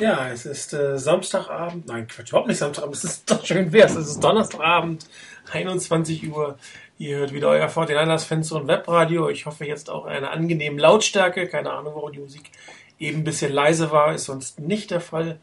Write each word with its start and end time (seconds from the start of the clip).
Ja, 0.00 0.30
es 0.30 0.46
ist 0.46 0.72
äh, 0.72 0.98
Samstagabend. 0.98 1.86
Nein, 1.86 2.06
Quatsch, 2.06 2.30
überhaupt 2.30 2.48
nicht 2.48 2.56
Samstagabend. 2.56 2.96
Es 2.96 3.04
ist 3.04 3.30
doch 3.30 3.44
schön 3.44 3.70
wär's. 3.70 3.94
Es 3.94 4.08
ist 4.08 4.24
Donnerstagabend, 4.24 5.04
21 5.52 6.32
Uhr. 6.32 6.56
Ihr 6.96 7.18
hört 7.18 7.34
wieder 7.34 7.48
euer 7.48 7.68
49ers 7.68 8.24
Fenster 8.24 8.56
und 8.56 8.66
Webradio. 8.66 9.28
Ich 9.28 9.44
hoffe 9.44 9.66
jetzt 9.66 9.90
auch 9.90 10.06
eine 10.06 10.30
angenehme 10.30 10.80
Lautstärke. 10.80 11.46
Keine 11.48 11.70
Ahnung, 11.70 11.94
warum 11.94 12.12
die 12.12 12.18
Musik 12.18 12.50
eben 12.98 13.18
ein 13.18 13.24
bisschen 13.24 13.52
leise 13.52 13.90
war. 13.90 14.14
Ist 14.14 14.24
sonst 14.24 14.58
nicht 14.58 14.90
der 14.90 15.02
Fall. 15.02 15.38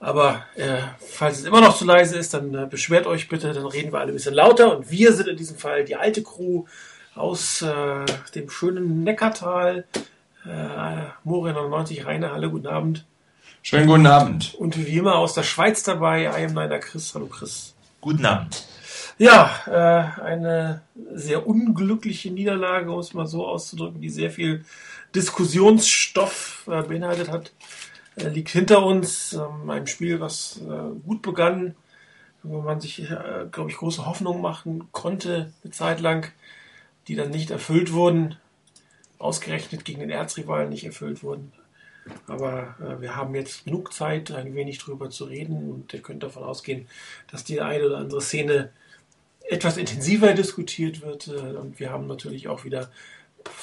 Aber 0.00 0.44
äh, 0.56 0.82
falls 0.98 1.38
es 1.38 1.44
immer 1.46 1.62
noch 1.62 1.78
zu 1.78 1.86
leise 1.86 2.18
ist, 2.18 2.34
dann 2.34 2.54
äh, 2.54 2.66
beschwert 2.66 3.06
euch 3.06 3.30
bitte. 3.30 3.54
Dann 3.54 3.64
reden 3.64 3.90
wir 3.90 4.00
alle 4.00 4.12
ein 4.12 4.16
bisschen 4.16 4.34
lauter. 4.34 4.76
Und 4.76 4.90
wir 4.90 5.14
sind 5.14 5.28
in 5.28 5.38
diesem 5.38 5.56
Fall 5.56 5.86
die 5.86 5.96
alte 5.96 6.22
Crew 6.22 6.64
aus 7.14 7.62
äh, 7.62 8.04
dem 8.34 8.50
schönen 8.50 9.02
Neckartal. 9.02 9.86
Äh, 10.44 11.08
Morin 11.24 11.54
99 11.54 12.04
Rainer, 12.04 12.32
hallo, 12.32 12.50
guten 12.50 12.66
Abend. 12.66 13.06
Schönen 13.62 13.86
guten 13.86 14.06
Abend. 14.06 14.54
Und 14.54 14.78
wie 14.78 14.96
immer 14.96 15.16
aus 15.16 15.34
der 15.34 15.42
Schweiz 15.42 15.82
dabei, 15.82 16.22
I 16.22 16.46
am 16.46 16.54
Niner 16.54 16.78
Chris. 16.78 17.14
Hallo 17.14 17.26
Chris. 17.26 17.74
Guten 18.00 18.24
Abend. 18.24 18.66
Ja, 19.18 19.54
äh, 19.66 20.22
eine 20.22 20.80
sehr 21.12 21.46
unglückliche 21.46 22.30
Niederlage, 22.30 22.90
um 22.90 22.98
es 23.00 23.12
mal 23.12 23.26
so 23.26 23.46
auszudrücken, 23.46 24.00
die 24.00 24.08
sehr 24.08 24.30
viel 24.30 24.64
Diskussionsstoff 25.14 26.66
äh, 26.68 26.82
beinhaltet 26.82 27.30
hat, 27.30 27.52
äh, 28.16 28.28
liegt 28.28 28.48
hinter 28.48 28.82
uns. 28.82 29.34
Ähm, 29.34 29.68
ein 29.68 29.86
Spiel, 29.86 30.20
was 30.20 30.62
äh, 30.62 30.98
gut 31.06 31.20
begann, 31.20 31.74
wo 32.42 32.62
man 32.62 32.80
sich, 32.80 33.02
äh, 33.02 33.46
glaube 33.52 33.70
ich, 33.70 33.76
große 33.76 34.06
Hoffnungen 34.06 34.40
machen 34.40 34.88
konnte, 34.90 35.52
eine 35.62 35.70
Zeit 35.70 36.00
lang, 36.00 36.32
die 37.08 37.14
dann 37.14 37.30
nicht 37.30 37.50
erfüllt 37.50 37.92
wurden, 37.92 38.36
ausgerechnet 39.18 39.84
gegen 39.84 40.00
den 40.00 40.10
Erzrivalen 40.10 40.70
nicht 40.70 40.86
erfüllt 40.86 41.22
wurden. 41.22 41.52
Aber 42.26 42.76
äh, 42.80 43.00
wir 43.00 43.16
haben 43.16 43.34
jetzt 43.34 43.64
genug 43.64 43.92
Zeit, 43.92 44.30
ein 44.30 44.54
wenig 44.54 44.78
drüber 44.78 45.10
zu 45.10 45.24
reden 45.24 45.70
und 45.70 45.92
ihr 45.92 46.00
könnt 46.00 46.22
davon 46.22 46.44
ausgehen, 46.44 46.86
dass 47.30 47.44
die 47.44 47.60
eine 47.60 47.86
oder 47.86 47.98
andere 47.98 48.20
Szene 48.20 48.70
etwas 49.48 49.76
intensiver 49.76 50.32
diskutiert 50.34 51.02
wird. 51.02 51.28
Äh, 51.28 51.56
und 51.56 51.80
wir 51.80 51.90
haben 51.90 52.06
natürlich 52.06 52.48
auch 52.48 52.64
wieder 52.64 52.90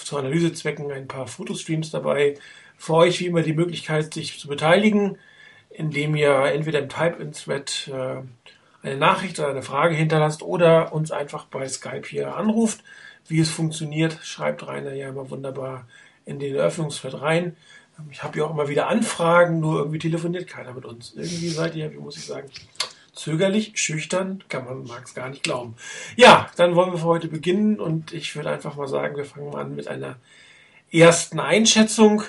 zu 0.04 0.18
Analysezwecken 0.18 0.92
ein 0.92 1.08
paar 1.08 1.28
Fotostreams 1.28 1.92
dabei. 1.92 2.36
Für 2.78 2.96
euch 2.96 3.20
wie 3.20 3.28
immer 3.28 3.42
die 3.42 3.54
Möglichkeit, 3.54 4.14
sich 4.14 4.40
zu 4.40 4.48
beteiligen, 4.48 5.18
indem 5.70 6.16
ihr 6.16 6.34
entweder 6.46 6.80
im 6.80 6.90
Type-in-Thread 6.90 7.92
äh, 7.94 8.22
eine 8.84 8.98
Nachricht 8.98 9.40
oder 9.40 9.50
eine 9.50 9.64
Frage 9.64 9.96
hinterlasst 9.96 10.42
oder 10.42 10.94
uns 10.94 11.12
einfach 11.12 11.46
bei 11.46 11.68
Skype 11.68 12.08
hier 12.08 12.36
anruft. 12.36 12.84
Wie 13.28 13.40
es 13.40 13.50
funktioniert, 13.50 14.20
schreibt 14.24 14.66
Rainer 14.66 14.94
ja 14.94 15.10
immer 15.10 15.30
wunderbar 15.30 15.88
in 16.26 16.40
den 16.40 16.56
Eröffnungsthread 16.56 17.22
rein. 17.22 17.58
Ich 18.12 18.24
habe 18.24 18.38
ja 18.38 18.46
auch 18.46 18.52
immer 18.52 18.68
wieder 18.68 18.88
Anfragen, 18.88 19.60
nur 19.60 19.80
irgendwie 19.80 20.00
telefoniert 20.00 20.48
keiner 20.48 20.74
mit 20.74 20.86
uns. 20.86 21.14
Irgendwie 21.16 21.50
seid 21.50 21.76
ihr, 21.76 21.92
wie 21.92 21.98
muss 21.98 22.18
ich 22.18 22.26
sagen, 22.26 22.50
zögerlich, 23.14 23.72
schüchtern, 23.76 24.44
kann 24.50 24.66
man, 24.66 24.84
mag 24.84 25.04
es 25.06 25.14
gar 25.14 25.30
nicht 25.30 25.44
glauben. 25.44 25.76
Ja, 26.16 26.50
dann 26.56 26.76
wollen 26.76 26.92
wir 26.92 27.00
für 27.00 27.06
heute 27.06 27.28
beginnen 27.28 27.80
und 27.80 28.14
ich 28.14 28.36
würde 28.36 28.52
einfach 28.52 28.76
mal 28.76 28.88
sagen, 28.88 29.18
wir 29.18 29.26
fangen 29.26 29.50
mal 29.50 29.62
an 29.62 29.76
mit 29.76 29.88
einer 29.88 30.18
ersten 30.92 31.40
Einschätzung. 31.40 32.24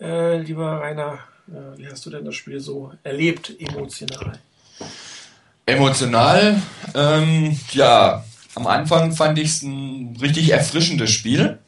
Äh, 0.00 0.38
lieber 0.38 0.80
Rainer, 0.80 1.20
äh, 1.48 1.78
wie 1.78 1.88
hast 1.88 2.04
du 2.06 2.10
denn 2.10 2.24
das 2.24 2.34
Spiel 2.34 2.60
so 2.60 2.92
erlebt, 3.02 3.54
emotional? 3.58 4.38
Emotional, 5.66 6.60
ähm, 6.94 7.58
ja, 7.72 8.24
am 8.54 8.66
Anfang 8.66 9.12
fand 9.12 9.38
ich 9.38 9.48
es 9.48 9.62
ein 9.62 10.16
richtig 10.20 10.50
erfrischendes 10.50 11.10
Spiel. 11.10 11.59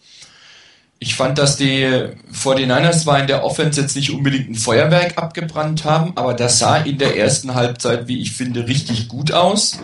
Ich 1.02 1.16
fand, 1.16 1.36
dass 1.36 1.56
die 1.56 1.84
49ers 2.32 3.02
zwar 3.02 3.18
in 3.18 3.26
der 3.26 3.42
Offense 3.42 3.80
jetzt 3.80 3.96
nicht 3.96 4.12
unbedingt 4.12 4.48
ein 4.48 4.54
Feuerwerk 4.54 5.18
abgebrannt 5.18 5.84
haben, 5.84 6.12
aber 6.14 6.32
das 6.32 6.60
sah 6.60 6.76
in 6.76 6.96
der 6.96 7.16
ersten 7.16 7.56
Halbzeit, 7.56 8.06
wie 8.06 8.20
ich 8.20 8.30
finde, 8.30 8.68
richtig 8.68 9.08
gut 9.08 9.32
aus. 9.32 9.80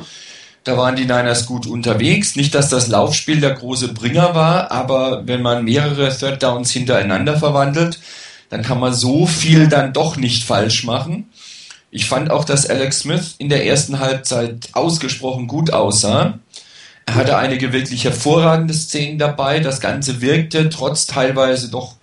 Da 0.62 0.76
waren 0.76 0.94
die 0.94 1.06
Niners 1.06 1.46
gut 1.46 1.66
unterwegs. 1.66 2.36
Nicht, 2.36 2.54
dass 2.54 2.68
das 2.68 2.86
Laufspiel 2.86 3.40
der 3.40 3.54
große 3.54 3.88
Bringer 3.94 4.36
war, 4.36 4.70
aber 4.70 5.26
wenn 5.26 5.42
man 5.42 5.64
mehrere 5.64 6.16
Third 6.16 6.40
Downs 6.40 6.70
hintereinander 6.70 7.36
verwandelt, 7.36 7.98
dann 8.48 8.62
kann 8.62 8.78
man 8.78 8.94
so 8.94 9.26
viel 9.26 9.66
dann 9.66 9.92
doch 9.92 10.16
nicht 10.16 10.44
falsch 10.44 10.84
machen. 10.84 11.30
Ich 11.90 12.06
fand 12.06 12.30
auch, 12.30 12.44
dass 12.44 12.70
Alex 12.70 13.00
Smith 13.00 13.34
in 13.38 13.48
der 13.48 13.66
ersten 13.66 13.98
Halbzeit 13.98 14.68
ausgesprochen 14.72 15.48
gut 15.48 15.72
aussah. 15.72 16.38
Er 17.08 17.14
hatte 17.14 17.38
einige 17.38 17.72
wirklich 17.72 18.04
hervorragende 18.04 18.74
Szenen 18.74 19.18
dabei. 19.18 19.60
Das 19.60 19.80
Ganze 19.80 20.20
wirkte 20.20 20.68
trotz 20.68 21.06
teilweise 21.06 21.70
doch 21.70 21.94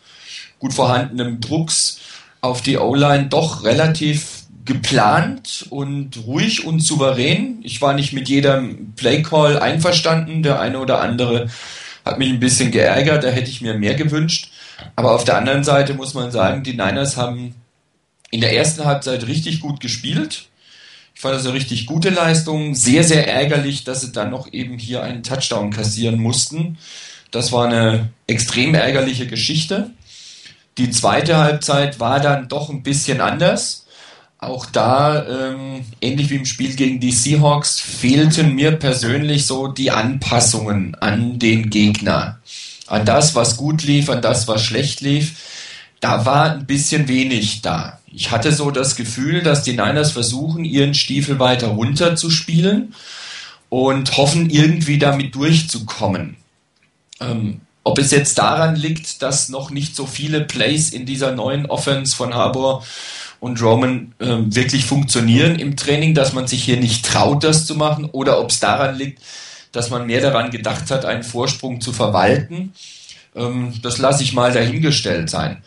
gut 0.57 0.73
vorhandenem 0.73 1.39
Drucks 1.41 1.99
auf 2.41 2.63
die 2.63 2.79
O-Line 2.79 3.27
doch 3.27 3.63
relativ 3.63 4.45
geplant 4.65 5.67
und 5.69 6.25
ruhig 6.25 6.65
und 6.65 6.79
souverän. 6.79 7.59
Ich 7.61 7.83
war 7.83 7.93
nicht 7.93 8.13
mit 8.13 8.29
jedem 8.29 8.93
Playcall 8.95 9.59
einverstanden. 9.59 10.41
Der 10.41 10.59
eine 10.59 10.79
oder 10.79 11.01
andere 11.01 11.51
hat 12.03 12.17
mich 12.17 12.29
ein 12.29 12.39
bisschen 12.39 12.71
geärgert. 12.71 13.23
Da 13.23 13.27
hätte 13.27 13.51
ich 13.51 13.61
mir 13.61 13.75
mehr 13.75 13.93
gewünscht. 13.93 14.49
Aber 14.95 15.11
auf 15.13 15.23
der 15.23 15.37
anderen 15.37 15.63
Seite 15.63 15.93
muss 15.93 16.15
man 16.15 16.31
sagen, 16.31 16.63
die 16.63 16.73
Niners 16.73 17.15
haben 17.15 17.53
in 18.31 18.41
der 18.41 18.57
ersten 18.57 18.85
Halbzeit 18.85 19.27
richtig 19.27 19.59
gut 19.59 19.81
gespielt. 19.81 20.47
Ich 21.15 21.21
fand 21.21 21.35
das 21.35 21.45
eine 21.45 21.53
richtig 21.53 21.85
gute 21.85 22.09
Leistung. 22.09 22.75
Sehr, 22.75 23.03
sehr 23.05 23.27
ärgerlich, 23.27 23.85
dass 23.85 24.01
sie 24.01 24.11
dann 24.11 24.29
noch 24.29 24.51
eben 24.51 24.77
hier 24.77 25.01
einen 25.01 25.23
Touchdown 25.23 25.71
kassieren 25.71 26.19
mussten. 26.19 26.77
Das 27.31 27.51
war 27.53 27.65
eine 27.65 28.09
extrem 28.27 28.75
ärgerliche 28.75 29.25
Geschichte. 29.25 29.91
Die 30.77 30.91
zweite 30.91 31.37
Halbzeit 31.37 32.01
war 32.01 32.19
dann 32.19 32.49
doch 32.49 32.69
ein 32.69 32.83
bisschen 32.83 33.21
anders. 33.21 33.85
Auch 34.37 34.65
da, 34.65 35.25
ähm, 35.25 35.85
ähnlich 36.01 36.29
wie 36.29 36.35
im 36.35 36.45
Spiel 36.45 36.75
gegen 36.75 36.99
die 36.99 37.13
Seahawks, 37.13 37.79
fehlten 37.79 38.53
mir 38.53 38.73
persönlich 38.73 39.45
so 39.45 39.67
die 39.67 39.91
Anpassungen 39.91 40.95
an 40.95 41.39
den 41.39 41.69
Gegner. 41.69 42.39
An 42.87 43.05
das, 43.05 43.35
was 43.35 43.55
gut 43.55 43.83
lief, 43.83 44.09
an 44.09 44.21
das, 44.21 44.49
was 44.49 44.63
schlecht 44.63 44.99
lief. 44.99 45.35
Da 46.01 46.25
war 46.25 46.51
ein 46.51 46.65
bisschen 46.65 47.07
wenig 47.07 47.61
da. 47.61 47.94
Ich 48.15 48.31
hatte 48.31 48.53
so 48.53 48.71
das 48.71 48.95
Gefühl, 48.95 49.41
dass 49.41 49.63
die 49.63 49.73
Niners 49.73 50.13
versuchen, 50.13 50.63
ihren 50.63 50.93
Stiefel 50.93 51.37
weiter 51.37 51.67
runter 51.67 52.15
zu 52.15 52.29
spielen 52.29 52.95
und 53.67 54.15
hoffen, 54.15 54.49
irgendwie 54.49 54.97
damit 54.97 55.35
durchzukommen. 55.35 56.37
Ähm, 57.19 57.59
ob 57.83 57.99
es 57.99 58.11
jetzt 58.11 58.37
daran 58.37 58.77
liegt, 58.77 59.21
dass 59.21 59.49
noch 59.49 59.69
nicht 59.69 59.97
so 59.97 60.07
viele 60.07 60.41
Plays 60.41 60.91
in 60.91 61.05
dieser 61.05 61.33
neuen 61.33 61.65
Offense 61.65 62.15
von 62.15 62.33
Harbour 62.33 62.85
und 63.41 63.61
Roman 63.61 64.13
ähm, 64.21 64.55
wirklich 64.55 64.85
funktionieren 64.85 65.59
im 65.59 65.75
Training, 65.75 66.13
dass 66.13 66.31
man 66.31 66.47
sich 66.47 66.63
hier 66.63 66.77
nicht 66.77 67.05
traut, 67.05 67.43
das 67.43 67.65
zu 67.65 67.75
machen, 67.75 68.05
oder 68.05 68.39
ob 68.39 68.49
es 68.49 68.61
daran 68.61 68.97
liegt, 68.97 69.21
dass 69.73 69.89
man 69.89 70.07
mehr 70.07 70.21
daran 70.21 70.51
gedacht 70.51 70.89
hat, 70.89 71.03
einen 71.03 71.23
Vorsprung 71.23 71.81
zu 71.81 71.91
verwalten, 71.91 72.73
ähm, 73.35 73.73
das 73.81 73.97
lasse 73.97 74.23
ich 74.23 74.31
mal 74.31 74.53
dahingestellt 74.53 75.29
sein. 75.29 75.63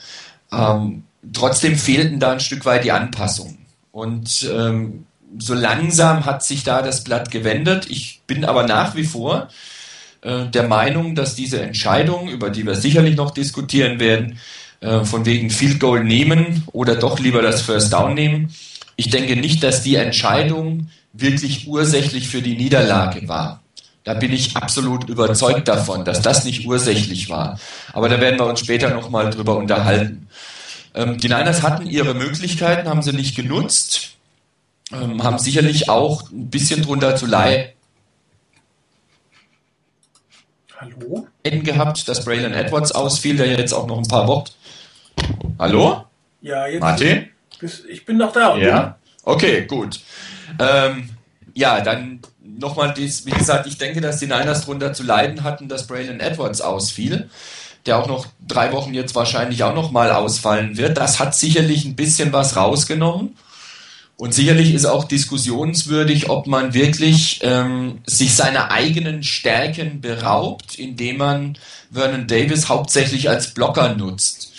Ähm, 0.50 1.04
trotzdem 1.32 1.76
fehlten 1.76 2.20
da 2.20 2.32
ein 2.32 2.40
Stück 2.40 2.64
weit 2.64 2.84
die 2.84 2.92
Anpassungen. 2.92 3.58
Und 3.92 4.48
ähm, 4.52 5.06
so 5.38 5.54
langsam 5.54 6.24
hat 6.24 6.42
sich 6.42 6.64
da 6.64 6.82
das 6.82 7.04
Blatt 7.04 7.30
gewendet. 7.30 7.86
Ich 7.90 8.22
bin 8.26 8.44
aber 8.44 8.66
nach 8.66 8.94
wie 8.94 9.04
vor 9.04 9.48
äh, 10.22 10.46
der 10.46 10.68
Meinung, 10.68 11.14
dass 11.14 11.34
diese 11.34 11.60
Entscheidung, 11.60 12.28
über 12.28 12.50
die 12.50 12.66
wir 12.66 12.74
sicherlich 12.74 13.16
noch 13.16 13.30
diskutieren 13.32 14.00
werden, 14.00 14.38
äh, 14.80 15.04
von 15.04 15.26
wegen 15.26 15.50
Field 15.50 15.80
Goal 15.80 16.04
nehmen 16.04 16.64
oder 16.72 16.94
doch 16.94 17.18
lieber 17.18 17.42
das 17.42 17.62
First 17.62 17.92
Down 17.92 18.14
nehmen, 18.14 18.54
ich 18.96 19.10
denke 19.10 19.36
nicht, 19.36 19.62
dass 19.62 19.82
die 19.82 19.96
Entscheidung 19.96 20.88
wirklich 21.12 21.68
ursächlich 21.68 22.28
für 22.28 22.42
die 22.42 22.56
Niederlage 22.56 23.28
war. 23.28 23.62
Da 24.04 24.14
bin 24.14 24.32
ich 24.32 24.56
absolut 24.56 25.08
überzeugt 25.08 25.68
davon, 25.68 26.04
dass 26.04 26.22
das 26.22 26.44
nicht 26.44 26.66
ursächlich 26.66 27.28
war. 27.28 27.60
Aber 27.92 28.08
da 28.08 28.20
werden 28.20 28.38
wir 28.38 28.46
uns 28.46 28.60
später 28.60 28.90
nochmal 28.90 29.30
drüber 29.30 29.56
unterhalten. 29.56 30.28
Ähm, 30.94 31.18
die 31.18 31.28
Niners 31.28 31.62
hatten 31.62 31.86
ihre 31.86 32.14
Möglichkeiten, 32.14 32.88
haben 32.88 33.02
sie 33.02 33.12
nicht 33.12 33.36
genutzt, 33.36 34.16
ähm, 34.92 35.22
haben 35.22 35.38
sicherlich 35.38 35.88
auch 35.88 36.30
ein 36.30 36.50
bisschen 36.50 36.82
drunter 36.82 37.16
zu 37.16 37.26
leiden. 37.26 37.72
Hallo? 40.80 41.26
gehabt, 41.42 42.08
dass 42.08 42.24
Braylon 42.24 42.52
Edwards 42.52 42.92
ausfiel, 42.92 43.36
der 43.36 43.46
jetzt 43.46 43.72
auch 43.72 43.86
noch 43.86 43.98
ein 43.98 44.06
paar 44.06 44.28
Wochen. 44.28 44.50
Hallo? 45.58 46.04
Ja, 46.40 46.66
jetzt. 46.66 46.80
Martin? 46.80 47.28
Ich 47.88 48.04
bin 48.04 48.18
noch 48.18 48.32
da. 48.32 48.56
Ja. 48.56 48.98
Okay, 49.24 49.66
gut. 49.66 50.00
Ähm, 50.58 51.10
ja, 51.54 51.80
dann 51.80 52.20
nochmal, 52.42 52.94
wie 52.96 53.30
gesagt, 53.30 53.66
ich 53.66 53.78
denke, 53.78 54.00
dass 54.00 54.18
die 54.18 54.26
Niners 54.26 54.64
drunter 54.64 54.92
zu 54.92 55.02
leiden 55.02 55.42
hatten, 55.42 55.68
dass 55.68 55.86
Braylon 55.86 56.20
Edwards 56.20 56.60
ausfiel 56.60 57.28
der 57.88 57.98
auch 57.98 58.06
noch 58.06 58.26
drei 58.46 58.72
Wochen 58.72 58.94
jetzt 58.94 59.14
wahrscheinlich 59.14 59.64
auch 59.64 59.74
noch 59.74 59.90
mal 59.90 60.12
ausfallen 60.12 60.76
wird. 60.76 60.98
Das 60.98 61.18
hat 61.18 61.34
sicherlich 61.34 61.84
ein 61.84 61.96
bisschen 61.96 62.32
was 62.32 62.54
rausgenommen. 62.54 63.36
Und 64.16 64.34
sicherlich 64.34 64.74
ist 64.74 64.84
auch 64.84 65.04
diskussionswürdig, 65.04 66.28
ob 66.28 66.48
man 66.48 66.74
wirklich 66.74 67.40
ähm, 67.42 68.00
sich 68.04 68.34
seiner 68.34 68.72
eigenen 68.72 69.22
Stärken 69.22 70.00
beraubt, 70.00 70.76
indem 70.76 71.18
man 71.18 71.58
Vernon 71.92 72.26
Davis 72.26 72.68
hauptsächlich 72.68 73.28
als 73.28 73.54
Blocker 73.54 73.94
nutzt. 73.94 74.52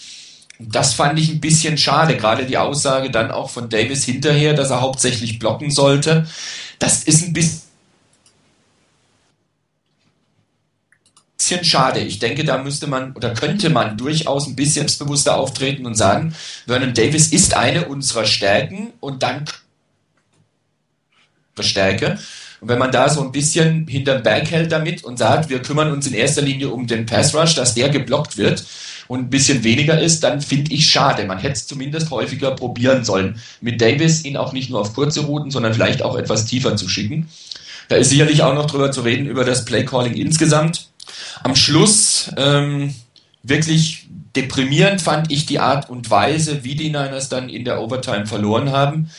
Das 0.60 0.94
fand 0.94 1.20
ich 1.20 1.30
ein 1.30 1.42
bisschen 1.42 1.78
schade, 1.78 2.18
gerade 2.18 2.46
die 2.46 2.58
Aussage 2.58 3.12
dann 3.12 3.32
auch 3.32 3.50
von 3.50 3.70
Davis 3.70 4.06
hinterher, 4.06 4.54
dass 4.54 4.72
er 4.72 4.82
hauptsächlich 4.82 5.40
blocken 5.40 5.72
sollte. 5.72 6.26
Das 6.80 7.04
ist 7.04 7.24
ein 7.24 7.34
bisschen 7.34 7.69
bisschen 11.40 11.64
schade. 11.64 12.02
Ich 12.02 12.20
denke, 12.20 12.44
da 12.44 12.58
müsste 12.58 12.86
man 12.86 13.14
oder 13.14 13.34
könnte 13.34 13.70
man 13.70 13.98
durchaus 13.98 14.48
ein 14.48 14.56
bisschen 14.56 14.88
bewusster 15.00 15.38
auftreten 15.38 15.86
und 15.86 15.96
sagen, 15.96 16.36
Vernon 16.68 16.94
Davis 16.94 17.32
ist 17.32 17.56
eine 17.56 17.88
unserer 17.88 18.26
Stärken 18.26 18.90
und 19.00 19.24
dann 19.24 19.46
Stärke. 21.60 22.18
Und 22.62 22.68
wenn 22.68 22.80
man 22.80 22.92
da 22.92 23.10
so 23.10 23.22
ein 23.22 23.32
bisschen 23.32 23.88
hinterm 23.88 24.24
Berg 24.24 24.52
hält 24.52 24.72
damit 24.72 25.04
und 25.04 25.18
sagt, 25.18 25.50
wir 25.50 25.62
kümmern 25.62 25.92
uns 25.92 26.08
in 26.08 26.14
erster 26.14 26.42
Linie 26.42 26.70
um 26.70 26.88
den 26.88 27.06
Pass 27.06 27.34
Rush, 27.34 27.56
dass 27.56 27.74
der 27.74 27.90
geblockt 27.90 28.38
wird 28.38 28.64
und 29.08 29.20
ein 29.20 29.30
bisschen 29.30 29.64
weniger 29.64 30.00
ist, 30.00 30.24
dann 30.24 30.42
finde 30.42 30.74
ich 30.74 30.90
schade. 30.90 31.26
Man 31.26 31.40
hätte 31.40 31.54
es 31.54 31.68
zumindest 31.68 32.12
häufiger 32.12 32.52
probieren 32.52 33.06
sollen, 33.06 33.42
mit 33.62 33.82
Davis 33.82 34.26
ihn 34.26 34.38
auch 34.38 34.54
nicht 34.54 34.70
nur 34.70 34.82
auf 34.82 34.94
kurze 34.94 35.22
Routen, 35.22 35.52
sondern 35.52 35.74
vielleicht 35.74 36.02
auch 36.02 36.18
etwas 36.18 36.46
tiefer 36.46 36.76
zu 36.76 36.90
schicken. 36.90 37.30
Da 37.88 37.96
ist 37.96 38.10
sicherlich 38.10 38.44
auch 38.44 38.54
noch 38.54 38.68
drüber 38.68 38.92
zu 38.92 39.02
reden, 39.02 39.26
über 39.26 39.44
das 39.44 39.66
Play 39.66 39.84
Calling 39.84 40.14
insgesamt. 40.14 40.90
Am 41.44 41.56
Schluss 41.56 42.32
ähm, 42.38 42.96
wirklich 43.44 44.08
deprimierend 44.36 45.02
fand 45.02 45.32
ich 45.32 45.46
die 45.46 45.60
Art 45.60 45.90
und 45.90 46.10
Weise, 46.10 46.64
wie 46.64 46.76
die 46.76 46.90
Niners 46.90 47.30
dann 47.30 47.50
in 47.50 47.66
der 47.66 47.82
Overtime 47.82 48.26
verloren 48.26 48.72
haben. 48.72 49.10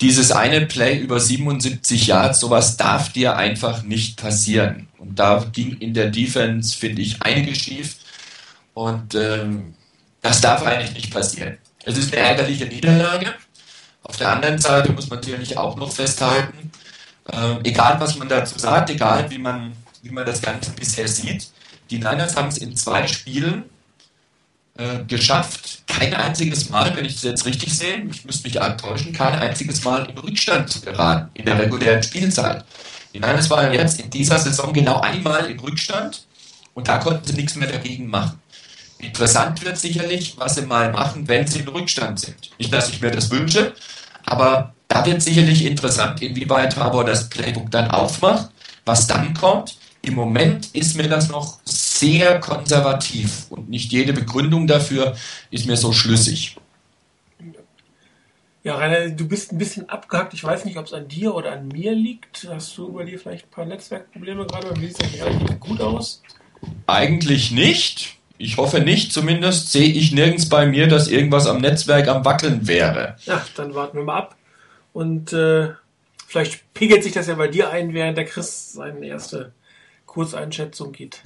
Dieses 0.00 0.30
eine 0.30 0.66
Play 0.66 0.98
über 0.98 1.18
77 1.18 2.06
Yards, 2.06 2.40
sowas 2.40 2.76
darf 2.76 3.12
dir 3.12 3.36
einfach 3.36 3.82
nicht 3.82 4.20
passieren. 4.20 4.88
Und 4.98 5.18
da 5.18 5.44
ging 5.52 5.76
in 5.78 5.94
der 5.94 6.10
Defense, 6.10 6.76
finde 6.76 7.02
ich, 7.02 7.22
einiges 7.22 7.58
schief. 7.58 7.96
Und 8.74 9.14
ähm, 9.14 9.74
das 10.22 10.40
darf 10.40 10.62
eigentlich 10.64 10.94
nicht 10.94 11.12
passieren. 11.12 11.58
Es 11.84 11.96
ist 11.96 12.14
eine 12.14 12.22
ärgerliche 12.22 12.66
Niederlage. 12.66 13.34
Auf 14.02 14.16
der 14.16 14.30
anderen 14.30 14.58
Seite 14.58 14.92
muss 14.92 15.10
man 15.10 15.18
natürlich 15.18 15.56
auch 15.56 15.76
noch 15.76 15.92
festhalten, 15.92 16.70
äh, 17.30 17.56
egal 17.64 18.00
was 18.00 18.16
man 18.16 18.28
dazu 18.28 18.58
sagt, 18.58 18.90
egal 18.90 19.30
wie 19.30 19.38
man, 19.38 19.72
wie 20.08 20.14
man 20.14 20.26
das 20.26 20.40
Ganze 20.40 20.70
bisher 20.72 21.06
sieht, 21.06 21.48
die 21.90 21.98
Niners 21.98 22.36
haben 22.36 22.48
es 22.48 22.58
in 22.58 22.74
zwei 22.76 23.06
Spielen 23.06 23.64
äh, 24.76 25.04
geschafft, 25.06 25.82
kein 25.86 26.14
einziges 26.14 26.70
Mal, 26.70 26.94
wenn 26.96 27.04
ich 27.04 27.14
das 27.14 27.24
jetzt 27.24 27.46
richtig 27.46 27.76
sehe, 27.76 28.06
ich 28.10 28.24
müsste 28.24 28.48
mich 28.48 28.60
enttäuschen, 28.60 29.12
kein 29.12 29.34
einziges 29.34 29.84
Mal 29.84 30.08
in 30.08 30.18
Rückstand 30.18 30.70
zu 30.70 30.80
geraten 30.80 31.30
in 31.34 31.44
der 31.44 31.58
regulären 31.58 32.02
Spielzeit. 32.02 32.64
Die 33.12 33.20
Niners 33.20 33.50
waren 33.50 33.72
jetzt 33.72 34.00
in 34.00 34.10
dieser 34.10 34.38
Saison 34.38 34.72
genau 34.72 35.00
einmal 35.00 35.50
in 35.50 35.58
Rückstand 35.60 36.26
und 36.74 36.88
da 36.88 36.98
konnten 36.98 37.26
sie 37.26 37.34
nichts 37.34 37.54
mehr 37.56 37.70
dagegen 37.70 38.08
machen. 38.08 38.40
Interessant 38.98 39.64
wird 39.64 39.78
sicherlich, 39.78 40.34
was 40.38 40.56
sie 40.56 40.62
mal 40.62 40.90
machen, 40.92 41.28
wenn 41.28 41.46
sie 41.46 41.60
in 41.60 41.68
Rückstand 41.68 42.20
sind. 42.20 42.50
Nicht, 42.58 42.72
dass 42.72 42.88
ich 42.90 43.00
mir 43.00 43.10
das 43.10 43.30
wünsche, 43.30 43.74
aber 44.24 44.74
da 44.88 45.04
wird 45.06 45.22
sicherlich 45.22 45.64
interessant, 45.64 46.20
inwieweit 46.22 46.76
Harbour 46.76 47.04
das 47.04 47.28
Playbook 47.28 47.70
dann 47.70 47.90
aufmacht, 47.90 48.50
was 48.84 49.06
dann 49.06 49.34
kommt 49.34 49.77
im 50.02 50.14
Moment 50.14 50.74
ist 50.74 50.96
mir 50.96 51.08
das 51.08 51.28
noch 51.28 51.58
sehr 51.64 52.40
konservativ 52.40 53.46
und 53.50 53.68
nicht 53.68 53.92
jede 53.92 54.12
Begründung 54.12 54.66
dafür 54.66 55.16
ist 55.50 55.66
mir 55.66 55.76
so 55.76 55.92
schlüssig. 55.92 56.56
Ja, 58.62 58.76
Rainer, 58.76 59.10
du 59.10 59.26
bist 59.26 59.52
ein 59.52 59.58
bisschen 59.58 59.88
abgehackt. 59.88 60.34
Ich 60.34 60.44
weiß 60.44 60.64
nicht, 60.64 60.76
ob 60.76 60.86
es 60.86 60.92
an 60.92 61.08
dir 61.08 61.34
oder 61.34 61.52
an 61.52 61.68
mir 61.68 61.92
liegt. 61.92 62.46
Hast 62.50 62.76
du 62.76 62.92
bei 62.92 63.04
dir 63.04 63.18
vielleicht 63.18 63.46
ein 63.46 63.50
paar 63.50 63.64
Netzwerkprobleme 63.64 64.46
gerade? 64.46 64.78
Mir 64.78 64.88
sieht 64.88 65.02
es 65.02 65.24
relativ 65.24 65.60
gut 65.60 65.80
aus. 65.80 66.22
Eigentlich 66.86 67.50
nicht. 67.50 68.16
Ich 68.36 68.56
hoffe 68.56 68.80
nicht. 68.80 69.12
Zumindest 69.12 69.72
sehe 69.72 69.88
ich 69.88 70.12
nirgends 70.12 70.48
bei 70.48 70.66
mir, 70.66 70.86
dass 70.86 71.08
irgendwas 71.08 71.46
am 71.46 71.60
Netzwerk 71.60 72.08
am 72.08 72.24
Wackeln 72.24 72.66
wäre. 72.66 73.16
Ja, 73.24 73.44
dann 73.56 73.74
warten 73.74 73.96
wir 73.96 74.04
mal 74.04 74.18
ab. 74.18 74.36
Und 74.92 75.32
äh, 75.32 75.70
vielleicht 76.26 76.72
pegelt 76.74 77.04
sich 77.04 77.12
das 77.12 77.26
ja 77.26 77.36
bei 77.36 77.48
dir 77.48 77.70
ein, 77.70 77.94
während 77.94 78.18
der 78.18 78.24
Chris 78.24 78.72
seine 78.72 79.06
erste 79.06 79.52
Kurzeinschätzung 80.08 80.90
geht. 80.90 81.22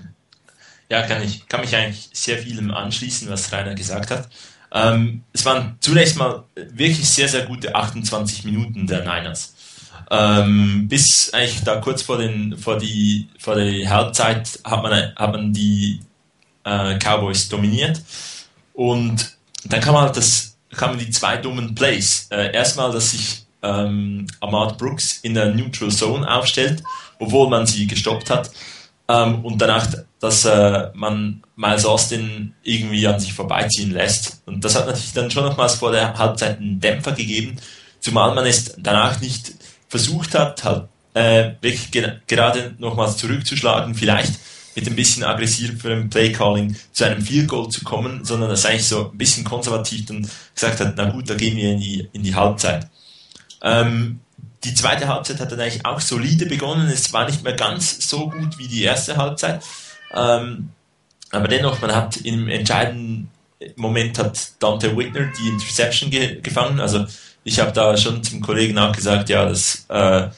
Ja, 0.91 1.03
kann 1.07 1.23
ich. 1.23 1.49
Kann 1.49 1.63
mich 1.63 1.75
eigentlich 1.75 2.11
sehr 2.13 2.37
vielem 2.39 2.71
anschließen, 2.71 3.31
was 3.31 3.51
Rainer 3.51 3.75
gesagt 3.75 4.11
hat. 4.11 4.29
Ähm, 4.71 5.23
es 5.33 5.45
waren 5.47 5.79
zunächst 5.81 6.17
mal 6.17 6.45
wirklich 6.55 7.09
sehr, 7.09 7.29
sehr 7.29 7.47
gute 7.47 7.75
28 7.75 8.45
Minuten 8.45 8.87
der 8.87 9.01
Niners. 9.01 9.55
Ähm, 10.11 10.89
bis 10.89 11.33
eigentlich 11.33 11.63
da 11.65 11.77
kurz 11.77 12.03
vor, 12.03 12.19
den, 12.19 12.59
vor, 12.59 12.77
die, 12.77 13.29
vor 13.39 13.55
der 13.55 13.89
Halbzeit 13.89 14.59
hat 14.65 14.83
man, 14.83 15.15
hat 15.17 15.33
man 15.33 15.53
die 15.53 16.01
äh, 16.65 16.99
Cowboys 16.99 17.49
dominiert. 17.49 18.03
Und 18.75 19.37
dann 19.65 19.81
kam 19.81 19.97
halt 19.97 20.17
das, 20.17 20.57
kamen 20.75 20.99
die 20.99 21.11
zwei 21.11 21.39
dummen 21.39 21.75
Plays. 21.75 22.27
Äh, 22.31 22.53
erstmal, 22.53 22.93
dass 22.93 23.13
sich 23.13 23.47
ähm, 23.63 24.27
Ahmad 24.41 24.79
Brooks 24.79 25.19
in 25.23 25.35
der 25.35 25.55
Neutral 25.55 25.91
Zone 25.91 26.29
aufstellt, 26.29 26.83
obwohl 27.19 27.49
man 27.49 27.67
sie 27.67 27.87
gestoppt 27.87 28.31
hat. 28.31 28.51
Ähm, 29.09 29.45
und 29.45 29.59
danach, 29.59 29.87
dass 30.21 30.45
äh, 30.45 30.89
man 30.95 31.43
Miles 31.57 31.85
Austin 31.85 32.55
irgendwie 32.63 33.07
an 33.07 33.21
sich 33.21 33.33
vorbeiziehen 33.33 33.93
lässt. 33.93 34.43
Und 34.47 34.65
das 34.65 34.75
hat 34.75 34.87
natürlich 34.87 35.13
dann 35.13 35.31
schon 35.31 35.45
nochmals 35.45 35.75
vor 35.75 35.93
der 35.93 36.17
Halbzeit 36.19 36.59
einen 36.59 36.81
Dämpfer 36.81 37.13
gegeben, 37.13 37.57
zumal 38.01 38.35
man 38.35 38.47
es 38.47 38.75
danach 38.79 39.21
nicht 39.21 39.53
versucht 39.89 40.35
hat, 40.35 40.65
halt 40.65 40.89
äh, 41.15 41.53
wirklich 41.61 41.91
ge 41.91 42.13
gerade 42.27 42.75
nochmals 42.79 43.17
zurückzuschlagen, 43.19 43.95
vielleicht 43.95 44.35
mit 44.75 44.87
ein 44.87 44.97
bisschen 44.97 45.25
aggressiveren 45.25 46.09
Playcalling 46.09 46.77
zu 46.93 47.05
einem 47.05 47.21
Field 47.21 47.49
Goal 47.49 47.69
zu 47.69 47.85
kommen, 47.85 48.25
sondern 48.25 48.49
das 48.49 48.65
eigentlich 48.65 48.89
so 48.89 49.11
ein 49.11 49.19
bisschen 49.19 49.45
konservativ 49.45 50.07
dann 50.07 50.29
gesagt 50.55 50.81
hat, 50.81 50.95
na 50.97 51.11
gut, 51.11 51.29
da 51.29 51.35
gehen 51.35 51.57
wir 51.57 51.73
in 51.73 51.81
die, 51.81 52.09
in 52.13 52.23
die 52.23 52.35
Halbzeit. 52.35 52.89
Ähm, 53.63 54.21
die 54.65 54.75
zweite 54.75 55.09
Halbzeit 55.09 55.41
hat 55.41 55.51
dann 55.53 55.61
eigentlich 55.61 55.85
auch 55.85 56.01
solide 56.01 56.47
begonnen. 56.47 56.89
Es 56.89 57.13
war 57.13 57.27
nicht 57.27 57.43
mehr 57.43 57.55
ganz 57.55 58.09
so 58.09 58.31
gut 58.31 58.59
wie 58.59 58.69
die 58.69 58.85
erste 58.85 59.17
Halbzeit. 59.17 59.63
Ähm, 60.13 60.71
aber 61.31 61.49
dennoch, 61.49 61.81
man 61.81 61.95
hat 61.95 62.19
im 62.19 62.49
entscheidenden 62.49 63.31
Moment 63.77 64.19
hat 64.19 64.53
Dante 64.61 64.97
Whitner 64.97 65.33
die 65.39 65.49
Interception 65.49 66.11
ge 66.11 66.41
gefangen. 66.41 66.81
Also 66.81 67.07
ich 67.45 67.59
habe 67.59 67.73
da 67.73 67.97
schon 67.97 68.23
zum 68.23 68.41
Kollegen 68.41 68.79
auch 68.79 68.95
gesagt, 68.95 69.29
ja, 69.29 69.47
das 69.47 69.87
äh, 69.89 70.29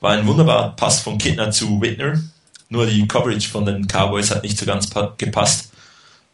war 0.00 0.12
ein 0.12 0.26
wunderbarer 0.26 0.70
Pass 0.70 1.00
von 1.00 1.18
Kittner 1.18 1.50
zu 1.50 1.80
Whitner. 1.80 2.20
Nur 2.68 2.86
die 2.86 3.06
Coverage 3.06 3.48
von 3.48 3.64
den 3.64 3.86
Cowboys 3.86 4.30
hat 4.30 4.42
nicht 4.42 4.58
so 4.58 4.66
ganz 4.66 4.88
gepasst. 5.16 5.72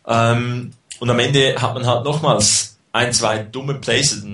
Ähm, 0.07 0.73
und 0.99 1.11
am 1.11 1.19
Ende 1.19 1.57
hat 1.61 1.75
man 1.75 1.87
halt 1.87 2.05
nochmals 2.05 2.77
ein, 2.93 3.13
zwei 3.13 3.39
dumme 3.39 3.75
Plays 3.75 4.25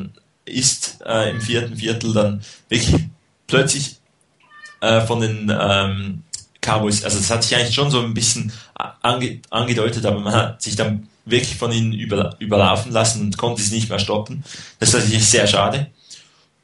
ist 0.52 0.98
äh, 1.04 1.30
im 1.30 1.40
vierten 1.40 1.76
Viertel 1.76 2.12
dann 2.12 2.42
wirklich 2.68 3.02
plötzlich 3.46 3.96
äh, 4.80 5.00
von 5.02 5.20
den 5.20 5.52
ähm, 5.58 6.22
Cowboys, 6.60 7.04
also 7.04 7.18
das 7.18 7.30
hat 7.30 7.42
sich 7.42 7.56
eigentlich 7.56 7.74
schon 7.74 7.90
so 7.90 8.00
ein 8.00 8.14
bisschen 8.14 8.52
ange 9.02 9.40
angedeutet, 9.50 10.06
aber 10.06 10.20
man 10.20 10.32
hat 10.32 10.62
sich 10.62 10.76
dann 10.76 11.08
wirklich 11.24 11.56
von 11.56 11.72
ihnen 11.72 11.92
über, 11.92 12.34
überlaufen 12.38 12.92
lassen 12.92 13.22
und 13.22 13.38
konnte 13.38 13.62
sie 13.62 13.74
nicht 13.74 13.88
mehr 13.88 13.98
stoppen. 13.98 14.44
Das 14.78 14.90
ist 14.90 14.94
natürlich 14.94 15.26
sehr 15.26 15.46
schade. 15.46 15.90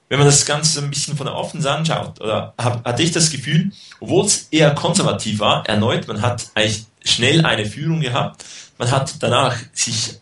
Wenn 0.08 0.18
man 0.18 0.26
das 0.26 0.46
Ganze 0.46 0.80
ein 0.80 0.90
bisschen 0.90 1.16
von 1.16 1.26
der 1.26 1.34
Offense 1.34 1.70
anschaut, 1.70 2.20
oder 2.20 2.54
hab, 2.56 2.84
hatte 2.84 3.02
ich 3.02 3.12
das 3.12 3.30
Gefühl, 3.30 3.72
obwohl 4.00 4.24
es 4.24 4.48
eher 4.50 4.74
konservativ 4.74 5.38
war, 5.40 5.66
erneut, 5.68 6.08
man 6.08 6.22
hat 6.22 6.50
eigentlich 6.54 6.86
schnell 7.04 7.44
eine 7.44 7.66
Führung 7.66 8.00
gehabt, 8.00 8.44
man 8.78 8.90
hat 8.90 9.14
danach 9.20 9.56
sich 9.72 10.14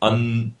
an 0.00 0.54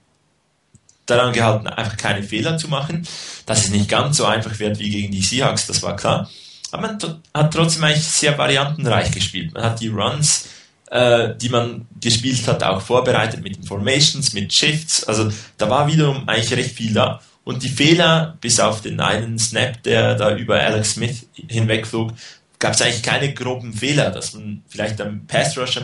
daran 1.10 1.32
gehalten, 1.32 1.66
einfach 1.66 1.96
keine 1.96 2.22
Fehler 2.22 2.56
zu 2.56 2.68
machen. 2.68 3.06
Dass 3.46 3.64
es 3.64 3.70
nicht 3.70 3.88
ganz 3.88 4.16
so 4.16 4.24
einfach 4.24 4.58
wird 4.58 4.78
wie 4.78 4.90
gegen 4.90 5.12
die 5.12 5.22
Seahawks, 5.22 5.66
das 5.66 5.82
war 5.82 5.96
klar. 5.96 6.30
Aber 6.72 6.82
man 6.82 6.98
hat 7.34 7.52
trotzdem 7.52 7.84
eigentlich 7.84 8.04
sehr 8.04 8.38
variantenreich 8.38 9.10
gespielt. 9.10 9.52
Man 9.54 9.64
hat 9.64 9.80
die 9.80 9.88
Runs, 9.88 10.48
äh, 10.90 11.34
die 11.36 11.48
man 11.48 11.86
gespielt 12.00 12.46
hat, 12.46 12.62
auch 12.62 12.80
vorbereitet 12.80 13.42
mit 13.42 13.56
Informations, 13.56 14.32
mit 14.32 14.52
Shifts. 14.52 15.04
Also 15.04 15.30
da 15.58 15.68
war 15.68 15.88
wiederum 15.88 16.28
eigentlich 16.28 16.52
recht 16.56 16.76
viel 16.76 16.94
da. 16.94 17.20
Und 17.42 17.62
die 17.62 17.68
Fehler, 17.68 18.36
bis 18.40 18.60
auf 18.60 18.82
den 18.82 19.00
einen 19.00 19.38
Snap, 19.38 19.82
der 19.82 20.14
da 20.14 20.36
über 20.36 20.60
Alex 20.60 20.92
Smith 20.92 21.26
hinwegflog, 21.48 22.12
gab 22.58 22.74
es 22.74 22.82
eigentlich 22.82 23.02
keine 23.02 23.32
groben 23.32 23.72
Fehler, 23.72 24.10
dass 24.10 24.34
man 24.34 24.62
vielleicht 24.68 25.00
am 25.00 25.26
Pass 25.26 25.56
Rush 25.58 25.80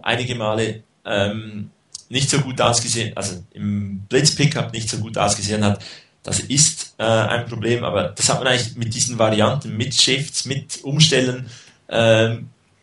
einige 0.00 0.34
Male 0.36 0.84
ähm, 1.04 1.70
nicht 2.08 2.30
so 2.30 2.38
gut 2.40 2.60
ausgesehen, 2.60 3.16
also 3.16 3.42
im 3.52 4.00
Blitz-Pickup 4.08 4.72
nicht 4.72 4.88
so 4.88 4.98
gut 4.98 5.18
ausgesehen 5.18 5.64
hat, 5.64 5.82
das 6.22 6.40
ist 6.40 6.94
äh, 6.98 7.04
ein 7.04 7.46
Problem, 7.46 7.84
aber 7.84 8.08
das 8.08 8.28
hat 8.28 8.38
man 8.38 8.48
eigentlich 8.48 8.76
mit 8.76 8.94
diesen 8.94 9.18
Varianten, 9.18 9.76
mit 9.76 9.94
Shifts, 9.94 10.46
mit 10.46 10.82
Umstellen 10.82 11.50
äh, 11.88 12.36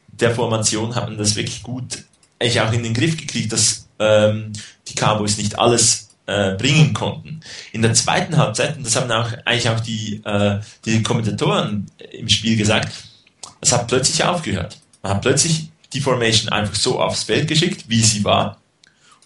der 0.07 0.35
Formation 0.35 0.93
hat 0.95 1.09
man 1.09 1.17
das 1.17 1.35
wirklich 1.35 1.63
gut 1.63 2.03
eigentlich 2.39 2.61
auch 2.61 2.71
in 2.71 2.83
den 2.83 2.93
Griff 2.93 3.17
gekriegt, 3.17 3.51
dass 3.51 3.87
ähm, 3.99 4.51
die 4.87 4.95
Cowboys 4.95 5.37
nicht 5.37 5.57
alles 5.59 6.09
äh, 6.25 6.55
bringen 6.55 6.93
konnten. 6.93 7.41
In 7.71 7.81
der 7.81 7.93
zweiten 7.93 8.37
Halbzeit, 8.37 8.77
und 8.77 8.85
das 8.85 8.95
haben 8.95 9.11
auch 9.11 9.31
eigentlich 9.45 9.69
auch 9.69 9.79
die, 9.79 10.21
äh, 10.23 10.59
die 10.85 11.03
Kommentatoren 11.03 11.87
im 12.11 12.29
Spiel 12.29 12.57
gesagt, 12.57 12.91
es 13.59 13.71
hat 13.71 13.87
plötzlich 13.87 14.23
aufgehört. 14.23 14.77
Man 15.03 15.13
hat 15.13 15.21
plötzlich 15.21 15.69
die 15.93 16.01
Formation 16.01 16.51
einfach 16.51 16.75
so 16.75 16.99
aufs 16.99 17.23
Feld 17.23 17.47
geschickt, 17.47 17.85
wie 17.87 18.01
sie 18.01 18.23
war 18.23 18.60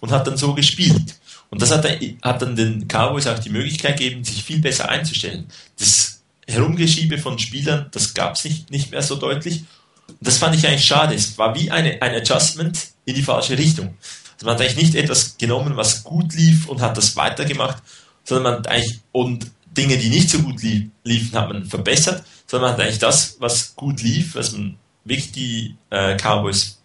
und 0.06 0.12
hat 0.12 0.28
dann 0.28 0.38
so 0.38 0.54
gespielt. 0.54 1.16
Und 1.50 1.64
das 1.64 1.72
hat, 1.72 1.84
hat 2.22 2.42
dann 2.42 2.56
den 2.56 2.88
Cowboys 2.88 3.26
auch 3.26 3.40
die 3.40 3.50
Möglichkeit 3.50 3.98
gegeben, 3.98 4.24
sich 4.24 4.44
viel 4.44 4.60
besser 4.60 4.88
einzustellen. 4.88 5.48
Das 5.80 6.22
Herumgeschiebe 6.48 7.18
von 7.18 7.40
Spielern, 7.40 7.88
das 7.92 8.14
gab 8.14 8.36
es 8.36 8.44
nicht, 8.44 8.70
nicht 8.70 8.92
mehr 8.92 9.02
so 9.02 9.16
deutlich. 9.16 9.64
Und 10.08 10.18
das 10.22 10.38
fand 10.38 10.56
ich 10.56 10.68
eigentlich 10.68 10.86
schade. 10.86 11.16
Es 11.16 11.36
war 11.40 11.56
wie 11.56 11.72
eine, 11.72 12.00
ein 12.04 12.14
Adjustment 12.14 12.90
in 13.06 13.16
die 13.16 13.24
falsche 13.24 13.58
Richtung. 13.58 13.96
Also 14.36 14.46
man 14.46 14.56
hat 14.56 14.62
eigentlich 14.62 14.94
nicht 14.94 14.96
etwas 14.96 15.38
genommen, 15.38 15.76
was 15.76 16.04
gut 16.04 16.36
lief 16.36 16.68
und 16.68 16.82
hat 16.82 16.98
das 16.98 17.16
weitergemacht, 17.16 17.82
sondern 18.24 18.44
man 18.44 18.54
hat 18.60 18.68
eigentlich, 18.68 19.00
und 19.12 19.50
Dinge, 19.76 19.98
die 19.98 20.10
nicht 20.10 20.30
so 20.30 20.40
gut 20.40 20.62
lief, 20.62 20.84
liefen, 21.04 21.36
hat 21.36 21.50
man 21.50 21.66
verbessert, 21.66 22.24
sondern 22.46 22.70
man 22.70 22.78
hat 22.78 22.86
eigentlich 22.86 23.00
das, 23.00 23.38
was 23.40 23.76
gut 23.76 24.04
lief, 24.04 24.36
was 24.36 24.52
man 24.52 24.78
wirklich 25.04 25.32
die 25.32 25.76
äh, 25.90 26.16
Cowboys 26.16 26.80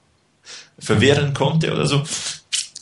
verwehren 0.79 1.35
konnte 1.35 1.71
oder 1.71 1.87
so, 1.87 2.03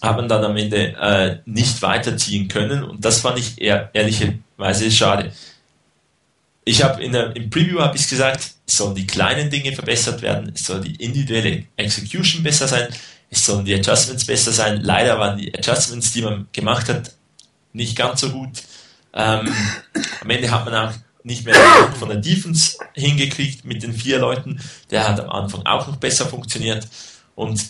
hat 0.00 0.16
man 0.16 0.28
dann 0.28 0.44
am 0.44 0.56
Ende 0.56 0.94
äh, 0.96 1.38
nicht 1.44 1.82
weiterziehen 1.82 2.48
können 2.48 2.84
und 2.84 3.04
das 3.04 3.20
fand 3.20 3.38
ich 3.38 3.60
eher, 3.60 3.90
ehrlicherweise 3.92 4.90
schade. 4.90 5.32
Ich 6.64 6.82
habe 6.82 7.02
in 7.02 7.12
der, 7.12 7.34
im 7.34 7.48
Preview 7.48 7.80
habe 7.80 7.96
ich 7.96 8.08
gesagt, 8.08 8.52
es 8.66 8.76
sollen 8.76 8.94
die 8.94 9.06
kleinen 9.06 9.50
Dinge 9.50 9.72
verbessert 9.72 10.20
werden, 10.22 10.52
es 10.54 10.66
soll 10.66 10.82
die 10.82 10.96
individuelle 10.96 11.64
Execution 11.76 12.42
besser 12.42 12.68
sein, 12.68 12.88
es 13.30 13.44
sollen 13.44 13.64
die 13.64 13.74
Adjustments 13.74 14.24
besser 14.24 14.52
sein. 14.52 14.80
Leider 14.82 15.18
waren 15.18 15.38
die 15.38 15.54
Adjustments, 15.54 16.12
die 16.12 16.22
man 16.22 16.48
gemacht 16.52 16.88
hat, 16.88 17.12
nicht 17.72 17.96
ganz 17.96 18.20
so 18.20 18.30
gut. 18.30 18.62
Ähm, 19.14 19.52
am 20.20 20.30
Ende 20.30 20.50
hat 20.50 20.64
man 20.64 20.74
auch 20.74 20.92
nicht 21.22 21.44
mehr 21.44 21.54
von 21.98 22.08
der 22.08 22.18
Defense 22.18 22.78
hingekriegt 22.94 23.64
mit 23.64 23.82
den 23.82 23.92
vier 23.92 24.18
Leuten. 24.18 24.60
Der 24.90 25.08
hat 25.08 25.20
am 25.20 25.30
Anfang 25.30 25.64
auch 25.66 25.86
noch 25.86 25.96
besser 25.96 26.26
funktioniert. 26.26 26.86
Und 27.34 27.62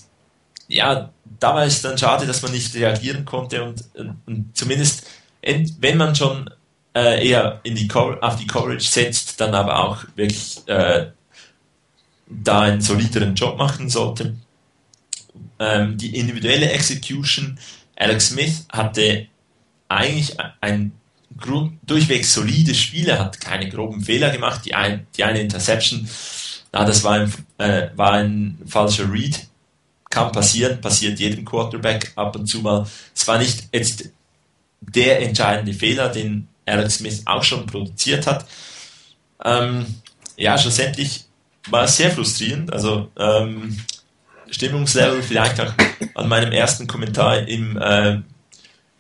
ja, 0.69 1.11
da 1.41 1.55
war 1.55 1.65
es 1.65 1.83
dann 1.83 1.99
schade, 1.99 2.27
dass 2.27 2.43
man 2.43 2.53
nicht 2.53 2.75
reagieren 2.75 3.25
konnte 3.25 3.65
und, 3.65 3.85
und 4.27 4.57
zumindest, 4.57 5.07
wenn 5.43 5.97
man 5.97 6.15
schon 6.15 6.51
äh, 6.95 7.27
eher 7.27 7.61
in 7.63 7.75
die 7.75 7.91
auf 7.93 8.37
die 8.37 8.47
Coverage 8.47 8.87
setzt, 8.87 9.41
dann 9.41 9.55
aber 9.55 9.79
auch 9.85 10.05
wirklich 10.15 10.59
äh, 10.67 11.07
da 12.29 12.61
einen 12.61 12.81
solideren 12.81 13.35
Job 13.35 13.57
machen 13.57 13.89
sollte. 13.89 14.37
Ähm, 15.59 15.97
die 15.97 16.17
individuelle 16.17 16.71
Execution, 16.71 17.59
Alex 17.97 18.29
Smith 18.29 18.67
hatte 18.71 19.27
eigentlich 19.89 20.37
ein 20.61 20.93
durchweg 21.83 22.25
solides 22.25 22.79
Spiel, 22.79 23.09
er 23.09 23.21
hat 23.21 23.41
keine 23.41 23.69
groben 23.69 24.03
Fehler 24.03 24.31
gemacht, 24.31 24.65
die, 24.65 24.75
ein, 24.75 25.07
die 25.17 25.25
eine 25.25 25.41
Interception, 25.41 26.09
na, 26.73 26.85
das 26.85 27.05
war 27.05 27.15
ein, 27.15 27.33
äh, 27.59 27.89
war 27.97 28.13
ein 28.13 28.59
falscher 28.67 29.11
Read, 29.11 29.48
kann 30.11 30.33
passieren, 30.33 30.81
passiert 30.81 31.19
jedem 31.19 31.45
Quarterback 31.45 32.13
ab 32.17 32.37
und 32.37 32.47
zu 32.47 32.61
mal. 32.61 32.87
Es 33.15 33.27
war 33.29 33.39
nicht 33.39 33.69
jetzt 33.73 34.11
der 34.81 35.23
entscheidende 35.23 35.75
Fehler, 35.75 36.09
den 36.09 36.49
Alex 36.67 36.97
Smith 36.97 37.23
auch 37.27 37.43
schon 37.43 37.67
produziert 37.67 38.27
hat. 38.27 38.47
Ähm, 39.45 39.87
ja, 40.37 40.57
schlussendlich 40.57 41.25
war 41.71 41.85
es 41.85 41.97
sehr 41.97 42.11
frustrierend. 42.11 42.73
Also 42.73 43.11
ähm, 43.19 43.79
Stimmungslevel 44.51 45.23
vielleicht 45.23 45.61
auch 45.61 45.73
an 46.15 46.29
meinem 46.29 46.53
ersten 46.53 46.87
Kommentar 46.87 47.47
im 47.49 47.77
äh, 47.77 48.21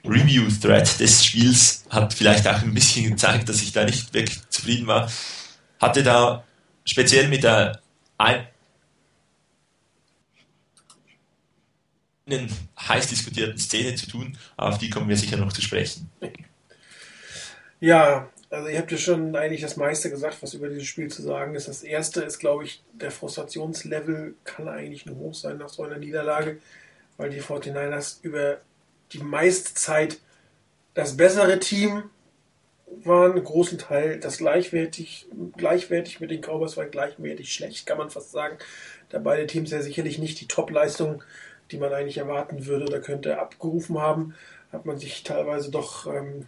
Review-Thread 0.05 1.01
des 1.01 1.25
Spiels 1.25 1.85
hat 1.91 2.15
vielleicht 2.15 2.47
auch 2.47 2.63
ein 2.63 2.75
bisschen 2.75 3.11
gezeigt, 3.11 3.49
dass 3.49 3.63
ich 3.63 3.73
da 3.73 3.85
nicht 3.85 4.13
wirklich 4.15 4.39
zufrieden 4.49 4.87
war. 4.87 5.11
Hatte 5.81 6.03
da 6.03 6.45
speziell 6.85 7.29
mit 7.29 7.45
der 7.45 7.81
einen 12.31 12.53
heiß 12.79 13.09
diskutierten 13.09 13.59
Szene 13.59 13.95
zu 13.95 14.09
tun, 14.09 14.37
auf 14.57 14.79
die 14.79 14.91
kommen 14.91 15.09
wir 15.09 15.17
sicher 15.17 15.37
noch 15.37 15.53
zu 15.53 15.63
sprechen. 15.63 16.11
Ja, 17.81 18.29
also 18.51 18.69
ihr 18.69 18.79
habt 18.79 18.91
ja 18.91 18.99
schon 18.99 19.37
eigentlich 19.37 19.61
das 19.61 19.77
meiste 19.77 20.11
gesagt, 20.11 20.39
was 20.41 20.55
über 20.55 20.69
dieses 20.69 20.87
Spiel 20.87 21.09
zu 21.09 21.23
sagen 21.23 21.55
ist. 21.55 21.69
Das 21.69 21.83
erste 21.83 22.23
ist, 22.23 22.39
glaube 22.39 22.65
ich, 22.65 22.83
der 22.93 23.11
Frustrationslevel 23.11 24.35
kann 24.45 24.69
eigentlich 24.69 25.07
nur 25.07 25.17
hoch 25.17 25.35
sein 25.35 25.59
nach 25.59 25.69
so 25.69 25.83
einer 25.83 25.99
Niederlage, 25.99 26.59
weil 27.17 27.31
die 27.31 27.43
49ers 27.43 28.19
über 28.23 28.59
die 29.13 29.19
meiste 29.19 29.75
Zeit 29.75 30.19
das 30.95 31.17
bessere 31.17 31.59
Team 31.61 32.05
waren, 33.05 33.33
einen 33.33 33.45
großen 33.45 33.79
Teil 33.79 34.19
das 34.19 34.39
gleichwertig, 34.39 35.27
gleichwertig 35.57 36.21
mit 36.21 36.31
den 36.31 36.41
Cowboys 36.41 36.77
war 36.77 36.87
gleichwertig 36.87 37.53
schlecht, 37.53 37.87
kann 37.87 37.99
man 37.99 38.11
fast 38.11 38.33
sagen. 38.33 38.57
Da 39.11 39.19
beide 39.19 39.47
Teams 39.47 39.71
ja 39.71 39.83
sicherlich 39.83 40.19
nicht 40.19 40.41
die 40.41 40.49
Top-Leistung, 40.49 41.23
die 41.71 41.79
man 41.79 41.93
eigentlich 41.93 42.19
erwarten 42.19 42.67
würde 42.67 42.87
oder 42.87 43.01
könnte, 43.01 43.39
abgerufen 43.39 43.99
haben, 43.99 44.35
hat 44.73 44.87
man 44.87 44.99
sich 44.99 45.23
teilweise 45.23 45.71
doch 45.71 46.07
ähm, 46.07 46.47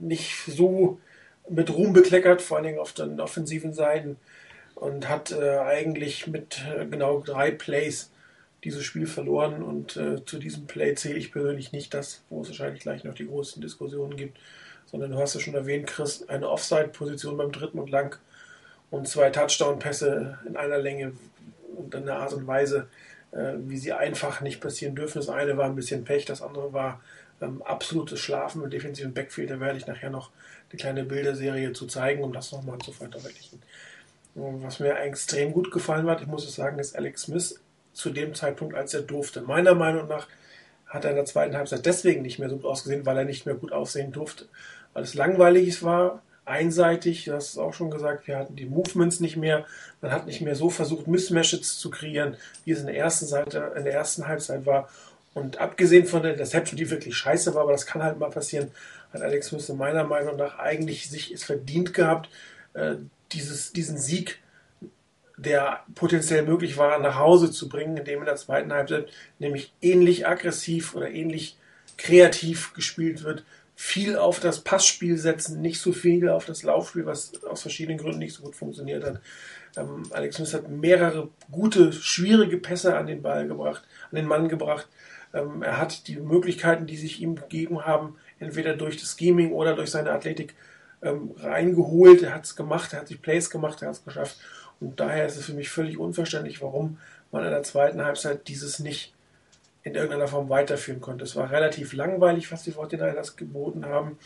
nicht 0.00 0.44
so 0.46 0.98
mit 1.48 1.70
Ruhm 1.70 1.92
bekleckert, 1.92 2.42
vor 2.42 2.56
allen 2.56 2.66
Dingen 2.66 2.78
auf 2.78 2.92
den 2.92 3.20
offensiven 3.20 3.72
Seiten 3.72 4.16
und 4.74 5.08
hat 5.08 5.32
äh, 5.32 5.58
eigentlich 5.58 6.26
mit 6.26 6.62
äh, 6.76 6.86
genau 6.86 7.20
drei 7.20 7.50
Plays 7.50 8.10
dieses 8.64 8.84
Spiel 8.84 9.06
verloren 9.06 9.62
und 9.62 9.96
äh, 9.96 10.24
zu 10.24 10.38
diesem 10.38 10.66
Play 10.66 10.94
zähle 10.94 11.18
ich 11.18 11.32
persönlich 11.32 11.72
nicht 11.72 11.94
das, 11.94 12.22
wo 12.30 12.42
es 12.42 12.48
wahrscheinlich 12.48 12.82
gleich 12.82 13.04
noch 13.04 13.14
die 13.14 13.26
größten 13.26 13.62
Diskussionen 13.62 14.16
gibt, 14.16 14.38
sondern 14.86 15.12
du 15.12 15.18
hast 15.18 15.34
ja 15.34 15.40
schon 15.40 15.54
erwähnt, 15.54 15.86
Chris, 15.86 16.28
eine 16.28 16.48
Offside-Position 16.48 17.36
beim 17.36 17.52
dritten 17.52 17.78
und 17.78 17.90
lang 17.90 18.18
und 18.90 19.08
zwei 19.08 19.30
Touchdown-Pässe 19.30 20.38
in 20.46 20.56
einer 20.56 20.78
Länge 20.78 21.12
und 21.76 21.94
in 21.94 22.02
einer 22.02 22.18
Art 22.18 22.32
und 22.32 22.46
Weise, 22.46 22.88
wie 23.66 23.76
sie 23.76 23.92
einfach 23.92 24.40
nicht 24.40 24.60
passieren 24.60 24.94
dürfen. 24.94 25.18
Das 25.18 25.28
eine 25.28 25.56
war 25.56 25.66
ein 25.66 25.76
bisschen 25.76 26.04
Pech, 26.04 26.24
das 26.24 26.42
andere 26.42 26.72
war 26.72 27.00
ähm, 27.40 27.62
absolutes 27.62 28.20
Schlafen 28.20 28.62
im 28.62 28.70
defensiven 28.70 29.12
Backfield. 29.12 29.50
Da 29.50 29.60
werde 29.60 29.78
ich 29.78 29.86
nachher 29.86 30.10
noch 30.10 30.30
eine 30.70 30.78
kleine 30.78 31.04
Bilderserie 31.04 31.72
zu 31.72 31.86
zeigen, 31.86 32.22
um 32.22 32.32
das 32.32 32.52
nochmal 32.52 32.78
zu 32.78 32.92
verdeutlichen. 32.92 33.62
Was 34.34 34.80
mir 34.80 34.98
extrem 34.98 35.52
gut 35.52 35.70
gefallen 35.70 36.08
hat, 36.08 36.20
ich 36.20 36.26
muss 36.26 36.46
es 36.46 36.54
sagen, 36.54 36.78
ist 36.78 36.94
Alex 36.94 37.22
Smith 37.22 37.60
zu 37.94 38.10
dem 38.10 38.34
Zeitpunkt, 38.34 38.74
als 38.74 38.92
er 38.92 39.02
durfte. 39.02 39.40
Meiner 39.40 39.74
Meinung 39.74 40.08
nach 40.08 40.28
hat 40.86 41.04
er 41.04 41.10
in 41.10 41.16
der 41.16 41.24
zweiten 41.24 41.56
Halbzeit 41.56 41.86
deswegen 41.86 42.22
nicht 42.22 42.38
mehr 42.38 42.50
so 42.50 42.56
gut 42.56 42.66
ausgesehen, 42.66 43.06
weil 43.06 43.16
er 43.16 43.24
nicht 43.24 43.46
mehr 43.46 43.54
gut 43.54 43.72
aussehen 43.72 44.12
durfte. 44.12 44.46
Weil 44.92 45.04
es 45.04 45.14
langweilig 45.14 45.82
war, 45.82 46.22
einseitig, 46.46 47.24
du 47.24 47.34
hast 47.34 47.50
es 47.50 47.58
auch 47.58 47.74
schon 47.74 47.90
gesagt, 47.90 48.26
wir 48.26 48.38
hatten 48.38 48.56
die 48.56 48.66
Movements 48.66 49.20
nicht 49.20 49.36
mehr, 49.36 49.66
man 50.00 50.12
hat 50.12 50.26
nicht 50.26 50.40
mehr 50.40 50.54
so 50.54 50.70
versucht, 50.70 51.06
Mismatches 51.06 51.78
zu 51.78 51.90
kreieren, 51.90 52.36
wie 52.64 52.70
es 52.70 52.80
in 52.80 52.86
der 52.86 52.96
ersten 52.96 53.26
Seite, 53.26 53.72
in 53.76 53.84
der 53.84 53.94
ersten 53.94 54.26
Halbzeit 54.26 54.64
war. 54.64 54.88
Und 55.34 55.58
abgesehen 55.58 56.06
von 56.06 56.22
der 56.22 56.32
Interception, 56.32 56.78
die 56.78 56.88
wirklich 56.88 57.16
scheiße 57.16 57.54
war, 57.54 57.62
aber 57.62 57.72
das 57.72 57.84
kann 57.84 58.02
halt 58.02 58.18
mal 58.18 58.30
passieren, 58.30 58.70
hat 59.12 59.22
Alex 59.22 59.48
Smith 59.48 59.68
meiner 59.70 60.04
Meinung 60.04 60.36
nach 60.36 60.58
eigentlich 60.58 61.10
sich 61.10 61.32
es 61.32 61.44
verdient 61.44 61.92
gehabt, 61.92 62.30
äh, 62.74 62.94
dieses, 63.32 63.72
diesen 63.72 63.98
Sieg, 63.98 64.38
der 65.36 65.80
potenziell 65.94 66.42
möglich 66.42 66.78
war, 66.78 66.98
nach 66.98 67.18
Hause 67.18 67.50
zu 67.50 67.68
bringen, 67.68 67.98
indem 67.98 68.20
in 68.20 68.24
der 68.24 68.36
zweiten 68.36 68.72
Halbzeit 68.72 69.08
nämlich 69.38 69.72
ähnlich 69.82 70.26
aggressiv 70.26 70.94
oder 70.94 71.10
ähnlich 71.10 71.58
kreativ 71.98 72.72
gespielt 72.72 73.22
wird. 73.22 73.44
Viel 73.78 74.16
auf 74.16 74.40
das 74.40 74.60
Passspiel 74.60 75.18
setzen, 75.18 75.60
nicht 75.60 75.80
so 75.80 75.92
viel 75.92 76.28
auf 76.28 76.46
das 76.46 76.62
Laufspiel, 76.62 77.06
was 77.06 77.44
aus 77.44 77.62
verschiedenen 77.62 77.98
Gründen 77.98 78.18
nicht 78.18 78.34
so 78.34 78.42
gut 78.42 78.56
funktioniert 78.56 79.04
hat. 79.04 79.20
Ähm, 79.76 80.04
Alex 80.10 80.36
Smith 80.36 80.54
hat 80.54 80.68
mehrere 80.68 81.28
gute, 81.52 81.92
schwierige 81.92 82.56
Pässe 82.56 82.96
an 82.96 83.06
den 83.06 83.22
Ball 83.22 83.46
gebracht, 83.46 83.84
an 84.10 84.16
den 84.16 84.26
Mann 84.26 84.48
gebracht, 84.48 84.88
ähm, 85.36 85.62
er 85.62 85.78
hat 85.78 86.08
die 86.08 86.16
Möglichkeiten, 86.16 86.86
die 86.86 86.96
sich 86.96 87.20
ihm 87.20 87.36
gegeben 87.36 87.84
haben, 87.84 88.16
entweder 88.38 88.74
durch 88.74 88.96
das 88.96 89.16
Scheming 89.18 89.52
oder 89.52 89.74
durch 89.74 89.90
seine 89.90 90.12
Athletik 90.12 90.54
ähm, 91.02 91.32
reingeholt. 91.36 92.22
Er 92.22 92.34
hat 92.34 92.44
es 92.44 92.56
gemacht, 92.56 92.92
er 92.92 93.00
hat 93.00 93.08
sich 93.08 93.20
Plays 93.20 93.50
gemacht, 93.50 93.82
er 93.82 93.88
hat 93.88 93.96
es 93.96 94.04
geschafft. 94.04 94.38
Und 94.80 95.00
daher 95.00 95.26
ist 95.26 95.36
es 95.36 95.44
für 95.46 95.54
mich 95.54 95.68
völlig 95.68 95.98
unverständlich, 95.98 96.62
warum 96.62 96.98
man 97.32 97.44
in 97.44 97.50
der 97.50 97.62
zweiten 97.62 98.02
Halbzeit 98.04 98.48
dieses 98.48 98.78
nicht 98.78 99.14
in 99.86 99.94
irgendeiner 99.94 100.26
Form 100.26 100.48
weiterführen 100.48 101.00
konnte. 101.00 101.22
Es 101.22 101.36
war 101.36 101.48
relativ 101.52 101.92
langweilig, 101.92 102.50
was 102.50 102.64
die 102.64 102.72
49ers 102.72 103.36
geboten 103.36 103.86
haben. 103.86 104.18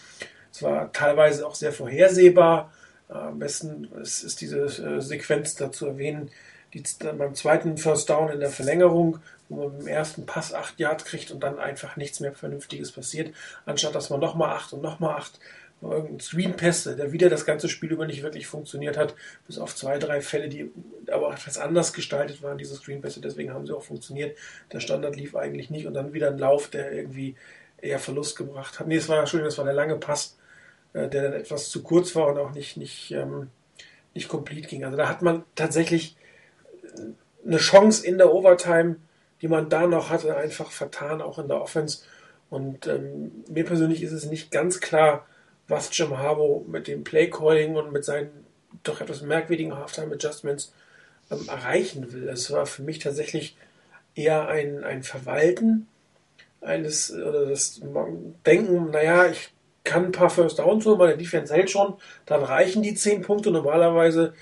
Es 0.50 0.62
war 0.62 0.90
teilweise 0.90 1.46
auch 1.46 1.54
sehr 1.54 1.70
vorhersehbar. 1.70 2.72
Äh, 3.10 3.12
am 3.12 3.38
besten 3.38 3.84
ist, 4.00 4.40
diese 4.40 4.60
äh, 4.62 5.02
Sequenz 5.02 5.56
dazu 5.56 5.86
erwähnen, 5.86 6.30
die, 6.72 6.82
beim 7.02 7.34
zweiten 7.34 7.76
First 7.76 8.08
Down 8.08 8.30
in 8.30 8.40
der 8.40 8.48
Verlängerung, 8.48 9.18
wo 9.50 9.68
man 9.68 9.80
im 9.80 9.86
ersten 9.86 10.24
Pass 10.24 10.54
acht 10.54 10.80
Yards 10.80 11.04
kriegt 11.04 11.30
und 11.30 11.40
dann 11.40 11.58
einfach 11.58 11.96
nichts 11.96 12.20
mehr 12.20 12.32
Vernünftiges 12.32 12.92
passiert, 12.92 13.34
anstatt 13.66 13.94
dass 13.94 14.08
man 14.08 14.20
nochmal 14.20 14.56
acht 14.56 14.72
und 14.72 14.80
nochmal 14.80 15.16
acht 15.16 15.40
irgendein 15.82 16.20
Screen-Pässe, 16.20 16.96
der 16.96 17.12
wieder 17.12 17.30
das 17.30 17.46
ganze 17.46 17.68
Spiel 17.68 17.92
über 17.92 18.06
nicht 18.06 18.22
wirklich 18.22 18.46
funktioniert 18.46 18.96
hat, 18.96 19.14
bis 19.46 19.58
auf 19.58 19.74
zwei, 19.74 19.98
drei 19.98 20.20
Fälle, 20.20 20.48
die 20.48 20.70
aber 21.10 21.32
etwas 21.32 21.58
anders 21.58 21.92
gestaltet 21.92 22.42
waren, 22.42 22.58
diese 22.58 22.74
Screen-Pässe, 22.74 23.20
deswegen 23.20 23.52
haben 23.52 23.66
sie 23.66 23.74
auch 23.74 23.82
funktioniert. 23.82 24.36
Der 24.72 24.80
Standard 24.80 25.16
lief 25.16 25.34
eigentlich 25.34 25.70
nicht 25.70 25.86
und 25.86 25.94
dann 25.94 26.12
wieder 26.12 26.28
ein 26.28 26.38
Lauf, 26.38 26.68
der 26.68 26.92
irgendwie 26.92 27.36
eher 27.80 27.98
Verlust 27.98 28.36
gebracht 28.36 28.78
hat. 28.78 28.86
Nee, 28.86 28.96
es 28.96 29.08
war, 29.08 29.20
Entschuldigung, 29.20 29.48
das 29.48 29.58
war 29.58 29.64
der 29.64 29.74
lange 29.74 29.96
Pass, 29.96 30.36
äh, 30.92 31.08
der 31.08 31.22
dann 31.22 31.32
etwas 31.32 31.70
zu 31.70 31.82
kurz 31.82 32.14
war 32.14 32.28
und 32.28 32.38
auch 32.38 32.52
nicht, 32.52 32.76
nicht, 32.76 33.10
ähm, 33.12 33.48
nicht 34.14 34.28
komplett 34.28 34.68
ging. 34.68 34.84
Also 34.84 34.96
da 34.96 35.08
hat 35.08 35.22
man 35.22 35.44
tatsächlich 35.54 36.16
eine 37.46 37.56
Chance 37.56 38.06
in 38.06 38.18
der 38.18 38.32
Overtime, 38.32 38.96
die 39.40 39.48
man 39.48 39.68
da 39.70 39.86
noch 39.86 40.10
hatte, 40.10 40.36
einfach 40.36 40.70
vertan, 40.70 41.22
auch 41.22 41.38
in 41.38 41.48
der 41.48 41.60
Offense. 41.60 42.04
Und 42.50 42.86
ähm, 42.86 43.44
mir 43.48 43.64
persönlich 43.64 44.02
ist 44.02 44.12
es 44.12 44.26
nicht 44.26 44.50
ganz 44.50 44.80
klar, 44.80 45.26
was 45.70 45.96
Jim 45.96 46.18
Harbour 46.18 46.64
mit 46.66 46.88
dem 46.88 47.04
Playcalling 47.04 47.76
und 47.76 47.92
mit 47.92 48.04
seinen 48.04 48.30
doch 48.82 49.00
etwas 49.00 49.22
merkwürdigen 49.22 49.76
Halftime-Adjustments 49.76 50.72
ähm, 51.30 51.46
erreichen 51.48 52.12
will. 52.12 52.28
Es 52.28 52.50
war 52.50 52.66
für 52.66 52.82
mich 52.82 52.98
tatsächlich 52.98 53.56
eher 54.14 54.48
ein, 54.48 54.84
ein 54.84 55.02
Verwalten 55.02 55.86
eines, 56.60 57.12
oder 57.12 57.46
das 57.46 57.80
Denken, 58.46 58.90
naja, 58.90 59.26
ich 59.26 59.52
kann 59.84 60.06
ein 60.06 60.12
paar 60.12 60.30
First 60.30 60.58
Downs 60.58 60.84
holen, 60.84 60.98
meine 60.98 61.16
Defense 61.16 61.54
hält 61.54 61.70
schon, 61.70 61.94
dann 62.26 62.42
reichen 62.42 62.82
die 62.82 62.94
10 62.94 63.22
Punkte. 63.22 63.50
Normalerweise 63.50 64.34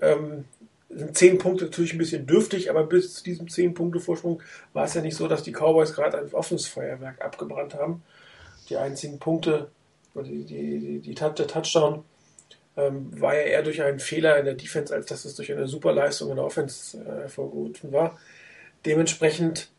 ähm, 0.00 0.44
sind 0.88 1.16
10 1.16 1.38
Punkte 1.38 1.66
natürlich 1.66 1.92
ein 1.92 1.98
bisschen 1.98 2.26
dürftig, 2.26 2.70
aber 2.70 2.84
bis 2.84 3.14
zu 3.14 3.24
diesem 3.24 3.48
10 3.48 3.74
Punkte 3.74 4.00
Vorsprung 4.00 4.42
war 4.72 4.84
es 4.84 4.94
ja 4.94 5.02
nicht 5.02 5.16
so, 5.16 5.28
dass 5.28 5.42
die 5.42 5.52
Cowboys 5.52 5.92
gerade 5.92 6.18
ein 6.18 6.32
Offensfeuerwerk 6.32 7.22
abgebrannt 7.22 7.74
haben. 7.74 8.02
Die 8.70 8.76
einzigen 8.76 9.18
Punkte, 9.18 9.70
die, 10.22 10.44
die, 10.44 11.00
die, 11.00 11.14
der 11.14 11.46
Touchdown 11.46 12.04
ähm, 12.76 13.20
war 13.20 13.34
ja 13.34 13.42
eher 13.42 13.62
durch 13.62 13.82
einen 13.82 14.00
Fehler 14.00 14.38
in 14.38 14.44
der 14.44 14.54
Defense, 14.54 14.94
als 14.94 15.06
dass 15.06 15.24
es 15.24 15.34
durch 15.34 15.52
eine 15.52 15.66
Superleistung 15.66 16.30
in 16.30 16.36
der 16.36 16.44
Offense 16.44 16.98
äh, 16.98 17.22
hervorgerufen 17.22 17.92
war. 17.92 18.18
Dementsprechend 18.86 19.70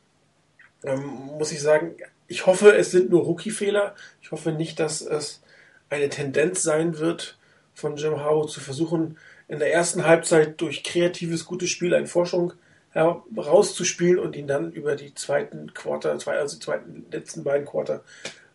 ähm, 0.83 1.05
muss 1.37 1.51
ich 1.51 1.61
sagen, 1.61 1.95
ich 2.27 2.45
hoffe, 2.45 2.75
es 2.75 2.91
sind 2.91 3.09
nur 3.09 3.23
Rookie-Fehler. 3.23 3.95
Ich 4.21 4.31
hoffe 4.31 4.51
nicht, 4.51 4.79
dass 4.79 5.01
es 5.01 5.41
eine 5.89 6.09
Tendenz 6.09 6.61
sein 6.61 6.99
wird 6.99 7.37
von 7.73 7.95
Jim 7.95 8.19
Harbaugh 8.19 8.47
zu 8.47 8.59
versuchen, 8.59 9.17
in 9.47 9.59
der 9.59 9.73
ersten 9.73 10.05
Halbzeit 10.05 10.61
durch 10.61 10.83
kreatives, 10.83 11.45
gutes 11.45 11.69
Spiel 11.69 11.95
eine 11.95 12.05
Forschung 12.05 12.53
rauszuspielen 12.95 14.19
und 14.19 14.35
ihn 14.35 14.47
dann 14.47 14.71
über 14.71 14.95
die 14.95 15.13
zweiten 15.13 15.73
Quarter, 15.73 16.11
also 16.25 16.55
die 16.55 16.63
zweiten, 16.63 17.05
letzten 17.11 17.43
beiden 17.43 17.65
Quarter 17.65 18.03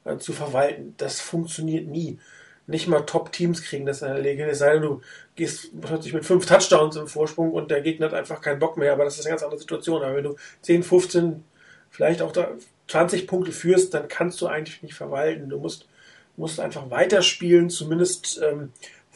äh, 0.05 0.19
zu 0.19 0.33
verwalten. 0.33 0.95
Das 0.97 1.21
funktioniert 1.21 1.87
nie. 1.87 2.19
Nicht 2.67 2.89
mal 2.89 3.01
Top-Teams 3.01 3.63
kriegen 3.63 3.85
das 3.85 4.01
in 4.03 4.09
der 4.09 4.25
Regel. 4.25 4.49
Es 4.49 4.61
sei 4.61 4.75
denn, 4.75 4.83
du 4.83 5.01
gehst 5.37 5.79
plötzlich 5.81 6.15
mit 6.15 6.25
fünf 6.25 6.47
Touchdowns 6.47 6.97
im 6.97 7.09
Vorsprung 7.09 7.53
und 7.53 7.71
der 7.71 7.83
Gegner 7.83 8.07
hat 8.07 8.15
einfach 8.15 8.41
keinen 8.41 8.59
Bock 8.59 8.79
mehr, 8.79 8.93
aber 8.93 9.05
das 9.05 9.19
ist 9.19 9.27
eine 9.27 9.33
ganz 9.33 9.43
andere 9.43 9.61
Situation. 9.61 10.03
Aber 10.03 10.17
wenn 10.17 10.25
du 10.25 10.37
10, 10.63 10.83
15, 10.83 11.45
vielleicht 11.91 12.23
auch 12.23 12.33
20 12.89 13.27
Punkte 13.27 13.53
führst, 13.53 13.93
dann 13.93 14.09
kannst 14.09 14.41
du 14.41 14.47
eigentlich 14.47 14.83
nicht 14.83 14.95
verwalten. 14.95 15.51
Du 15.51 15.59
musst, 15.59 15.87
musst 16.37 16.59
einfach 16.59 16.91
weiterspielen, 16.91 17.69
zumindest 17.69 18.41
ähm, 18.43 18.73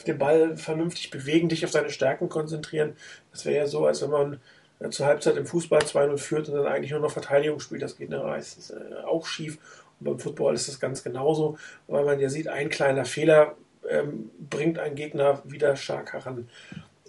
den 0.07 0.18
Ball 0.18 0.57
vernünftig 0.57 1.11
bewegen, 1.11 1.49
dich 1.49 1.64
auf 1.64 1.71
seine 1.71 1.90
Stärken 1.90 2.28
konzentrieren. 2.28 2.97
Das 3.33 3.45
wäre 3.45 3.57
ja 3.57 3.66
so, 3.66 3.87
als 3.87 4.02
wenn 4.02 4.11
man 4.11 4.40
äh, 4.80 4.90
zur 4.90 5.07
Halbzeit 5.07 5.37
im 5.37 5.47
Fußball 5.47 5.80
2-0 5.80 6.18
führt 6.18 6.49
und 6.49 6.54
dann 6.54 6.66
eigentlich 6.66 6.92
nur 6.92 7.00
noch 7.00 7.11
Verteidigung 7.11 7.61
spielt. 7.61 7.83
Das 7.83 7.97
geht 7.97 8.11
ist 8.11 8.71
äh, 8.71 9.04
auch 9.04 9.26
schief. 9.26 9.59
Und 10.00 10.04
beim 10.04 10.18
Football 10.18 10.54
ist 10.54 10.68
das 10.68 10.80
ganz 10.80 11.02
genauso, 11.02 11.58
weil 11.86 12.04
man 12.04 12.20
ja 12.20 12.28
sieht, 12.28 12.48
ein 12.48 12.68
kleiner 12.68 13.04
Fehler 13.04 13.56
ähm, 13.88 14.30
bringt 14.38 14.78
einen 14.78 14.94
Gegner 14.94 15.42
wieder 15.44 15.76
stark 15.76 16.12
heran. 16.12 16.48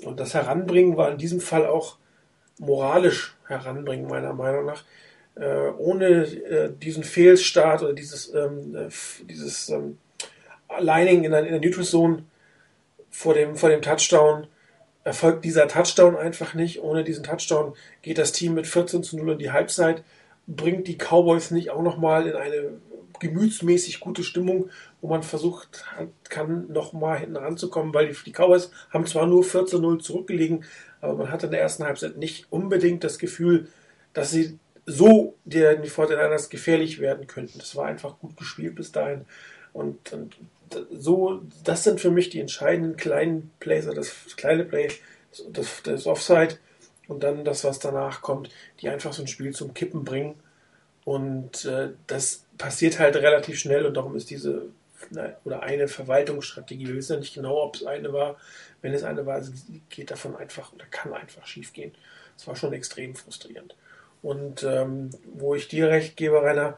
Und 0.03 0.19
das 0.19 0.33
Heranbringen 0.33 0.97
war 0.97 1.11
in 1.11 1.17
diesem 1.17 1.41
Fall 1.41 1.65
auch 1.65 1.97
moralisch 2.59 3.35
heranbringen, 3.47 4.07
meiner 4.07 4.33
Meinung 4.33 4.65
nach. 4.65 4.83
Äh, 5.35 5.69
ohne 5.77 6.23
äh, 6.23 6.71
diesen 6.71 7.03
Fehlstart 7.03 7.81
oder 7.81 7.93
dieses, 7.93 8.33
ähm, 8.33 8.75
äh, 8.75 8.89
dieses 9.25 9.69
ähm, 9.69 9.97
Lining 10.79 11.23
in 11.23 11.31
der, 11.31 11.45
in 11.45 11.51
der 11.51 11.61
Neutral 11.61 11.85
Zone 11.85 12.23
vor 13.09 13.33
dem, 13.33 13.55
vor 13.55 13.69
dem 13.69 13.81
Touchdown 13.81 14.47
erfolgt 15.03 15.45
dieser 15.45 15.67
Touchdown 15.67 16.15
einfach 16.15 16.53
nicht. 16.53 16.81
Ohne 16.81 17.03
diesen 17.03 17.23
Touchdown 17.23 17.73
geht 18.01 18.17
das 18.17 18.31
Team 18.31 18.53
mit 18.53 18.67
14 18.67 19.03
zu 19.03 19.17
0 19.17 19.33
in 19.33 19.39
die 19.39 19.51
Halbzeit, 19.51 20.03
bringt 20.55 20.87
die 20.87 20.97
Cowboys 20.97 21.51
nicht 21.51 21.69
auch 21.69 21.81
nochmal 21.81 22.27
in 22.27 22.35
eine 22.35 22.71
gemütsmäßig 23.19 23.99
gute 23.99 24.23
Stimmung, 24.23 24.69
wo 25.01 25.07
man 25.07 25.23
versucht 25.23 25.85
kann, 26.29 26.71
nochmal 26.71 27.19
hinten 27.19 27.37
ranzukommen, 27.37 27.93
weil 27.93 28.07
die, 28.07 28.15
die 28.25 28.31
Cowboys 28.31 28.71
haben 28.91 29.05
zwar 29.05 29.27
nur 29.27 29.43
14-0 29.43 29.99
zurückgelegen, 29.99 30.63
aber 31.01 31.15
man 31.15 31.31
hatte 31.31 31.47
in 31.47 31.51
der 31.51 31.61
ersten 31.61 31.83
Halbzeit 31.83 32.17
nicht 32.17 32.47
unbedingt 32.49 33.03
das 33.03 33.19
Gefühl, 33.19 33.67
dass 34.13 34.31
sie 34.31 34.57
so 34.85 35.35
den 35.45 35.83
49ers 35.83 36.49
gefährlich 36.49 36.99
werden 36.99 37.27
könnten. 37.27 37.59
Das 37.59 37.75
war 37.75 37.85
einfach 37.85 38.19
gut 38.19 38.37
gespielt 38.37 38.75
bis 38.75 38.91
dahin. 38.91 39.25
Und, 39.71 40.13
und 40.13 40.37
so, 40.91 41.41
das 41.63 41.83
sind 41.83 42.01
für 42.01 42.11
mich 42.11 42.29
die 42.29 42.39
entscheidenden 42.39 42.97
kleinen 42.97 43.51
Plays, 43.59 43.85
das 43.85 44.35
kleine 44.35 44.63
Play, 44.63 44.89
das, 45.51 45.83
das 45.83 46.07
Offside 46.07 46.57
und 47.09 47.23
dann 47.23 47.43
das, 47.43 47.65
was 47.65 47.79
danach 47.79 48.21
kommt, 48.21 48.49
die 48.79 48.87
einfach 48.87 49.11
so 49.11 49.23
ein 49.23 49.27
Spiel 49.27 49.53
zum 49.53 49.73
Kippen 49.73 50.05
bringen. 50.05 50.35
Und 51.03 51.65
äh, 51.65 51.89
das 52.07 52.45
passiert 52.57 52.99
halt 52.99 53.15
relativ 53.17 53.59
schnell 53.59 53.85
und 53.85 53.95
darum 53.95 54.15
ist 54.15 54.29
diese 54.29 54.67
oder 55.45 55.63
eine 55.63 55.87
Verwaltungsstrategie, 55.87 56.87
wir 56.87 56.95
wissen 56.95 57.13
ja 57.13 57.19
nicht 57.19 57.33
genau, 57.33 57.63
ob 57.63 57.75
es 57.75 57.85
eine 57.85 58.11
war, 58.11 58.37
wenn 58.81 58.93
es 58.93 59.03
eine 59.03 59.25
war, 59.25 59.41
geht 59.89 60.11
davon 60.11 60.35
einfach 60.35 60.73
oder 60.73 60.85
kann 60.91 61.13
einfach 61.13 61.47
schief 61.47 61.71
gehen. 61.71 61.93
Das 62.35 62.47
war 62.47 62.55
schon 62.57 62.73
extrem 62.73 63.15
frustrierend. 63.15 63.75
Und 64.21 64.63
ähm, 64.63 65.09
wo 65.33 65.55
ich 65.55 65.69
dir 65.69 65.89
recht 65.89 66.17
gebe, 66.17 66.43
Rainer, 66.43 66.77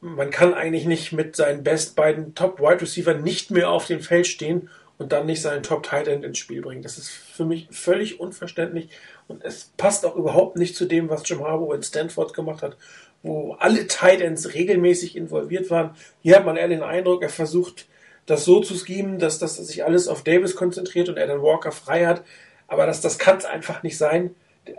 man 0.00 0.30
kann 0.30 0.52
eigentlich 0.52 0.84
nicht 0.84 1.12
mit 1.12 1.34
seinen 1.36 1.64
best 1.64 1.96
beiden 1.96 2.34
Top 2.34 2.60
Wide 2.60 2.82
Receiver 2.82 3.14
nicht 3.14 3.50
mehr 3.50 3.70
auf 3.70 3.86
dem 3.86 4.00
Feld 4.00 4.26
stehen 4.26 4.68
und 4.98 5.12
dann 5.12 5.26
nicht 5.26 5.40
seinen 5.40 5.62
Top 5.62 5.82
Tight 5.84 6.06
End 6.06 6.24
ins 6.24 6.38
Spiel 6.38 6.60
bringen. 6.60 6.82
Das 6.82 6.98
ist 6.98 7.08
für 7.08 7.46
mich 7.46 7.68
völlig 7.70 8.20
unverständlich 8.20 8.90
und 9.28 9.44
es 9.44 9.72
passt 9.76 10.04
auch 10.04 10.16
überhaupt 10.16 10.56
nicht 10.56 10.76
zu 10.76 10.84
dem, 10.84 11.08
was 11.08 11.28
Jim 11.28 11.40
Harbaugh 11.40 11.74
in 11.74 11.82
Stanford 11.82 12.34
gemacht 12.34 12.62
hat, 12.62 12.76
wo 13.22 13.54
alle 13.58 13.86
Tight 13.86 14.20
Ends 14.20 14.54
regelmäßig 14.54 15.16
involviert 15.16 15.70
waren. 15.70 15.96
Hier 16.22 16.36
hat 16.36 16.44
man 16.44 16.56
eher 16.56 16.68
den 16.68 16.82
Eindruck, 16.82 17.22
er 17.22 17.30
versucht 17.30 17.86
das 18.26 18.44
so 18.44 18.60
zu 18.60 18.74
schemen, 18.74 19.18
dass, 19.18 19.38
dass 19.38 19.56
sich 19.56 19.84
alles 19.84 20.08
auf 20.08 20.22
Davis 20.22 20.56
konzentriert 20.56 21.08
und 21.08 21.16
er 21.16 21.26
dann 21.26 21.42
Walker 21.42 21.72
frei 21.72 22.06
hat. 22.06 22.22
Aber 22.68 22.86
das, 22.86 23.00
das 23.00 23.18
kann 23.18 23.36
es 23.36 23.44
einfach 23.44 23.82
nicht 23.82 23.98
sein 23.98 24.34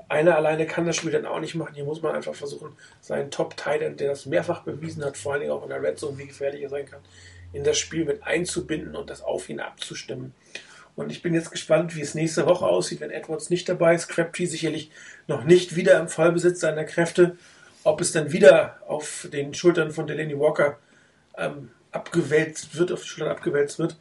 einer 0.07 0.35
alleine 0.35 0.65
kann 0.65 0.85
das 0.85 0.95
Spiel 0.95 1.11
dann 1.11 1.25
auch 1.25 1.39
nicht 1.39 1.55
machen. 1.55 1.75
Hier 1.75 1.83
muss 1.83 2.01
man 2.01 2.15
einfach 2.15 2.35
versuchen, 2.35 2.75
seinen 3.01 3.31
Top-Tight 3.31 3.81
End, 3.81 3.99
der 3.99 4.09
das 4.09 4.25
mehrfach 4.25 4.63
bewiesen 4.63 5.03
hat, 5.03 5.17
vor 5.17 5.33
allen 5.33 5.41
Dingen 5.41 5.53
auch 5.53 5.63
in 5.63 5.69
der 5.69 5.81
Red 5.81 5.99
Zone, 5.99 6.17
wie 6.17 6.27
gefährlich 6.27 6.61
er 6.61 6.69
sein 6.69 6.85
kann, 6.85 7.01
in 7.53 7.63
das 7.63 7.77
Spiel 7.77 8.05
mit 8.05 8.23
einzubinden 8.23 8.95
und 8.95 9.09
das 9.09 9.21
auf 9.21 9.49
ihn 9.49 9.59
abzustimmen. 9.59 10.33
Und 10.95 11.11
ich 11.11 11.21
bin 11.21 11.33
jetzt 11.33 11.51
gespannt, 11.51 11.95
wie 11.95 12.01
es 12.01 12.15
nächste 12.15 12.45
Woche 12.45 12.65
aussieht, 12.65 13.01
wenn 13.01 13.11
Edwards 13.11 13.49
nicht 13.49 13.67
dabei 13.67 13.95
ist. 13.95 14.07
Crabtree 14.07 14.45
sicherlich 14.45 14.91
noch 15.27 15.43
nicht 15.43 15.75
wieder 15.75 15.99
im 15.99 16.07
Vollbesitz 16.07 16.61
seiner 16.61 16.85
Kräfte. 16.85 17.37
Ob 17.83 18.01
es 18.01 18.11
dann 18.11 18.31
wieder 18.31 18.79
auf 18.87 19.27
den 19.31 19.53
Schultern 19.53 19.91
von 19.91 20.07
Delaney 20.07 20.39
Walker 20.39 20.77
ähm, 21.37 21.71
abgewälzt 21.91 22.77
wird, 22.77 22.91
auf 22.91 23.01
die 23.01 23.07
Schultern 23.07 23.31
abgewälzt 23.31 23.77
wird. 23.77 23.97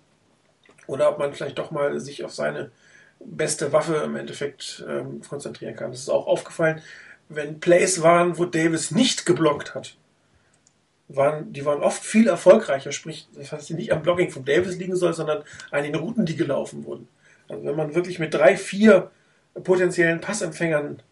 Oder 0.87 1.11
ob 1.11 1.19
man 1.19 1.33
vielleicht 1.33 1.59
doch 1.59 1.71
mal 1.71 1.99
sich 1.99 2.25
auf 2.25 2.33
seine 2.33 2.71
beste 3.21 3.73
Waffe 3.73 3.97
im 3.97 4.17
Endeffekt 4.17 4.85
ähm, 4.89 5.21
konzentrieren 5.23 5.77
kann. 5.77 5.91
Das 5.91 6.01
ist 6.01 6.11
auch 6.11 6.27
aufgefallen, 6.27 6.83
wenn 7.29 7.61
Plays 7.61 8.03
waren, 8.03 8.39
wo 8.39 8.45
Davis 8.45 8.91
nicht 8.91 9.27
geblockt 9.27 9.75
hat, 9.75 9.97
waren, 11.09 11.53
die 11.53 11.65
waren 11.65 11.83
oft 11.83 12.03
viel 12.03 12.29
erfolgreicher. 12.29 12.93
Sprich, 12.93 13.29
das 13.35 13.53
heißt 13.53 13.71
nicht 13.71 13.93
am 13.93 14.03
Blocking 14.03 14.31
von 14.31 14.45
Davis 14.45 14.77
liegen 14.77 14.97
soll, 14.97 15.13
sondern 15.13 15.43
an 15.71 15.85
den 15.85 15.95
Routen, 15.95 16.27
die 16.27 16.37
gelaufen 16.37 16.85
wurden. 16.85 17.09
Also 17.49 17.65
wenn 17.65 17.77
man 17.77 17.95
wirklich 17.95 18.19
mit 18.19 18.33
drei, 18.35 18.57
vier 18.57 19.11
potenziellen 19.63 20.21
Passempfängern 20.21 21.03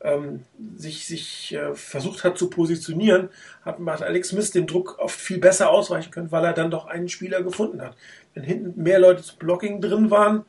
ähm, 0.00 0.42
sich, 0.76 1.06
sich 1.06 1.54
äh, 1.54 1.74
versucht 1.74 2.24
hat 2.24 2.38
zu 2.38 2.50
positionieren, 2.50 3.28
hat, 3.64 3.78
hat 3.78 4.02
Alex 4.02 4.28
Smith 4.28 4.50
dem 4.50 4.66
Druck 4.66 4.98
oft 4.98 5.18
viel 5.18 5.38
besser 5.38 5.70
ausweichen 5.70 6.10
können, 6.10 6.32
weil 6.32 6.44
er 6.44 6.52
dann 6.52 6.70
doch 6.70 6.86
einen 6.86 7.08
Spieler 7.08 7.42
gefunden 7.42 7.82
hat. 7.82 7.96
Wenn 8.34 8.44
hinten 8.44 8.82
mehr 8.82 8.98
Leute 8.98 9.22
zu 9.22 9.36
Blocking 9.36 9.80
drin 9.80 10.10
waren, 10.10 10.44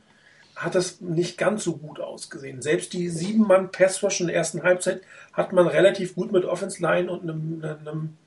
hat 0.55 0.75
das 0.75 1.01
nicht 1.01 1.37
ganz 1.37 1.63
so 1.63 1.77
gut 1.77 1.99
ausgesehen. 1.99 2.61
Selbst 2.61 2.93
die 2.93 3.09
sieben 3.09 3.47
Mann 3.47 3.71
Pass 3.71 4.03
Rush 4.03 4.21
in 4.21 4.27
der 4.27 4.35
ersten 4.35 4.63
Halbzeit 4.63 5.01
hat 5.33 5.51
man 5.51 5.67
relativ 5.67 6.15
gut 6.15 6.31
mit 6.31 6.45
Offense 6.45 6.81
Line 6.81 7.11
und 7.11 7.23
einem, 7.23 7.63
einem 7.63 8.17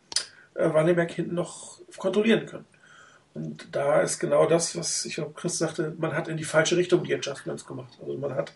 äh, 0.56 0.64
Running 0.64 0.96
Back 0.96 1.12
hinten 1.12 1.34
noch 1.34 1.78
kontrollieren 1.96 2.46
können. 2.46 2.66
Und 3.34 3.68
da 3.72 4.00
ist 4.00 4.18
genau 4.18 4.46
das, 4.46 4.76
was 4.76 5.04
ich 5.04 5.16
glaube, 5.16 5.32
Chris 5.34 5.58
sagte, 5.58 5.94
man 5.98 6.14
hat 6.14 6.28
in 6.28 6.36
die 6.36 6.44
falsche 6.44 6.76
Richtung 6.76 7.04
die 7.04 7.14
Adjustments 7.14 7.66
gemacht. 7.66 7.92
Also 8.00 8.16
man 8.16 8.34
hat 8.34 8.52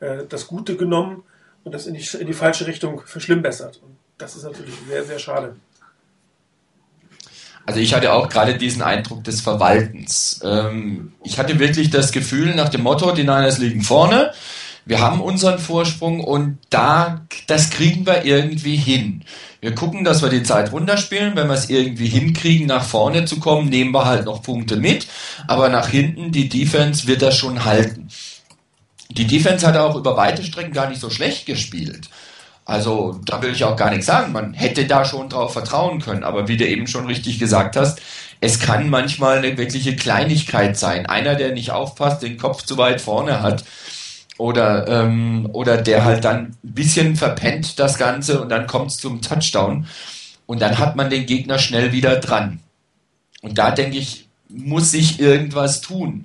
äh, 0.00 0.24
das 0.28 0.46
Gute 0.46 0.76
genommen 0.76 1.24
und 1.64 1.74
das 1.74 1.86
in 1.86 1.94
die, 1.94 2.04
in 2.18 2.26
die 2.26 2.34
falsche 2.34 2.66
Richtung 2.66 3.00
verschlimmbessert. 3.04 3.80
Und 3.82 3.96
das 4.18 4.36
ist 4.36 4.44
natürlich 4.44 4.74
sehr, 4.86 5.04
sehr 5.04 5.18
schade. 5.18 5.56
Also 7.64 7.80
ich 7.80 7.92
hatte 7.94 8.12
auch 8.12 8.28
gerade 8.28 8.56
diesen 8.56 8.82
Eindruck 8.82 9.24
des 9.24 9.40
Verwaltens. 9.40 10.40
Ähm, 10.42 11.12
ich 11.22 11.38
hatte 11.38 11.58
wirklich 11.58 11.90
das 11.90 12.12
Gefühl 12.12 12.54
nach 12.54 12.70
dem 12.70 12.82
Motto, 12.82 13.12
die 13.12 13.24
Niners 13.24 13.58
liegen 13.58 13.82
vorne, 13.82 14.32
wir 14.88 15.00
haben 15.00 15.20
unseren 15.20 15.58
Vorsprung 15.58 16.24
und 16.24 16.56
da, 16.70 17.26
das 17.46 17.68
kriegen 17.68 18.06
wir 18.06 18.24
irgendwie 18.24 18.76
hin. 18.76 19.22
Wir 19.60 19.74
gucken, 19.74 20.02
dass 20.02 20.22
wir 20.22 20.30
die 20.30 20.42
Zeit 20.42 20.72
runterspielen. 20.72 21.36
Wenn 21.36 21.48
wir 21.48 21.54
es 21.54 21.68
irgendwie 21.68 22.06
hinkriegen, 22.06 22.66
nach 22.66 22.84
vorne 22.84 23.26
zu 23.26 23.38
kommen, 23.38 23.68
nehmen 23.68 23.92
wir 23.92 24.06
halt 24.06 24.24
noch 24.24 24.42
Punkte 24.42 24.76
mit. 24.76 25.06
Aber 25.46 25.68
nach 25.68 25.88
hinten, 25.88 26.32
die 26.32 26.48
Defense 26.48 27.06
wird 27.06 27.20
das 27.20 27.36
schon 27.36 27.66
halten. 27.66 28.08
Die 29.10 29.26
Defense 29.26 29.66
hat 29.66 29.76
auch 29.76 29.94
über 29.94 30.16
weite 30.16 30.42
Strecken 30.42 30.72
gar 30.72 30.88
nicht 30.88 31.02
so 31.02 31.10
schlecht 31.10 31.44
gespielt. 31.44 32.08
Also 32.64 33.20
da 33.26 33.42
will 33.42 33.52
ich 33.52 33.64
auch 33.64 33.76
gar 33.76 33.90
nichts 33.90 34.06
sagen. 34.06 34.32
Man 34.32 34.54
hätte 34.54 34.86
da 34.86 35.04
schon 35.04 35.28
drauf 35.28 35.52
vertrauen 35.52 36.00
können. 36.00 36.24
Aber 36.24 36.48
wie 36.48 36.56
du 36.56 36.66
eben 36.66 36.86
schon 36.86 37.04
richtig 37.04 37.38
gesagt 37.38 37.76
hast, 37.76 38.00
es 38.40 38.58
kann 38.58 38.88
manchmal 38.88 39.38
eine 39.38 39.58
wirkliche 39.58 39.96
Kleinigkeit 39.96 40.78
sein. 40.78 41.04
Einer, 41.04 41.34
der 41.34 41.52
nicht 41.52 41.72
aufpasst, 41.72 42.22
den 42.22 42.38
Kopf 42.38 42.62
zu 42.62 42.78
weit 42.78 43.02
vorne 43.02 43.42
hat 43.42 43.64
oder, 44.38 44.88
ähm, 44.88 45.48
oder 45.52 45.76
der 45.76 46.04
halt 46.04 46.24
dann 46.24 46.56
ein 46.64 46.74
bisschen 46.74 47.16
verpennt 47.16 47.78
das 47.78 47.98
Ganze 47.98 48.40
und 48.40 48.48
dann 48.48 48.66
kommt 48.66 48.92
es 48.92 48.96
zum 48.96 49.20
Touchdown 49.20 49.86
und 50.46 50.62
dann 50.62 50.78
hat 50.78 50.96
man 50.96 51.10
den 51.10 51.26
Gegner 51.26 51.58
schnell 51.58 51.92
wieder 51.92 52.16
dran. 52.16 52.60
Und 53.42 53.58
da 53.58 53.70
denke 53.70 53.98
ich, 53.98 54.28
muss 54.48 54.92
sich 54.92 55.20
irgendwas 55.20 55.80
tun. 55.82 56.24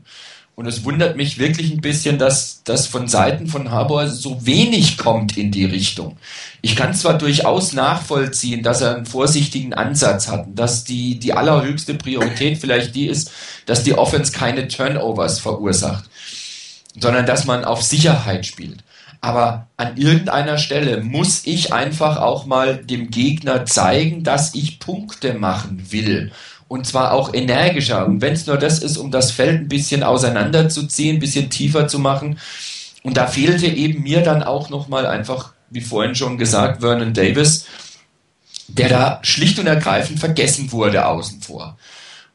Und 0.55 0.67
es 0.67 0.85
wundert 0.85 1.17
mich 1.17 1.39
wirklich 1.39 1.71
ein 1.71 1.81
bisschen, 1.81 2.19
dass 2.19 2.61
das 2.63 2.85
von 2.85 3.07
Seiten 3.07 3.47
von 3.47 3.71
Harbour 3.71 4.07
so 4.07 4.45
wenig 4.45 4.97
kommt 4.97 5.35
in 5.35 5.51
die 5.51 5.65
Richtung. 5.65 6.17
Ich 6.61 6.75
kann 6.75 6.93
zwar 6.93 7.17
durchaus 7.17 7.73
nachvollziehen, 7.73 8.61
dass 8.61 8.81
er 8.81 8.95
einen 8.95 9.07
vorsichtigen 9.07 9.73
Ansatz 9.73 10.27
hat, 10.27 10.45
dass 10.53 10.83
die, 10.83 11.17
die 11.17 11.33
allerhöchste 11.33 11.95
Priorität 11.95 12.59
vielleicht 12.59 12.93
die 12.93 13.07
ist, 13.07 13.31
dass 13.65 13.83
die 13.83 13.95
Offense 13.95 14.31
keine 14.31 14.67
Turnovers 14.67 15.39
verursacht, 15.39 16.05
sondern 16.97 17.25
dass 17.25 17.45
man 17.45 17.65
auf 17.65 17.81
Sicherheit 17.81 18.45
spielt. 18.45 18.83
Aber 19.21 19.67
an 19.77 19.95
irgendeiner 19.95 20.57
Stelle 20.57 21.01
muss 21.01 21.43
ich 21.45 21.71
einfach 21.71 22.17
auch 22.17 22.45
mal 22.45 22.77
dem 22.77 23.09
Gegner 23.09 23.65
zeigen, 23.65 24.23
dass 24.23 24.53
ich 24.53 24.79
Punkte 24.79 25.33
machen 25.33 25.91
will 25.91 26.31
und 26.73 26.87
zwar 26.87 27.13
auch 27.13 27.35
energischer. 27.35 28.05
Und 28.07 28.21
wenn 28.21 28.33
es 28.33 28.47
nur 28.47 28.57
das 28.57 28.79
ist, 28.79 28.97
um 28.97 29.11
das 29.11 29.29
Feld 29.29 29.61
ein 29.61 29.67
bisschen 29.67 30.01
auseinanderzuziehen, 30.01 31.17
ein 31.17 31.19
bisschen 31.19 31.51
tiefer 31.51 31.87
zu 31.87 31.99
machen. 31.99 32.39
Und 33.03 33.15
da 33.15 33.27
fehlte 33.27 33.67
eben 33.67 34.01
mir 34.01 34.21
dann 34.21 34.41
auch 34.41 34.69
nochmal 34.69 35.05
einfach, 35.05 35.53
wie 35.69 35.81
vorhin 35.81 36.15
schon 36.15 36.39
gesagt, 36.39 36.81
Vernon 36.81 37.13
Davis, 37.13 37.67
der 38.67 38.89
da 38.89 39.19
schlicht 39.21 39.59
und 39.59 39.67
ergreifend 39.67 40.19
vergessen 40.19 40.71
wurde 40.71 41.05
außen 41.05 41.41
vor. 41.41 41.77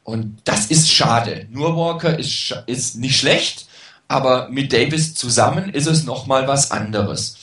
Und 0.03 0.37
das 0.45 0.67
ist 0.67 0.89
schade. 0.89 1.47
Nur 1.49 1.75
Walker 1.75 2.17
ist, 2.17 2.55
ist 2.65 2.95
nicht 2.95 3.19
schlecht, 3.19 3.65
aber 4.09 4.49
mit 4.49 4.73
Davis 4.73 5.13
zusammen 5.13 5.69
ist 5.69 5.87
es 5.87 6.03
nochmal 6.03 6.47
was 6.47 6.71
anderes. 6.71 7.37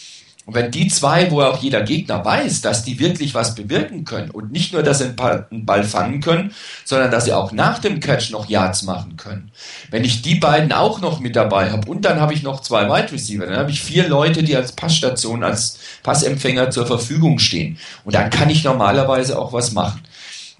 Und 0.47 0.55
wenn 0.55 0.71
die 0.71 0.87
zwei, 0.87 1.31
wo 1.33 1.43
auch 1.43 1.61
jeder 1.61 1.83
Gegner 1.83 2.25
weiß, 2.25 2.61
dass 2.61 2.85
die 2.85 3.01
wirklich 3.01 3.35
was 3.35 3.57
bewirken 3.57 4.05
können 4.05 4.31
und 4.31 4.53
nicht 4.53 4.73
nur, 4.73 4.85
dass 4.85 4.99
sie 4.99 5.13
einen 5.19 5.67
Ball 5.67 5.83
fangen 5.83 6.21
können, 6.21 6.55
sondern 6.85 7.11
dass 7.11 7.25
sie 7.25 7.33
auch 7.33 7.51
nach 7.51 7.81
dem 7.81 7.99
Catch 7.99 8.31
noch 8.31 8.49
Yards 8.49 8.85
machen 8.85 9.17
können. 9.17 9.51
Wenn 9.91 10.05
ich 10.05 10.23
die 10.23 10.37
beiden 10.37 10.73
auch 10.73 11.01
noch 11.01 11.19
mit 11.19 11.35
dabei 11.35 11.73
habe 11.73 11.91
und 11.91 12.05
dann 12.05 12.21
habe 12.21 12.33
ich 12.33 12.45
noch 12.45 12.61
zwei 12.61 12.89
Wide 12.89 13.11
Receiver, 13.11 13.47
dann 13.47 13.57
habe 13.57 13.73
ich 13.73 13.83
vier 13.83 14.09
Leute, 14.09 14.45
die 14.45 14.55
als 14.55 14.71
Passstation, 14.71 15.43
als 15.43 15.79
Passempfänger 16.05 16.71
zur 16.71 16.87
Verfügung 16.87 17.41
stehen. 17.41 17.79
Und 18.05 18.15
dann 18.15 18.31
kann 18.31 18.49
ich 18.49 18.63
normalerweise 18.63 19.39
auch 19.41 19.53
was 19.53 19.73
machen. 19.73 20.03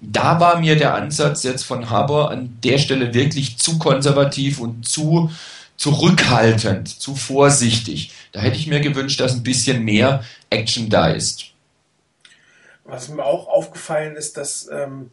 Da 0.01 0.39
war 0.41 0.59
mir 0.59 0.75
der 0.75 0.95
Ansatz 0.95 1.43
jetzt 1.43 1.63
von 1.63 1.89
Haber 1.89 2.29
an 2.29 2.57
der 2.61 2.77
Stelle 2.77 3.13
wirklich 3.13 3.57
zu 3.57 3.79
konservativ 3.79 4.59
und 4.59 4.85
zu 4.85 5.31
zurückhaltend, 5.77 6.89
zu 6.89 7.15
vorsichtig. 7.15 8.11
Da 8.31 8.41
hätte 8.41 8.57
ich 8.57 8.67
mir 8.67 8.81
gewünscht, 8.81 9.19
dass 9.19 9.33
ein 9.33 9.43
bisschen 9.43 9.83
mehr 9.83 10.23
Action 10.49 10.89
da 10.89 11.09
ist. 11.09 11.51
Was 12.83 13.09
mir 13.09 13.23
auch 13.23 13.47
aufgefallen 13.47 14.15
ist, 14.15 14.37
dass 14.37 14.69
ähm, 14.71 15.11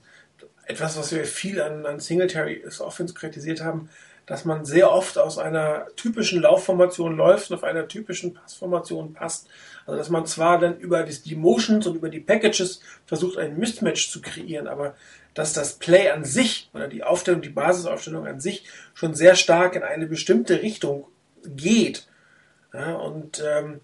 etwas, 0.66 0.96
was 0.96 1.12
wir 1.12 1.24
viel 1.24 1.61
an, 1.61 1.87
an 1.87 2.00
Singletary's 2.00 2.81
Offense 2.81 3.14
kritisiert 3.14 3.62
haben, 3.62 3.90
dass 4.27 4.44
man 4.46 4.64
sehr 4.64 4.90
oft 4.90 5.18
aus 5.18 5.38
einer 5.38 5.87
typischen 5.96 6.40
Laufformation 6.40 7.16
läuft 7.16 7.50
und 7.50 7.57
auf 7.57 7.64
einer 7.64 7.87
typischen 7.88 8.33
Passformation 8.33 9.12
passt. 9.12 9.48
Also 9.87 9.98
dass 9.98 10.09
man 10.09 10.24
zwar 10.24 10.59
dann 10.59 10.79
über 10.79 11.03
die 11.03 11.37
Motions 11.37 11.87
und 11.87 11.96
über 11.96 12.09
die 12.09 12.20
Packages 12.20 12.81
versucht, 13.05 13.37
ein 13.37 13.59
Mismatch 13.59 14.11
zu 14.11 14.22
kreieren, 14.22 14.66
aber 14.66 14.94
dass 15.34 15.52
das 15.52 15.74
Play 15.74 16.10
an 16.10 16.24
sich 16.24 16.70
oder 16.72 16.88
die 16.88 17.02
Aufstellung, 17.02 17.42
die 17.42 17.48
Basisaufstellung 17.48 18.26
an 18.26 18.40
sich 18.40 18.64
schon 18.94 19.14
sehr 19.14 19.34
stark 19.34 19.76
in 19.76 19.82
eine 19.82 20.06
bestimmte 20.06 20.62
Richtung 20.62 21.06
geht. 21.44 22.06
Ja, 22.72 22.94
und 22.94 23.42
ähm, 23.44 23.80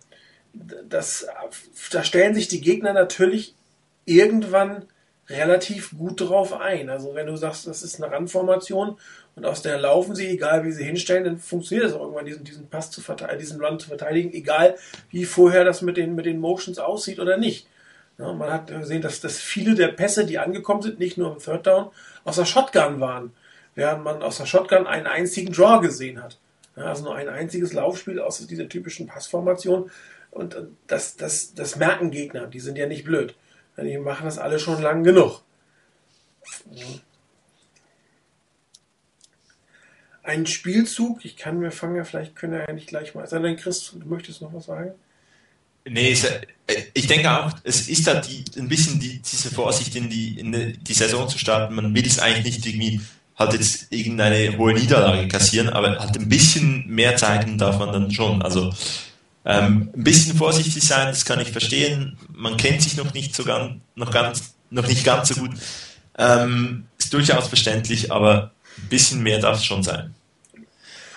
das, 0.52 1.26
da 1.92 2.02
stellen 2.04 2.34
sich 2.34 2.48
die 2.48 2.60
Gegner 2.60 2.92
natürlich 2.92 3.54
irgendwann 4.04 4.86
relativ 5.28 5.96
gut 5.96 6.20
drauf 6.20 6.52
ein. 6.52 6.90
Also 6.90 7.14
wenn 7.14 7.26
du 7.26 7.36
sagst, 7.36 7.66
das 7.66 7.82
ist 7.82 8.02
eine 8.02 8.12
Randformation 8.12 8.98
und 9.36 9.46
aus 9.46 9.62
der 9.62 9.78
laufen 9.78 10.16
sie, 10.16 10.26
egal 10.26 10.64
wie 10.64 10.72
sie 10.72 10.84
hinstellen, 10.84 11.24
dann 11.24 11.38
funktioniert 11.38 11.88
es 11.88 11.94
auch 11.94 12.00
irgendwann, 12.00 12.26
diesen, 12.26 12.44
diesen 12.44 12.68
Pass 12.68 12.90
zu 12.90 13.00
verteidigen, 13.00 13.38
diesen 13.38 13.64
Run 13.64 13.78
zu 13.78 13.88
verteidigen, 13.88 14.32
egal 14.32 14.76
wie 15.10 15.24
vorher 15.24 15.64
das 15.64 15.82
mit 15.82 15.96
den, 15.96 16.16
mit 16.16 16.26
den 16.26 16.40
Motions 16.40 16.78
aussieht 16.78 17.20
oder 17.20 17.36
nicht. 17.36 17.68
Ja, 18.20 18.34
man 18.34 18.52
hat 18.52 18.66
gesehen, 18.66 19.00
dass, 19.00 19.20
dass 19.20 19.38
viele 19.38 19.74
der 19.74 19.88
Pässe, 19.88 20.26
die 20.26 20.38
angekommen 20.38 20.82
sind, 20.82 20.98
nicht 20.98 21.16
nur 21.16 21.32
im 21.32 21.38
Third 21.38 21.66
Down, 21.66 21.90
aus 22.24 22.36
der 22.36 22.44
Shotgun 22.44 23.00
waren, 23.00 23.32
während 23.74 24.04
man 24.04 24.22
aus 24.22 24.36
der 24.36 24.44
Shotgun 24.44 24.86
einen 24.86 25.06
einzigen 25.06 25.52
Draw 25.52 25.80
gesehen 25.80 26.22
hat. 26.22 26.38
Ja, 26.76 26.84
also 26.84 27.04
nur 27.04 27.16
ein 27.16 27.30
einziges 27.30 27.72
Laufspiel 27.72 28.20
aus 28.20 28.46
dieser 28.46 28.68
typischen 28.68 29.06
Passformation. 29.06 29.90
Und 30.30 30.54
äh, 30.54 30.64
das, 30.86 31.16
das, 31.16 31.54
das 31.54 31.76
merken 31.76 32.10
Gegner, 32.10 32.46
die 32.46 32.60
sind 32.60 32.76
ja 32.76 32.86
nicht 32.86 33.04
blöd. 33.04 33.34
Die 33.78 33.96
machen 33.96 34.26
das 34.26 34.38
alle 34.38 34.58
schon 34.58 34.82
lang 34.82 35.02
genug. 35.02 35.40
Ein 40.22 40.44
Spielzug, 40.44 41.24
ich 41.24 41.38
kann 41.38 41.58
mir 41.58 41.70
fangen, 41.70 42.04
vielleicht 42.04 42.36
können 42.36 42.52
wir 42.52 42.68
eigentlich 42.68 42.86
gleich 42.86 43.14
mal. 43.14 43.26
Sei 43.26 43.38
denn, 43.38 43.56
Chris, 43.56 43.92
du 43.92 44.06
möchtest 44.06 44.42
noch 44.42 44.52
was 44.52 44.66
sagen? 44.66 44.92
Nee, 45.84 46.12
äh, 46.12 46.82
ich 46.94 47.06
denke 47.06 47.30
auch, 47.30 47.52
es 47.64 47.88
ist 47.88 48.06
da 48.06 48.14
die, 48.14 48.44
ein 48.58 48.68
bisschen 48.68 49.00
die, 49.00 49.20
diese 49.20 49.50
Vorsicht 49.50 49.94
in 49.96 50.10
die, 50.10 50.38
in 50.38 50.78
die 50.80 50.94
Saison 50.94 51.28
zu 51.28 51.38
starten. 51.38 51.74
Man 51.74 51.94
will 51.94 52.06
es 52.06 52.18
eigentlich 52.18 52.56
nicht 52.56 52.66
irgendwie 52.66 53.00
halt 53.36 53.54
jetzt 53.54 53.86
irgendeine 53.90 54.56
hohe 54.58 54.74
Niederlage 54.74 55.26
kassieren, 55.26 55.70
aber 55.70 55.98
halt 55.98 56.16
ein 56.16 56.28
bisschen 56.28 56.86
mehr 56.86 57.16
zeigen 57.16 57.56
darf 57.56 57.78
man 57.78 57.92
dann 57.92 58.10
schon. 58.10 58.42
Also 58.42 58.72
ähm, 59.44 59.90
ein 59.96 60.04
bisschen 60.04 60.36
vorsichtig 60.36 60.84
sein, 60.84 61.08
das 61.08 61.24
kann 61.24 61.40
ich 61.40 61.50
verstehen. 61.50 62.18
Man 62.32 62.58
kennt 62.58 62.82
sich 62.82 62.96
noch 62.96 63.14
nicht 63.14 63.34
so 63.34 63.44
ganz, 63.44 63.80
noch 63.94 64.10
ganz, 64.10 64.54
noch 64.68 64.86
nicht 64.86 65.04
ganz 65.04 65.28
so 65.28 65.36
gut. 65.36 65.52
Ähm, 66.18 66.84
ist 66.98 67.14
durchaus 67.14 67.48
verständlich, 67.48 68.12
aber 68.12 68.50
ein 68.76 68.88
bisschen 68.90 69.22
mehr 69.22 69.38
darf 69.38 69.58
es 69.58 69.64
schon 69.64 69.82
sein. 69.82 70.14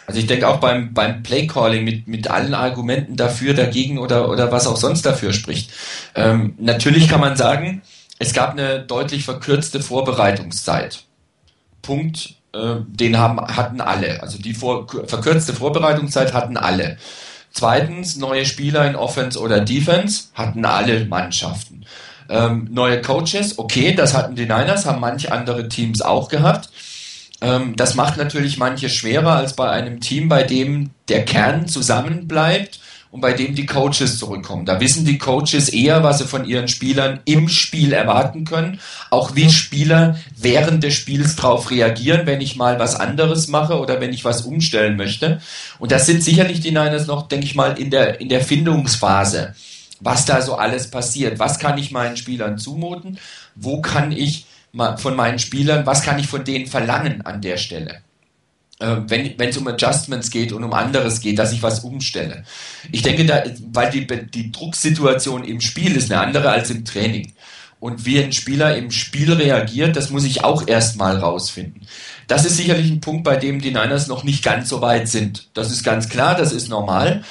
Also 0.05 0.19
ich 0.19 0.27
denke 0.27 0.47
auch 0.47 0.57
beim, 0.57 0.93
beim 0.93 1.23
Playcalling 1.23 1.83
mit, 1.83 2.07
mit 2.07 2.29
allen 2.29 2.53
Argumenten 2.53 3.15
dafür, 3.15 3.53
dagegen 3.53 3.97
oder, 3.97 4.29
oder 4.29 4.51
was 4.51 4.67
auch 4.67 4.77
sonst 4.77 5.05
dafür 5.05 5.33
spricht. 5.33 5.71
Ähm, 6.15 6.55
natürlich 6.59 7.07
kann 7.07 7.21
man 7.21 7.35
sagen, 7.35 7.81
es 8.19 8.33
gab 8.33 8.51
eine 8.51 8.81
deutlich 8.81 9.23
verkürzte 9.23 9.81
Vorbereitungszeit. 9.81 11.03
Punkt, 11.81 12.35
äh, 12.53 12.75
den 12.87 13.17
haben, 13.17 13.39
hatten 13.39 13.81
alle. 13.81 14.21
Also 14.21 14.37
die 14.37 14.53
vor, 14.53 14.87
verkürzte 15.07 15.53
Vorbereitungszeit 15.53 16.33
hatten 16.33 16.57
alle. 16.57 16.97
Zweitens, 17.51 18.15
neue 18.17 18.45
Spieler 18.45 18.87
in 18.87 18.95
Offense 18.95 19.39
oder 19.39 19.61
Defense 19.61 20.25
hatten 20.33 20.65
alle 20.65 21.05
Mannschaften. 21.05 21.85
Ähm, 22.29 22.69
neue 22.71 23.01
Coaches, 23.01 23.59
okay, 23.59 23.93
das 23.93 24.13
hatten 24.13 24.35
die 24.35 24.43
Niners, 24.43 24.85
haben 24.85 25.01
manche 25.01 25.31
andere 25.31 25.69
Teams 25.69 26.01
auch 26.01 26.29
gehabt. 26.29 26.69
Ähm, 27.43 27.75
das 27.75 27.95
macht 27.95 28.17
natürlich 28.17 28.57
manche 28.57 28.89
schwerer 28.89 29.33
als 29.33 29.53
bei 29.53 29.69
einem 29.69 29.99
Team, 29.99 30.29
bei 30.29 30.43
dem 30.43 30.91
der 31.09 31.25
Kern 31.25 31.67
zusammenbleibt 31.67 32.79
und 33.11 33.21
bei 33.21 33.33
dem 33.33 33.53
die 33.53 33.65
Coaches 33.65 34.17
zurückkommen. 34.17 34.65
Da 34.65 34.79
wissen 34.79 35.05
die 35.05 35.17
Coaches 35.17 35.69
eher, 35.69 36.01
was 36.03 36.19
sie 36.19 36.25
von 36.25 36.45
ihren 36.45 36.69
Spielern 36.69 37.19
im 37.25 37.49
Spiel 37.49 37.91
erwarten 37.91 38.45
können, 38.45 38.79
auch 39.11 39.35
wie 39.35 39.51
Spieler 39.51 40.17
während 40.35 40.83
des 40.83 40.95
Spiels 40.95 41.35
darauf 41.35 41.69
reagieren, 41.69 42.25
wenn 42.25 42.41
ich 42.41 42.55
mal 42.55 42.79
was 42.79 42.95
anderes 42.95 43.49
mache 43.49 43.77
oder 43.77 43.99
wenn 43.99 44.13
ich 44.13 44.25
was 44.25 44.43
umstellen 44.43 44.95
möchte. 44.95 45.41
Und 45.79 45.91
das 45.91 46.05
sind 46.05 46.23
sicherlich 46.23 46.61
die 46.61 46.71
Niners 46.71 47.05
noch, 47.05 47.27
denke 47.27 47.45
ich 47.45 47.55
mal, 47.55 47.77
in 47.77 47.91
der, 47.91 48.21
in 48.21 48.29
der 48.29 48.41
Findungsphase, 48.41 49.53
was 49.99 50.25
da 50.25 50.41
so 50.41 50.55
alles 50.55 50.89
passiert. 50.89 51.37
Was 51.39 51.59
kann 51.59 51.77
ich 51.77 51.91
meinen 51.91 52.17
Spielern 52.17 52.57
zumuten? 52.57 53.19
Wo 53.53 53.81
kann 53.81 54.11
ich 54.11 54.47
von 54.73 55.15
meinen 55.15 55.39
Spielern, 55.39 55.85
was 55.85 56.01
kann 56.01 56.19
ich 56.19 56.27
von 56.27 56.43
denen 56.43 56.67
verlangen 56.67 57.21
an 57.25 57.41
der 57.41 57.57
Stelle? 57.57 58.01
Äh, 58.79 58.97
wenn 59.07 59.49
es 59.49 59.57
um 59.57 59.67
Adjustments 59.67 60.31
geht 60.31 60.51
und 60.51 60.63
um 60.63 60.73
anderes 60.73 61.21
geht, 61.21 61.39
dass 61.39 61.53
ich 61.53 61.61
was 61.61 61.81
umstelle. 61.81 62.43
Ich 62.91 63.03
denke, 63.03 63.25
da, 63.25 63.43
weil 63.71 63.91
die, 63.91 64.07
die 64.07 64.51
Drucksituation 64.51 65.43
im 65.43 65.61
Spiel 65.61 65.95
ist 65.95 66.11
eine 66.11 66.21
andere 66.21 66.49
als 66.49 66.69
im 66.71 66.83
Training. 66.83 67.33
Und 67.79 68.05
wie 68.05 68.23
ein 68.23 68.31
Spieler 68.31 68.75
im 68.77 68.91
Spiel 68.91 69.33
reagiert, 69.33 69.95
das 69.95 70.09
muss 70.09 70.23
ich 70.23 70.43
auch 70.43 70.67
erstmal 70.67 71.17
rausfinden. 71.17 71.85
Das 72.27 72.45
ist 72.45 72.57
sicherlich 72.57 72.89
ein 72.89 73.01
Punkt, 73.01 73.25
bei 73.25 73.35
dem 73.35 73.61
die 73.61 73.71
Niners 73.71 74.07
noch 74.07 74.23
nicht 74.23 74.43
ganz 74.43 74.69
so 74.69 74.81
weit 74.81 75.07
sind. 75.09 75.49
Das 75.53 75.69
ist 75.69 75.83
ganz 75.83 76.09
klar, 76.09 76.35
das 76.35 76.53
ist 76.53 76.69
normal. 76.69 77.23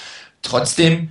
Trotzdem 0.43 1.09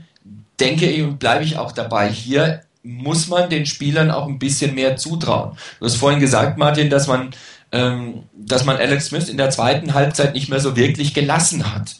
denke 0.59 0.85
ich 0.85 1.01
und 1.01 1.17
bleibe 1.19 1.43
ich 1.43 1.57
auch 1.57 1.71
dabei, 1.71 2.09
hier 2.09 2.61
muss 2.83 3.27
man 3.27 3.49
den 3.49 3.65
Spielern 3.65 4.11
auch 4.11 4.27
ein 4.27 4.39
bisschen 4.39 4.73
mehr 4.75 4.97
zutrauen. 4.97 5.57
Du 5.79 5.85
hast 5.85 5.97
vorhin 5.97 6.19
gesagt, 6.19 6.57
Martin, 6.57 6.89
dass 6.89 7.07
man, 7.07 7.31
ähm, 7.71 8.23
dass 8.33 8.65
man 8.65 8.77
Alex 8.77 9.07
Smith 9.07 9.29
in 9.29 9.37
der 9.37 9.49
zweiten 9.49 9.93
Halbzeit 9.93 10.33
nicht 10.33 10.49
mehr 10.49 10.59
so 10.59 10.75
wirklich 10.75 11.13
gelassen 11.13 11.73
hat. 11.73 11.95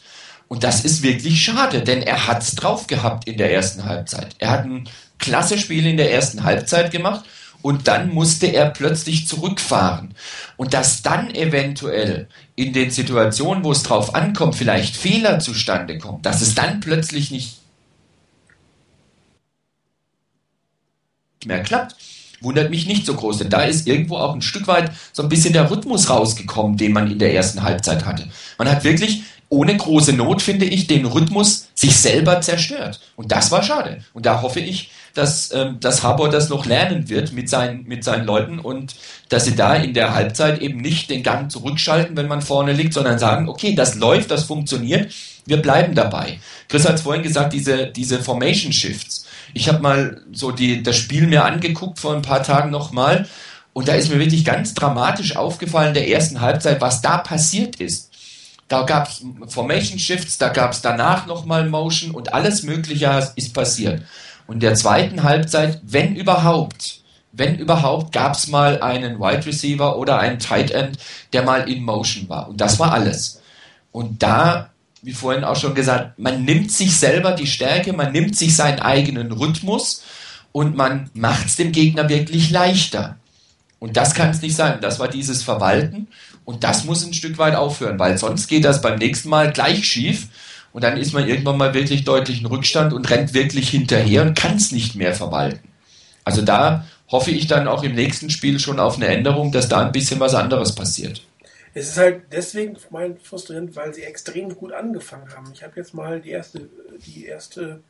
Und 0.48 0.64
das 0.64 0.84
ist 0.84 1.02
wirklich 1.02 1.44
schade, 1.44 1.82
denn 1.82 2.02
er 2.02 2.28
hat's 2.28 2.56
drauf 2.56 2.88
gehabt 2.88 3.28
in 3.28 3.38
der 3.38 3.54
ersten 3.54 3.86
Halbzeit. 3.86 4.36
Er 4.40 4.50
hat 4.50 4.66
ein 4.66 4.90
klasse 5.18 5.58
Spiel 5.58 5.86
in 5.86 5.98
der 5.98 6.12
ersten 6.12 6.44
Halbzeit 6.44 6.92
gemacht 6.92 7.24
und 7.62 7.88
dann 7.88 8.14
musste 8.14 8.48
er 8.48 8.70
plötzlich 8.70 9.28
zurückfahren. 9.28 10.14
Und 10.58 10.74
dass 10.74 11.04
dann 11.04 11.34
eventuell 11.34 12.28
in 12.56 12.74
den 12.74 12.92
Situationen, 12.92 13.64
wo 13.64 13.72
es 13.72 13.84
drauf 13.84 14.16
ankommt, 14.16 14.56
vielleicht 14.56 14.96
Fehler 14.96 15.40
zustande 15.40 15.98
kommen, 16.00 16.22
dass 16.22 16.42
es 16.42 16.56
dann 16.56 16.80
plötzlich 16.80 17.32
nicht 17.32 17.61
mehr 21.46 21.64
klappt, 21.64 21.96
wundert 22.42 22.70
mich 22.70 22.88
nicht 22.88 23.06
so 23.06 23.14
groß, 23.14 23.38
denn 23.40 23.50
da 23.50 23.62
ist 23.62 23.88
irgendwo 23.88 24.18
auch 24.18 24.34
ein 24.34 24.42
Stück 24.42 24.68
weit 24.68 24.92
so 25.14 25.24
ein 25.24 25.30
bisschen 25.30 25.54
der 25.54 25.70
Rhythmus 25.70 26.10
rausgekommen, 26.10 26.78
den 26.78 26.94
man 26.94 27.12
in 27.12 27.20
der 27.20 27.34
ersten 27.34 27.64
Halbzeit 27.64 28.06
hatte. 28.06 28.28
Man 28.58 28.70
hat 28.70 28.84
wirklich 28.84 29.24
ohne 29.52 29.76
große 29.76 30.14
Not, 30.14 30.42
finde 30.42 30.66
ich, 30.66 30.88
den 30.88 31.06
Rhythmus 31.06 31.68
sich 31.76 31.96
selber 31.98 32.40
zerstört. 32.40 33.02
Und 33.18 33.34
das 33.34 33.52
war 33.52 33.62
schade. 33.62 34.02
Und 34.14 34.26
da 34.26 34.42
hoffe 34.42 34.62
ich, 34.62 34.92
dass, 35.14 35.54
ähm, 35.54 35.78
dass 35.82 36.04
Harbour 36.04 36.30
das 36.30 36.48
noch 36.48 36.66
lernen 36.66 37.10
wird 37.10 37.34
mit 37.34 37.50
seinen, 37.50 37.84
mit 37.84 38.06
seinen 38.06 38.26
Leuten 38.26 38.60
und 38.60 38.96
dass 39.28 39.44
sie 39.44 39.56
da 39.56 39.76
in 39.76 39.94
der 39.94 40.16
Halbzeit 40.16 40.62
eben 40.62 40.80
nicht 40.80 41.10
den 41.10 41.22
Gang 41.22 41.52
zurückschalten, 41.52 42.16
wenn 42.16 42.30
man 42.30 42.42
vorne 42.42 42.72
liegt, 42.72 42.94
sondern 42.94 43.20
sagen, 43.20 43.50
okay, 43.50 43.76
das 43.76 43.96
läuft, 43.96 44.32
das 44.32 44.46
funktioniert, 44.46 45.12
wir 45.46 45.62
bleiben 45.62 45.96
dabei. 45.96 46.40
Chris 46.70 46.88
hat 46.88 46.96
es 46.96 47.02
vorhin 47.02 47.24
gesagt, 47.24 47.52
diese, 47.52 47.88
diese 47.88 48.24
Formation 48.24 48.72
Shifts. 48.72 49.21
Ich 49.54 49.68
habe 49.68 49.80
mal 49.80 50.22
so 50.32 50.52
die, 50.52 50.84
das 50.84 50.98
Spiel 50.98 51.28
mir 51.28 51.46
angeguckt 51.46 52.00
vor 52.00 52.14
ein 52.14 52.22
paar 52.22 52.44
Tagen 52.44 52.70
nochmal 52.70 53.28
und 53.74 53.88
da 53.88 53.94
ist 53.94 54.10
mir 54.10 54.20
wirklich 54.20 54.46
ganz 54.46 54.74
dramatisch 54.74 55.36
aufgefallen 55.36 55.90
in 55.90 55.94
der 55.96 56.10
ersten 56.10 56.42
Halbzeit, 56.42 56.82
was 56.82 57.02
da 57.02 57.18
passiert 57.18 57.78
ist. 57.78 58.12
Da 58.68 58.84
gab 58.84 59.10
es 59.10 59.24
Formation 59.48 60.00
Shifts, 60.00 60.38
da 60.38 60.50
gab 60.50 60.72
es 60.72 60.82
danach 60.82 61.26
nochmal 61.26 61.68
Motion 61.68 62.12
und 62.12 62.34
alles 62.34 62.64
Mögliche 62.64 63.32
ist 63.36 63.54
passiert. 63.54 64.04
Und 64.48 64.56
in 64.56 64.60
der 64.62 64.76
zweiten 64.76 65.24
Halbzeit, 65.24 65.82
wenn 65.84 66.16
überhaupt, 66.16 67.02
wenn 67.32 67.58
überhaupt, 67.58 68.12
gab 68.14 68.34
es 68.34 68.48
mal 68.48 68.82
einen 68.82 69.20
Wide 69.20 69.46
Receiver 69.46 69.98
oder 69.98 70.20
einen 70.20 70.40
Tight 70.40 70.72
End, 70.72 70.98
der 71.34 71.44
mal 71.44 71.70
in 71.70 71.84
Motion 71.84 72.28
war. 72.30 72.50
Und 72.50 72.60
das 72.60 72.80
war 72.80 72.92
alles. 72.92 73.42
Und 73.92 74.24
da, 74.24 74.71
wie 75.02 75.14
vorhin 75.14 75.44
auch 75.44 75.56
schon 75.56 75.74
gesagt, 75.74 76.20
man 76.20 76.46
nimmt 76.46 76.72
sich 76.72 76.96
selber 76.96 77.32
die 77.32 77.48
Stärke, 77.48 77.94
man 77.94 78.12
nimmt 78.12 78.36
sich 78.36 78.56
seinen 78.56 78.80
eigenen 78.80 79.32
Rhythmus 79.32 80.04
und 80.52 80.76
man 80.76 81.10
macht 81.14 81.48
es 81.48 81.56
dem 81.56 81.72
Gegner 81.72 82.10
wirklich 82.10 82.52
leichter. 82.52 83.18
Und 83.80 83.98
das 83.98 84.14
kann 84.14 84.30
es 84.30 84.42
nicht 84.44 84.56
sein. 84.56 84.78
Das 84.80 85.00
war 85.00 85.08
dieses 85.08 85.42
Verwalten. 85.42 86.08
Und 86.46 86.64
das 86.64 86.84
muss 86.86 87.04
ein 87.04 87.16
Stück 87.16 87.40
weit 87.40 87.56
aufhören, 87.56 87.98
weil 87.98 88.18
sonst 88.18 88.48
geht 88.48 88.64
das 88.64 88.82
beim 88.82 89.00
nächsten 89.00 89.30
Mal 89.30 89.52
gleich 89.52 89.86
schief. 89.86 90.28
Und 90.72 90.84
dann 90.84 90.98
ist 90.98 91.14
man 91.14 91.28
irgendwann 91.28 91.58
mal 91.58 91.74
wirklich 91.74 92.04
deutlich 92.04 92.42
in 92.42 92.46
Rückstand 92.46 92.94
und 92.94 93.10
rennt 93.10 93.34
wirklich 93.34 93.70
hinterher 93.70 94.22
und 94.22 94.38
kann 94.38 94.56
es 94.56 94.72
nicht 94.72 94.96
mehr 94.96 95.16
verwalten. 95.16 95.68
Also 96.24 96.44
da 96.44 96.86
hoffe 97.12 97.32
ich 97.32 97.48
dann 97.48 97.68
auch 97.68 97.84
im 97.84 97.96
nächsten 97.96 98.30
Spiel 98.30 98.60
schon 98.60 98.80
auf 98.80 98.98
eine 98.98 99.08
Änderung, 99.08 99.52
dass 99.52 99.68
da 99.68 99.84
ein 99.84 99.92
bisschen 99.92 100.20
was 100.20 100.36
anderes 100.36 100.76
passiert. 100.76 101.24
Es 101.74 101.90
ist 101.90 101.98
halt 101.98 102.24
deswegen 102.32 102.78
mein 102.90 103.18
frustrierend, 103.20 103.76
weil 103.76 103.94
sie 103.94 104.04
extrem 104.04 104.56
gut 104.56 104.74
angefangen 104.74 105.34
haben. 105.36 105.52
Ich 105.54 105.64
habe 105.64 105.74
jetzt 105.78 105.94
mal 105.94 106.20
die 106.20 106.32
erste, 106.32 106.70
die 107.06 107.26
erste, 107.26 107.82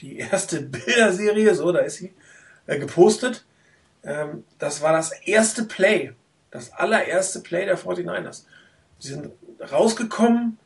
die 0.00 0.18
erste 0.18 0.60
Bilderserie, 0.62 1.54
so, 1.54 1.72
da 1.72 1.80
ist 1.80 1.96
sie, 1.96 2.14
äh, 2.66 2.78
gepostet. 2.78 3.44
Ähm, 4.04 4.44
das 4.58 4.82
war 4.82 4.92
das 4.92 5.12
erste 5.24 5.64
Play, 5.64 6.12
das 6.50 6.72
allererste 6.72 7.40
Play 7.40 7.66
der 7.66 7.78
49ers. 7.78 8.44
Sie 8.98 9.08
sind 9.08 9.32
rausgekommen 9.70 10.58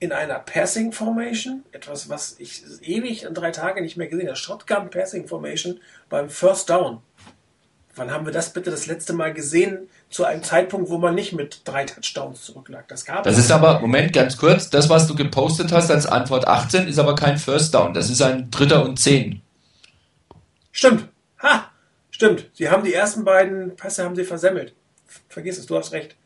in 0.00 0.12
einer 0.12 0.38
Passing 0.38 0.92
Formation, 0.92 1.62
etwas, 1.72 2.08
was 2.08 2.36
ich 2.38 2.64
ewig 2.82 3.24
in 3.24 3.34
drei 3.34 3.50
Tagen 3.50 3.82
nicht 3.82 3.98
mehr 3.98 4.08
gesehen 4.08 4.28
habe. 4.28 4.36
Shotgun 4.36 4.90
Passing 4.90 5.28
Formation 5.28 5.78
beim 6.08 6.30
First 6.30 6.70
Down. 6.70 7.02
Wann 8.00 8.10
haben 8.10 8.24
wir 8.24 8.32
das 8.32 8.54
bitte 8.54 8.70
das 8.70 8.86
letzte 8.86 9.12
Mal 9.12 9.34
gesehen, 9.34 9.90
zu 10.08 10.24
einem 10.24 10.42
Zeitpunkt, 10.42 10.88
wo 10.88 10.96
man 10.96 11.14
nicht 11.14 11.34
mit 11.34 11.60
drei 11.66 11.84
Touchdowns 11.84 12.42
zurücklag? 12.44 12.88
Das 12.88 13.04
gab 13.04 13.24
Das 13.24 13.36
ist 13.36 13.52
aber, 13.52 13.78
Moment, 13.80 14.14
ganz 14.14 14.38
kurz, 14.38 14.70
das, 14.70 14.88
was 14.88 15.06
du 15.06 15.14
gepostet 15.14 15.70
hast 15.70 15.90
als 15.90 16.06
Antwort 16.06 16.48
18, 16.48 16.88
ist 16.88 16.98
aber 16.98 17.14
kein 17.14 17.36
First 17.36 17.74
Down. 17.74 17.92
Das 17.92 18.08
ist 18.08 18.22
ein 18.22 18.50
Dritter 18.50 18.86
und 18.86 18.98
Zehn. 18.98 19.42
Stimmt. 20.72 21.08
Ha! 21.42 21.70
Stimmt. 22.10 22.48
Sie 22.54 22.70
haben 22.70 22.84
die 22.84 22.94
ersten 22.94 23.22
beiden 23.22 23.76
Pässe 23.76 24.02
haben 24.02 24.16
sie 24.16 24.24
versemmelt. 24.24 24.72
Vergiss 25.28 25.58
es, 25.58 25.66
du 25.66 25.76
hast 25.76 25.92
recht. 25.92 26.16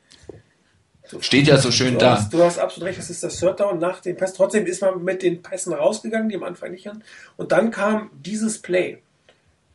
Steht 1.18 1.48
ja 1.48 1.56
so 1.56 1.72
schön 1.72 1.94
du 1.94 1.98
da. 1.98 2.18
Hast, 2.18 2.32
du 2.32 2.40
hast 2.40 2.60
absolut 2.60 2.90
recht, 2.90 3.00
das 3.00 3.10
ist 3.10 3.24
das 3.24 3.40
Third 3.40 3.58
Down 3.58 3.80
nach 3.80 3.98
dem 3.98 4.16
Pass. 4.16 4.34
Trotzdem 4.34 4.64
ist 4.64 4.80
man 4.80 5.02
mit 5.02 5.24
den 5.24 5.42
Pässen 5.42 5.72
rausgegangen, 5.72 6.28
die 6.28 6.36
am 6.36 6.44
Anfang 6.44 6.70
nicht 6.70 6.86
hatten. 6.86 7.02
Und 7.36 7.50
dann 7.50 7.72
kam 7.72 8.10
dieses 8.12 8.62
Play, 8.62 9.02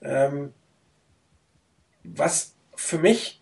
ähm, 0.02 0.54
was 2.16 2.54
für 2.76 2.98
mich 2.98 3.42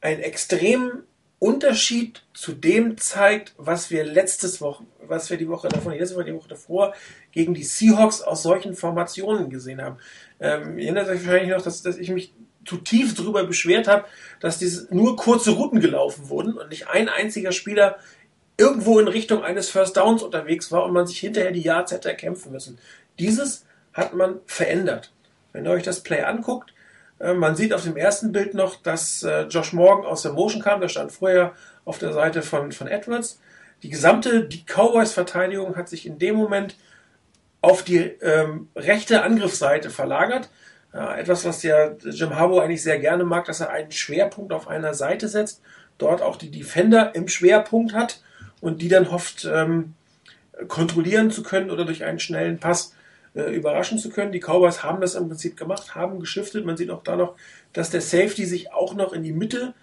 einen 0.00 0.20
extremen 0.20 1.04
Unterschied 1.38 2.22
zu 2.32 2.52
dem 2.52 2.96
zeigt, 2.96 3.54
was 3.58 3.90
wir 3.90 4.04
letztes 4.04 4.60
Woche, 4.60 4.84
was 5.06 5.28
wir 5.30 5.36
die 5.36 5.48
Woche 5.48 5.68
davor, 5.68 5.92
die 5.92 5.98
letzte 5.98 6.16
Woche, 6.16 6.24
die 6.24 6.34
Woche 6.34 6.48
davor 6.48 6.94
gegen 7.32 7.54
die 7.54 7.64
Seahawks 7.64 8.22
aus 8.22 8.42
solchen 8.42 8.74
Formationen 8.74 9.50
gesehen 9.50 9.82
haben. 9.82 9.98
Ähm, 10.40 10.78
ihr 10.78 10.86
erinnert 10.86 11.08
euch 11.08 11.26
wahrscheinlich 11.26 11.50
noch, 11.50 11.62
dass, 11.62 11.82
dass 11.82 11.98
ich 11.98 12.10
mich 12.10 12.32
zutiefst 12.64 13.18
darüber 13.18 13.44
beschwert 13.44 13.88
habe, 13.88 14.06
dass 14.40 14.58
diese 14.58 14.94
nur 14.94 15.16
kurze 15.16 15.50
Routen 15.50 15.80
gelaufen 15.80 16.28
wurden 16.28 16.54
und 16.54 16.70
nicht 16.70 16.88
ein 16.88 17.08
einziger 17.08 17.52
Spieler 17.52 17.98
irgendwo 18.56 18.98
in 18.98 19.08
Richtung 19.08 19.42
eines 19.42 19.68
First 19.68 19.96
Downs 19.96 20.22
unterwegs 20.22 20.70
war 20.72 20.84
und 20.84 20.92
man 20.92 21.06
sich 21.06 21.18
hinterher 21.18 21.50
die 21.50 21.60
Yards 21.60 21.92
hätte 21.92 22.08
erkämpfen 22.08 22.52
müssen. 22.52 22.78
Dieses 23.18 23.66
hat 23.92 24.14
man 24.14 24.40
verändert. 24.46 25.12
Wenn 25.52 25.66
ihr 25.66 25.70
euch 25.70 25.82
das 25.82 26.02
Play 26.02 26.22
anguckt, 26.22 26.73
man 27.32 27.56
sieht 27.56 27.72
auf 27.72 27.84
dem 27.84 27.96
ersten 27.96 28.32
Bild 28.32 28.52
noch, 28.52 28.76
dass 28.82 29.22
äh, 29.22 29.42
Josh 29.44 29.72
Morgan 29.72 30.04
aus 30.04 30.22
der 30.22 30.32
Motion 30.32 30.60
kam. 30.60 30.80
Der 30.80 30.88
stand 30.88 31.12
vorher 31.12 31.52
auf 31.84 31.98
der 31.98 32.12
Seite 32.12 32.42
von, 32.42 32.72
von 32.72 32.86
Edwards. 32.86 33.40
Die 33.82 33.88
gesamte 33.88 34.44
die 34.44 34.64
Cowboys-Verteidigung 34.64 35.76
hat 35.76 35.88
sich 35.88 36.06
in 36.06 36.18
dem 36.18 36.36
Moment 36.36 36.76
auf 37.60 37.82
die 37.82 37.98
ähm, 37.98 38.68
rechte 38.76 39.22
Angriffsseite 39.22 39.90
verlagert. 39.90 40.50
Ja, 40.92 41.16
etwas, 41.16 41.44
was 41.44 41.62
ja 41.62 41.92
Jim 42.02 42.36
Harbour 42.36 42.62
eigentlich 42.62 42.82
sehr 42.82 42.98
gerne 42.98 43.24
mag, 43.24 43.46
dass 43.46 43.60
er 43.60 43.70
einen 43.70 43.90
Schwerpunkt 43.90 44.52
auf 44.52 44.68
einer 44.68 44.94
Seite 44.94 45.28
setzt, 45.28 45.60
dort 45.98 46.22
auch 46.22 46.36
die 46.36 46.50
Defender 46.50 47.14
im 47.14 47.26
Schwerpunkt 47.26 47.94
hat 47.94 48.22
und 48.60 48.80
die 48.80 48.88
dann 48.88 49.10
hofft, 49.10 49.44
ähm, 49.44 49.94
kontrollieren 50.68 51.30
zu 51.30 51.42
können 51.42 51.70
oder 51.70 51.84
durch 51.84 52.04
einen 52.04 52.20
schnellen 52.20 52.58
Pass 52.58 52.93
äh, 53.34 53.54
überraschen 53.54 53.98
zu 53.98 54.10
können. 54.10 54.32
Die 54.32 54.40
Cowboys 54.40 54.82
haben 54.82 55.00
das 55.00 55.14
im 55.14 55.28
Prinzip 55.28 55.56
gemacht, 55.56 55.94
haben 55.94 56.20
geschiftet. 56.20 56.64
Man 56.64 56.76
sieht 56.76 56.90
auch 56.90 57.02
da 57.02 57.16
noch, 57.16 57.36
dass 57.72 57.90
der 57.90 58.00
Safety 58.00 58.44
sich 58.44 58.72
auch 58.72 58.94
noch 58.94 59.12
in 59.12 59.22
die 59.22 59.32
Mitte 59.32 59.74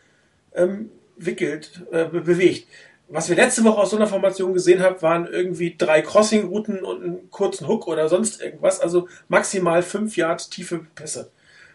ähm, 0.54 0.90
wickelt, 1.18 1.84
äh, 1.92 2.06
bewegt 2.06 2.68
was 3.12 3.28
wir 3.28 3.36
letzte 3.36 3.64
Woche 3.66 3.82
aus 3.82 3.90
so 3.90 3.98
einer 3.98 4.08
Formation 4.08 4.54
gesehen 4.54 4.82
haben, 4.82 5.02
waren 5.02 5.28
irgendwie 5.28 5.76
drei 5.78 6.02
Crossing-Routen 6.02 6.84
und 6.84 7.04
einen 7.04 7.30
kurzen 7.30 7.68
Hook 7.68 7.88
oder 7.88 8.08
sonst 8.08 8.42
irgendwas. 8.42 8.80
Also 8.80 9.10
maximal 9.28 9.84
fünf 9.84 10.16
Yard 10.16 10.50
tiefe 10.50 10.86
Pässe. 10.96 11.30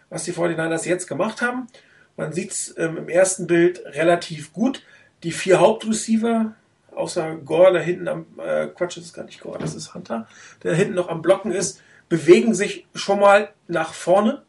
Was 0.09 0.23
die 0.23 0.33
49ers 0.33 0.87
jetzt 0.87 1.07
gemacht 1.07 1.41
haben, 1.41 1.67
man 2.15 2.33
sieht 2.33 2.51
es 2.51 2.75
ähm, 2.77 2.97
im 2.97 3.09
ersten 3.09 3.45
Bild 3.45 3.83
relativ 3.85 4.51
gut. 4.51 4.81
Die 5.23 5.31
vier 5.31 5.59
Hauptreceiver, 5.59 6.55
außer 6.97 7.35
Gore, 7.37 7.73
da 7.73 7.79
hinten 7.79 8.07
am, 8.07 8.25
äh, 8.37 8.67
Quatsch, 8.67 8.97
das 8.97 9.05
ist 9.05 9.13
gar 9.13 9.25
nicht 9.25 9.39
Gore, 9.39 9.59
das 9.59 9.75
ist 9.75 9.93
Hunter, 9.93 10.27
der 10.63 10.75
hinten 10.75 10.95
noch 10.95 11.09
am 11.09 11.21
Blocken 11.21 11.51
ist, 11.51 11.81
bewegen 12.09 12.53
sich 12.53 12.87
schon 12.95 13.19
mal 13.19 13.49
nach 13.67 13.93
vorne. 13.93 14.43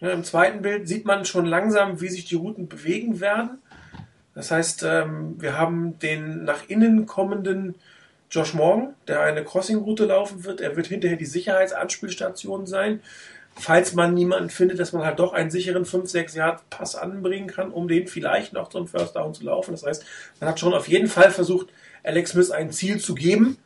Ja, 0.00 0.10
Im 0.10 0.24
zweiten 0.24 0.62
Bild 0.62 0.88
sieht 0.88 1.04
man 1.04 1.24
schon 1.24 1.46
langsam, 1.46 2.00
wie 2.00 2.08
sich 2.08 2.24
die 2.24 2.36
Routen 2.36 2.68
bewegen 2.68 3.20
werden. 3.20 3.58
Das 4.34 4.50
heißt, 4.50 4.84
ähm, 4.84 5.34
wir 5.40 5.58
haben 5.58 5.98
den 5.98 6.44
nach 6.44 6.68
innen 6.68 7.06
kommenden 7.06 7.74
Josh 8.30 8.54
Morgan, 8.54 8.94
der 9.08 9.22
eine 9.22 9.42
Crossing-Route 9.42 10.04
laufen 10.04 10.44
wird. 10.44 10.60
Er 10.60 10.76
wird 10.76 10.86
hinterher 10.86 11.16
die 11.16 11.24
Sicherheitsanspielstation 11.24 12.66
sein. 12.66 13.00
Falls 13.60 13.94
man 13.94 14.14
niemanden 14.14 14.50
findet, 14.50 14.78
dass 14.78 14.92
man 14.92 15.04
halt 15.04 15.18
doch 15.18 15.32
einen 15.32 15.50
sicheren 15.50 15.84
5-6 15.84 16.36
Yard 16.36 16.70
Pass 16.70 16.94
anbringen 16.94 17.48
kann, 17.48 17.72
um 17.72 17.88
den 17.88 18.06
vielleicht 18.06 18.52
noch 18.52 18.68
zum 18.68 18.86
First 18.86 19.16
Down 19.16 19.34
zu 19.34 19.44
laufen. 19.44 19.72
Das 19.72 19.84
heißt, 19.84 20.04
man 20.40 20.50
hat 20.50 20.60
schon 20.60 20.74
auf 20.74 20.86
jeden 20.86 21.08
Fall 21.08 21.30
versucht, 21.30 21.68
Alex 22.04 22.30
Smith 22.30 22.50
ein 22.52 22.70
Ziel 22.70 23.00
zu 23.00 23.14
geben. 23.14 23.58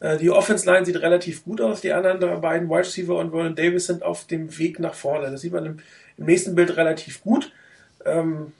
Äh, 0.00 0.18
die 0.18 0.30
Offense 0.30 0.70
Line 0.70 0.84
sieht 0.84 0.96
relativ 0.96 1.44
gut 1.44 1.60
aus. 1.60 1.80
Die 1.80 1.92
anderen 1.92 2.40
beiden 2.40 2.68
Wide 2.68 2.80
Receiver 2.80 3.16
und 3.16 3.30
Vernon 3.30 3.54
Davis 3.54 3.86
sind 3.86 4.02
auf 4.02 4.26
dem 4.26 4.56
Weg 4.58 4.78
nach 4.78 4.94
vorne. 4.94 5.30
Das 5.30 5.40
sieht 5.40 5.52
man 5.52 5.66
im, 5.66 5.78
nächsten 6.18 6.54
Bild 6.54 6.76
relativ 6.76 7.22
gut. 7.22 7.52
Ähm, 8.04 8.52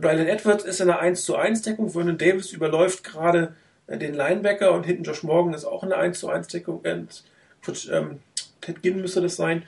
Brian 0.00 0.26
Edwards 0.26 0.64
ist 0.64 0.80
in 0.80 0.90
einer 0.90 1.00
1 1.00 1.24
zu 1.24 1.36
1 1.36 1.62
Deckung. 1.62 1.90
Vernon 1.90 2.18
Davis 2.18 2.52
überläuft 2.52 3.02
gerade 3.04 3.54
äh, 3.86 3.98
den 3.98 4.14
Linebacker 4.14 4.72
und 4.72 4.84
hinten 4.84 5.04
Josh 5.04 5.22
Morgan 5.22 5.54
ist 5.54 5.64
auch 5.64 5.82
in 5.82 5.92
einer 5.92 6.02
1 6.02 6.18
zu 6.18 6.28
1 6.28 6.48
Deckung. 6.48 6.80
Und, 6.80 7.90
ähm, 7.92 8.20
Ted 8.60 8.82
Ginn 8.82 9.00
müsste 9.00 9.20
das 9.20 9.36
sein. 9.36 9.64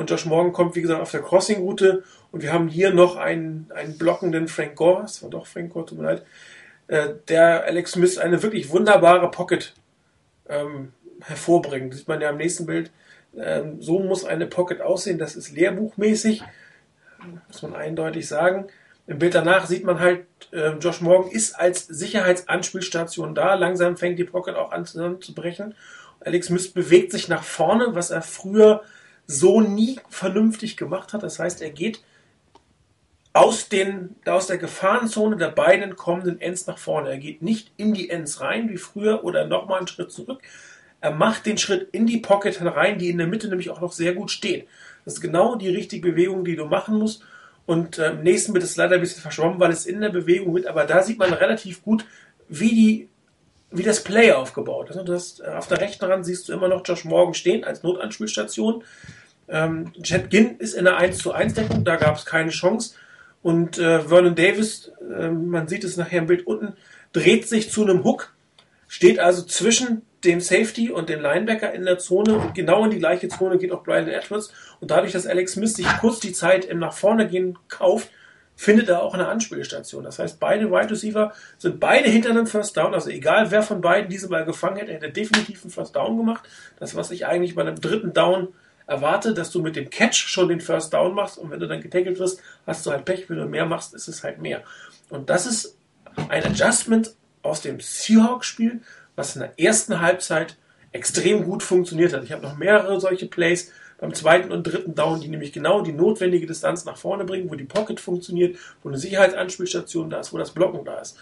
Und 0.00 0.08
Josh 0.08 0.24
Morgan 0.24 0.54
kommt, 0.54 0.76
wie 0.76 0.80
gesagt, 0.80 1.02
auf 1.02 1.10
der 1.10 1.20
Crossing-Route. 1.20 2.04
Und 2.32 2.42
wir 2.42 2.54
haben 2.54 2.68
hier 2.68 2.90
noch 2.94 3.16
einen, 3.16 3.70
einen 3.74 3.98
blockenden 3.98 4.48
Frank 4.48 4.74
Gore. 4.74 5.02
Das 5.02 5.22
war 5.22 5.28
doch 5.28 5.46
Frank 5.46 5.74
Gore, 5.74 5.84
tut 5.84 5.98
mir 5.98 6.04
leid. 6.04 6.22
Äh, 6.86 7.08
der 7.28 7.64
Alex 7.64 7.92
Smith 7.92 8.16
eine 8.16 8.42
wirklich 8.42 8.70
wunderbare 8.70 9.30
Pocket 9.30 9.74
ähm, 10.48 10.94
hervorbringt. 11.20 11.92
Das 11.92 11.98
sieht 11.98 12.08
man 12.08 12.22
ja 12.22 12.30
im 12.30 12.38
nächsten 12.38 12.64
Bild. 12.64 12.90
Ähm, 13.36 13.82
so 13.82 13.98
muss 13.98 14.24
eine 14.24 14.46
Pocket 14.46 14.80
aussehen. 14.80 15.18
Das 15.18 15.36
ist 15.36 15.52
lehrbuchmäßig, 15.52 16.44
muss 17.48 17.60
man 17.60 17.74
eindeutig 17.74 18.26
sagen. 18.26 18.68
Im 19.06 19.18
Bild 19.18 19.34
danach 19.34 19.66
sieht 19.66 19.84
man 19.84 20.00
halt, 20.00 20.24
äh, 20.50 20.70
Josh 20.80 21.02
Morgan 21.02 21.30
ist 21.30 21.60
als 21.60 21.86
Sicherheitsanspielstation 21.86 23.34
da. 23.34 23.52
Langsam 23.52 23.98
fängt 23.98 24.18
die 24.18 24.24
Pocket 24.24 24.54
auch 24.54 24.72
an 24.72 24.86
zu 24.86 25.34
brechen. 25.34 25.74
Alex 26.20 26.46
Smith 26.46 26.72
bewegt 26.72 27.12
sich 27.12 27.28
nach 27.28 27.42
vorne, 27.42 27.94
was 27.94 28.10
er 28.10 28.22
früher 28.22 28.82
so 29.30 29.60
nie 29.60 30.00
vernünftig 30.08 30.76
gemacht 30.76 31.12
hat. 31.12 31.22
Das 31.22 31.38
heißt, 31.38 31.62
er 31.62 31.70
geht 31.70 32.02
aus, 33.32 33.68
den, 33.68 34.16
aus 34.26 34.48
der 34.48 34.58
Gefahrenzone 34.58 35.36
der 35.36 35.50
beiden 35.50 35.94
kommenden 35.94 36.40
Ends 36.40 36.66
nach 36.66 36.78
vorne. 36.78 37.10
Er 37.10 37.18
geht 37.18 37.42
nicht 37.42 37.70
in 37.76 37.94
die 37.94 38.10
Ends 38.10 38.40
rein 38.40 38.68
wie 38.68 38.76
früher 38.76 39.22
oder 39.22 39.46
nochmal 39.46 39.78
einen 39.78 39.86
Schritt 39.86 40.10
zurück. 40.10 40.40
Er 41.00 41.12
macht 41.12 41.46
den 41.46 41.58
Schritt 41.58 41.88
in 41.92 42.06
die 42.06 42.18
Pocket 42.18 42.58
herein, 42.60 42.98
die 42.98 43.08
in 43.08 43.18
der 43.18 43.28
Mitte 43.28 43.48
nämlich 43.48 43.70
auch 43.70 43.80
noch 43.80 43.92
sehr 43.92 44.14
gut 44.14 44.30
steht. 44.30 44.66
Das 45.04 45.14
ist 45.14 45.20
genau 45.20 45.54
die 45.54 45.68
richtige 45.68 46.10
Bewegung, 46.10 46.44
die 46.44 46.56
du 46.56 46.66
machen 46.66 46.98
musst. 46.98 47.22
Und 47.66 47.98
äh, 47.98 48.10
im 48.10 48.22
nächsten 48.24 48.52
wird 48.52 48.64
es 48.64 48.76
leider 48.76 48.96
ein 48.96 49.00
bisschen 49.00 49.22
verschwommen, 49.22 49.60
weil 49.60 49.70
es 49.70 49.86
in 49.86 50.00
der 50.00 50.10
Bewegung 50.10 50.54
wird. 50.56 50.66
Aber 50.66 50.84
da 50.84 51.02
sieht 51.02 51.18
man 51.18 51.32
relativ 51.32 51.84
gut, 51.84 52.04
wie, 52.48 52.74
die, 52.74 53.08
wie 53.70 53.84
das 53.84 54.02
Play 54.02 54.32
aufgebaut 54.32 54.90
ist. 54.90 54.96
Du 54.96 55.14
hast, 55.14 55.40
äh, 55.40 55.44
auf 55.44 55.68
der 55.68 55.80
rechten 55.80 56.04
Rand 56.04 56.26
siehst 56.26 56.48
du 56.48 56.52
immer 56.52 56.66
noch 56.66 56.82
Josh 56.84 57.04
Morgan 57.04 57.34
stehen 57.34 57.62
als 57.62 57.84
Notanspielstation. 57.84 58.82
Ähm, 59.50 59.92
Chad 60.02 60.30
Ginn 60.30 60.56
ist 60.58 60.74
in 60.74 60.84
der 60.84 60.96
1 60.96 61.18
zu 61.18 61.32
1 61.32 61.54
Deckung, 61.54 61.84
da 61.84 61.96
gab 61.96 62.16
es 62.16 62.24
keine 62.24 62.50
Chance. 62.50 62.94
Und 63.42 63.78
äh, 63.78 64.00
Vernon 64.00 64.34
Davis, 64.34 64.92
äh, 65.00 65.28
man 65.28 65.66
sieht 65.66 65.84
es 65.84 65.96
nachher 65.96 66.20
im 66.20 66.26
Bild 66.26 66.46
unten, 66.46 66.74
dreht 67.12 67.48
sich 67.48 67.70
zu 67.70 67.82
einem 67.82 68.04
Hook, 68.04 68.34
steht 68.86 69.18
also 69.18 69.42
zwischen 69.42 70.02
dem 70.24 70.40
Safety 70.40 70.90
und 70.90 71.08
dem 71.08 71.20
Linebacker 71.20 71.72
in 71.72 71.84
der 71.84 71.98
Zone 71.98 72.34
und 72.34 72.54
genau 72.54 72.84
in 72.84 72.90
die 72.90 72.98
gleiche 72.98 73.28
Zone 73.28 73.56
geht 73.56 73.72
auch 73.72 73.82
Brian 73.82 74.08
Edwards. 74.08 74.52
Und 74.80 74.90
dadurch, 74.90 75.12
dass 75.12 75.26
Alex 75.26 75.52
Smith 75.52 75.74
sich 75.74 75.86
kurz 75.98 76.20
die 76.20 76.32
Zeit 76.32 76.66
im 76.66 76.78
nach 76.78 76.92
vorne 76.92 77.26
gehen 77.26 77.58
kauft, 77.68 78.10
findet 78.54 78.90
er 78.90 79.02
auch 79.02 79.14
eine 79.14 79.26
Anspielstation. 79.28 80.04
Das 80.04 80.18
heißt, 80.18 80.38
beide 80.38 80.70
Wide 80.70 80.90
Receiver 80.90 81.32
sind 81.56 81.80
beide 81.80 82.10
hinter 82.10 82.28
einem 82.28 82.46
First 82.46 82.76
Down. 82.76 82.92
Also 82.92 83.08
egal, 83.08 83.50
wer 83.50 83.62
von 83.62 83.80
beiden 83.80 84.10
diese 84.10 84.28
Ball 84.28 84.44
gefangen 84.44 84.76
hätte, 84.76 84.92
hätte 84.92 85.10
definitiv 85.10 85.62
einen 85.62 85.70
First 85.70 85.96
Down 85.96 86.18
gemacht. 86.18 86.46
Das, 86.78 86.94
was 86.94 87.10
ich 87.10 87.24
eigentlich 87.24 87.54
bei 87.54 87.62
einem 87.62 87.80
dritten 87.80 88.12
Down 88.12 88.48
erwarte, 88.90 89.32
dass 89.32 89.50
du 89.50 89.62
mit 89.62 89.76
dem 89.76 89.88
Catch 89.88 90.16
schon 90.16 90.48
den 90.48 90.60
First 90.60 90.92
Down 90.92 91.14
machst 91.14 91.38
und 91.38 91.50
wenn 91.50 91.60
du 91.60 91.68
dann 91.68 91.80
getackelt 91.80 92.18
wirst, 92.18 92.42
hast 92.66 92.84
du 92.84 92.90
halt 92.90 93.04
Pech. 93.04 93.30
Wenn 93.30 93.38
du 93.38 93.46
mehr 93.46 93.64
machst, 93.64 93.94
ist 93.94 94.08
es 94.08 94.24
halt 94.24 94.40
mehr. 94.40 94.62
Und 95.08 95.30
das 95.30 95.46
ist 95.46 95.76
ein 96.28 96.44
Adjustment 96.44 97.14
aus 97.42 97.62
dem 97.62 97.78
Seahawks-Spiel, 97.78 98.82
was 99.14 99.36
in 99.36 99.42
der 99.42 99.58
ersten 99.58 100.00
Halbzeit 100.00 100.56
extrem 100.90 101.44
gut 101.44 101.62
funktioniert 101.62 102.12
hat. 102.12 102.24
Ich 102.24 102.32
habe 102.32 102.42
noch 102.42 102.56
mehrere 102.56 103.00
solche 103.00 103.26
Plays 103.26 103.72
beim 103.98 104.12
zweiten 104.12 104.50
und 104.50 104.64
dritten 104.64 104.94
Down, 104.96 105.20
die 105.20 105.28
nämlich 105.28 105.52
genau 105.52 105.82
die 105.82 105.92
notwendige 105.92 106.46
Distanz 106.46 106.84
nach 106.84 106.96
vorne 106.96 107.24
bringen, 107.24 107.48
wo 107.48 107.54
die 107.54 107.64
Pocket 107.64 108.00
funktioniert, 108.00 108.58
wo 108.82 108.88
eine 108.88 108.98
Sicherheitsanspielstation 108.98 110.10
da 110.10 110.18
ist, 110.18 110.32
wo 110.32 110.38
das 110.38 110.50
Blocken 110.50 110.84
da 110.84 110.98
ist. 110.98 111.16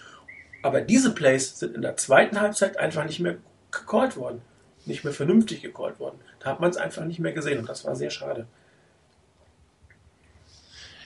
Aber 0.63 0.81
diese 0.81 1.13
Plays 1.13 1.59
sind 1.59 1.77
in 1.77 1.83
der 1.83 1.97
zweiten 1.97 2.41
Halbzeit 2.41 2.79
einfach 2.79 3.05
nicht 3.05 3.21
mehr 3.21 3.37
gecallt 3.71 4.17
worden 4.17 4.41
nicht 4.89 5.05
mehr 5.05 5.13
vernünftig 5.13 5.63
gecallt 5.63 6.01
worden. 6.01 6.19
Hat 6.49 6.61
man 6.61 6.71
es 6.71 6.77
einfach 6.77 7.05
nicht 7.05 7.21
mehr 7.21 7.33
gesehen 7.33 7.59
und 7.59 7.69
das 7.69 7.85
war 7.85 7.95
sehr 7.95 8.11
schade. 8.11 8.47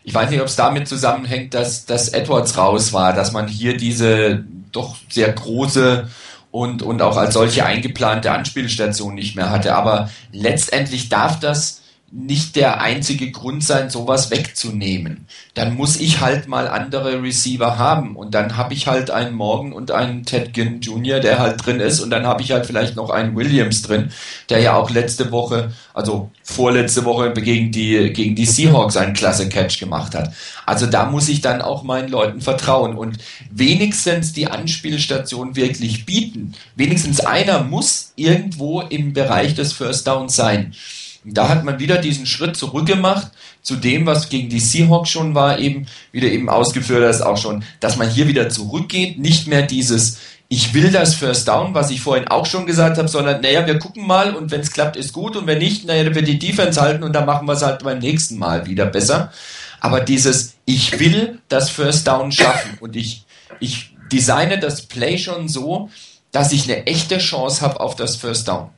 Ich 0.04 0.14
weiß 0.14 0.30
nicht, 0.30 0.40
ob 0.40 0.48
es 0.48 0.56
damit 0.56 0.88
zusammenhängt, 0.88 1.54
dass, 1.54 1.86
dass 1.86 2.08
Edwards 2.08 2.56
raus 2.58 2.92
war, 2.92 3.12
dass 3.12 3.32
man 3.32 3.46
hier 3.46 3.76
diese 3.76 4.44
doch 4.72 4.96
sehr 5.08 5.32
große 5.32 6.08
und, 6.50 6.82
und 6.82 7.02
auch 7.02 7.16
als 7.16 7.34
solche 7.34 7.64
eingeplante 7.64 8.32
Anspielstation 8.32 9.14
nicht 9.14 9.36
mehr 9.36 9.50
hatte. 9.50 9.74
Aber 9.74 10.10
letztendlich 10.32 11.08
darf 11.08 11.38
das 11.38 11.81
nicht 12.14 12.56
der 12.56 12.82
einzige 12.82 13.30
Grund 13.30 13.64
sein, 13.64 13.88
sowas 13.88 14.30
wegzunehmen. 14.30 15.26
Dann 15.54 15.74
muss 15.74 15.98
ich 15.98 16.20
halt 16.20 16.46
mal 16.46 16.68
andere 16.68 17.22
Receiver 17.22 17.78
haben 17.78 18.16
und 18.16 18.34
dann 18.34 18.58
habe 18.58 18.74
ich 18.74 18.86
halt 18.86 19.10
einen 19.10 19.34
Morgan 19.34 19.72
und 19.72 19.90
einen 19.92 20.26
Ted 20.26 20.52
Ginn 20.52 20.82
Jr., 20.82 21.20
der 21.20 21.38
halt 21.38 21.64
drin 21.64 21.80
ist 21.80 22.00
und 22.00 22.10
dann 22.10 22.26
habe 22.26 22.42
ich 22.42 22.52
halt 22.52 22.66
vielleicht 22.66 22.96
noch 22.96 23.08
einen 23.08 23.34
Williams 23.34 23.80
drin, 23.80 24.10
der 24.50 24.60
ja 24.60 24.76
auch 24.76 24.90
letzte 24.90 25.32
Woche, 25.32 25.72
also 25.94 26.30
vorletzte 26.42 27.06
Woche 27.06 27.32
gegen 27.32 27.72
die, 27.72 28.12
gegen 28.12 28.36
die 28.36 28.44
Seahawks 28.44 28.98
einen 28.98 29.14
klasse 29.14 29.48
Catch 29.48 29.80
gemacht 29.80 30.14
hat. 30.14 30.34
Also 30.66 30.84
da 30.84 31.06
muss 31.06 31.30
ich 31.30 31.40
dann 31.40 31.62
auch 31.62 31.82
meinen 31.82 32.10
Leuten 32.10 32.42
vertrauen 32.42 32.94
und 32.94 33.16
wenigstens 33.50 34.34
die 34.34 34.48
Anspielstation 34.48 35.56
wirklich 35.56 36.04
bieten. 36.04 36.52
Wenigstens 36.76 37.20
einer 37.20 37.64
muss 37.64 38.12
irgendwo 38.16 38.82
im 38.82 39.14
Bereich 39.14 39.54
des 39.54 39.72
First 39.72 40.06
Downs 40.06 40.36
sein. 40.36 40.74
Da 41.24 41.48
hat 41.48 41.64
man 41.64 41.78
wieder 41.78 41.98
diesen 41.98 42.26
Schritt 42.26 42.56
zurückgemacht 42.56 43.28
zu 43.62 43.76
dem, 43.76 44.06
was 44.06 44.28
gegen 44.28 44.48
die 44.48 44.58
Seahawks 44.58 45.10
schon 45.10 45.34
war, 45.34 45.58
eben, 45.58 45.86
wie 46.10 46.20
du 46.20 46.28
eben 46.28 46.48
ausgeführt 46.48 47.06
hast, 47.06 47.22
auch 47.22 47.36
schon, 47.36 47.64
dass 47.78 47.96
man 47.96 48.10
hier 48.10 48.26
wieder 48.26 48.48
zurückgeht, 48.48 49.18
nicht 49.18 49.46
mehr 49.46 49.62
dieses, 49.62 50.18
ich 50.48 50.74
will 50.74 50.90
das 50.90 51.14
First 51.14 51.48
Down, 51.48 51.74
was 51.74 51.90
ich 51.90 52.00
vorhin 52.00 52.28
auch 52.28 52.44
schon 52.44 52.66
gesagt 52.66 52.98
habe, 52.98 53.08
sondern, 53.08 53.40
naja, 53.40 53.66
wir 53.66 53.78
gucken 53.78 54.06
mal 54.06 54.34
und 54.34 54.50
wenn 54.50 54.60
es 54.60 54.72
klappt, 54.72 54.96
ist 54.96 55.12
gut 55.12 55.36
und 55.36 55.46
wenn 55.46 55.58
nicht, 55.58 55.86
naja, 55.86 56.04
dann 56.04 56.14
wird 56.14 56.28
die 56.28 56.38
Defense 56.38 56.80
halten 56.80 57.04
und 57.04 57.14
dann 57.14 57.24
machen 57.24 57.46
wir 57.46 57.54
es 57.54 57.62
halt 57.62 57.82
beim 57.82 58.00
nächsten 58.00 58.36
Mal 58.36 58.66
wieder 58.66 58.86
besser. 58.86 59.32
Aber 59.80 60.00
dieses, 60.00 60.54
ich 60.64 60.98
will 61.00 61.38
das 61.48 61.70
First 61.70 62.06
Down 62.06 62.32
schaffen 62.32 62.76
und 62.80 62.96
ich, 62.96 63.24
ich 63.60 63.96
designe 64.12 64.58
das 64.58 64.82
Play 64.82 65.18
schon 65.18 65.48
so, 65.48 65.88
dass 66.32 66.52
ich 66.52 66.64
eine 66.64 66.86
echte 66.86 67.18
Chance 67.18 67.62
habe 67.62 67.80
auf 67.80 67.96
das 67.96 68.16
First 68.16 68.48
Down. 68.48 68.70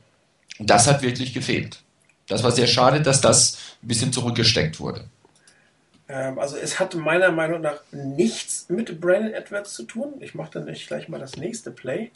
Und 0.59 0.69
das 0.69 0.87
hat 0.87 1.01
wirklich 1.01 1.33
gefehlt. 1.33 1.79
Das 2.27 2.43
war 2.43 2.51
sehr 2.51 2.67
schade, 2.67 3.01
dass 3.01 3.21
das 3.21 3.57
ein 3.83 3.87
bisschen 3.87 4.11
zurückgesteckt 4.11 4.79
wurde. 4.79 5.05
Ähm, 6.07 6.39
also 6.39 6.57
es 6.57 6.79
hat 6.79 6.95
meiner 6.95 7.31
Meinung 7.31 7.61
nach 7.61 7.81
nichts 7.91 8.65
mit 8.69 8.99
Brandon 8.99 9.33
Edwards 9.33 9.73
zu 9.73 9.83
tun. 9.83 10.15
Ich 10.19 10.35
mache 10.35 10.51
dann 10.53 10.65
nicht 10.65 10.87
gleich 10.87 11.07
mal 11.07 11.19
das 11.19 11.37
nächste 11.37 11.71
Play. 11.71 12.11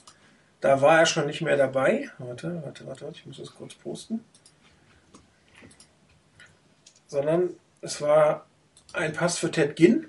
Da 0.61 0.81
war 0.81 0.99
er 0.99 1.05
schon 1.05 1.27
nicht 1.27 1.41
mehr 1.41 1.57
dabei. 1.57 2.09
Warte, 2.17 2.61
warte, 2.63 2.85
warte, 2.85 3.09
ich 3.13 3.25
muss 3.25 3.37
das 3.37 3.55
kurz 3.55 3.75
posten. 3.75 4.23
Sondern 7.07 7.51
es 7.81 8.01
war 8.01 8.45
ein 8.93 9.13
Pass 9.13 9.37
für 9.37 9.51
Ted 9.51 9.75
Ginn. 9.75 10.07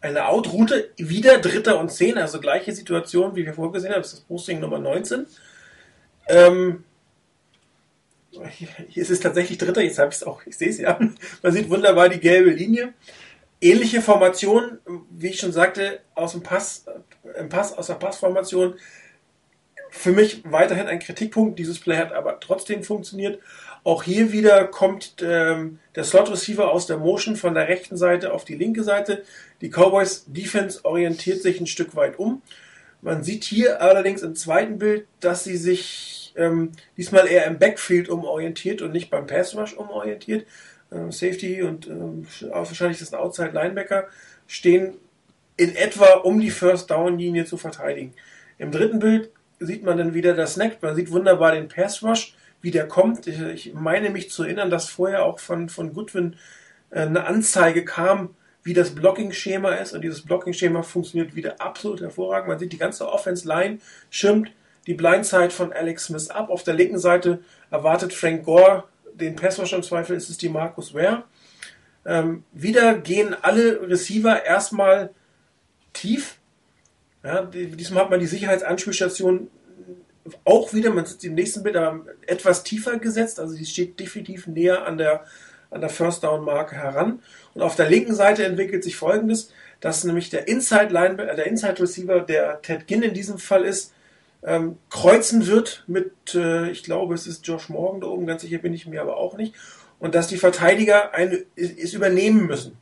Eine 0.00 0.26
Outroute, 0.26 0.90
wieder 0.96 1.38
Dritter 1.38 1.78
und 1.78 1.90
Zehn, 1.90 2.18
also 2.18 2.40
gleiche 2.40 2.72
Situation, 2.72 3.36
wie 3.36 3.46
wir 3.46 3.54
vorgesehen 3.54 3.92
haben. 3.92 4.02
Das 4.02 4.12
ist 4.12 4.18
das 4.18 4.26
Posting 4.26 4.58
Nummer 4.58 4.80
19. 4.80 5.26
Ähm, 6.28 6.84
hier 8.88 9.02
ist 9.02 9.10
es 9.10 9.20
tatsächlich 9.20 9.58
Dritter, 9.58 9.82
jetzt 9.82 9.98
habe 9.98 10.10
ich 10.10 10.16
es 10.16 10.22
auch, 10.22 10.44
ich 10.46 10.56
sehe 10.56 10.68
es 10.68 10.78
ja. 10.78 10.98
Man 11.42 11.52
sieht 11.52 11.70
wunderbar 11.70 12.08
die 12.08 12.20
gelbe 12.20 12.50
Linie. 12.50 12.94
Ähnliche 13.60 14.02
Formation, 14.02 14.78
wie 15.10 15.28
ich 15.28 15.38
schon 15.38 15.52
sagte, 15.52 16.00
aus 16.14 16.32
dem 16.32 16.42
Pass, 16.42 16.84
im 17.38 17.48
Pass, 17.48 17.76
aus 17.76 17.86
der 17.86 17.94
Passformation. 17.94 18.74
Für 19.90 20.10
mich 20.12 20.42
weiterhin 20.44 20.86
ein 20.86 20.98
Kritikpunkt. 20.98 21.58
Dieses 21.58 21.78
Play 21.78 21.98
hat 21.98 22.12
aber 22.12 22.40
trotzdem 22.40 22.82
funktioniert. 22.82 23.38
Auch 23.84 24.02
hier 24.02 24.32
wieder 24.32 24.66
kommt 24.66 25.16
ähm, 25.22 25.78
der 25.94 26.04
Slot 26.04 26.30
Receiver 26.30 26.70
aus 26.70 26.86
der 26.86 26.96
Motion 26.96 27.36
von 27.36 27.54
der 27.54 27.68
rechten 27.68 27.96
Seite 27.96 28.32
auf 28.32 28.44
die 28.44 28.54
linke 28.54 28.84
Seite. 28.84 29.24
Die 29.60 29.68
Cowboys 29.68 30.24
Defense 30.26 30.84
orientiert 30.84 31.42
sich 31.42 31.60
ein 31.60 31.66
Stück 31.66 31.94
weit 31.94 32.18
um. 32.18 32.42
Man 33.00 33.22
sieht 33.22 33.44
hier 33.44 33.82
allerdings 33.82 34.22
im 34.22 34.34
zweiten 34.34 34.78
Bild, 34.78 35.06
dass 35.20 35.44
sie 35.44 35.56
sich 35.56 36.21
ähm, 36.36 36.72
diesmal 36.96 37.26
eher 37.26 37.46
im 37.46 37.58
Backfield 37.58 38.08
umorientiert 38.08 38.82
und 38.82 38.92
nicht 38.92 39.10
beim 39.10 39.26
Pass 39.26 39.56
Rush 39.56 39.74
umorientiert. 39.74 40.46
Ähm, 40.92 41.10
Safety 41.10 41.62
und 41.62 41.86
ähm, 41.86 42.26
wahrscheinlich 42.50 43.00
ein 43.00 43.18
Outside 43.18 43.52
Linebacker 43.52 44.08
stehen 44.46 44.94
in 45.56 45.74
etwa 45.76 46.06
um 46.16 46.40
die 46.40 46.50
First 46.50 46.90
Down 46.90 47.18
Linie 47.18 47.44
zu 47.44 47.56
verteidigen. 47.56 48.14
Im 48.58 48.70
dritten 48.70 48.98
Bild 48.98 49.30
sieht 49.58 49.84
man 49.84 49.98
dann 49.98 50.14
wieder 50.14 50.34
das 50.34 50.54
Snack. 50.54 50.82
Man 50.82 50.94
sieht 50.94 51.10
wunderbar 51.10 51.52
den 51.52 51.68
Pass 51.68 52.02
Rush, 52.02 52.34
wie 52.60 52.70
der 52.70 52.88
kommt. 52.88 53.26
Ich, 53.26 53.40
ich 53.40 53.74
meine 53.74 54.10
mich 54.10 54.30
zu 54.30 54.42
erinnern, 54.42 54.70
dass 54.70 54.88
vorher 54.88 55.24
auch 55.24 55.38
von, 55.38 55.68
von 55.68 55.92
Goodwin 55.92 56.36
äh, 56.90 57.00
eine 57.00 57.24
Anzeige 57.26 57.84
kam, 57.84 58.34
wie 58.62 58.74
das 58.74 58.94
Blocking-Schema 58.94 59.74
ist. 59.74 59.92
Und 59.92 60.02
dieses 60.02 60.22
Blocking-Schema 60.22 60.82
funktioniert 60.82 61.34
wieder 61.34 61.60
absolut 61.60 62.00
hervorragend. 62.00 62.48
Man 62.48 62.58
sieht 62.58 62.72
die 62.72 62.78
ganze 62.78 63.08
Offense-Line 63.08 63.78
schirmt 64.10 64.52
die 64.86 64.94
Blindside 64.94 65.50
von 65.50 65.72
Alex 65.72 66.06
Smith 66.06 66.30
ab. 66.30 66.50
Auf 66.50 66.62
der 66.62 66.74
linken 66.74 66.98
Seite 66.98 67.40
erwartet 67.70 68.12
Frank 68.12 68.44
Gore 68.44 68.84
den 69.14 69.36
Passwasher 69.36 69.76
im 69.76 69.82
Zweifel, 69.82 70.16
ist 70.16 70.30
es 70.30 70.38
die 70.38 70.48
Markus 70.48 70.94
Ware. 70.94 71.24
Ähm, 72.04 72.44
wieder 72.52 72.94
gehen 72.94 73.36
alle 73.40 73.88
Receiver 73.88 74.44
erstmal 74.44 75.10
tief. 75.92 76.38
Ja, 77.22 77.42
diesmal 77.42 78.04
hat 78.04 78.10
man 78.10 78.20
die 78.20 78.26
Sicherheitsanspielstation 78.26 79.48
auch 80.44 80.72
wieder, 80.72 80.90
man 80.90 81.04
sieht 81.06 81.24
im 81.24 81.34
nächsten 81.34 81.62
Bild, 81.62 81.76
etwas 82.26 82.64
tiefer 82.64 82.98
gesetzt. 82.98 83.38
Also 83.38 83.54
sie 83.54 83.66
steht 83.66 83.98
definitiv 84.00 84.46
näher 84.46 84.86
an 84.86 84.98
der, 84.98 85.24
an 85.70 85.80
der 85.80 85.90
First 85.90 86.24
Down 86.24 86.44
Marke 86.44 86.76
heran. 86.76 87.20
Und 87.54 87.62
auf 87.62 87.76
der 87.76 87.88
linken 87.88 88.14
Seite 88.14 88.44
entwickelt 88.44 88.82
sich 88.82 88.96
folgendes, 88.96 89.52
dass 89.80 90.04
nämlich 90.04 90.30
der 90.30 90.48
Inside 90.48 90.92
Line, 90.92 91.16
der 91.16 91.46
Inside 91.46 91.80
Receiver, 91.80 92.20
der 92.20 92.62
Ted 92.62 92.86
Ginn 92.86 93.02
in 93.02 93.14
diesem 93.14 93.38
Fall 93.38 93.64
ist, 93.64 93.91
ähm, 94.42 94.78
kreuzen 94.90 95.46
wird 95.46 95.84
mit, 95.86 96.34
äh, 96.34 96.70
ich 96.70 96.82
glaube, 96.82 97.14
es 97.14 97.26
ist 97.26 97.46
Josh 97.46 97.68
Morgan 97.68 98.00
da 98.00 98.08
oben, 98.08 98.26
ganz 98.26 98.42
sicher 98.42 98.58
bin 98.58 98.74
ich 98.74 98.86
mir 98.86 99.00
aber 99.00 99.16
auch 99.16 99.36
nicht. 99.36 99.54
Und 99.98 100.14
dass 100.14 100.26
die 100.26 100.36
Verteidiger 100.36 101.14
eine, 101.14 101.44
ist, 101.54 101.94
übernehmen 101.94 102.46
müssen. 102.46 102.76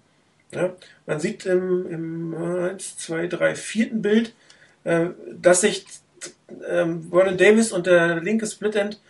Ja? 0.53 0.75
Man 1.07 1.21
sieht 1.21 1.45
im, 1.47 1.87
im 1.91 2.35
1, 2.35 2.97
2, 2.97 3.27
3, 3.27 3.55
vierten 3.55 4.01
Bild, 4.01 4.35
äh, 4.85 5.09
dass 5.33 5.61
sich 5.61 5.85
ähm, 6.69 7.09
Vernon 7.11 7.37
Davis 7.37 7.73
und 7.73 7.87
der 7.87 8.21
linke 8.21 8.47
Split 8.47 8.77
End 8.77 9.01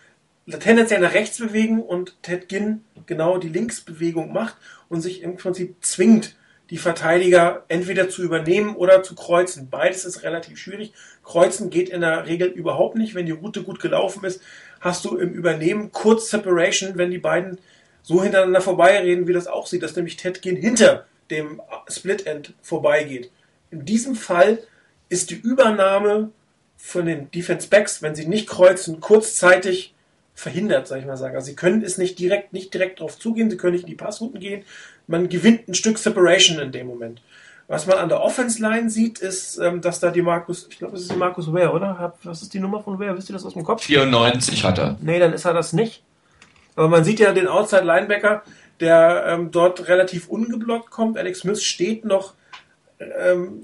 tendenziell 0.58 1.00
nach 1.00 1.14
rechts 1.14 1.38
bewegen 1.38 1.80
und 1.80 2.20
Ted 2.22 2.48
Ginn 2.48 2.82
genau 3.06 3.38
die 3.38 3.48
Linksbewegung 3.48 4.32
macht 4.32 4.56
und 4.88 5.00
sich 5.00 5.22
im 5.22 5.36
Prinzip 5.36 5.76
zwingt, 5.80 6.34
die 6.70 6.78
Verteidiger 6.78 7.64
entweder 7.68 8.08
zu 8.08 8.22
übernehmen 8.22 8.76
oder 8.76 9.02
zu 9.02 9.14
kreuzen. 9.14 9.68
Beides 9.68 10.04
ist 10.04 10.22
relativ 10.22 10.58
schwierig. 10.58 10.92
Kreuzen 11.24 11.68
geht 11.68 11.88
in 11.88 12.00
der 12.00 12.26
Regel 12.26 12.48
überhaupt 12.48 12.96
nicht. 12.96 13.14
Wenn 13.14 13.26
die 13.26 13.32
Route 13.32 13.62
gut 13.62 13.80
gelaufen 13.80 14.24
ist, 14.24 14.40
hast 14.80 15.04
du 15.04 15.16
im 15.16 15.32
Übernehmen 15.32 15.90
kurz 15.90 16.30
Separation, 16.30 16.96
wenn 16.96 17.10
die 17.10 17.18
beiden 17.18 17.58
so 18.02 18.22
hintereinander 18.22 18.60
vorbeireden, 18.60 19.26
wie 19.26 19.32
das 19.32 19.46
auch 19.46 19.66
sieht, 19.66 19.82
dass 19.82 19.96
nämlich 19.96 20.16
Ted 20.16 20.42
Ginn 20.42 20.56
hinter 20.56 21.06
dem 21.30 21.60
Split 21.88 22.26
End 22.26 22.54
vorbeigeht. 22.62 23.30
In 23.70 23.84
diesem 23.84 24.14
Fall 24.14 24.58
ist 25.08 25.30
die 25.30 25.40
Übernahme 25.40 26.30
von 26.76 27.06
den 27.06 27.30
Defense 27.30 27.68
Backs, 27.68 28.00
wenn 28.00 28.14
sie 28.14 28.26
nicht 28.26 28.48
kreuzen, 28.48 29.00
kurzzeitig 29.00 29.94
verhindert, 30.34 30.88
sag 30.88 31.00
ich 31.00 31.06
mal 31.06 31.16
sagen. 31.16 31.36
Also 31.36 31.46
sie 31.46 31.56
können 31.56 31.82
es 31.82 31.98
nicht 31.98 32.18
direkt, 32.18 32.52
nicht 32.52 32.72
direkt 32.72 33.00
drauf 33.00 33.18
zugehen, 33.18 33.50
sie 33.50 33.56
können 33.56 33.74
nicht 33.74 33.84
in 33.84 33.90
die 33.90 33.96
Passrouten 33.96 34.40
gehen. 34.40 34.64
Man 35.10 35.28
gewinnt 35.28 35.66
ein 35.68 35.74
Stück 35.74 35.98
Separation 35.98 36.60
in 36.60 36.70
dem 36.70 36.86
Moment. 36.86 37.20
Was 37.66 37.86
man 37.86 37.98
an 37.98 38.08
der 38.08 38.20
Offense 38.20 38.62
Line 38.62 38.90
sieht, 38.90 39.18
ist, 39.18 39.58
ähm, 39.58 39.80
dass 39.80 39.98
da 39.98 40.10
die 40.10 40.22
Markus, 40.22 40.68
ich 40.70 40.78
glaube, 40.78 40.96
es 40.96 41.02
ist 41.02 41.12
die 41.12 41.16
Markus 41.16 41.52
Ware, 41.52 41.72
oder? 41.72 42.14
Was 42.22 42.42
ist 42.42 42.54
die 42.54 42.60
Nummer 42.60 42.80
von 42.80 42.98
Ware? 43.00 43.16
Wisst 43.16 43.28
ihr 43.28 43.32
das 43.32 43.44
aus 43.44 43.54
dem 43.54 43.64
Kopf? 43.64 43.82
94 43.82 44.64
hat 44.64 44.78
er. 44.78 44.96
Nee, 45.00 45.18
dann 45.18 45.32
ist 45.32 45.44
er 45.44 45.52
das 45.52 45.72
nicht. 45.72 46.04
Aber 46.76 46.88
man 46.88 47.02
sieht 47.02 47.18
ja 47.18 47.32
den 47.32 47.48
Outside 47.48 47.84
Linebacker, 47.84 48.42
der 48.78 49.24
ähm, 49.26 49.50
dort 49.50 49.88
relativ 49.88 50.28
ungeblockt 50.28 50.90
kommt. 50.90 51.18
Alex 51.18 51.40
Smith 51.40 51.62
steht 51.62 52.04
noch 52.04 52.34
ähm, 53.00 53.62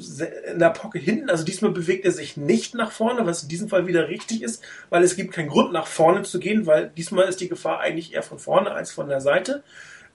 in 0.53 0.59
der 0.59 0.71
Pocket 0.71 1.03
hinten. 1.03 1.31
Also 1.31 1.45
diesmal 1.45 1.71
bewegt 1.71 2.05
er 2.05 2.13
sich 2.13 2.37
nicht 2.37 2.75
nach 2.75 2.91
vorne, 2.91 3.25
was 3.25 3.45
in 3.45 3.49
diesem 3.49 3.69
Fall 3.69 3.87
wieder 3.87 4.09
richtig 4.09 4.43
ist, 4.43 4.63
weil 4.91 5.05
es 5.05 5.15
gibt 5.15 5.33
keinen 5.33 5.49
Grund 5.49 5.73
nach 5.73 5.87
vorne 5.87 6.23
zu 6.23 6.41
gehen, 6.41 6.67
weil 6.67 6.91
diesmal 6.97 7.29
ist 7.29 7.41
die 7.41 7.49
Gefahr 7.49 7.81
eigentlich 7.81 8.15
eher 8.15 8.25
von 8.25 8.41
vorne 8.41 8.73
als 8.73 8.91
von 8.91 9.09
der 9.09 9.21
Seite. 9.21 9.63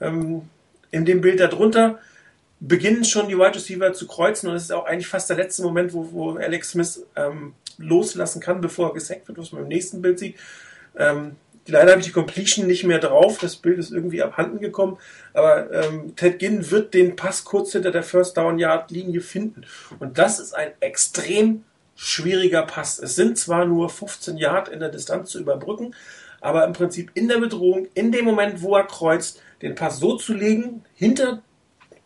Ähm, 0.02 0.44
in 0.92 1.06
dem 1.06 1.22
Bild 1.22 1.40
darunter 1.40 2.00
beginnen 2.60 3.04
schon 3.04 3.28
die 3.28 3.38
Wide 3.38 3.56
Receiver 3.56 3.92
zu 3.94 4.06
kreuzen 4.08 4.48
und 4.48 4.56
es 4.56 4.64
ist 4.64 4.72
auch 4.72 4.86
eigentlich 4.86 5.08
fast 5.08 5.30
der 5.30 5.38
letzte 5.38 5.64
Moment, 5.64 5.94
wo, 5.94 6.12
wo 6.12 6.32
Alex 6.36 6.72
Smith 6.72 7.06
ähm, 7.16 7.54
loslassen 7.78 8.40
kann, 8.40 8.62
bevor 8.62 8.90
er 8.90 8.94
gesackt 8.94 9.28
wird, 9.28 9.40
was 9.40 9.52
man 9.52 9.64
im 9.64 9.68
nächsten 9.68 10.02
Bild 10.02 10.20
sieht. 10.20 10.36
Ähm, 10.98 11.38
Leider 11.68 11.92
habe 11.92 12.02
ich 12.02 12.08
die 12.08 12.14
Completion 12.14 12.66
nicht 12.66 12.84
mehr 12.84 13.00
drauf. 13.00 13.38
Das 13.40 13.56
Bild 13.56 13.78
ist 13.78 13.92
irgendwie 13.92 14.22
abhanden 14.22 14.60
gekommen. 14.60 14.98
Aber 15.34 15.72
ähm, 15.72 16.16
Ted 16.16 16.40
Ginn 16.40 16.70
wird 16.72 16.94
den 16.94 17.16
Pass 17.16 17.46
kurz 17.46 17.72
hinter 17.72 17.92
der 17.92 18.04
First 18.04 18.36
Down 18.38 18.58
Yard 18.58 18.90
Linie 18.90 19.22
finden. 19.22 19.66
Und 20.00 20.18
das 20.18 20.40
ist 20.40 20.54
ein 20.54 20.72
extrem 20.80 21.64
schwieriger 21.96 22.64
Pass. 22.64 22.98
Es 22.98 23.16
sind 23.16 23.38
zwar 23.38 23.66
nur 23.66 23.90
15 23.90 24.38
Yard 24.38 24.70
in 24.70 24.80
der 24.80 24.90
Distanz 24.90 25.30
zu 25.30 25.40
überbrücken, 25.40 25.94
aber 26.40 26.66
im 26.66 26.74
Prinzip 26.74 27.12
in 27.14 27.28
der 27.28 27.38
Bedrohung, 27.38 27.88
in 27.94 28.12
dem 28.12 28.26
Moment, 28.26 28.64
wo 28.64 28.76
er 28.76 28.88
kreuzt, 28.88 29.42
den 29.62 29.76
Pass 29.76 30.00
so 30.00 30.16
zu 30.16 30.34
legen, 30.34 30.84
hinter 30.96 31.42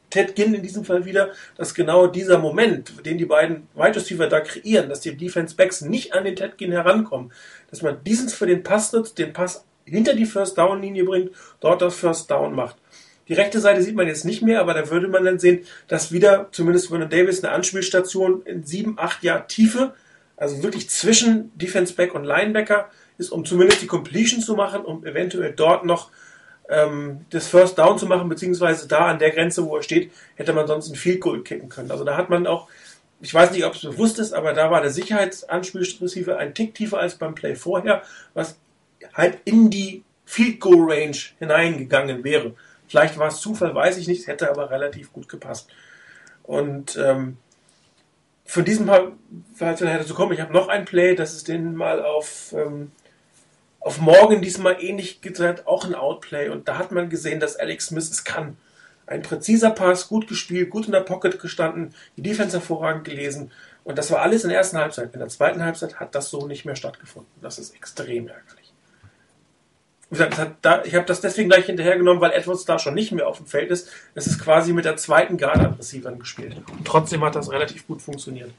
Ted 0.10 0.36
Ginn 0.36 0.54
in 0.54 0.64
diesem 0.64 0.86
Fall 0.86 1.06
wieder, 1.06 1.32
dass 1.58 1.74
genau 1.74 2.08
dieser 2.08 2.38
Moment, 2.38 3.06
den 3.06 3.18
die 3.18 3.26
beiden 3.26 3.68
Wide 3.76 3.96
Receiver 3.96 4.28
da 4.28 4.40
kreieren, 4.40 4.88
dass 4.90 5.02
die 5.02 5.16
Defense 5.16 5.56
Backs 5.56 5.82
nicht 5.82 6.14
an 6.14 6.24
den 6.24 6.36
Ted 6.36 6.58
Ginn 6.58 6.72
herankommen, 6.72 7.32
dass 7.70 7.82
man 7.82 8.04
diesen 8.04 8.30
für 8.30 8.46
den 8.46 8.64
Pass 8.64 8.94
nutzt, 8.94 9.18
den 9.18 9.34
Pass 9.34 9.66
hinter 9.84 10.16
die 10.16 10.26
First 10.26 10.58
Down 10.58 10.82
Linie 10.82 11.04
bringt, 11.04 11.32
dort 11.60 11.82
das 11.82 11.96
First 11.96 12.32
Down 12.32 12.56
macht. 12.56 12.78
Die 13.28 13.34
rechte 13.34 13.60
Seite 13.60 13.82
sieht 13.82 13.96
man 13.96 14.08
jetzt 14.08 14.24
nicht 14.24 14.42
mehr, 14.42 14.62
aber 14.62 14.74
da 14.74 14.90
würde 14.90 15.08
man 15.08 15.26
dann 15.26 15.40
sehen, 15.40 15.66
dass 15.88 16.12
wieder 16.12 16.50
zumindest 16.52 16.90
Vernon 16.90 17.10
Davis 17.10 17.44
eine 17.44 17.54
Anspielstation 17.54 18.44
in 18.44 18.64
sieben, 18.64 18.96
acht 18.98 19.24
Jahr 19.24 19.48
Tiefe, 19.48 19.94
also 20.38 20.62
wirklich 20.62 20.90
zwischen 20.90 21.52
Defense 21.58 21.94
Back 21.94 22.14
und 22.14 22.24
Linebacker 22.24 22.90
ist, 23.18 23.32
um 23.32 23.44
zumindest 23.46 23.82
die 23.82 23.88
Completion 23.88 24.42
zu 24.42 24.56
machen, 24.56 24.86
um 24.86 25.06
eventuell 25.06 25.54
dort 25.54 25.86
noch 25.86 26.12
ähm, 26.70 27.26
das 27.30 27.48
First 27.48 27.78
Down 27.78 27.98
zu 27.98 28.06
machen, 28.06 28.30
beziehungsweise 28.30 28.88
da 28.88 29.08
an 29.08 29.20
der 29.20 29.32
Grenze, 29.32 29.66
wo 29.66 29.78
er 29.78 29.84
steht, 29.84 30.12
hätte 30.36 30.54
man 30.54 30.68
sonst 30.68 30.90
ein 30.90 30.96
Field 30.96 31.22
Goal 31.22 31.44
kicken 31.44 31.70
können. 31.70 31.92
Also 31.92 32.04
da 32.04 32.18
hat 32.18 32.30
man 32.30 32.48
auch 32.48 32.68
ich 33.22 33.34
weiß 33.34 33.52
nicht, 33.52 33.66
ob 33.66 33.74
es 33.74 33.82
bewusst 33.82 34.20
ist, 34.20 34.34
aber 34.34 34.54
da 34.54 34.72
war 34.72 34.82
der 34.82 34.92
Sicherheitsanspielreceiver 34.92 36.38
ein 36.38 36.54
Tick 36.54 36.76
tiefer 36.76 37.00
als 37.00 37.16
beim 37.16 37.36
Play 37.36 37.56
vorher, 37.56 38.04
was 38.34 38.58
halt 39.14 39.40
in 39.46 39.70
die 39.70 40.04
Field 40.26 40.60
Goal 40.60 40.92
Range 40.92 41.18
hineingegangen 41.40 42.24
wäre. 42.24 42.54
Vielleicht 42.88 43.18
war 43.18 43.30
es 43.30 43.40
Zufall, 43.40 43.74
weiß 43.74 43.98
ich 43.98 44.08
nicht, 44.08 44.28
hätte 44.28 44.50
aber 44.50 44.70
relativ 44.70 45.14
gut 45.14 45.30
gepasst. 45.30 45.70
Und 46.44 46.98
ähm, 46.98 47.38
von 48.46 48.64
diesem 48.64 48.88
Fall, 48.88 49.14
hätte 49.58 50.06
zu 50.06 50.14
kommen, 50.14 50.34
ich 50.34 50.42
habe 50.42 50.54
noch 50.54 50.68
ein 50.68 50.86
Play, 50.86 51.16
das 51.16 51.34
ist 51.34 51.48
den 51.48 51.76
mal 51.76 52.04
auf, 52.04 52.54
ähm, 52.56 52.92
auf 53.86 54.00
morgen 54.00 54.42
diesmal 54.42 54.84
ähnlich 54.84 55.22
gesagt, 55.22 55.68
auch 55.68 55.86
ein 55.86 55.94
Outplay. 55.94 56.50
Und 56.50 56.68
da 56.68 56.80
hat 56.80 56.92
man 56.92 57.08
gesehen, 57.08 57.40
dass 57.40 57.56
Alex 57.56 57.88
Smith 57.88 58.10
es 58.10 58.24
kann. 58.24 58.58
Ein 59.06 59.22
präziser 59.22 59.70
Pass, 59.70 60.08
gut 60.08 60.28
gespielt, 60.28 60.72
gut 60.72 60.88
in 60.88 60.92
der 60.92 61.02
Pocket 61.02 61.40
gestanden, 61.40 61.94
die 62.18 62.24
Defense 62.24 62.58
hervorragend 62.58 63.04
gelesen. 63.04 63.52
Und 63.84 64.00
das 64.00 64.10
war 64.10 64.24
alles 64.24 64.44
in 64.44 64.50
der 64.50 64.58
ersten 64.58 64.80
Halbzeit. 64.80 65.14
In 65.14 65.20
der 65.20 65.30
zweiten 65.30 65.64
Halbzeit 65.64 66.00
hat 66.00 66.16
das 66.16 66.32
so 66.32 66.48
nicht 66.48 66.66
mehr 66.66 66.76
stattgefunden. 66.76 67.32
Das 67.44 67.60
ist 67.60 67.76
extrem 67.76 68.28
ärgerlich. 68.28 68.74
ich 70.10 70.96
habe 70.96 71.06
das 71.06 71.22
deswegen 71.22 71.50
gleich 71.50 71.68
hinterhergenommen, 71.68 72.22
weil 72.22 72.32
Edwards 72.32 72.66
da 72.66 72.80
schon 72.80 72.96
nicht 72.96 73.12
mehr 73.12 73.28
auf 73.28 73.38
dem 73.38 73.46
Feld 73.46 73.70
ist. 73.70 73.90
Es 74.16 74.26
ist 74.26 74.40
quasi 74.40 74.74
mit 74.74 74.86
der 74.86 74.98
zweiten 74.98 75.38
Garde 75.38 75.60
an 75.60 75.74
Receivern 75.76 76.18
gespielt. 76.18 76.56
Und 76.72 76.88
trotzdem 76.88 77.24
hat 77.24 77.36
das 77.36 77.52
relativ 77.52 77.86
gut 77.86 78.02
funktioniert. 78.02 78.50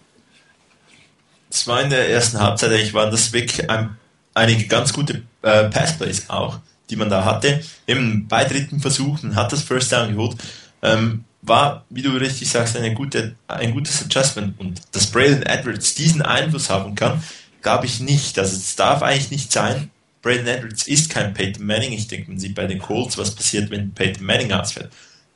War 1.65 1.83
in 1.83 1.91
der 1.91 2.11
ersten 2.11 2.39
Halbzeit 2.39 2.71
eigentlich 2.71 2.95
waren 2.95 3.11
das 3.11 3.33
wirklich 3.33 3.69
ein, 3.69 3.97
einige 4.37 4.67
ganz 4.67 4.93
gute 4.93 5.23
äh, 5.43 5.65
Passplays 5.71 6.29
auch 6.29 6.61
die 6.91 6.97
man 6.97 7.11
da 7.11 7.25
hatte. 7.25 7.63
Eben 7.87 8.29
bei 8.29 8.45
dritten 8.45 8.81
Versuchen 8.81 9.35
hat 9.35 9.53
das 9.53 9.63
First 9.63 9.93
Down 9.93 10.13
geholt. 10.13 10.37
Ähm, 10.83 11.25
war, 11.43 11.85
wie 11.91 12.03
du 12.03 12.11
richtig 12.11 12.49
sagst, 12.49 12.77
eine 12.77 12.95
gute, 12.95 13.37
ein 13.47 13.73
gutes 13.73 14.03
Adjustment. 14.03 14.59
Und 14.59 14.81
dass 14.93 15.07
Braden 15.07 15.43
Edwards 15.43 15.95
diesen 15.95 16.23
Einfluss 16.23 16.71
haben 16.71 16.95
kann, 16.95 17.23
glaube 17.63 17.87
ich 17.87 18.01
nicht. 18.01 18.39
Also 18.39 18.57
es 18.57 18.77
darf 18.77 19.03
eigentlich 19.03 19.31
nicht 19.31 19.53
sein. 19.53 19.91
Braden 20.23 20.47
Edwards 20.47 20.87
ist 20.87 21.11
kein 21.11 21.35
Peyton 21.35 21.65
Manning. 21.65 21.93
Ich 21.93 22.09
denke, 22.09 22.31
man 22.31 22.41
sieht 22.41 22.55
bei 22.55 22.67
den 22.67 22.79
Colts, 22.79 23.17
was 23.17 23.35
passiert, 23.35 23.71
wenn 23.71 23.93
Peyton 23.93 24.25
Manning 24.25 24.53
ausfällt. 24.53 24.91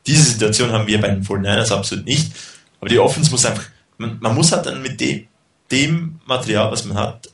Diese 0.06 0.24
Situation 0.24 0.72
haben 0.72 0.86
wir 0.86 1.00
bei 1.00 1.08
den 1.08 1.24
49ers 1.24 1.72
absolut 1.72 2.06
nicht. 2.06 2.32
Aber 2.80 2.88
die 2.88 2.98
Offense 2.98 3.30
muss 3.30 3.44
einfach, 3.44 3.64
man, 3.98 4.18
man 4.20 4.34
muss 4.34 4.50
halt 4.50 4.66
dann 4.66 4.82
mit 4.82 5.00
dem, 5.00 5.26
dem 5.70 6.18
Material, 6.26 6.72
was 6.72 6.84
man 6.84 6.96
hat, 6.96 7.28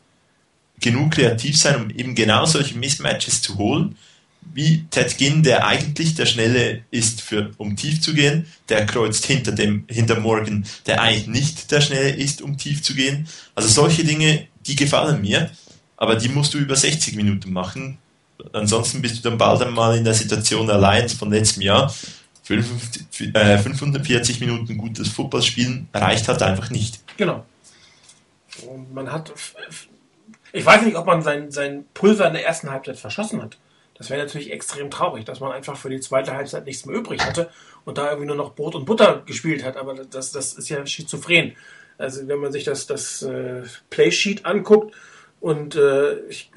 genug 0.81 1.13
kreativ 1.13 1.59
sein, 1.59 1.83
um 1.83 1.91
eben 1.91 2.15
genau 2.15 2.47
solche 2.47 2.77
Mismatches 2.77 3.43
zu 3.43 3.57
holen 3.59 3.97
wie 4.57 4.87
Ted 4.91 5.19
Ginn, 5.19 5.43
der 5.43 5.67
eigentlich 5.67 6.15
der 6.15 6.27
Schnelle 6.27 6.83
ist, 6.91 7.21
für, 7.21 7.51
um 7.59 7.77
tief 7.77 8.01
zu 8.01 8.15
gehen, 8.15 8.47
der 8.69 8.87
kreuzt 8.87 9.27
hinter 9.27 9.53
dem, 9.53 9.85
hinter 9.89 10.19
Morgan, 10.19 10.65
der 10.87 11.03
eigentlich 11.03 11.27
nicht 11.27 11.71
der 11.71 11.81
Schnelle 11.81 12.11
ist, 12.11 12.43
um 12.43 12.57
tief 12.57 12.83
zu 12.83 12.95
gehen. 12.95 13.29
Also 13.55 13.69
solche 13.69 14.05
Dinge, 14.05 14.47
die 14.67 14.77
gefallen 14.77 15.21
mir, 15.21 15.51
aber 15.97 16.17
die 16.17 16.29
musst 16.29 16.55
du 16.55 16.59
über 16.59 16.77
60 16.77 17.17
Minuten 17.17 17.53
machen. 17.53 17.99
Ansonsten 18.53 19.03
bist 19.03 19.19
du 19.19 19.29
dann 19.29 19.39
bald 19.39 19.63
einmal 19.63 19.97
in 19.97 20.05
der 20.05 20.15
Situation 20.15 20.71
allein 20.71 21.09
von 21.09 21.31
letztem 21.31 21.63
Jahr. 21.63 21.95
540 22.45 24.41
äh, 24.41 24.45
Minuten 24.45 24.79
gutes 24.79 25.09
Football 25.09 25.43
spielen 25.43 25.89
reicht 25.93 26.29
halt 26.29 26.43
einfach 26.43 26.71
nicht. 26.71 27.01
Genau. 27.17 27.45
Und 28.67 28.95
man 28.95 29.11
hat, 29.11 29.33
ich 30.57 30.65
weiß 30.65 30.83
nicht, 30.83 30.97
ob 30.97 31.07
man 31.07 31.23
sein, 31.23 31.51
sein 31.51 31.85
Pulver 31.93 32.27
in 32.27 32.33
der 32.33 32.47
ersten 32.47 32.71
Halbzeit 32.71 32.97
verschossen 32.97 33.43
hat. 33.43 33.59
Das 33.95 34.11
wäre 34.11 34.23
natürlich 34.23 34.53
extrem 34.53 34.91
traurig, 34.91 35.25
dass 35.25 35.41
man 35.41 35.53
einfach 35.53 35.77
für 35.77 35.91
die 35.91 36.01
zweite 36.01 36.35
Halbzeit 36.35 36.65
nichts 36.65 36.87
mehr 36.87 36.97
übrig 36.97 37.25
hatte 37.25 37.51
und 37.85 37.99
da 37.99 38.09
irgendwie 38.09 38.27
nur 38.27 38.37
noch 38.37 38.55
Brot 38.55 38.75
und 38.75 38.87
Butter 38.87 39.23
gespielt 39.27 39.65
hat. 39.65 39.77
Aber 39.77 39.95
das, 39.95 40.33
das 40.33 40.55
ist 40.55 40.69
ja 40.69 40.85
schizophren. 40.87 41.57
Also 41.99 42.27
wenn 42.27 42.39
man 42.39 42.53
sich 42.53 42.65
das, 42.65 42.87
das 42.87 43.23
äh, 43.23 43.63
Playsheet 43.91 44.45
anguckt 44.45 44.95
und 45.41 45.77
äh, 45.77 46.21
ich, 46.29 46.51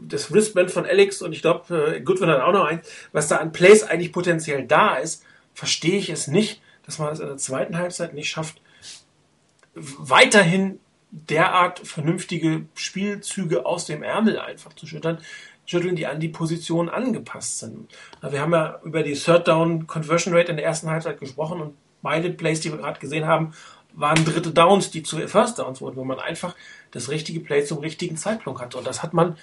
das 0.00 0.32
Wristband 0.32 0.70
von 0.70 0.86
Alex 0.86 1.22
und 1.22 1.32
ich 1.32 1.42
glaube, 1.42 1.96
äh, 1.96 2.00
Goodwin 2.00 2.28
hat 2.28 2.40
auch 2.40 2.52
noch 2.52 2.64
eins, 2.64 2.88
was 3.12 3.28
da 3.28 3.36
an 3.36 3.52
Plays 3.52 3.82
eigentlich 3.82 4.12
potenziell 4.12 4.64
da 4.66 4.96
ist, 4.96 5.24
verstehe 5.54 5.98
ich 5.98 6.08
es 6.08 6.28
nicht, 6.28 6.60
dass 6.86 6.98
man 6.98 7.12
es 7.12 7.20
in 7.20 7.26
der 7.26 7.36
zweiten 7.36 7.78
Halbzeit 7.78 8.14
nicht 8.14 8.28
schafft, 8.28 8.60
weiterhin 9.74 10.78
derart 11.14 11.78
vernünftige 11.80 12.66
Spielzüge 12.74 13.66
aus 13.66 13.86
dem 13.86 14.02
Ärmel 14.02 14.38
einfach 14.38 14.72
zu 14.72 14.86
schüttern, 14.86 15.18
schütteln, 15.64 15.96
die 15.96 16.06
an 16.06 16.20
die 16.20 16.28
Position 16.28 16.88
angepasst 16.88 17.60
sind. 17.60 17.88
Wir 18.20 18.40
haben 18.40 18.52
ja 18.52 18.80
über 18.84 19.02
die 19.02 19.14
Third 19.14 19.46
Down 19.48 19.86
Conversion 19.86 20.34
Rate 20.34 20.50
in 20.50 20.56
der 20.56 20.66
ersten 20.66 20.90
Halbzeit 20.90 21.20
gesprochen 21.20 21.60
und 21.60 21.74
beide 22.02 22.30
Plays, 22.30 22.60
die 22.60 22.70
wir 22.70 22.78
gerade 22.78 23.00
gesehen 23.00 23.26
haben, 23.26 23.54
waren 23.94 24.24
dritte 24.24 24.50
Downs, 24.50 24.90
die 24.90 25.04
zu 25.04 25.16
First 25.28 25.58
Downs 25.58 25.80
wurden, 25.80 25.96
wo 25.96 26.04
man 26.04 26.18
einfach 26.18 26.56
das 26.90 27.08
richtige 27.08 27.40
Play 27.40 27.64
zum 27.64 27.78
richtigen 27.78 28.16
Zeitpunkt 28.16 28.60
hatte. 28.60 28.76
Und 28.76 28.86
das 28.86 29.02
hat 29.02 29.14
man 29.14 29.36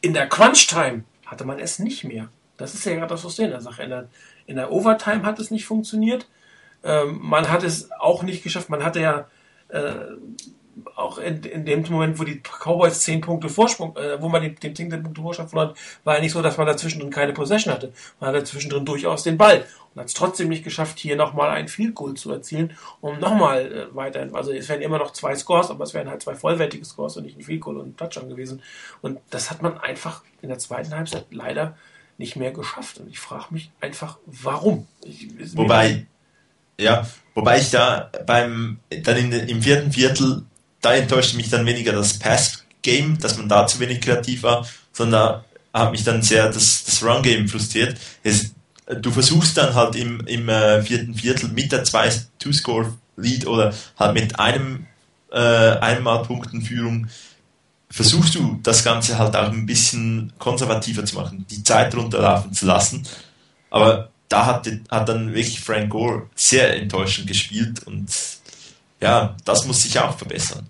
in 0.00 0.12
der 0.12 0.28
Crunch 0.28 0.66
Time 0.66 1.04
hatte 1.24 1.44
man 1.44 1.58
es 1.58 1.78
nicht 1.78 2.04
mehr. 2.04 2.28
Das 2.56 2.74
ist 2.74 2.84
ja 2.84 2.94
gerade 2.94 3.08
das 3.08 3.22
System 3.22 3.50
der 3.50 3.60
Sache. 3.60 3.84
In 3.84 3.90
der, 3.90 4.08
in 4.46 4.56
der 4.56 4.70
Overtime 4.70 5.22
hat 5.22 5.38
es 5.38 5.50
nicht 5.50 5.64
funktioniert. 5.64 6.26
Ähm, 6.84 7.20
man 7.22 7.48
hat 7.48 7.62
es 7.62 7.90
auch 7.92 8.22
nicht 8.22 8.42
geschafft. 8.42 8.68
Man 8.68 8.84
hatte 8.84 9.00
ja 9.00 9.26
äh, 9.68 9.94
auch 10.96 11.18
in, 11.18 11.42
in 11.44 11.64
dem 11.64 11.82
Moment, 11.88 12.18
wo 12.18 12.24
die 12.24 12.40
Cowboys 12.40 13.00
zehn 13.00 13.20
Punkte 13.20 13.48
Vorsprung, 13.48 13.96
äh, 13.96 14.20
wo 14.20 14.28
man 14.28 14.42
den, 14.42 14.56
den 14.56 14.74
zehn 14.74 14.88
Punkte 14.88 15.20
Vorsprung 15.20 15.48
verloren 15.48 15.70
hat, 15.70 15.76
war 16.04 16.14
ja 16.14 16.20
nicht 16.20 16.32
so, 16.32 16.42
dass 16.42 16.56
man 16.56 16.66
dazwischen 16.66 17.08
keine 17.10 17.32
Possession 17.32 17.72
hatte. 17.72 17.92
Man 18.20 18.28
hatte 18.28 18.40
dazwischen 18.40 18.84
durchaus 18.84 19.22
den 19.22 19.36
Ball 19.36 19.64
und 19.94 20.00
hat 20.00 20.08
es 20.08 20.14
trotzdem 20.14 20.48
nicht 20.48 20.64
geschafft, 20.64 20.98
hier 20.98 21.16
nochmal 21.16 21.50
ein 21.50 21.68
Field 21.68 21.94
Goal 21.94 22.14
zu 22.14 22.32
erzielen, 22.32 22.76
um 23.00 23.18
nochmal 23.18 23.72
äh, 23.72 23.94
weiter, 23.94 24.26
also 24.32 24.52
es 24.52 24.68
wären 24.68 24.82
immer 24.82 24.98
noch 24.98 25.12
zwei 25.12 25.34
Scores, 25.36 25.70
aber 25.70 25.84
es 25.84 25.94
wären 25.94 26.08
halt 26.08 26.22
zwei 26.22 26.34
vollwertige 26.34 26.84
Scores 26.84 27.16
und 27.16 27.24
nicht 27.24 27.38
ein 27.38 27.42
Field 27.42 27.60
Goal 27.60 27.76
und 27.76 27.88
ein 27.88 27.96
Touchdown 27.96 28.28
gewesen. 28.28 28.62
Und 29.02 29.20
das 29.30 29.50
hat 29.50 29.62
man 29.62 29.78
einfach 29.78 30.22
in 30.40 30.48
der 30.48 30.58
zweiten 30.58 30.94
Halbzeit 30.94 31.26
leider 31.30 31.76
nicht 32.18 32.36
mehr 32.36 32.52
geschafft. 32.52 32.98
Und 32.98 33.08
ich 33.08 33.18
frage 33.18 33.46
mich 33.50 33.70
einfach, 33.80 34.18
warum? 34.26 34.86
Ich, 35.04 35.28
wobei, 35.56 36.06
ja, 36.80 37.06
wobei 37.34 37.58
ich 37.58 37.70
da 37.70 38.10
beim, 38.26 38.78
dann 39.02 39.16
in, 39.16 39.32
im 39.32 39.62
vierten 39.62 39.92
Viertel 39.92 40.44
da 40.82 40.94
enttäuschte 40.94 41.36
mich 41.36 41.48
dann 41.48 41.64
weniger 41.64 41.92
das 41.92 42.18
Pass-Game, 42.18 43.18
dass 43.18 43.38
man 43.38 43.48
da 43.48 43.66
zu 43.66 43.80
wenig 43.80 44.00
kreativ 44.00 44.42
war, 44.42 44.66
sondern 44.92 45.42
hat 45.72 45.92
mich 45.92 46.04
dann 46.04 46.20
sehr 46.20 46.48
das, 46.48 46.84
das 46.84 47.02
Run-Game 47.02 47.48
frustriert. 47.48 47.96
Es, 48.22 48.52
du 48.86 49.10
versuchst 49.10 49.56
dann 49.56 49.74
halt 49.74 49.96
im, 49.96 50.20
im 50.26 50.48
äh, 50.48 50.82
vierten 50.82 51.14
Viertel 51.14 51.48
mit 51.48 51.72
der 51.72 51.84
2-Score-Lead 51.84 53.46
oder 53.46 53.72
halt 53.98 54.14
mit 54.14 54.38
einem 54.38 54.86
äh, 55.30 55.38
einmal 55.38 56.22
Punkten 56.24 56.60
Führung 56.60 57.08
versuchst 57.88 58.34
du 58.34 58.58
das 58.62 58.84
Ganze 58.84 59.18
halt 59.18 59.36
auch 59.36 59.50
ein 59.50 59.66
bisschen 59.66 60.32
konservativer 60.38 61.04
zu 61.04 61.14
machen, 61.14 61.46
die 61.50 61.62
Zeit 61.62 61.94
runterlaufen 61.94 62.52
zu 62.52 62.66
lassen. 62.66 63.06
Aber 63.70 64.10
da 64.28 64.46
hat, 64.46 64.68
hat 64.90 65.08
dann 65.08 65.34
wirklich 65.34 65.60
Frank 65.60 65.90
Gore 65.90 66.28
sehr 66.34 66.74
enttäuschend 66.74 67.28
gespielt 67.28 67.82
und 67.86 68.10
ja, 69.02 69.36
das 69.44 69.66
muss 69.66 69.82
sich 69.82 69.98
auch 69.98 70.16
verbessern. 70.16 70.68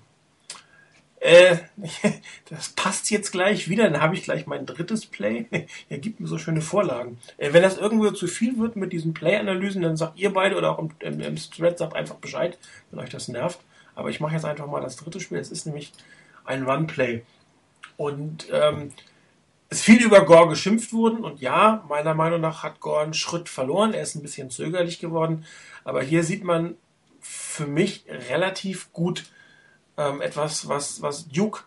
Äh, 1.21 1.59
das 2.51 2.71
passt 2.71 3.11
jetzt 3.11 3.31
gleich 3.31 3.69
wieder, 3.69 3.89
dann 3.89 4.01
habe 4.01 4.15
ich 4.15 4.25
gleich 4.25 4.47
mein 4.47 4.67
drittes 4.67 5.07
Play. 5.07 5.47
Er 5.89 5.99
gibt 5.99 6.19
mir 6.19 6.27
so 6.27 6.39
schöne 6.39 6.63
Vorlagen. 6.63 7.19
Äh, 7.37 7.53
wenn 7.53 7.63
das 7.63 7.77
irgendwo 7.77 8.11
zu 8.11 8.27
viel 8.27 8.59
wird 8.59 8.75
mit 8.75 8.93
diesen 8.93 9.13
Play-Analysen, 9.13 9.83
dann 9.83 9.99
sagt 9.99 10.19
ihr 10.19 10.33
beide 10.33 10.57
oder 10.57 10.71
auch 10.73 10.79
im, 10.79 10.91
im, 11.01 11.21
im 11.21 11.37
Thread 11.37 11.79
sagt 11.79 11.95
einfach 11.95 12.17
Bescheid, 12.17 12.59
wenn 12.91 13.01
euch 13.01 13.11
das 13.11 13.29
nervt. 13.29 13.61
Aber 13.95 14.09
ich 14.09 14.19
mache 14.19 14.35
jetzt 14.35 14.47
einfach 14.47 14.67
mal 14.67 14.81
das 14.81 14.97
dritte 14.97 15.21
Spiel. 15.21 15.39
Es 15.39 15.53
ist 15.53 15.67
nämlich 15.67 15.93
ein 16.47 16.65
Run-Play. 16.65 17.23
Und 17.99 18.47
ähm, 18.51 18.93
es 19.69 19.83
viel 19.83 20.03
über 20.03 20.25
Gore 20.25 20.49
geschimpft 20.49 20.93
wurden 20.93 21.25
und 21.25 21.41
ja, 21.41 21.85
meiner 21.89 22.15
Meinung 22.15 22.41
nach 22.41 22.63
hat 22.63 22.81
Gore 22.81 23.03
einen 23.03 23.15
Schritt 23.15 23.49
verloren. 23.51 23.93
Er 23.93 24.03
ist 24.03 24.15
ein 24.15 24.23
bisschen 24.23 24.51
zögerlich 24.51 24.99
geworden. 24.99 25.45
Aber 25.85 26.03
hier 26.03 26.25
sieht 26.25 26.45
man 26.45 26.77
für 27.23 27.67
mich 27.67 28.05
relativ 28.09 28.93
gut 28.93 29.31
ähm, 29.97 30.21
etwas, 30.21 30.69
was, 30.69 31.01
was 31.01 31.29
Duke 31.29 31.63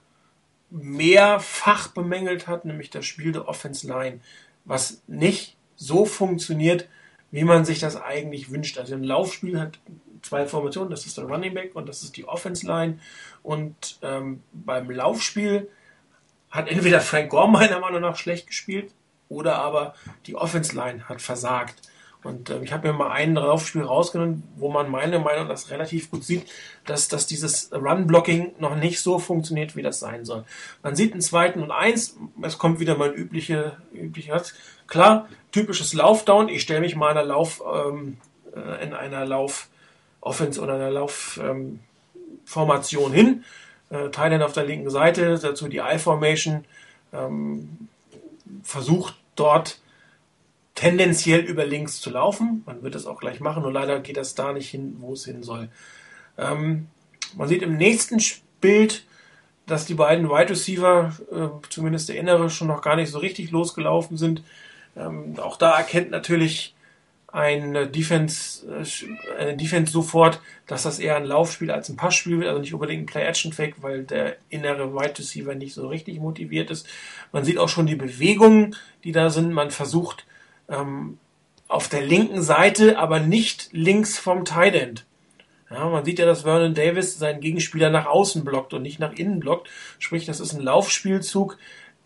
mehrfach 0.70 1.88
bemängelt 1.88 2.48
hat, 2.48 2.66
nämlich 2.66 2.90
das 2.90 3.06
Spiel 3.06 3.32
der 3.32 3.48
Offense 3.48 3.88
Line, 3.88 4.20
was 4.66 5.02
nicht 5.08 5.56
so 5.76 6.06
funktioniert, 6.06 6.88
wie 7.32 7.44
man 7.44 7.66
sich 7.66 7.80
das 7.80 7.96
eigentlich 7.96 8.52
wünscht. 8.52 8.78
Also 8.78 8.96
ein 8.96 9.04
Laufspiel 9.04 9.60
hat 9.60 9.80
zwei 10.22 10.46
Formationen, 10.46 10.90
das 10.90 11.06
ist 11.06 11.18
der 11.18 11.26
Running 11.26 11.54
Back 11.54 11.76
und 11.76 11.88
das 11.88 12.04
ist 12.04 12.18
die 12.18 12.28
Offense 12.28 12.66
Line. 12.66 13.00
Und 13.44 14.00
ähm, 14.02 14.44
beim 14.52 14.90
Laufspiel 14.90 15.70
hat 16.50 16.68
entweder 16.68 17.00
Frank 17.02 17.30
Gore 17.30 17.50
meiner 17.50 17.80
Meinung 17.80 18.02
nach 18.02 18.18
schlecht 18.18 18.48
gespielt 18.48 18.92
oder 19.30 19.56
aber 19.56 19.96
die 20.26 20.36
Offense 20.36 20.76
Line 20.76 21.08
hat 21.08 21.22
versagt. 21.22 21.82
Und 22.26 22.50
äh, 22.50 22.60
ich 22.64 22.74
habe 22.74 22.88
mir 22.88 22.94
mal 22.94 23.12
ein 23.12 23.36
Laufspiel 23.36 23.84
rausgenommen, 23.84 24.44
wo 24.56 24.70
man 24.70 24.90
meiner 24.90 25.20
Meinung 25.20 25.48
nach 25.48 25.70
relativ 25.70 26.10
gut 26.10 26.24
sieht, 26.24 26.48
dass, 26.86 27.08
dass 27.08 27.28
dieses 27.28 27.72
Run-Blocking 27.72 28.54
noch 28.60 28.76
nicht 28.76 29.00
so 29.00 29.20
funktioniert, 29.20 29.76
wie 29.76 29.84
das 29.84 30.00
sein 30.00 30.26
soll. 30.26 30.44
Man 30.82 30.96
sieht 30.96 31.12
einen 31.12 31.22
zweiten 31.22 31.62
und 31.62 31.70
eins, 31.72 32.18
es 32.42 32.58
kommt 32.58 32.80
wieder 32.80 32.98
mein 32.98 33.14
übliche, 33.14 33.78
üblicher, 33.94 34.42
klar, 34.88 35.30
typisches 35.52 35.94
Laufdown. 35.94 36.50
Ich 36.50 36.64
stelle 36.64 36.82
mich 36.82 36.96
mal 36.96 37.12
in 37.12 37.18
einer 37.18 37.28
Lauf, 37.28 37.62
ähm, 37.72 38.18
äh, 38.56 38.84
in 38.84 38.94
einer 38.94 39.26
Lauf 39.26 39.70
Offense 40.20 40.60
oder 40.60 40.74
einer 40.74 40.90
Laufformation 40.90 43.12
ähm, 43.12 43.16
hin. 43.16 43.44
Äh, 43.92 44.10
Thailand 44.10 44.44
auf 44.44 44.54
der 44.54 44.66
linken 44.66 44.90
Seite, 44.90 45.38
dazu 45.38 45.68
die 45.68 45.78
I-Formation, 45.78 46.66
ähm, 47.14 47.88
versucht 48.64 49.14
dort 49.36 49.80
tendenziell 50.76 51.40
über 51.40 51.66
links 51.66 52.02
zu 52.02 52.10
laufen. 52.10 52.62
Man 52.66 52.84
wird 52.84 52.96
das 52.96 53.06
auch 53.06 53.20
gleich 53.20 53.40
machen, 53.40 53.64
nur 53.64 53.72
leider 53.72 54.00
geht 54.02 54.18
das 54.18 54.36
da 54.36 54.54
nicht 54.54 54.70
hin, 54.70 54.98
wo 55.00 55.14
es 55.14 55.26
hin 55.26 55.42
soll. 55.42 55.70
Ähm, 56.38 56.88
man 57.36 57.48
sieht 57.48 57.64
im 57.64 57.78
nächsten 57.78 58.22
Bild, 58.62 59.06
dass 59.66 59.86
die 59.86 59.96
beiden 59.96 60.30
Wide 60.30 60.50
Receiver, 60.50 61.14
äh, 61.32 61.68
zumindest 61.70 62.10
der 62.10 62.18
innere, 62.18 62.50
schon 62.50 62.68
noch 62.68 62.82
gar 62.82 62.96
nicht 62.96 63.10
so 63.10 63.20
richtig 63.20 63.52
losgelaufen 63.52 64.18
sind. 64.18 64.44
Ähm, 64.96 65.40
auch 65.40 65.58
da 65.58 65.78
erkennt 65.78 66.12
natürlich 66.12 66.76
ein 67.36 67.92
Defense, 67.92 68.66
äh, 68.68 69.42
eine 69.42 69.58
Defense 69.58 69.92
sofort, 69.92 70.40
dass 70.68 70.84
das 70.84 71.00
eher 71.00 71.18
ein 71.18 71.26
Laufspiel 71.26 71.72
als 71.72 71.90
ein 71.90 71.98
Passspiel 71.98 72.40
wird, 72.40 72.48
also 72.48 72.62
nicht 72.62 72.74
unbedingt 72.74 73.04
ein 73.04 73.06
Play-Action-Fake, 73.08 73.82
weil 73.82 74.04
der 74.04 74.38
innere 74.50 74.94
Wide 74.94 75.20
Receiver 75.20 75.56
nicht 75.56 75.74
so 75.74 75.88
richtig 75.88 76.20
motiviert 76.20 76.70
ist. 76.70 76.88
Man 77.32 77.44
sieht 77.44 77.58
auch 77.58 77.70
schon 77.70 77.88
die 77.88 77.96
Bewegungen, 77.96 78.76
die 79.04 79.12
da 79.12 79.30
sind. 79.30 79.52
Man 79.52 79.72
versucht 79.72 80.26
ähm, 80.70 81.18
auf 81.68 81.90
der 81.90 82.02
linken 82.02 82.42
Seite, 82.42 82.98
aber 82.98 83.20
nicht 83.20 83.70
links 83.72 84.18
vom 84.18 84.46
Tight 84.46 84.76
End. 84.76 85.06
Ja, 85.70 85.90
man 85.90 86.06
sieht 86.06 86.20
ja, 86.20 86.26
dass 86.26 86.44
Vernon 86.44 86.76
Davis 86.76 87.18
seinen 87.18 87.42
Gegenspieler 87.42 87.90
nach 87.90 88.06
außen 88.06 88.46
blockt 88.46 88.74
und 88.74 88.84
nicht 88.84 89.00
nach 89.00 89.14
innen 89.14 89.40
blockt. 89.40 89.68
Sprich, 89.98 90.26
das 90.26 90.40
ist 90.40 90.54
ein 90.54 90.62
Laufspielzug, 90.62 91.58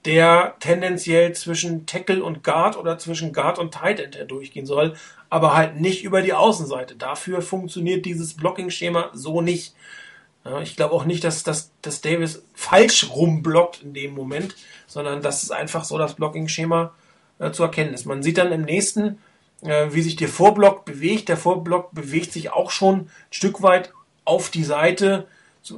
der 0.05 0.55
tendenziell 0.59 1.33
zwischen 1.33 1.85
Tackle 1.85 2.23
und 2.23 2.43
Guard 2.43 2.77
oder 2.77 2.97
zwischen 2.97 3.33
Guard 3.33 3.59
und 3.59 3.73
Tight 3.73 3.99
End 3.99 4.31
durchgehen 4.31 4.65
soll, 4.65 4.95
aber 5.29 5.55
halt 5.55 5.79
nicht 5.79 6.03
über 6.03 6.21
die 6.21 6.33
Außenseite. 6.33 6.95
Dafür 6.95 7.41
funktioniert 7.41 8.05
dieses 8.05 8.35
Blocking-Schema 8.35 9.09
so 9.13 9.41
nicht. 9.41 9.75
Ja, 10.45 10.61
ich 10.61 10.77
glaube 10.77 10.93
auch 10.93 11.03
nicht, 11.03 11.25
dass, 11.25 11.43
dass, 11.43 11.71
dass 11.81 11.99
Davis 11.99 12.43
falsch 12.55 13.09
rumblockt 13.09 13.83
in 13.83 13.93
dem 13.93 14.15
Moment, 14.15 14.55
sondern 14.87 15.21
dass 15.21 15.43
es 15.43 15.51
einfach 15.51 15.83
so 15.83 15.97
das 15.97 16.15
Blocking-Schema 16.15 16.93
äh, 17.39 17.51
zu 17.51 17.63
erkennen 17.63 17.93
ist. 17.93 18.05
Man 18.05 18.21
sieht 18.21 18.37
dann 18.37 18.51
im 18.51 18.61
nächsten, 18.61 19.17
äh, 19.61 19.87
wie 19.91 20.01
sich 20.01 20.15
der 20.15 20.27
Vorblock 20.27 20.85
bewegt. 20.85 21.29
Der 21.29 21.37
Vorblock 21.37 21.93
bewegt 21.93 22.31
sich 22.31 22.51
auch 22.51 22.71
schon 22.71 22.95
ein 22.95 23.09
Stück 23.31 23.61
weit 23.61 23.91
auf 24.25 24.49
die 24.49 24.63
Seite, 24.63 25.27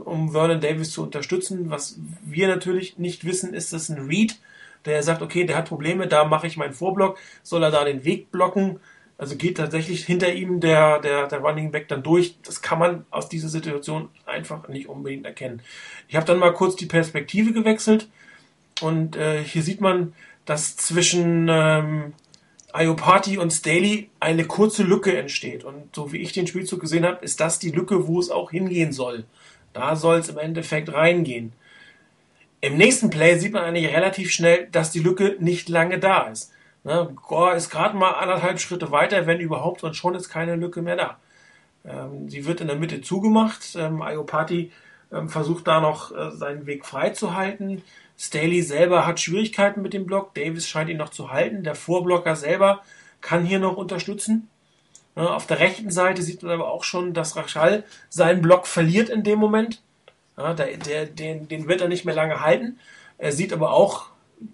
um 0.03 0.31
Vernon 0.31 0.61
Davis 0.61 0.91
zu 0.91 1.03
unterstützen. 1.03 1.69
Was 1.69 1.97
wir 2.23 2.47
natürlich 2.47 2.97
nicht 2.97 3.25
wissen, 3.25 3.53
ist 3.53 3.73
das 3.73 3.89
ein 3.89 4.07
Read, 4.07 4.37
der 4.85 5.03
sagt, 5.03 5.21
okay, 5.21 5.45
der 5.45 5.57
hat 5.57 5.69
Probleme, 5.69 6.07
da 6.07 6.25
mache 6.25 6.47
ich 6.47 6.57
meinen 6.57 6.73
Vorblock, 6.73 7.17
soll 7.43 7.63
er 7.63 7.71
da 7.71 7.83
den 7.83 8.03
Weg 8.03 8.31
blocken? 8.31 8.79
Also 9.17 9.35
geht 9.35 9.57
tatsächlich 9.57 10.03
hinter 10.03 10.33
ihm 10.33 10.59
der, 10.59 10.99
der, 10.99 11.27
der 11.27 11.39
Running 11.39 11.71
Back 11.71 11.87
dann 11.87 12.01
durch. 12.01 12.37
Das 12.43 12.63
kann 12.63 12.79
man 12.79 13.05
aus 13.11 13.29
dieser 13.29 13.49
Situation 13.49 14.09
einfach 14.25 14.67
nicht 14.67 14.89
unbedingt 14.89 15.27
erkennen. 15.27 15.61
Ich 16.07 16.15
habe 16.15 16.25
dann 16.25 16.39
mal 16.39 16.53
kurz 16.53 16.75
die 16.75 16.87
Perspektive 16.87 17.53
gewechselt 17.53 18.07
und 18.81 19.15
äh, 19.15 19.43
hier 19.43 19.61
sieht 19.61 19.79
man, 19.79 20.13
dass 20.45 20.75
zwischen 20.75 21.47
ähm, 21.49 22.13
Iopati 22.73 23.37
und 23.37 23.51
Staley 23.51 24.09
eine 24.19 24.45
kurze 24.45 24.83
Lücke 24.83 25.17
entsteht. 25.17 25.63
Und 25.63 25.95
so 25.95 26.11
wie 26.11 26.17
ich 26.17 26.33
den 26.33 26.47
Spielzug 26.47 26.79
gesehen 26.79 27.05
habe, 27.05 27.23
ist 27.23 27.39
das 27.39 27.59
die 27.59 27.71
Lücke, 27.71 28.07
wo 28.07 28.19
es 28.19 28.29
auch 28.29 28.51
hingehen 28.51 28.91
soll. 28.91 29.25
Da 29.73 29.95
soll 29.95 30.17
es 30.17 30.29
im 30.29 30.37
Endeffekt 30.37 30.93
reingehen. 30.93 31.53
Im 32.61 32.77
nächsten 32.77 33.09
Play 33.09 33.39
sieht 33.39 33.53
man 33.53 33.63
eigentlich 33.63 33.93
relativ 33.93 34.31
schnell, 34.31 34.67
dass 34.71 34.91
die 34.91 34.99
Lücke 34.99 35.35
nicht 35.39 35.67
lange 35.69 35.99
da 35.99 36.27
ist. 36.27 36.51
Ne, 36.83 37.09
Gore 37.27 37.55
ist 37.55 37.69
gerade 37.69 37.95
mal 37.95 38.11
anderthalb 38.11 38.59
Schritte 38.59 38.91
weiter, 38.91 39.27
wenn 39.27 39.39
überhaupt, 39.39 39.83
und 39.83 39.95
schon 39.95 40.15
ist 40.15 40.29
keine 40.29 40.55
Lücke 40.55 40.81
mehr 40.81 40.95
da. 40.95 41.17
Ähm, 41.85 42.29
sie 42.29 42.45
wird 42.45 42.61
in 42.61 42.67
der 42.67 42.75
Mitte 42.75 43.01
zugemacht. 43.01 43.75
Ähm, 43.75 44.01
Iopati 44.01 44.71
ähm, 45.11 45.29
versucht 45.29 45.67
da 45.67 45.79
noch 45.79 46.15
äh, 46.15 46.31
seinen 46.31 46.65
Weg 46.65 46.85
freizuhalten. 46.85 47.83
Staley 48.21 48.61
selber 48.61 49.07
hat 49.07 49.19
Schwierigkeiten 49.19 49.81
mit 49.81 49.93
dem 49.93 50.05
Block. 50.05 50.35
Davis 50.35 50.67
scheint 50.67 50.91
ihn 50.91 50.97
noch 50.97 51.09
zu 51.09 51.31
halten. 51.31 51.63
Der 51.63 51.73
Vorblocker 51.73 52.35
selber 52.35 52.83
kann 53.19 53.43
hier 53.43 53.57
noch 53.57 53.77
unterstützen. 53.77 54.47
Auf 55.15 55.47
der 55.47 55.57
rechten 55.57 55.89
Seite 55.89 56.21
sieht 56.21 56.43
man 56.43 56.51
aber 56.51 56.71
auch 56.71 56.83
schon, 56.83 57.15
dass 57.15 57.35
Rachal 57.35 57.83
seinen 58.09 58.43
Block 58.43 58.67
verliert 58.67 59.09
in 59.09 59.23
dem 59.23 59.39
Moment. 59.39 59.81
Der, 60.37 60.53
der, 60.53 61.07
den, 61.07 61.47
den 61.47 61.67
wird 61.67 61.81
er 61.81 61.87
nicht 61.87 62.05
mehr 62.05 62.13
lange 62.13 62.41
halten. 62.41 62.79
Er 63.17 63.31
sieht 63.31 63.53
aber 63.53 63.73
auch 63.73 64.09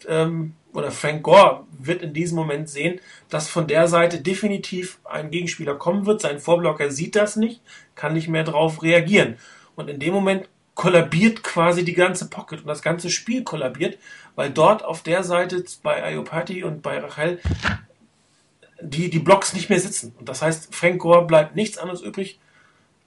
ähm, 0.07 0.53
oder 0.73 0.91
Frank 0.91 1.23
Gore 1.23 1.65
wird 1.77 2.01
in 2.01 2.13
diesem 2.13 2.37
Moment 2.37 2.69
sehen, 2.69 3.01
dass 3.29 3.49
von 3.49 3.67
der 3.67 3.89
Seite 3.89 4.21
definitiv 4.21 4.99
ein 5.03 5.29
Gegenspieler 5.29 5.75
kommen 5.75 6.05
wird. 6.05 6.21
Sein 6.21 6.39
Vorblocker 6.39 6.89
sieht 6.89 7.17
das 7.17 7.35
nicht, 7.35 7.61
kann 7.95 8.13
nicht 8.13 8.29
mehr 8.29 8.45
darauf 8.45 8.81
reagieren. 8.81 9.37
Und 9.75 9.89
in 9.89 9.99
dem 9.99 10.13
Moment 10.13 10.47
kollabiert 10.77 11.43
quasi 11.43 11.83
die 11.83 11.95
ganze 11.95 12.29
Pocket 12.29 12.61
und 12.61 12.67
das 12.67 12.83
ganze 12.83 13.09
Spiel 13.09 13.43
kollabiert, 13.43 13.97
weil 14.35 14.51
dort 14.51 14.85
auf 14.85 15.01
der 15.01 15.23
Seite 15.23 15.65
bei 15.81 16.03
Ayopati 16.03 16.63
und 16.63 16.83
bei 16.83 16.99
Rachel 16.99 17.39
die, 18.79 19.09
die 19.09 19.17
Blocks 19.17 19.55
nicht 19.55 19.69
mehr 19.71 19.79
sitzen. 19.79 20.13
Und 20.19 20.29
das 20.29 20.43
heißt, 20.43 20.75
Frank 20.75 20.99
Gore 20.99 21.25
bleibt 21.25 21.55
nichts 21.55 21.79
anderes 21.79 22.01
übrig, 22.01 22.39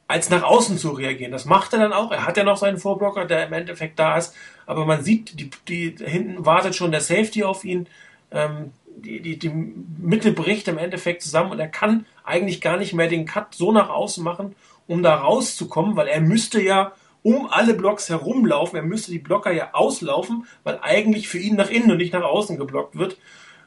als 0.09 0.31
nach 0.31 0.43
außen 0.43 0.79
zu 0.79 0.91
reagieren. 0.91 1.31
Das 1.31 1.45
macht 1.45 1.73
er 1.73 1.79
dann 1.79 1.93
auch. 1.93 2.11
Er 2.11 2.27
hat 2.27 2.37
ja 2.37 2.43
noch 2.43 2.57
seinen 2.57 2.79
Vorblocker, 2.79 3.25
der 3.27 3.47
im 3.47 3.53
Endeffekt 3.53 4.01
da 4.01 4.18
ist. 4.18 4.35
Aber 4.66 4.85
man 4.85 5.05
sieht, 5.05 5.39
die, 5.39 5.51
die 5.68 5.95
hinten 6.05 6.45
wartet 6.45 6.75
schon 6.75 6.91
der 6.91 7.01
Safety 7.01 7.45
auf 7.45 7.64
ihn. 7.64 7.87
Ähm, 8.33 8.73
die, 8.97 9.21
die, 9.21 9.39
die 9.39 9.51
Mitte 9.51 10.33
bricht 10.33 10.66
im 10.66 10.77
Endeffekt 10.77 11.23
zusammen 11.23 11.53
und 11.53 11.61
er 11.61 11.68
kann 11.68 12.05
eigentlich 12.25 12.61
gar 12.61 12.79
nicht 12.79 12.95
mehr 12.95 13.07
den 13.07 13.27
Cut 13.27 13.55
so 13.55 13.71
nach 13.71 13.91
außen 13.91 14.25
machen, 14.25 14.57
um 14.89 15.05
da 15.05 15.14
rauszukommen, 15.14 15.95
weil 15.95 16.09
er 16.09 16.21
müsste 16.21 16.61
ja 16.61 16.91
um 17.23 17.49
alle 17.51 17.75
Blocks 17.75 18.09
herumlaufen. 18.09 18.77
Er 18.77 18.83
müsste 18.83 19.12
die 19.12 19.18
Blocker 19.18 19.53
ja 19.53 19.71
auslaufen, 19.73 20.47
weil 20.64 20.79
eigentlich 20.83 21.29
für 21.29 21.39
ihn 21.39 21.57
nach 21.57 21.71
innen 21.71 21.91
und 21.91 21.99
nicht 21.99 22.12
nach 22.12 22.23
außen 22.23 22.57
geblockt 22.57 22.97
wird. 22.97 23.18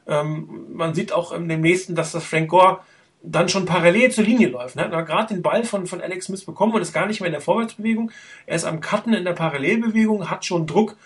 Ähm, 0.06 0.66
man 0.72 0.94
sieht 0.94 1.12
auch 1.12 1.32
in 1.32 1.48
dem 1.48 1.60
nächsten, 1.60 1.94
dass 1.94 2.12
das 2.12 2.24
Frank 2.24 2.50
Gore 2.50 2.80
dann 3.22 3.48
schon 3.48 3.64
parallel 3.64 4.10
zur 4.10 4.24
Linie 4.24 4.48
läuft. 4.48 4.76
Ne? 4.76 4.90
Hat 4.90 5.06
gerade 5.06 5.34
den 5.34 5.42
Ball 5.42 5.64
von, 5.64 5.86
von 5.86 6.00
Alex 6.00 6.26
Smith 6.26 6.44
bekommen 6.44 6.74
und 6.74 6.82
ist 6.82 6.92
gar 6.92 7.06
nicht 7.06 7.20
mehr 7.20 7.28
in 7.28 7.32
der 7.32 7.40
Vorwärtsbewegung. 7.40 8.10
Er 8.46 8.56
ist 8.56 8.64
am 8.64 8.80
Cutten 8.80 9.14
in 9.14 9.24
der 9.24 9.32
Parallelbewegung, 9.32 10.28
hat 10.28 10.44
schon 10.44 10.66
Druck, 10.66 10.96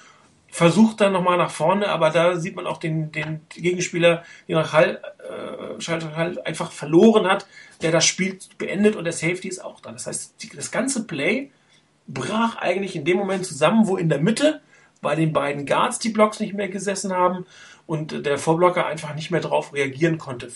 versucht 0.50 1.00
dann 1.00 1.12
nochmal 1.12 1.38
nach 1.38 1.50
vorne, 1.50 1.88
aber 1.88 2.10
da 2.10 2.36
sieht 2.36 2.56
man 2.56 2.66
auch 2.66 2.78
den, 2.78 3.12
den 3.12 3.40
Gegenspieler, 3.50 4.24
den 4.48 4.72
Hall, 4.72 5.00
äh, 5.78 6.16
Hall 6.16 6.40
einfach 6.44 6.72
verloren 6.72 7.28
hat, 7.28 7.46
der 7.82 7.92
das 7.92 8.04
Spiel 8.04 8.38
beendet 8.56 8.96
und 8.96 9.04
der 9.04 9.12
Safety 9.12 9.48
ist 9.48 9.64
auch 9.64 9.80
da. 9.80 9.92
Das 9.92 10.06
heißt, 10.06 10.34
das 10.56 10.70
ganze 10.70 11.06
Play 11.06 11.50
brach 12.08 12.56
eigentlich 12.56 12.96
in 12.96 13.04
dem 13.04 13.18
Moment 13.18 13.44
zusammen, 13.44 13.86
wo 13.86 13.96
in 13.96 14.08
der 14.08 14.20
Mitte 14.20 14.60
bei 15.00 15.14
den 15.14 15.32
beiden 15.32 15.66
Guards 15.66 15.98
die 15.98 16.08
Blocks 16.08 16.40
nicht 16.40 16.54
mehr 16.54 16.68
gesessen 16.68 17.12
haben 17.12 17.46
und 17.86 18.26
der 18.26 18.38
Vorblocker 18.38 18.86
einfach 18.86 19.14
nicht 19.14 19.30
mehr 19.30 19.40
darauf 19.40 19.72
reagieren 19.72 20.18
konnte. 20.18 20.50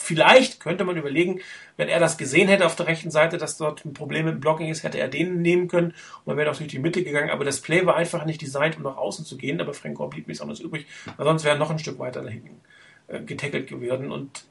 Vielleicht 0.00 0.60
könnte 0.60 0.84
man 0.84 0.96
überlegen, 0.96 1.40
wenn 1.76 1.88
er 1.88 1.98
das 1.98 2.18
gesehen 2.18 2.48
hätte 2.48 2.66
auf 2.66 2.76
der 2.76 2.86
rechten 2.86 3.10
Seite, 3.10 3.36
dass 3.36 3.56
dort 3.56 3.84
ein 3.84 3.92
Problem 3.92 4.26
mit 4.26 4.34
dem 4.34 4.40
Blocking 4.40 4.68
ist, 4.68 4.82
hätte 4.82 4.98
er 4.98 5.08
den 5.08 5.42
nehmen 5.42 5.68
können 5.68 5.88
und 5.88 6.26
man 6.26 6.36
wäre 6.36 6.50
doch 6.50 6.56
durch 6.56 6.70
die 6.70 6.78
Mitte 6.78 7.02
gegangen. 7.02 7.30
Aber 7.30 7.44
das 7.44 7.60
Play 7.60 7.84
war 7.84 7.96
einfach 7.96 8.24
nicht 8.24 8.40
designt, 8.40 8.76
um 8.76 8.84
nach 8.84 8.96
außen 8.96 9.24
zu 9.24 9.36
gehen. 9.36 9.60
Aber 9.60 9.74
Frank 9.74 9.96
Gore 9.96 10.10
blieb 10.10 10.28
nichts 10.28 10.40
anderes 10.40 10.60
übrig, 10.60 10.86
weil 11.16 11.26
sonst 11.26 11.44
wäre 11.44 11.56
er 11.56 11.58
noch 11.58 11.70
ein 11.70 11.80
Stück 11.80 11.98
weiter 11.98 12.22
da 12.22 12.28
hinten 12.28 12.60
äh, 13.08 13.20
getackelt 13.20 13.68
geworden. 13.68 14.12
Und 14.12 14.44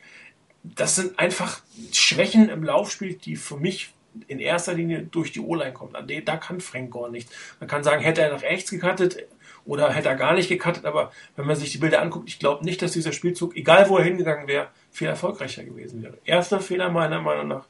das 0.63 0.95
sind 0.95 1.17
einfach 1.17 1.61
Schwächen 1.93 2.49
im 2.49 2.63
Laufspiel, 2.63 3.13
die 3.13 3.38
für 3.38 3.57
mich 3.57 3.93
in 4.28 4.39
erster 4.39 4.74
Linie 4.74 5.03
durch 5.03 5.32
die 5.32 5.39
O-Line 5.39 5.74
kommen. 5.74 5.93
Da 6.26 6.38
kann 6.38 6.61
Frank 6.61 6.91
Gore 6.91 7.11
nicht. 7.11 7.30
Man 7.59 7.70
kann 7.70 7.84
sagen, 7.84 8.01
hätte 8.01 8.22
er 8.22 8.32
nach 8.32 8.41
rechts 8.41 8.72
gecuttet, 8.72 9.28
oder 9.68 9.91
hätte 9.91 10.07
er 10.07 10.15
gar 10.15 10.34
nicht 10.34 10.47
gecuttet, 10.47 10.86
aber 10.86 11.11
wenn 11.36 11.45
man 11.45 11.55
sich 11.55 11.74
die 11.74 11.78
Bilder 11.78 12.01
anguckt, 12.01 12.30
ich 12.30 12.39
glaube 12.39 12.63
nicht, 12.63 12.82
dass 12.82 12.93
dieser 12.93 13.11
Spielzug, 13.11 13.55
egal 13.55 13.89
wo 13.89 13.97
er 13.97 14.05
hingegangen 14.05 14.47
wäre, 14.47 14.70
viel 14.91 15.07
erfolgreicher 15.07 15.63
gewesen 15.63 16.01
wäre. 16.01 16.18
Erster 16.24 16.61
Fehler 16.61 16.89
meiner 16.89 17.22
Meinung 17.22 17.49
nach, 17.49 17.65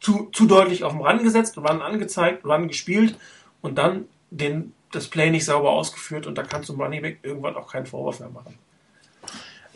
zu, 0.00 0.28
zu 0.32 0.46
deutlich 0.46 0.84
auf 0.84 0.92
dem 0.92 1.00
Run 1.00 1.22
gesetzt, 1.22 1.56
Run 1.56 1.82
angezeigt, 1.82 2.44
Run 2.44 2.68
gespielt 2.68 3.16
und 3.62 3.78
dann 3.78 4.06
den, 4.30 4.74
das 4.92 5.08
Play 5.08 5.30
nicht 5.30 5.46
sauber 5.46 5.70
ausgeführt 5.70 6.26
und 6.26 6.36
da 6.36 6.42
kannst 6.42 6.68
du 6.68 6.74
Moneyback 6.74 7.20
irgendwann 7.22 7.56
auch 7.56 7.72
keinen 7.72 7.86
Vorwurf 7.86 8.20
mehr 8.20 8.28
machen. 8.28 8.58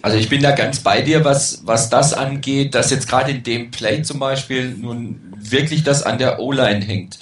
Also 0.03 0.18
ich 0.18 0.28
bin 0.28 0.42
da 0.42 0.50
ganz 0.50 0.80
bei 0.80 1.00
dir, 1.00 1.24
was, 1.24 1.62
was 1.64 1.88
das 1.88 2.12
angeht, 2.12 2.74
dass 2.74 2.90
jetzt 2.90 3.09
gerade 3.09 3.30
in 3.30 3.44
dem 3.44 3.70
Play 3.70 4.03
zum 4.03 4.18
Beispiel 4.18 4.70
nun 4.70 5.32
wirklich 5.36 5.84
das 5.84 6.03
an 6.03 6.18
der 6.18 6.40
O-Line 6.40 6.84
hängt. 6.84 7.20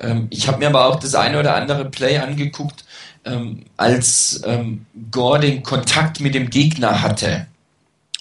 Ähm, 0.00 0.26
ich 0.30 0.48
habe 0.48 0.58
mir 0.58 0.66
aber 0.66 0.86
auch 0.86 0.96
das 0.96 1.14
eine 1.14 1.38
oder 1.38 1.54
andere 1.54 1.84
Play 1.84 2.18
angeguckt, 2.18 2.84
ähm, 3.24 3.64
als 3.76 4.42
ähm, 4.44 4.86
Gore 5.12 5.40
den 5.40 5.62
Kontakt 5.62 6.20
mit 6.20 6.34
dem 6.34 6.50
Gegner 6.50 7.00
hatte, 7.00 7.46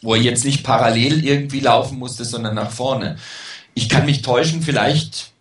wo 0.03 0.13
er 0.13 0.21
jetzt 0.21 0.45
nicht 0.45 0.63
parallel 0.63 1.25
irgendwie 1.25 1.59
laufen 1.59 1.97
musste, 1.97 2.25
sondern 2.25 2.53
nach 2.53 2.71
vorne. 2.71 3.17
Ich 3.73 3.89
kann 3.89 4.05
mich 4.05 4.21
täuschen, 4.21 4.61
vielleicht 4.61 5.31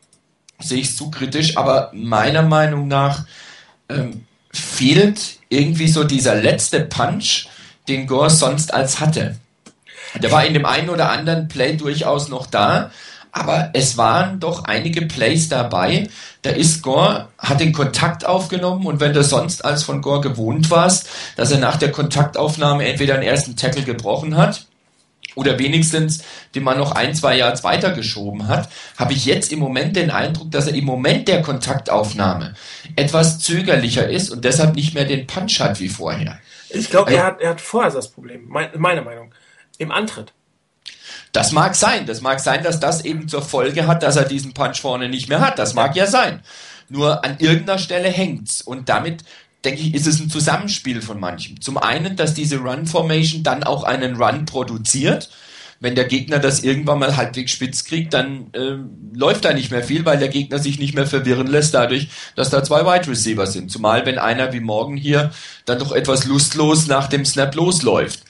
sehe 0.58 0.80
ich 0.80 0.88
es 0.88 0.96
zu 0.96 1.10
kritisch, 1.10 1.58
aber 1.58 1.90
meiner 1.92 2.42
Meinung 2.42 2.88
nach 2.88 3.26
ähm, 3.90 4.24
fehlt 4.50 5.38
irgendwie 5.50 5.88
so 5.88 6.04
dieser 6.04 6.34
letzte 6.36 6.80
Punch, 6.80 7.48
den 7.88 8.06
Gore 8.06 8.30
sonst 8.30 8.72
als 8.72 9.00
hatte. 9.00 9.36
Der 10.22 10.30
war 10.30 10.44
in 10.44 10.54
dem 10.54 10.64
einen 10.64 10.90
oder 10.90 11.10
anderen 11.10 11.48
Play 11.48 11.76
durchaus 11.76 12.28
noch 12.28 12.46
da, 12.46 12.90
aber 13.32 13.70
es 13.72 13.96
waren 13.96 14.38
doch 14.38 14.64
einige 14.64 15.02
Plays 15.02 15.48
dabei. 15.48 16.08
Da 16.42 16.50
ist 16.50 16.82
Gore, 16.82 17.28
hat 17.36 17.58
den 17.58 17.72
Kontakt 17.72 18.24
aufgenommen 18.24 18.86
und 18.86 19.00
wenn 19.00 19.12
du 19.12 19.24
sonst 19.24 19.64
als 19.64 19.82
von 19.82 20.02
Gore 20.02 20.20
gewohnt 20.20 20.70
warst, 20.70 21.08
dass 21.36 21.50
er 21.50 21.58
nach 21.58 21.76
der 21.76 21.90
Kontaktaufnahme 21.90 22.86
entweder 22.86 23.14
einen 23.14 23.24
ersten 23.24 23.56
Tackle 23.56 23.82
gebrochen 23.82 24.36
hat 24.36 24.66
oder 25.34 25.58
wenigstens 25.58 26.22
den 26.54 26.62
man 26.62 26.78
noch 26.78 26.92
ein, 26.92 27.12
zwei 27.16 27.36
Yards 27.36 27.64
weitergeschoben 27.64 28.46
hat, 28.46 28.68
habe 28.96 29.14
ich 29.14 29.24
jetzt 29.24 29.52
im 29.52 29.58
Moment 29.58 29.96
den 29.96 30.12
Eindruck, 30.12 30.52
dass 30.52 30.68
er 30.68 30.74
im 30.74 30.84
Moment 30.84 31.26
der 31.26 31.42
Kontaktaufnahme 31.42 32.54
etwas 32.94 33.40
zögerlicher 33.40 34.08
ist 34.08 34.30
und 34.30 34.44
deshalb 34.44 34.76
nicht 34.76 34.94
mehr 34.94 35.06
den 35.06 35.26
Punch 35.26 35.58
hat 35.58 35.80
wie 35.80 35.88
vorher. 35.88 36.38
Ich 36.74 36.90
glaube, 36.90 37.14
er 37.14 37.24
hat, 37.24 37.40
er 37.40 37.50
hat 37.50 37.60
vorher 37.60 37.90
das 37.90 38.10
Problem, 38.10 38.48
meine 38.48 39.02
Meinung, 39.02 39.34
im 39.78 39.90
Antritt. 39.90 40.32
Das 41.32 41.52
mag 41.52 41.74
sein. 41.74 42.06
Das 42.06 42.20
mag 42.20 42.40
sein, 42.40 42.62
dass 42.62 42.80
das 42.80 43.04
eben 43.04 43.28
zur 43.28 43.42
Folge 43.42 43.86
hat, 43.86 44.02
dass 44.02 44.16
er 44.16 44.24
diesen 44.24 44.54
Punch 44.54 44.80
vorne 44.80 45.08
nicht 45.08 45.28
mehr 45.28 45.40
hat. 45.40 45.58
Das 45.58 45.74
mag 45.74 45.96
ja 45.96 46.06
sein. 46.06 46.42
Nur 46.88 47.24
an 47.24 47.38
irgendeiner 47.38 47.78
Stelle 47.78 48.08
hängt's. 48.08 48.62
Und 48.62 48.88
damit, 48.88 49.24
denke 49.64 49.80
ich, 49.80 49.94
ist 49.94 50.06
es 50.06 50.20
ein 50.20 50.30
Zusammenspiel 50.30 51.02
von 51.02 51.18
manchem. 51.18 51.60
Zum 51.60 51.76
einen, 51.76 52.16
dass 52.16 52.34
diese 52.34 52.58
Run-Formation 52.58 53.42
dann 53.42 53.64
auch 53.64 53.84
einen 53.84 54.16
Run 54.16 54.44
produziert. 54.44 55.30
Wenn 55.80 55.94
der 55.94 56.04
Gegner 56.04 56.38
das 56.38 56.62
irgendwann 56.62 56.98
mal 56.98 57.16
halbwegs 57.16 57.52
spitz 57.52 57.84
kriegt, 57.84 58.14
dann 58.14 58.52
äh, 58.52 58.76
läuft 59.16 59.44
da 59.44 59.52
nicht 59.52 59.70
mehr 59.70 59.82
viel, 59.82 60.04
weil 60.04 60.18
der 60.18 60.28
Gegner 60.28 60.58
sich 60.58 60.78
nicht 60.78 60.94
mehr 60.94 61.06
verwirren 61.06 61.46
lässt 61.46 61.74
dadurch, 61.74 62.08
dass 62.36 62.50
da 62.50 62.62
zwei 62.62 62.82
Wide 62.84 63.10
Receiver 63.10 63.46
sind. 63.46 63.70
Zumal 63.70 64.06
wenn 64.06 64.18
einer 64.18 64.52
wie 64.52 64.60
morgen 64.60 64.96
hier 64.96 65.32
dann 65.66 65.78
doch 65.78 65.92
etwas 65.92 66.24
lustlos 66.24 66.86
nach 66.86 67.08
dem 67.08 67.24
Snap 67.24 67.54
losläuft 67.54 68.20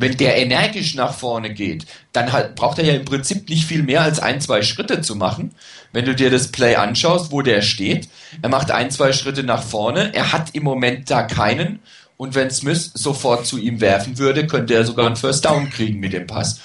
wenn 0.00 0.16
der 0.16 0.38
energisch 0.38 0.94
nach 0.94 1.12
vorne 1.12 1.52
geht, 1.52 1.84
dann 2.12 2.32
halt, 2.32 2.54
braucht 2.54 2.78
er 2.78 2.84
ja 2.84 2.94
im 2.94 3.04
Prinzip 3.04 3.50
nicht 3.50 3.66
viel 3.66 3.82
mehr 3.82 4.00
als 4.00 4.18
ein, 4.18 4.40
zwei 4.40 4.62
Schritte 4.62 5.02
zu 5.02 5.14
machen. 5.14 5.54
Wenn 5.92 6.06
du 6.06 6.14
dir 6.14 6.30
das 6.30 6.48
Play 6.48 6.76
anschaust, 6.76 7.32
wo 7.32 7.42
der 7.42 7.60
steht, 7.60 8.08
er 8.40 8.48
macht 8.48 8.70
ein, 8.70 8.90
zwei 8.90 9.12
Schritte 9.12 9.42
nach 9.42 9.62
vorne, 9.62 10.14
er 10.14 10.32
hat 10.32 10.54
im 10.54 10.62
Moment 10.62 11.10
da 11.10 11.22
keinen 11.24 11.80
und 12.16 12.34
wenn 12.34 12.50
Smith 12.50 12.90
sofort 12.94 13.46
zu 13.46 13.58
ihm 13.58 13.80
werfen 13.80 14.18
würde, 14.18 14.46
könnte 14.46 14.74
er 14.74 14.84
sogar 14.84 15.06
einen 15.06 15.16
First 15.16 15.44
Down 15.44 15.70
kriegen 15.70 16.00
mit 16.00 16.12
dem 16.12 16.26
Pass. 16.26 16.60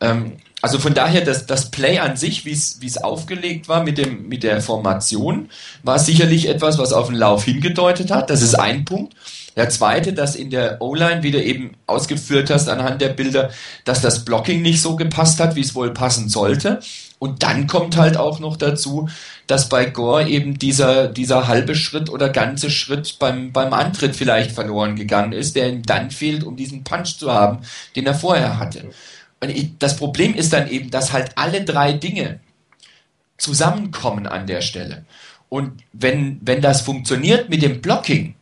Ähm, 0.00 0.36
also 0.62 0.78
von 0.78 0.92
daher, 0.92 1.22
das, 1.22 1.46
das 1.46 1.70
Play 1.70 1.98
an 1.98 2.16
sich, 2.16 2.44
wie 2.44 2.52
es 2.52 2.98
aufgelegt 2.98 3.68
war 3.68 3.82
mit, 3.82 3.96
dem, 3.96 4.28
mit 4.28 4.42
der 4.42 4.60
Formation, 4.60 5.48
war 5.82 5.98
sicherlich 5.98 6.48
etwas, 6.48 6.78
was 6.78 6.92
auf 6.92 7.06
den 7.06 7.16
Lauf 7.16 7.44
hingedeutet 7.44 8.10
hat. 8.10 8.28
Das 8.28 8.42
ist 8.42 8.54
ein 8.54 8.84
Punkt. 8.84 9.14
Der 9.56 9.68
zweite, 9.68 10.12
dass 10.12 10.36
in 10.36 10.50
der 10.50 10.80
O-Line, 10.80 11.22
wie 11.22 11.30
du 11.30 11.42
eben 11.42 11.72
ausgeführt 11.86 12.50
hast 12.50 12.68
anhand 12.68 13.00
der 13.00 13.08
Bilder, 13.08 13.50
dass 13.84 14.00
das 14.00 14.24
Blocking 14.24 14.62
nicht 14.62 14.80
so 14.80 14.96
gepasst 14.96 15.40
hat, 15.40 15.56
wie 15.56 15.60
es 15.60 15.74
wohl 15.74 15.92
passen 15.92 16.28
sollte. 16.28 16.80
Und 17.18 17.42
dann 17.42 17.66
kommt 17.66 17.96
halt 17.96 18.16
auch 18.16 18.38
noch 18.38 18.56
dazu, 18.56 19.08
dass 19.46 19.68
bei 19.68 19.86
Gore 19.86 20.28
eben 20.28 20.58
dieser, 20.58 21.08
dieser 21.08 21.48
halbe 21.48 21.74
Schritt 21.74 22.08
oder 22.08 22.28
ganze 22.28 22.70
Schritt 22.70 23.18
beim, 23.18 23.52
beim 23.52 23.72
Antritt 23.72 24.14
vielleicht 24.14 24.52
verloren 24.52 24.94
gegangen 24.94 25.32
ist, 25.32 25.56
der 25.56 25.68
ihm 25.68 25.82
dann 25.82 26.10
fehlt, 26.10 26.44
um 26.44 26.56
diesen 26.56 26.84
Punch 26.84 27.18
zu 27.18 27.32
haben, 27.32 27.58
den 27.96 28.06
er 28.06 28.14
vorher 28.14 28.58
hatte. 28.58 28.90
Und 29.40 29.82
das 29.82 29.96
Problem 29.96 30.34
ist 30.34 30.52
dann 30.52 30.68
eben, 30.68 30.90
dass 30.90 31.12
halt 31.12 31.32
alle 31.36 31.64
drei 31.64 31.92
Dinge 31.92 32.40
zusammenkommen 33.38 34.26
an 34.26 34.46
der 34.46 34.60
Stelle. 34.60 35.04
Und 35.48 35.82
wenn, 35.92 36.38
wenn 36.42 36.60
das 36.60 36.82
funktioniert 36.82 37.48
mit 37.48 37.62
dem 37.62 37.80
Blocking, 37.80 38.34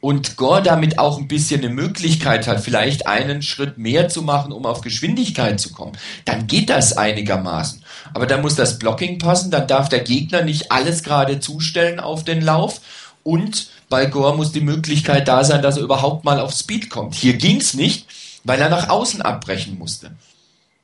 und 0.00 0.36
Gore 0.36 0.62
damit 0.62 0.98
auch 0.98 1.18
ein 1.18 1.28
bisschen 1.28 1.62
eine 1.62 1.72
Möglichkeit 1.72 2.46
hat, 2.46 2.60
vielleicht 2.60 3.06
einen 3.06 3.42
Schritt 3.42 3.78
mehr 3.78 4.08
zu 4.08 4.22
machen, 4.22 4.52
um 4.52 4.64
auf 4.66 4.80
Geschwindigkeit 4.80 5.60
zu 5.60 5.72
kommen, 5.72 5.92
dann 6.24 6.46
geht 6.46 6.70
das 6.70 6.96
einigermaßen. 6.96 7.82
Aber 8.14 8.26
dann 8.26 8.40
muss 8.40 8.54
das 8.54 8.78
Blocking 8.78 9.18
passen, 9.18 9.50
dann 9.50 9.68
darf 9.68 9.88
der 9.88 10.00
Gegner 10.00 10.42
nicht 10.42 10.72
alles 10.72 11.02
gerade 11.02 11.40
zustellen 11.40 12.00
auf 12.00 12.24
den 12.24 12.40
Lauf 12.40 12.80
und 13.22 13.68
bei 13.88 14.06
Gore 14.06 14.36
muss 14.36 14.52
die 14.52 14.60
Möglichkeit 14.60 15.28
da 15.28 15.44
sein, 15.44 15.62
dass 15.62 15.76
er 15.76 15.82
überhaupt 15.82 16.24
mal 16.24 16.40
auf 16.40 16.52
Speed 16.52 16.90
kommt. 16.90 17.14
Hier 17.14 17.34
ging's 17.34 17.74
nicht, 17.74 18.06
weil 18.44 18.60
er 18.60 18.70
nach 18.70 18.88
außen 18.88 19.20
abbrechen 19.20 19.78
musste. 19.78 20.12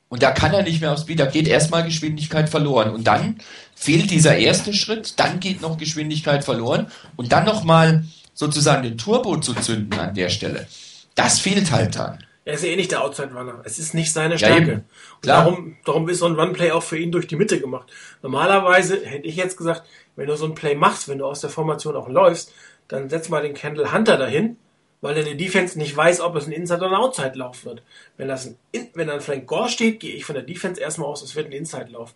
Und 0.09 0.23
da 0.23 0.31
kann 0.31 0.53
er 0.53 0.63
nicht 0.63 0.81
mehr 0.81 0.93
auf 0.93 0.99
Speed, 0.99 1.19
da 1.19 1.25
geht 1.25 1.47
erstmal 1.47 1.83
Geschwindigkeit 1.83 2.49
verloren. 2.49 2.91
Und 2.91 3.05
dann 3.05 3.39
fehlt 3.75 4.09
dieser 4.09 4.37
erste 4.37 4.73
Schritt, 4.73 5.19
dann 5.19 5.39
geht 5.39 5.61
noch 5.61 5.77
Geschwindigkeit 5.77 6.43
verloren 6.43 6.87
und 7.17 7.31
dann 7.31 7.45
nochmal 7.45 8.05
sozusagen 8.33 8.83
den 8.83 8.97
Turbo 8.97 9.37
zu 9.37 9.53
zünden 9.53 9.99
an 9.99 10.13
der 10.13 10.29
Stelle. 10.29 10.67
das 11.15 11.39
fehlt 11.39 11.71
halt 11.71 11.95
dann. 11.95 12.23
Er 12.45 12.53
ist 12.53 12.63
ja 12.63 12.69
eh 12.69 12.77
nicht 12.77 12.91
der 12.91 13.03
Outside-Runner. 13.03 13.61
Es 13.65 13.77
ist 13.77 13.93
nicht 13.93 14.13
seine 14.13 14.37
Stärke. 14.37 14.71
Ja, 14.71 14.77
und 14.77 15.27
darum, 15.27 15.77
darum 15.83 16.07
ist 16.07 16.19
so 16.19 16.27
ein 16.27 16.39
Run-Play 16.39 16.71
auch 16.71 16.83
für 16.83 16.97
ihn 16.97 17.11
durch 17.11 17.27
die 17.27 17.35
Mitte 17.35 17.59
gemacht. 17.59 17.91
Normalerweise 18.21 19.03
hätte 19.03 19.27
ich 19.27 19.35
jetzt 19.35 19.57
gesagt, 19.57 19.83
wenn 20.15 20.27
du 20.27 20.37
so 20.37 20.45
ein 20.45 20.55
Play 20.55 20.73
machst, 20.73 21.09
wenn 21.09 21.17
du 21.17 21.25
aus 21.25 21.41
der 21.41 21.49
Formation 21.49 21.97
auch 21.97 22.07
läufst, 22.07 22.53
dann 22.87 23.09
setz 23.09 23.27
mal 23.27 23.41
den 23.41 23.53
Kendall 23.53 23.91
Hunter 23.91 24.17
dahin, 24.17 24.55
weil 25.01 25.23
die 25.23 25.37
Defense 25.37 25.77
nicht 25.77 25.95
weiß, 25.95 26.21
ob 26.21 26.35
es 26.35 26.47
ein 26.47 26.51
Inside 26.51 26.79
oder 26.79 26.97
ein 26.97 27.03
Outside-Lauf 27.03 27.65
wird. 27.65 27.83
Wenn, 28.17 28.27
das 28.27 28.47
ein, 28.47 28.57
wenn 28.93 29.07
dann 29.07 29.21
Frank 29.21 29.47
Gore 29.47 29.69
steht, 29.69 29.99
gehe 29.99 30.15
ich 30.15 30.25
von 30.25 30.35
der 30.35 30.43
Defense 30.43 30.81
erstmal 30.81 31.07
aus, 31.07 31.21
es 31.21 31.35
wird 31.35 31.47
ein 31.47 31.51
Inside-Lauf. 31.51 32.13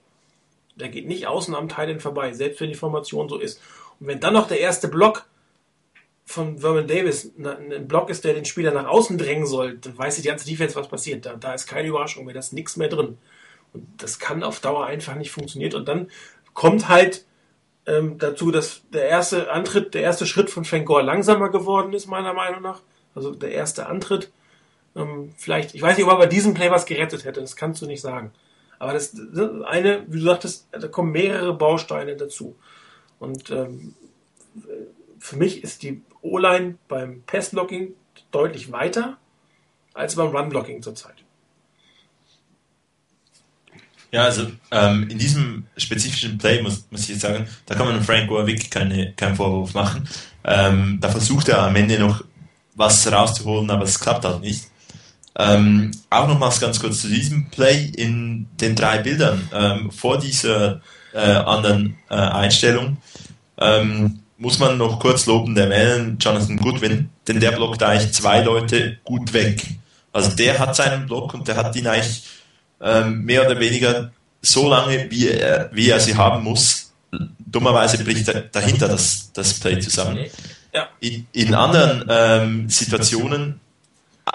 Der 0.76 0.90
geht 0.90 1.08
nicht 1.08 1.28
außen 1.28 1.54
am 1.54 1.70
Teil 1.70 2.00
vorbei, 2.00 2.34
selbst 2.34 2.62
wenn 2.62 2.70
die 2.70 2.76
Formation 2.76 3.30
so 3.30 3.38
ist. 3.38 3.62
Und 4.00 4.08
wenn 4.08 4.20
dann 4.20 4.34
noch 4.34 4.48
der 4.48 4.60
erste 4.60 4.88
Block 4.88 5.28
von 6.26 6.60
Vernon 6.60 6.88
Davis 6.88 7.32
ein 7.38 7.88
Block 7.88 8.10
ist, 8.10 8.24
der 8.24 8.34
den 8.34 8.46
Spieler 8.46 8.72
nach 8.72 8.88
außen 8.88 9.18
drängen 9.18 9.46
soll, 9.46 9.78
dann 9.78 9.98
weiß 9.98 10.16
die 10.16 10.28
ganze 10.28 10.46
Defense, 10.48 10.76
was 10.76 10.88
passiert. 10.88 11.26
Da, 11.26 11.36
da 11.36 11.54
ist 11.54 11.68
keine 11.68 11.90
Überraschung 11.90 12.26
mehr, 12.26 12.34
da 12.34 12.40
ist 12.40 12.54
nichts 12.54 12.78
mehr 12.78 12.88
drin. 12.88 13.18
Und 13.74 13.88
das 13.98 14.18
kann 14.18 14.44
auf 14.44 14.60
Dauer 14.60 14.86
einfach 14.86 15.16
nicht 15.16 15.32
funktionieren. 15.32 15.76
Und 15.76 15.88
dann 15.88 16.10
kommt 16.54 16.88
halt 16.88 17.26
ähm, 17.86 18.18
dazu, 18.18 18.52
dass 18.52 18.82
der 18.94 19.08
erste 19.08 19.52
Antritt, 19.52 19.94
der 19.94 20.04
erste 20.04 20.26
Schritt 20.26 20.50
von 20.50 20.66
Frank 20.66 20.86
Gore 20.86 21.02
langsamer 21.02 21.50
geworden 21.50 21.94
ist, 21.94 22.08
meiner 22.08 22.34
Meinung 22.34 22.62
nach. 22.62 22.82
Also 23.16 23.34
der 23.34 23.52
erste 23.52 23.88
Antritt. 23.88 24.32
Ähm, 24.96 25.34
vielleicht, 25.38 25.74
ich 25.74 25.82
weiß 25.82 25.98
nicht, 25.98 26.06
ob 26.06 26.12
er 26.12 26.18
bei 26.18 26.26
diesem 26.28 26.54
Play 26.54 26.70
was 26.70 26.86
gerettet 26.86 27.26
hätte, 27.26 27.42
das 27.42 27.56
kannst 27.56 27.82
du 27.82 27.86
nicht 27.86 28.02
sagen. 28.02 28.34
Aber 28.78 28.94
das, 28.94 29.14
das 29.14 29.62
eine, 29.64 30.04
wie 30.08 30.20
du 30.20 30.26
sagtest, 30.26 30.68
da 30.72 30.88
kommen 30.88 31.12
mehrere 31.12 31.54
Bausteine 31.54 32.16
dazu. 32.16 32.56
Und 33.20 33.52
ähm, 33.52 33.94
für 35.20 35.38
mich 35.38 35.64
ist 35.64 35.84
die 35.84 36.02
O-Line 36.22 36.78
beim 36.88 37.24
Pass-Blocking 37.24 37.94
deutlich 38.32 38.72
weiter 38.72 39.18
als 39.94 40.16
beim 40.16 40.36
Run-Blocking 40.36 40.82
zurzeit. 40.82 41.21
Ja, 44.12 44.26
also 44.26 44.48
ähm, 44.72 45.08
in 45.10 45.18
diesem 45.18 45.66
spezifischen 45.78 46.38
Play 46.38 46.62
muss, 46.62 46.86
muss 46.90 47.04
ich 47.04 47.10
jetzt 47.10 47.22
sagen, 47.22 47.48
da 47.66 47.76
kann 47.76 47.88
man 47.88 48.04
Frank 48.04 48.30
wirklich 48.30 48.70
keine, 48.70 49.14
keinen 49.14 49.36
Vorwurf 49.36 49.74
machen. 49.74 50.08
Ähm, 50.44 50.98
da 51.00 51.10
versucht 51.10 51.48
er 51.48 51.60
am 51.64 51.76
Ende 51.76 51.98
noch 51.98 52.24
was 52.76 53.10
rauszuholen, 53.10 53.70
aber 53.70 53.84
es 53.84 54.00
klappt 54.00 54.26
halt 54.26 54.42
nicht. 54.42 54.66
Ähm, 55.38 55.92
auch 56.10 56.28
nochmals 56.28 56.60
ganz 56.60 56.80
kurz 56.80 57.02
zu 57.02 57.08
diesem 57.08 57.50
Play 57.50 57.86
in 57.96 58.48
den 58.60 58.76
drei 58.76 58.98
Bildern 58.98 59.50
ähm, 59.54 59.92
vor 59.92 60.18
dieser 60.18 60.82
äh, 61.14 61.20
anderen 61.20 61.98
äh, 62.10 62.16
Einstellung. 62.16 62.98
Ähm, 63.58 64.20
muss 64.38 64.60
man 64.60 64.78
noch 64.78 65.00
kurz 65.00 65.26
loben, 65.28 65.56
der 65.56 65.70
erwähnen, 65.70 66.18
Jonathan 66.20 66.58
Goodwin, 66.58 67.10
denn 67.28 67.40
der 67.40 67.52
blockt 67.52 67.84
eigentlich 67.84 68.12
zwei 68.12 68.42
Leute 68.42 68.98
gut 69.04 69.32
weg. 69.34 69.64
Also 70.12 70.36
der 70.36 70.60
hat 70.60 70.76
seinen 70.76 71.06
Block 71.06 71.34
und 71.34 71.48
der 71.48 71.56
hat 71.56 71.76
ihn 71.76 71.88
eigentlich 71.88 72.24
ähm, 72.82 73.24
mehr 73.24 73.46
oder 73.46 73.60
weniger 73.60 74.12
so 74.42 74.70
lange, 74.70 75.10
wie 75.10 75.28
er, 75.28 75.70
wie 75.74 75.90
er 75.90 76.00
sie 76.00 76.16
haben 76.16 76.44
muss. 76.44 76.92
Dummerweise 77.40 78.04
bricht 78.04 78.28
er 78.30 78.42
dahinter 78.42 78.88
das, 78.88 79.32
das 79.34 79.60
Play 79.60 79.80
zusammen. 79.80 80.26
In, 81.02 81.28
in 81.34 81.54
anderen 81.54 82.06
ähm, 82.10 82.70
Situationen, 82.70 83.60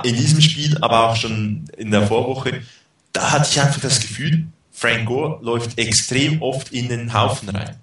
in 0.02 0.14
diesem 0.14 0.40
Spiel, 0.40 0.76
aber 0.80 1.08
auch 1.08 1.16
schon 1.16 1.64
in 1.76 1.90
der 1.90 2.06
Vorwoche, 2.06 2.60
da 3.12 3.32
hatte 3.32 3.48
ich 3.50 3.60
einfach 3.60 3.80
das 3.80 4.00
Gefühl, 4.00 4.46
Frank 4.70 5.06
Gore 5.06 5.38
läuft 5.42 5.78
extrem 5.78 6.42
oft 6.42 6.72
in 6.72 6.88
den 6.88 7.14
Haufen 7.14 7.48
rein 7.48 7.76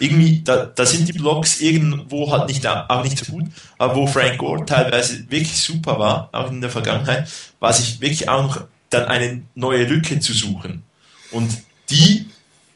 irgendwie, 0.00 0.42
da, 0.42 0.66
da 0.66 0.86
sind 0.86 1.08
die 1.08 1.12
Blocks 1.12 1.60
irgendwo 1.60 2.32
halt 2.32 2.48
nicht, 2.48 2.66
auch 2.66 3.04
nicht 3.04 3.18
so 3.18 3.30
gut, 3.32 3.44
aber 3.78 3.94
wo 3.96 4.06
Frank 4.06 4.38
Gore 4.38 4.64
teilweise 4.64 5.30
wirklich 5.30 5.56
super 5.56 5.98
war, 5.98 6.30
auch 6.32 6.50
in 6.50 6.60
der 6.60 6.70
Vergangenheit, 6.70 7.28
war 7.60 7.72
sich 7.72 8.00
wirklich 8.00 8.28
auch 8.28 8.42
noch 8.42 8.64
dann 8.90 9.06
eine 9.06 9.42
neue 9.54 9.84
Lücke 9.84 10.20
zu 10.20 10.32
suchen. 10.32 10.82
Und 11.30 11.50
die 11.88 12.26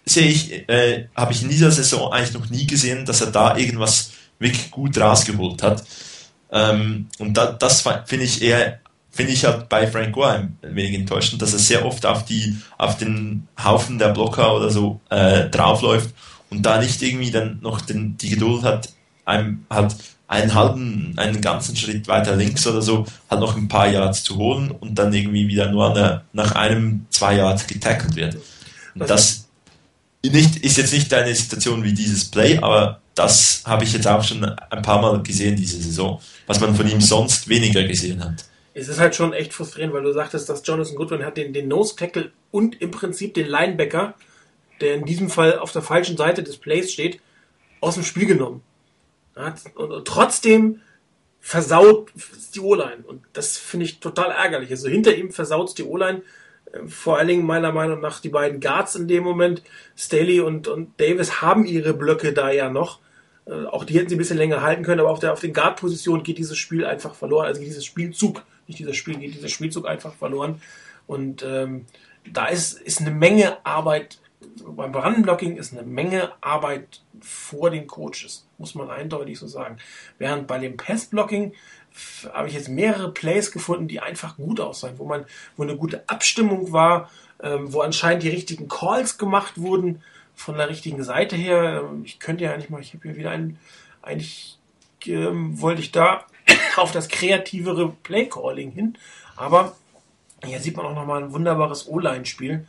sehe 0.05 0.29
ich, 0.29 0.69
äh, 0.69 1.09
habe 1.15 1.33
ich 1.33 1.43
in 1.43 1.49
dieser 1.49 1.71
Saison 1.71 2.13
eigentlich 2.13 2.35
noch 2.35 2.51
nie 2.51 2.67
gesehen, 2.67 3.05
dass 3.05 3.21
er 3.21 3.31
da 3.31 3.57
irgendwas 3.57 4.13
wirklich 4.39 4.71
gut 4.71 4.99
rausgeholt 4.99 5.63
hat. 5.63 5.85
Ähm, 6.51 7.09
und 7.19 7.35
da, 7.35 7.53
das 7.53 7.83
finde 8.07 8.25
ich 8.25 8.43
eher, 8.43 8.81
finde 9.11 9.33
ich 9.33 9.45
halt 9.45 9.69
bei 9.69 9.87
Frank 9.87 10.13
Gore 10.13 10.31
ein 10.31 10.59
wenig 10.63 10.95
enttäuschend, 10.95 11.41
dass 11.43 11.53
er 11.53 11.59
sehr 11.59 11.85
oft 11.85 12.05
auf 12.07 12.25
die, 12.25 12.57
auf 12.79 12.97
den 12.97 13.49
Haufen 13.63 13.99
der 13.99 14.09
Blocker 14.09 14.55
oder 14.55 14.71
so 14.71 15.01
äh, 15.11 15.49
draufläuft 15.49 16.15
und 16.51 16.63
da 16.63 16.81
nicht 16.81 17.03
irgendwie 17.03 17.31
dann 17.31 17.59
noch 17.63 17.81
den, 17.81 18.17
die 18.19 18.31
Geduld 18.31 18.63
hat, 18.63 18.91
einem 19.25 19.65
halt 19.71 19.95
einen 20.27 20.55
halben, 20.55 21.15
einen 21.17 21.41
ganzen 21.41 21.77
Schritt 21.77 22.09
weiter 22.09 22.37
links 22.37 22.67
oder 22.67 22.83
so, 22.83 23.07
halt 23.31 23.41
noch 23.41 23.57
ein 23.57 23.69
paar 23.69 23.89
Yards 23.89 24.23
zu 24.23 24.37
holen 24.37 24.71
und 24.71 24.95
dann 24.97 25.13
irgendwie 25.13 25.49
wieder 25.49 25.71
nur 25.71 25.93
der, 25.93 26.25
nach 26.33 26.53
einem, 26.53 27.07
zwei 27.11 27.37
Yards 27.37 27.67
getackelt 27.67 28.17
wird. 28.17 28.37
Und 28.95 29.09
das 29.09 29.47
nicht, 30.25 30.57
ist 30.57 30.79
jetzt 30.79 30.93
nicht 30.93 31.13
eine 31.13 31.35
Situation 31.35 31.83
wie 31.85 31.93
dieses 31.93 32.25
Play, 32.25 32.59
aber 32.59 33.01
das 33.15 33.63
habe 33.67 33.85
ich 33.85 33.93
jetzt 33.93 34.07
auch 34.07 34.25
schon 34.25 34.45
ein 34.45 34.83
paar 34.83 35.01
Mal 35.01 35.23
gesehen 35.23 35.57
diese 35.57 35.81
Saison, 35.81 36.21
was 36.47 36.61
man 36.61 36.75
von 36.75 36.89
ihm 36.89 37.01
sonst 37.01 37.49
weniger 37.49 37.85
gesehen 37.85 38.25
hat. 38.25 38.45
Es 38.73 38.89
ist 38.89 38.99
halt 38.99 39.15
schon 39.15 39.33
echt 39.33 39.53
frustrierend, 39.53 39.95
weil 39.95 40.03
du 40.03 40.13
sagtest, 40.13 40.49
dass 40.49 40.63
Jonathan 40.65 40.97
Goodwin 40.97 41.25
hat 41.25 41.37
den, 41.37 41.53
den 41.53 41.69
Nose 41.69 41.95
Tackle 41.95 42.33
und 42.51 42.81
im 42.81 42.91
Prinzip 42.91 43.35
den 43.35 43.47
Linebacker 43.47 44.15
der 44.81 44.95
in 44.95 45.05
diesem 45.05 45.31
Fall 45.31 45.59
auf 45.59 45.73
der 45.73 45.83
falschen 45.83 46.17
Seite 46.17 46.43
des 46.43 46.57
Plays 46.57 46.93
steht, 46.93 47.21
aus 47.81 47.95
dem 47.95 48.05
Spiel 48.05 48.27
genommen. 48.27 48.63
Und, 49.35 50.05
trotzdem 50.05 50.81
versaut 51.41 52.11
die 52.55 52.61
O-Line. 52.61 53.05
Und 53.07 53.23
das 53.33 53.59
finde 53.59 53.87
ich 53.87 54.01
total 54.01 54.31
ärgerlich. 54.31 54.71
Also 54.71 54.89
hinter 54.89 55.15
ihm 55.15 55.31
versaut 55.31 55.77
die 55.77 55.85
O-Line. 55.85 56.23
Äh, 56.73 56.87
vor 56.87 57.19
allen 57.19 57.29
Dingen 57.29 57.47
meiner 57.47 57.73
Meinung 57.73 58.01
nach 58.01 58.21
die 58.21 58.31
beiden 58.31 58.61
Guards 58.61 58.95
in 58.95 59.09
dem 59.09 59.25
Moment, 59.25 59.63
Staley 59.97 60.41
und, 60.41 60.69
und 60.69 60.99
Davis, 60.99 61.43
haben 61.43 61.67
ihre 61.67 61.95
Blöcke 61.95 62.33
da 62.33 62.51
ja 62.51 62.71
noch. 62.71 63.01
Äh, 63.47 63.67
auch 63.67 63.85
die 63.85 63.99
hätten 63.99 64.09
sie 64.09 64.15
ein 64.15 64.19
bisschen 64.19 64.39
länger 64.39 64.63
halten 64.63 64.85
können, 64.85 65.01
aber 65.01 65.11
auf, 65.11 65.19
der, 65.19 65.33
auf 65.33 65.41
den 65.41 65.53
Guard-Positionen 65.53 66.23
geht 66.23 66.39
dieses 66.39 66.57
Spiel 66.57 66.87
einfach 66.87 67.15
verloren. 67.15 67.47
Also 67.47 67.61
geht 67.61 67.69
dieses 67.69 67.85
Spielzug, 67.85 68.43
nicht 68.67 68.79
dieser 68.79 68.95
Spiel, 68.95 69.19
geht 69.19 69.35
dieser 69.35 69.49
Spielzug 69.49 69.87
einfach 69.87 70.15
verloren. 70.15 70.63
Und 71.07 71.43
ähm, 71.43 71.85
da 72.33 72.47
ist, 72.47 72.81
ist 72.81 73.01
eine 73.03 73.11
Menge 73.11 73.59
Arbeit 73.67 74.19
beim 74.67 74.95
Run-Blocking 74.95 75.57
ist 75.57 75.73
eine 75.73 75.83
Menge 75.83 76.33
Arbeit 76.41 77.03
vor 77.21 77.71
den 77.71 77.87
Coaches, 77.87 78.44
muss 78.59 78.75
man 78.75 78.91
eindeutig 78.91 79.39
so 79.39 79.47
sagen. 79.47 79.79
Während 80.19 80.47
bei 80.47 80.59
dem 80.59 80.77
Pass-Blocking 80.77 81.53
habe 82.33 82.49
ich 82.49 82.55
jetzt 82.55 82.69
mehrere 82.69 83.13
Plays 83.13 83.53
gefunden, 83.53 83.89
die 83.89 84.01
einfach 84.01 84.37
gut 84.37 84.61
aussahen, 84.61 84.99
wo 84.99 85.05
man, 85.05 85.25
wo 85.57 85.63
eine 85.63 85.77
gute 85.77 86.09
Abstimmung 86.09 86.73
war, 86.73 87.11
ähm, 87.43 87.73
wo 87.73 87.81
anscheinend 87.81 88.23
die 88.23 88.31
richtigen 88.31 88.69
Calls 88.69 89.19
gemacht 89.19 89.61
wurden 89.61 90.03
von 90.35 90.57
der 90.57 90.69
richtigen 90.69 91.05
Seite 91.05 91.37
her. 91.37 91.89
Ich 92.05 92.19
könnte 92.19 92.45
ja 92.45 92.53
eigentlich 92.53 92.71
mal, 92.71 92.81
ich 92.81 92.95
habe 92.95 93.09
hier 93.09 93.17
wieder 93.17 93.31
einen, 93.31 93.59
eigentlich 94.03 94.59
ähm, 95.07 95.61
wollte 95.61 95.83
ich 95.83 95.93
da 95.93 96.25
auf 96.77 96.91
das 96.91 97.09
kreativere 97.09 97.91
Play-Calling 98.03 98.73
hin, 98.73 98.99
aber 99.37 99.77
hier 100.43 100.61
sieht 100.61 100.77
man 100.77 100.87
auch 100.87 100.95
nochmal 100.95 101.23
ein 101.23 101.33
wunderbares 101.33 101.87
O-Line-Spiel 101.89 102.67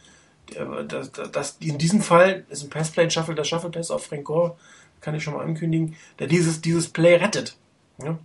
das, 0.88 1.12
das, 1.12 1.58
in 1.60 1.78
diesem 1.78 2.02
Fall 2.02 2.46
ist 2.50 2.64
ein 2.64 2.70
Passplay, 2.70 3.10
Shuffle, 3.10 3.36
der 3.36 3.44
Shuffle 3.44 3.72
Pass 3.72 3.92
auf 3.92 4.06
Frank 4.06 4.26
Gore, 4.26 4.58
kann 5.06 5.16
ich 5.16 5.24
schon 5.24 5.36
mal 5.36 5.46
ankündigen, 5.46 5.96
der 6.20 6.28
dieses, 6.28 6.62
dieses 6.62 6.90
Play 6.90 7.16
rettet. 7.16 7.56
Ja? 8.02 8.18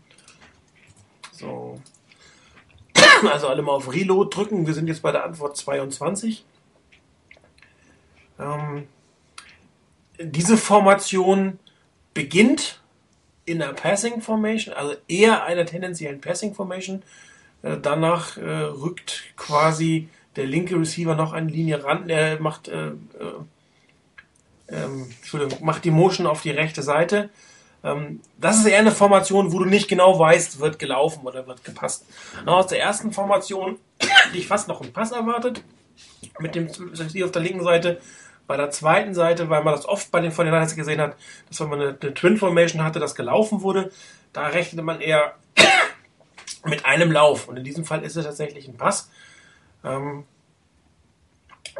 So. 1.30 1.80
Also 3.30 3.48
alle 3.48 3.60
mal 3.60 3.72
auf 3.72 3.92
Reload 3.92 4.34
drücken. 4.34 4.66
Wir 4.66 4.72
sind 4.72 4.88
jetzt 4.88 5.02
bei 5.02 5.12
der 5.12 5.24
Antwort 5.24 5.54
22. 5.54 6.44
Ähm, 8.38 8.88
diese 10.18 10.56
Formation 10.56 11.58
beginnt 12.14 12.80
in 13.44 13.58
der 13.58 13.74
Passing 13.74 14.22
Formation, 14.22 14.74
also 14.74 14.94
eher 15.06 15.44
einer 15.44 15.66
tendenziellen 15.66 16.20
Passing 16.22 16.54
Formation. 16.54 17.02
Äh, 17.62 17.76
danach 17.80 18.38
äh, 18.38 18.42
rückt 18.42 19.34
quasi 19.36 20.08
der 20.36 20.46
linke 20.46 20.76
Receiver 20.76 21.14
noch 21.14 21.32
eine 21.32 21.50
Linie 21.50 21.84
ran, 21.84 22.08
der 22.08 22.40
macht, 22.40 22.68
äh, 22.68 22.88
äh, 22.88 22.94
ähm, 24.70 25.10
Entschuldigung, 25.18 25.64
macht 25.64 25.84
die 25.84 25.90
Motion 25.90 26.26
auf 26.26 26.42
die 26.42 26.50
rechte 26.50 26.82
Seite. 26.82 27.30
Ähm, 27.82 28.20
das 28.38 28.58
ist 28.58 28.66
eher 28.66 28.78
eine 28.78 28.92
Formation, 28.92 29.52
wo 29.52 29.58
du 29.58 29.64
nicht 29.64 29.88
genau 29.88 30.18
weißt, 30.18 30.60
wird 30.60 30.78
gelaufen 30.78 31.26
oder 31.26 31.46
wird 31.46 31.64
gepasst. 31.64 32.06
aus 32.46 32.66
der 32.66 32.80
ersten 32.80 33.12
Formation 33.12 33.78
hätte 33.98 34.38
ich 34.38 34.46
fast 34.46 34.68
noch 34.68 34.80
einen 34.80 34.92
Pass 34.92 35.12
erwartet, 35.12 35.62
mit 36.38 36.54
dem 36.54 36.66
Receiver 36.66 37.26
auf 37.26 37.32
der 37.32 37.42
linken 37.42 37.64
Seite. 37.64 38.00
Bei 38.46 38.56
der 38.56 38.70
zweiten 38.70 39.14
Seite, 39.14 39.48
weil 39.48 39.62
man 39.62 39.74
das 39.74 39.86
oft 39.86 40.10
bei 40.10 40.20
den 40.20 40.32
49 40.32 40.76
gesehen 40.76 41.00
hat, 41.00 41.14
dass 41.48 41.60
wenn 41.60 41.68
man 41.68 41.80
eine, 41.80 41.96
eine 42.00 42.14
Twin 42.14 42.36
Formation 42.36 42.82
hatte, 42.82 42.98
das 42.98 43.14
gelaufen 43.14 43.62
wurde, 43.62 43.92
da 44.32 44.48
rechnete 44.48 44.82
man 44.82 45.00
eher 45.00 45.34
mit 46.64 46.84
einem 46.84 47.12
Lauf. 47.12 47.48
Und 47.48 47.58
in 47.58 47.64
diesem 47.64 47.84
Fall 47.84 48.02
ist 48.02 48.16
es 48.16 48.24
tatsächlich 48.24 48.66
ein 48.66 48.76
Pass. 48.76 49.08
Ähm, 49.84 50.24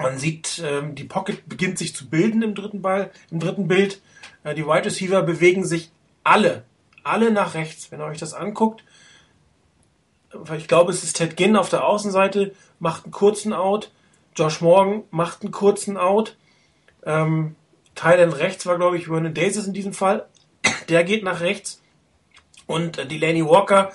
man 0.01 0.19
sieht, 0.19 0.63
ähm, 0.65 0.95
die 0.95 1.05
Pocket 1.05 1.49
beginnt 1.49 1.79
sich 1.79 1.95
zu 1.95 2.09
bilden 2.09 2.43
im 2.43 2.55
dritten 2.55 2.83
Ball, 2.83 3.11
im 3.31 3.41
dritten 3.41 3.69
Bild. 3.69 4.01
Äh, 4.45 4.55
die 4.55 4.67
Wide 4.67 4.87
Receiver 4.87 5.23
bewegen 5.23 5.65
sich 5.65 5.91
alle, 6.25 6.65
alle 7.05 7.31
nach 7.31 7.55
rechts. 7.55 7.91
Wenn 7.91 8.01
ihr 8.01 8.07
euch 8.07 8.19
das 8.19 8.35
anguckt, 8.35 8.85
ich 10.57 10.69
glaube, 10.69 10.93
es 10.93 11.03
ist 11.03 11.17
Ted 11.17 11.37
Ginn 11.37 11.57
auf 11.57 11.69
der 11.69 11.85
Außenseite, 11.85 12.55
macht 12.79 13.05
einen 13.05 13.13
kurzen 13.13 13.53
Out. 13.53 13.91
Josh 14.37 14.61
Morgan 14.61 15.03
macht 15.11 15.43
einen 15.43 15.53
kurzen 15.53 15.97
Out. 15.97 16.37
Ähm, 17.05 17.57
Thailand 17.95 18.39
rechts 18.39 18.65
war, 18.67 18.77
glaube 18.77 18.97
ich, 18.97 19.07
Vernon 19.07 19.35
Davis 19.35 19.67
in 19.67 19.73
diesem 19.73 19.93
Fall. 19.93 20.27
Der 20.89 21.05
geht 21.05 21.25
nach 21.25 21.41
rechts. 21.41 21.83
Und 22.67 22.99
äh, 22.99 23.07
Delaney 23.07 23.45
Walker 23.45 23.93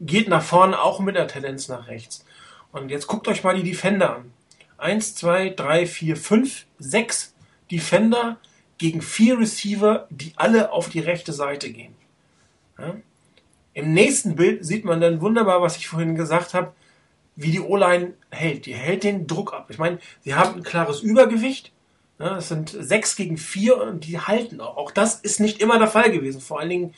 geht 0.00 0.28
nach 0.28 0.42
vorne 0.42 0.80
auch 0.80 0.98
mit 0.98 1.14
der 1.14 1.28
Tendenz 1.28 1.68
nach 1.68 1.86
rechts. 1.86 2.24
Und 2.72 2.90
jetzt 2.90 3.06
guckt 3.06 3.28
euch 3.28 3.44
mal 3.44 3.54
die 3.54 3.62
Defender 3.62 4.16
an. 4.16 4.32
Eins, 4.82 5.14
zwei, 5.14 5.50
drei, 5.50 5.86
vier, 5.86 6.16
fünf, 6.16 6.66
sechs 6.78 7.34
Defender 7.70 8.38
gegen 8.78 9.00
vier 9.00 9.38
Receiver, 9.38 10.08
die 10.10 10.32
alle 10.34 10.72
auf 10.72 10.88
die 10.88 10.98
rechte 10.98 11.32
Seite 11.32 11.70
gehen. 11.70 11.94
Ja? 12.76 12.96
Im 13.74 13.94
nächsten 13.94 14.34
Bild 14.34 14.66
sieht 14.66 14.84
man 14.84 15.00
dann 15.00 15.20
wunderbar, 15.20 15.62
was 15.62 15.76
ich 15.76 15.86
vorhin 15.86 16.16
gesagt 16.16 16.52
habe, 16.52 16.72
wie 17.36 17.52
die 17.52 17.60
O-Line 17.60 18.14
hält. 18.30 18.66
Die 18.66 18.74
hält 18.74 19.04
den 19.04 19.28
Druck 19.28 19.54
ab. 19.54 19.68
Ich 19.70 19.78
meine, 19.78 20.00
sie 20.20 20.34
haben 20.34 20.56
ein 20.56 20.62
klares 20.64 21.00
Übergewicht. 21.00 21.70
Ja, 22.18 22.38
es 22.38 22.48
sind 22.48 22.70
sechs 22.70 23.14
gegen 23.14 23.38
vier 23.38 23.80
und 23.80 24.04
die 24.04 24.18
halten 24.18 24.60
auch. 24.60 24.76
Auch 24.76 24.90
das 24.90 25.14
ist 25.14 25.38
nicht 25.38 25.62
immer 25.62 25.78
der 25.78 25.88
Fall 25.88 26.10
gewesen, 26.10 26.40
vor 26.40 26.58
allen 26.58 26.70
Dingen 26.70 26.94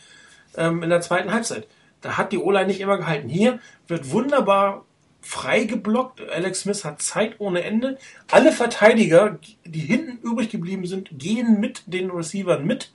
ähm, 0.57 0.83
in 0.83 0.89
der 0.89 1.03
zweiten 1.03 1.33
Halbzeit. 1.33 1.69
Da 2.01 2.17
hat 2.17 2.33
die 2.33 2.39
O-Line 2.39 2.67
nicht 2.67 2.81
immer 2.81 2.97
gehalten. 2.97 3.29
Hier 3.29 3.61
wird 3.87 4.11
wunderbar 4.11 4.87
frei 5.25 5.65
geblockt. 5.65 6.21
Alex 6.31 6.61
Smith 6.61 6.85
hat 6.85 7.03
Zeit 7.03 7.37
ohne 7.39 7.63
Ende. 7.65 7.99
Alle 8.31 8.53
Verteidiger, 8.53 9.39
die 9.65 9.81
hinten 9.81 10.19
übrig 10.27 10.51
geblieben 10.51 10.87
sind, 10.87 11.11
gehen 11.13 11.61
mit 11.61 11.83
den 11.87 12.11
Receivern 12.11 12.65
mit. 12.67 12.93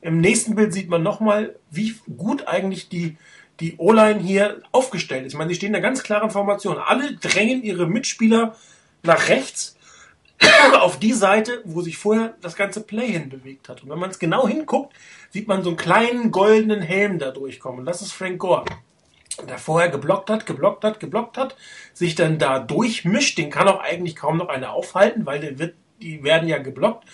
Im 0.00 0.18
nächsten 0.20 0.54
Bild 0.54 0.72
sieht 0.72 0.88
man 0.88 1.02
nochmal, 1.02 1.56
wie 1.70 1.94
gut 2.16 2.48
eigentlich 2.48 2.88
die, 2.88 3.16
die 3.60 3.76
O-Line 3.76 4.20
hier 4.20 4.62
aufgestellt 4.72 5.26
ist. 5.26 5.34
Ich 5.34 5.38
meine, 5.38 5.50
die 5.50 5.54
stehen 5.54 5.68
in 5.68 5.76
einer 5.76 5.82
ganz 5.82 6.02
klaren 6.02 6.30
Formation. 6.30 6.78
Alle 6.78 7.14
drängen 7.16 7.62
ihre 7.62 7.86
Mitspieler 7.86 8.56
nach 9.02 9.28
rechts 9.28 9.76
auf 10.80 10.98
die 10.98 11.12
Seite, 11.12 11.62
wo 11.64 11.82
sich 11.82 11.98
vorher 11.98 12.34
das 12.40 12.56
ganze 12.56 12.80
Play 12.80 13.12
hin 13.12 13.28
bewegt 13.28 13.68
hat. 13.68 13.82
Und 13.82 13.90
wenn 13.90 13.98
man 13.98 14.10
es 14.10 14.18
genau 14.18 14.48
hinguckt, 14.48 14.94
sieht 15.30 15.46
man 15.46 15.62
so 15.62 15.70
einen 15.70 15.76
kleinen 15.76 16.30
goldenen 16.30 16.82
Helm 16.82 17.18
da 17.18 17.30
durchkommen. 17.30 17.84
Das 17.84 18.02
ist 18.02 18.12
Frank 18.12 18.38
Gore 18.38 18.64
der 19.48 19.58
vorher 19.58 19.88
geblockt 19.88 20.30
hat, 20.30 20.46
geblockt 20.46 20.84
hat, 20.84 21.00
geblockt 21.00 21.38
hat, 21.38 21.56
sich 21.92 22.14
dann 22.14 22.38
da 22.38 22.58
durchmischt, 22.58 23.38
den 23.38 23.50
kann 23.50 23.68
auch 23.68 23.80
eigentlich 23.80 24.16
kaum 24.16 24.36
noch 24.36 24.48
einer 24.48 24.72
aufhalten, 24.72 25.26
weil 25.26 25.58
wird, 25.58 25.74
die 26.00 26.22
werden 26.22 26.48
ja 26.48 26.58
geblockt. 26.58 27.04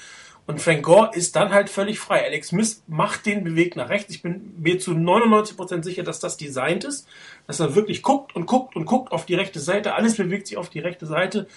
Und 0.49 0.63
Frank 0.63 0.83
Gore 0.83 1.11
ist 1.13 1.37
dann 1.37 1.53
halt 1.53 1.69
völlig 1.69 1.99
frei. 1.99 2.25
Alex 2.25 2.49
Smith 2.49 2.83
macht 2.87 3.27
den 3.27 3.45
Beweg 3.45 3.77
nach 3.77 3.91
rechts. 3.91 4.15
Ich 4.15 4.23
bin 4.23 4.55
mir 4.59 4.79
zu 4.79 4.93
99% 4.93 5.83
sicher, 5.85 6.03
dass 6.03 6.21
das 6.21 6.39
designt 6.39 6.85
ist, 6.85 7.07
dass 7.47 7.61
er 7.61 7.75
wirklich 7.75 8.03
guckt 8.03 8.35
und 8.35 8.47
guckt 8.47 8.75
und 8.75 8.87
guckt 8.87 9.13
auf 9.13 9.27
die 9.27 9.35
rechte 9.35 9.61
Seite. 9.61 9.95
Alles 9.95 10.17
bewegt 10.17 10.47
sich 10.47 10.57
auf 10.57 10.71
die 10.71 10.79
rechte 10.79 11.05
Seite. 11.05 11.49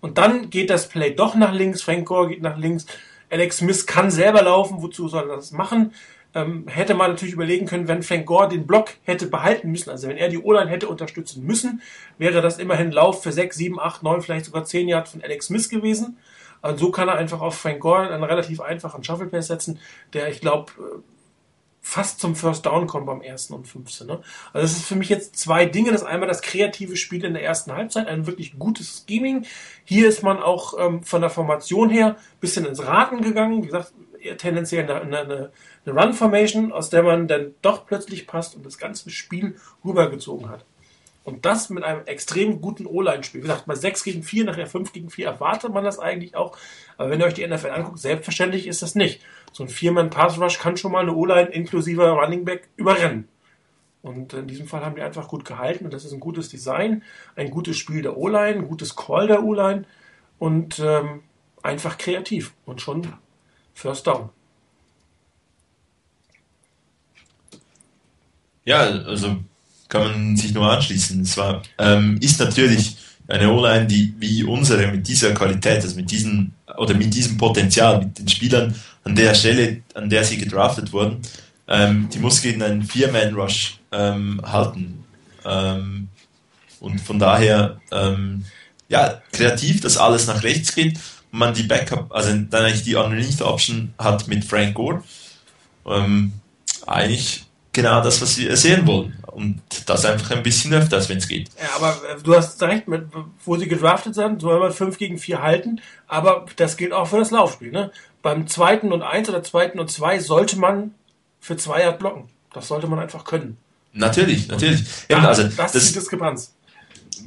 Und 0.00 0.16
dann 0.16 0.48
geht 0.48 0.70
das 0.70 0.88
Play 0.88 1.10
doch 1.10 1.34
nach 1.34 1.52
links. 1.52 1.82
Frank 1.82 2.08
Gore 2.08 2.28
geht 2.28 2.40
nach 2.40 2.56
links. 2.56 2.86
Alex 3.28 3.58
Smith 3.58 3.86
kann 3.86 4.10
selber 4.10 4.40
laufen. 4.40 4.80
Wozu 4.80 5.08
soll 5.08 5.28
er 5.28 5.36
das 5.36 5.52
machen? 5.52 5.92
Ähm, 6.34 6.66
hätte 6.68 6.94
man 6.94 7.10
natürlich 7.10 7.34
überlegen 7.34 7.66
können, 7.66 7.88
wenn 7.88 8.02
Frank 8.02 8.26
Gore 8.26 8.48
den 8.48 8.66
Block 8.66 8.90
hätte 9.04 9.26
behalten 9.26 9.70
müssen, 9.70 9.90
also 9.90 10.08
wenn 10.08 10.16
er 10.16 10.28
die 10.28 10.38
O-Line 10.38 10.70
hätte 10.70 10.88
unterstützen 10.88 11.44
müssen, 11.44 11.82
wäre 12.18 12.42
das 12.42 12.58
immerhin 12.58 12.92
Lauf 12.92 13.22
für 13.22 13.32
6, 13.32 13.56
7, 13.56 13.80
8, 13.80 14.02
9, 14.02 14.22
vielleicht 14.22 14.44
sogar 14.46 14.64
10 14.64 14.88
Yards 14.88 15.12
von 15.12 15.22
Alex 15.22 15.46
Smith 15.46 15.68
gewesen. 15.68 16.18
Also 16.60 16.86
so 16.86 16.90
kann 16.90 17.08
er 17.08 17.14
einfach 17.14 17.40
auf 17.40 17.56
Frank 17.56 17.80
Gore 17.80 18.10
einen 18.10 18.24
relativ 18.24 18.60
einfachen 18.60 19.04
Shuffle 19.04 19.26
Pass 19.28 19.46
setzen, 19.46 19.78
der 20.12 20.28
ich 20.28 20.40
glaube 20.40 20.72
äh, 20.78 21.00
fast 21.80 22.20
zum 22.20 22.36
First 22.36 22.66
Down 22.66 22.86
kommt 22.86 23.06
beim 23.06 23.22
ersten 23.22 23.54
und 23.54 23.66
15. 23.66 24.06
Ne? 24.06 24.20
Also 24.52 24.66
das 24.66 24.72
ist 24.72 24.86
für 24.86 24.96
mich 24.96 25.08
jetzt 25.08 25.36
zwei 25.36 25.64
Dinge. 25.64 25.92
Das 25.92 26.02
ist 26.02 26.06
einmal 26.06 26.28
das 26.28 26.42
kreative 26.42 26.96
Spiel 26.96 27.24
in 27.24 27.32
der 27.32 27.44
ersten 27.44 27.72
Halbzeit, 27.72 28.08
ein 28.08 28.26
wirklich 28.26 28.58
gutes 28.58 29.06
Scheming. 29.08 29.46
Hier 29.84 30.08
ist 30.08 30.22
man 30.22 30.38
auch 30.42 30.74
ähm, 30.78 31.02
von 31.02 31.22
der 31.22 31.30
Formation 31.30 31.88
her 31.88 32.16
bisschen 32.40 32.66
ins 32.66 32.84
Raten 32.84 33.22
gegangen. 33.22 33.62
Wie 33.62 33.66
gesagt, 33.66 33.92
tendenziell 34.36 34.90
eine, 34.90 35.00
eine, 35.00 35.50
eine 35.84 36.00
Run-Formation, 36.00 36.72
aus 36.72 36.90
der 36.90 37.02
man 37.02 37.28
dann 37.28 37.54
doch 37.62 37.86
plötzlich 37.86 38.26
passt 38.26 38.54
und 38.54 38.66
das 38.66 38.78
ganze 38.78 39.10
Spiel 39.10 39.56
rübergezogen 39.84 40.48
hat. 40.48 40.64
Und 41.28 41.44
das 41.44 41.68
mit 41.68 41.84
einem 41.84 42.06
extrem 42.06 42.62
guten 42.62 42.86
O-Line-Spiel. 42.86 43.42
Wie 43.42 43.46
gesagt, 43.46 43.66
bei 43.66 43.74
6 43.74 44.02
gegen 44.02 44.22
4, 44.22 44.44
nachher 44.44 44.66
5 44.66 44.94
gegen 44.94 45.10
4 45.10 45.26
erwartet 45.26 45.74
man 45.74 45.84
das 45.84 45.98
eigentlich 45.98 46.34
auch. 46.34 46.56
Aber 46.96 47.10
wenn 47.10 47.20
ihr 47.20 47.26
euch 47.26 47.34
die 47.34 47.46
NFL 47.46 47.68
anguckt, 47.68 47.98
selbstverständlich 47.98 48.66
ist 48.66 48.80
das 48.80 48.94
nicht. 48.94 49.20
So 49.52 49.62
ein 49.62 49.68
4-Man-Pass-Rush 49.68 50.58
kann 50.58 50.78
schon 50.78 50.92
mal 50.92 51.02
eine 51.02 51.14
O-Line 51.14 51.50
inklusive 51.50 52.08
Running 52.08 52.46
Back 52.46 52.70
überrennen. 52.76 53.28
Und 54.00 54.32
in 54.32 54.46
diesem 54.46 54.66
Fall 54.66 54.82
haben 54.82 54.94
die 54.94 55.02
einfach 55.02 55.28
gut 55.28 55.44
gehalten. 55.44 55.84
Und 55.84 55.92
das 55.92 56.06
ist 56.06 56.12
ein 56.12 56.20
gutes 56.20 56.48
Design, 56.48 57.02
ein 57.36 57.50
gutes 57.50 57.76
Spiel 57.76 58.00
der 58.00 58.16
O-Line, 58.16 58.60
ein 58.60 58.68
gutes 58.68 58.96
Call 58.96 59.26
der 59.26 59.44
O-Line 59.44 59.84
und 60.38 60.78
ähm, 60.78 61.24
einfach 61.62 61.98
kreativ. 61.98 62.54
Und 62.64 62.80
schon 62.80 63.12
First 63.78 64.08
Down. 64.08 64.28
Ja, 68.64 68.80
also 68.80 69.36
kann 69.88 70.02
man 70.02 70.36
sich 70.36 70.52
nur 70.52 70.68
anschließen. 70.68 71.22
Es 71.22 71.36
war, 71.36 71.62
ähm, 71.78 72.18
ist 72.20 72.40
natürlich 72.40 72.96
eine 73.28 73.52
O-Line, 73.52 73.86
die 73.86 74.12
wie 74.18 74.42
unsere 74.42 74.88
mit 74.88 75.06
dieser 75.06 75.32
Qualität, 75.32 75.82
also 75.82 75.94
mit 75.94 76.10
diesem 76.10 76.52
oder 76.76 76.94
mit 76.94 77.14
diesem 77.14 77.38
Potenzial, 77.38 78.00
mit 78.00 78.18
den 78.18 78.28
Spielern 78.28 78.74
an 79.04 79.14
der 79.14 79.32
Stelle, 79.34 79.82
an 79.94 80.10
der 80.10 80.24
sie 80.24 80.38
gedraftet 80.38 80.92
wurden, 80.92 81.22
ähm, 81.68 82.08
die 82.12 82.18
muss 82.18 82.42
gegen 82.42 82.62
einen 82.62 82.82
Vier-Man-Rush 82.82 83.78
ähm, 83.92 84.40
halten. 84.44 85.04
Ähm, 85.44 86.08
und 86.80 87.00
von 87.00 87.20
daher, 87.20 87.80
ähm, 87.92 88.44
ja, 88.88 89.22
kreativ, 89.30 89.80
dass 89.80 89.96
alles 89.96 90.26
nach 90.26 90.42
rechts 90.42 90.74
geht 90.74 90.98
man 91.30 91.54
die 91.54 91.64
Backup, 91.64 92.12
also 92.12 92.30
dann 92.30 92.64
eigentlich 92.64 92.84
die 92.84 92.96
Underneath 92.96 93.42
Option 93.42 93.92
hat 93.98 94.28
mit 94.28 94.44
Frank 94.44 94.74
Gore. 94.74 95.02
Ähm, 95.86 96.32
eigentlich 96.86 97.44
genau 97.72 98.02
das, 98.02 98.20
was 98.20 98.38
wir 98.38 98.56
sehen 98.56 98.86
wollen. 98.86 99.16
Und 99.26 99.60
das 99.86 100.04
einfach 100.04 100.32
ein 100.32 100.42
bisschen 100.42 100.74
öfter, 100.74 101.06
wenn 101.08 101.18
es 101.18 101.28
geht. 101.28 101.48
Ja, 101.60 101.68
aber 101.76 101.90
äh, 102.08 102.20
du 102.22 102.34
hast 102.34 102.60
recht, 102.62 102.88
mit, 102.88 103.06
wo 103.44 103.56
sie 103.56 103.68
gedraftet 103.68 104.14
sind, 104.14 104.40
soll 104.40 104.58
man 104.58 104.72
5 104.72 104.98
gegen 104.98 105.18
4 105.18 105.42
halten, 105.42 105.80
aber 106.08 106.46
das 106.56 106.76
gilt 106.76 106.92
auch 106.92 107.06
für 107.06 107.18
das 107.18 107.30
Laufspiel. 107.30 107.70
Ne? 107.70 107.92
Beim 108.20 108.48
zweiten 108.48 108.92
und 108.92 109.02
1 109.02 109.28
oder 109.28 109.44
zweiten 109.44 109.78
und 109.78 109.90
2 109.90 110.18
sollte 110.18 110.58
man 110.58 110.94
für 111.40 111.56
2 111.56 111.82
Yard 111.82 111.98
blocken. 112.00 112.24
Das 112.52 112.66
sollte 112.66 112.88
man 112.88 112.98
einfach 112.98 113.24
können. 113.24 113.58
Natürlich, 113.92 114.48
natürlich. 114.48 114.82
Ja, 115.08 115.24
also, 115.26 115.44
das, 115.44 115.56
das 115.56 115.74
ist 115.76 115.90
die 115.90 115.98
Diskrepanz. 116.00 116.52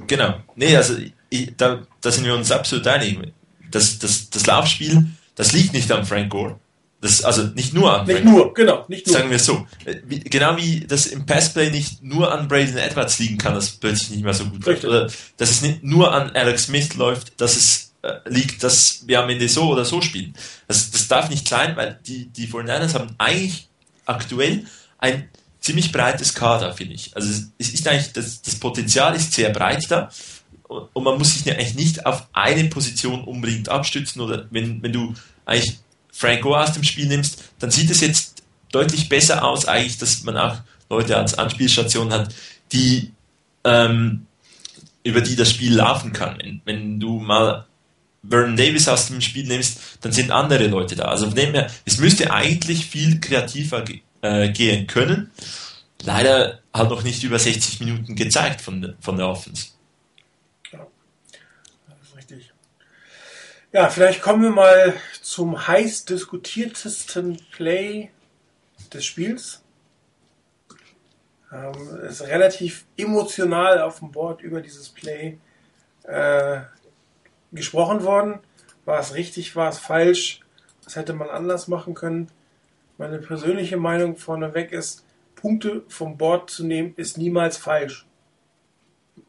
Genau. 0.08 0.36
Nee, 0.56 0.76
also 0.76 0.96
ich, 1.30 1.54
da, 1.56 1.80
da 2.02 2.12
sind 2.12 2.26
wir 2.26 2.36
uns 2.36 2.52
absolut 2.52 2.86
einig. 2.88 3.34
Das, 3.72 4.00
das, 4.00 4.30
das 4.30 4.46
Laufspiel, 4.46 5.08
das 5.36 5.52
liegt 5.54 5.74
nicht 5.74 5.92
an 5.92 6.06
Frank 6.06 6.30
Gore. 6.30 6.60
Das, 7.02 7.24
also 7.24 7.44
nicht 7.44 7.74
nur 7.74 7.92
an 7.92 8.06
Nicht 8.06 8.22
Frank, 8.22 8.30
nur, 8.30 8.54
genau, 8.54 8.86
nicht 8.88 9.08
nur. 9.08 9.16
Sagen 9.16 9.32
wir 9.32 9.40
so. 9.40 9.66
Wie, 10.06 10.20
genau 10.20 10.56
wie 10.58 10.82
das 10.82 11.08
im 11.08 11.26
Passplay 11.26 11.72
nicht 11.72 12.04
nur 12.04 12.32
an 12.32 12.48
Braden 12.48 12.78
Edwards 12.78 13.18
liegen 13.18 13.40
kann, 13.40 13.56
das 13.56 13.72
plötzlich 13.72 14.12
nicht 14.12 14.24
mehr 14.24 14.36
so 14.36 14.46
gut 14.46 14.64
läuft. 14.66 14.86
Oder 14.86 15.10
dass 15.38 15.50
es 15.50 15.62
nicht 15.64 15.84
nur 15.84 16.14
an 16.14 16.30
Alex 16.36 16.66
Smith 16.66 16.94
läuft, 16.94 17.42
dass 17.42 17.56
es 17.56 17.94
äh, 18.04 18.18
liegt, 18.30 18.64
dass 18.64 19.08
wir 19.08 19.20
am 19.20 19.30
Ende 19.30 19.50
so 19.50 19.70
oder 19.72 19.84
so 19.84 20.00
spielen. 20.02 20.36
Das, 20.68 20.92
das 20.92 21.08
darf 21.08 21.32
nicht 21.32 21.48
sein, 21.48 21.76
weil 21.76 22.00
die, 22.06 22.28
die 22.28 22.48
49ers 22.48 22.94
haben 22.94 23.16
eigentlich 23.18 23.68
aktuell 24.06 24.66
ein 25.00 25.28
ziemlich 25.60 25.92
breites 25.92 26.36
Kader, 26.36 26.74
finde 26.74 26.94
ich. 26.94 27.16
Also 27.16 27.32
es 27.58 27.70
ist 27.74 27.88
eigentlich, 27.88 28.14
das, 28.14 28.44
das 28.44 28.56
Potenzial 28.56 29.16
ist 29.16 29.34
sehr 29.34 29.50
breit 29.50 29.90
da 29.90 30.12
und 30.94 31.04
man 31.04 31.18
muss 31.18 31.34
sich 31.34 31.52
eigentlich 31.52 31.76
nicht 31.76 32.06
auf 32.06 32.28
eine 32.34 32.66
Position 32.66 33.24
unbedingt 33.24 33.70
abstützen 33.70 34.22
oder 34.22 34.48
wenn, 34.52 34.82
wenn 34.82 34.94
du 34.94 35.14
eigentlich 35.46 35.80
Frank 36.12 36.42
Gore 36.42 36.64
aus 36.64 36.74
dem 36.74 36.84
Spiel 36.84 37.08
nimmst, 37.08 37.44
dann 37.60 37.72
sieht 37.72 37.90
es 37.90 38.02
jetzt 38.02 38.44
deutlich 38.72 39.10
besser 39.10 39.44
aus, 39.44 39.66
eigentlich, 39.66 39.98
dass 39.98 40.24
man 40.24 40.38
auch 40.38 40.58
Leute 40.90 41.18
als 41.18 41.38
Anspielstation 41.38 42.12
hat, 42.12 42.34
die 42.72 43.12
ähm, 43.64 44.26
über 45.04 45.22
die 45.22 45.36
das 45.36 45.52
Spiel 45.52 45.76
laufen 45.76 46.14
kann. 46.14 46.38
Wenn, 46.42 46.62
wenn 46.66 47.00
du 47.00 47.20
mal 47.20 47.66
Vernon 48.28 48.56
Davis 48.56 48.88
aus 48.88 49.08
dem 49.08 49.22
Spiel 49.22 49.48
nimmst, 49.48 49.80
dann 50.02 50.12
sind 50.12 50.32
andere 50.32 50.68
Leute 50.68 50.96
da. 50.96 51.06
Also 51.06 51.28
von 51.28 51.36
dem 51.36 51.56
es 51.86 51.98
müsste 51.98 52.32
eigentlich 52.32 52.86
viel 52.86 53.20
kreativer 53.20 53.84
äh, 54.22 54.50
gehen 54.50 54.88
können. 54.88 55.32
Leider 56.04 56.60
halt 56.74 56.90
noch 56.90 57.04
nicht 57.04 57.24
über 57.24 57.40
60 57.40 57.80
Minuten 57.80 58.16
gezeigt 58.16 58.62
von, 58.62 58.96
von 59.00 59.18
der 59.18 59.28
Offense. 59.28 59.68
Ja, 63.74 63.88
vielleicht 63.88 64.22
kommen 64.22 64.44
wir 64.44 64.50
mal 64.50 64.96
zum 65.22 65.66
heiß 65.66 66.04
diskutiertesten 66.04 67.40
Play 67.54 68.12
des 68.94 69.06
Spiels. 69.06 69.64
Ähm, 71.54 72.00
ist 72.02 72.22
relativ 72.22 72.84
emotional 72.98 73.80
auf 73.80 74.00
dem 74.00 74.12
Board 74.12 74.42
über 74.42 74.60
dieses 74.60 74.90
Play 74.90 75.38
äh, 76.04 76.60
gesprochen 77.54 78.04
worden. 78.04 78.40
War 78.84 79.00
es 79.00 79.14
richtig, 79.14 79.56
war 79.56 79.70
es 79.70 79.80
falsch? 79.80 80.42
Was 80.84 80.98
hätte 80.98 81.14
man 81.14 81.30
anders 81.30 81.70
machen 81.70 81.94
können? 81.94 82.28
Meine 82.98 83.20
persönliche 83.20 83.78
Meinung 83.78 84.18
vorneweg 84.18 84.74
ist, 84.74 85.06
Punkte 85.36 85.84
vom 85.88 86.18
Board 86.18 86.50
zu 86.50 86.66
nehmen, 86.66 86.94
ist 86.98 87.18
niemals 87.18 87.56
falsch. 87.56 88.06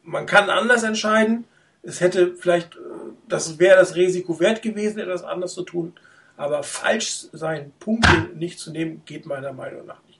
man 0.03 0.25
kann 0.25 0.49
anders 0.49 0.83
entscheiden. 0.83 1.45
Es 1.83 1.99
hätte 1.99 2.35
vielleicht, 2.35 2.75
äh, 2.75 2.79
das 3.27 3.59
wäre 3.59 3.77
das 3.77 3.95
Risiko 3.95 4.39
wert 4.39 4.61
gewesen, 4.61 4.99
etwas 4.99 5.23
anders 5.23 5.53
zu 5.53 5.63
tun. 5.63 5.93
Aber 6.35 6.63
falsch 6.63 7.27
sein, 7.31 7.71
Punkte 7.79 8.29
nicht 8.35 8.59
zu 8.59 8.71
nehmen, 8.71 9.03
geht 9.05 9.25
meiner 9.25 9.53
Meinung 9.53 9.85
nach 9.85 10.03
nicht. 10.07 10.19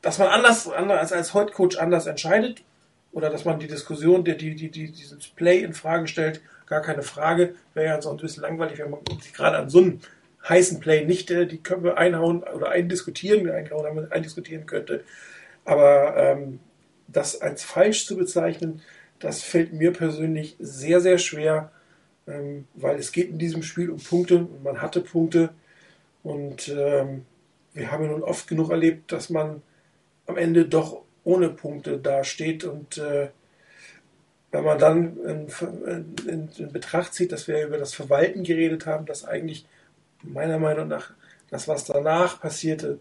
Dass 0.00 0.18
man 0.18 0.28
anders, 0.28 0.68
anders 0.68 1.12
als 1.12 1.32
Head 1.32 1.52
Coach 1.52 1.76
anders 1.76 2.06
entscheidet 2.06 2.62
oder 3.12 3.28
dass 3.28 3.44
man 3.44 3.58
die 3.58 3.66
Diskussion, 3.66 4.24
die, 4.24 4.36
die, 4.36 4.54
die, 4.54 4.70
dieses 4.70 5.26
Play 5.28 5.60
in 5.60 5.74
Frage 5.74 6.06
stellt, 6.06 6.40
gar 6.66 6.80
keine 6.80 7.02
Frage. 7.02 7.54
Wäre 7.74 7.86
ja 7.86 8.02
so 8.02 8.10
ein 8.10 8.16
bisschen 8.16 8.42
langweilig, 8.42 8.78
wenn 8.78 8.90
man 8.90 9.00
sich 9.20 9.34
gerade 9.34 9.58
an 9.58 9.68
so 9.68 9.78
einem 9.78 10.00
heißen 10.48 10.80
Play 10.80 11.04
nicht 11.04 11.30
äh, 11.30 11.46
die 11.46 11.62
Köpfe 11.62 11.98
einhauen 11.98 12.42
oder 12.42 12.70
eindiskutieren, 12.70 13.50
einhauen, 13.50 14.10
eindiskutieren 14.12 14.66
könnte. 14.66 15.04
Aber 15.64 16.16
ähm, 16.16 16.60
das 17.08 17.40
als 17.40 17.64
falsch 17.64 18.06
zu 18.06 18.16
bezeichnen, 18.16 18.82
das 19.18 19.42
fällt 19.42 19.72
mir 19.72 19.92
persönlich 19.92 20.56
sehr, 20.58 21.00
sehr 21.00 21.18
schwer, 21.18 21.70
ähm, 22.26 22.66
weil 22.74 22.98
es 22.98 23.12
geht 23.12 23.30
in 23.30 23.38
diesem 23.38 23.62
Spiel 23.62 23.90
um 23.90 23.98
Punkte 23.98 24.38
und 24.38 24.62
man 24.62 24.82
hatte 24.82 25.00
Punkte. 25.00 25.50
Und 26.22 26.68
ähm, 26.68 27.24
wir 27.72 27.90
haben 27.90 28.04
ja 28.04 28.10
nun 28.10 28.22
oft 28.22 28.48
genug 28.48 28.70
erlebt, 28.70 29.12
dass 29.12 29.30
man 29.30 29.62
am 30.26 30.36
Ende 30.36 30.66
doch 30.66 31.02
ohne 31.24 31.48
Punkte 31.48 31.98
dasteht 31.98 32.64
und 32.64 32.98
äh, 32.98 33.30
wenn 34.52 34.64
man 34.64 34.78
dann 34.78 35.16
in, 35.18 35.48
in, 36.26 36.48
in, 36.56 36.72
Betracht 36.72 37.12
zieht, 37.12 37.32
dass 37.32 37.48
wir 37.48 37.66
über 37.66 37.78
das 37.78 37.94
Verwalten 37.94 38.42
geredet 38.44 38.86
haben, 38.86 39.04
dass 39.04 39.24
eigentlich 39.24 39.66
meiner 40.22 40.58
Meinung 40.58 40.88
nach 40.88 41.12
das, 41.50 41.68
was 41.68 41.84
danach 41.84 42.40
passierte, 42.40 42.98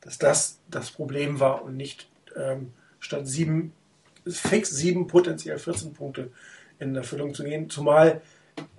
dass 0.00 0.18
das 0.18 0.58
das 0.70 0.90
Problem 0.90 1.40
war 1.40 1.62
und 1.64 1.76
nicht 1.76 2.10
ähm, 2.36 2.72
statt 2.98 3.26
sieben, 3.26 3.72
fix 4.26 4.70
sieben, 4.70 5.06
potenziell 5.06 5.58
14 5.58 5.92
Punkte 5.92 6.30
in 6.78 6.94
Erfüllung 6.96 7.34
zu 7.34 7.44
gehen. 7.44 7.70
Zumal 7.70 8.20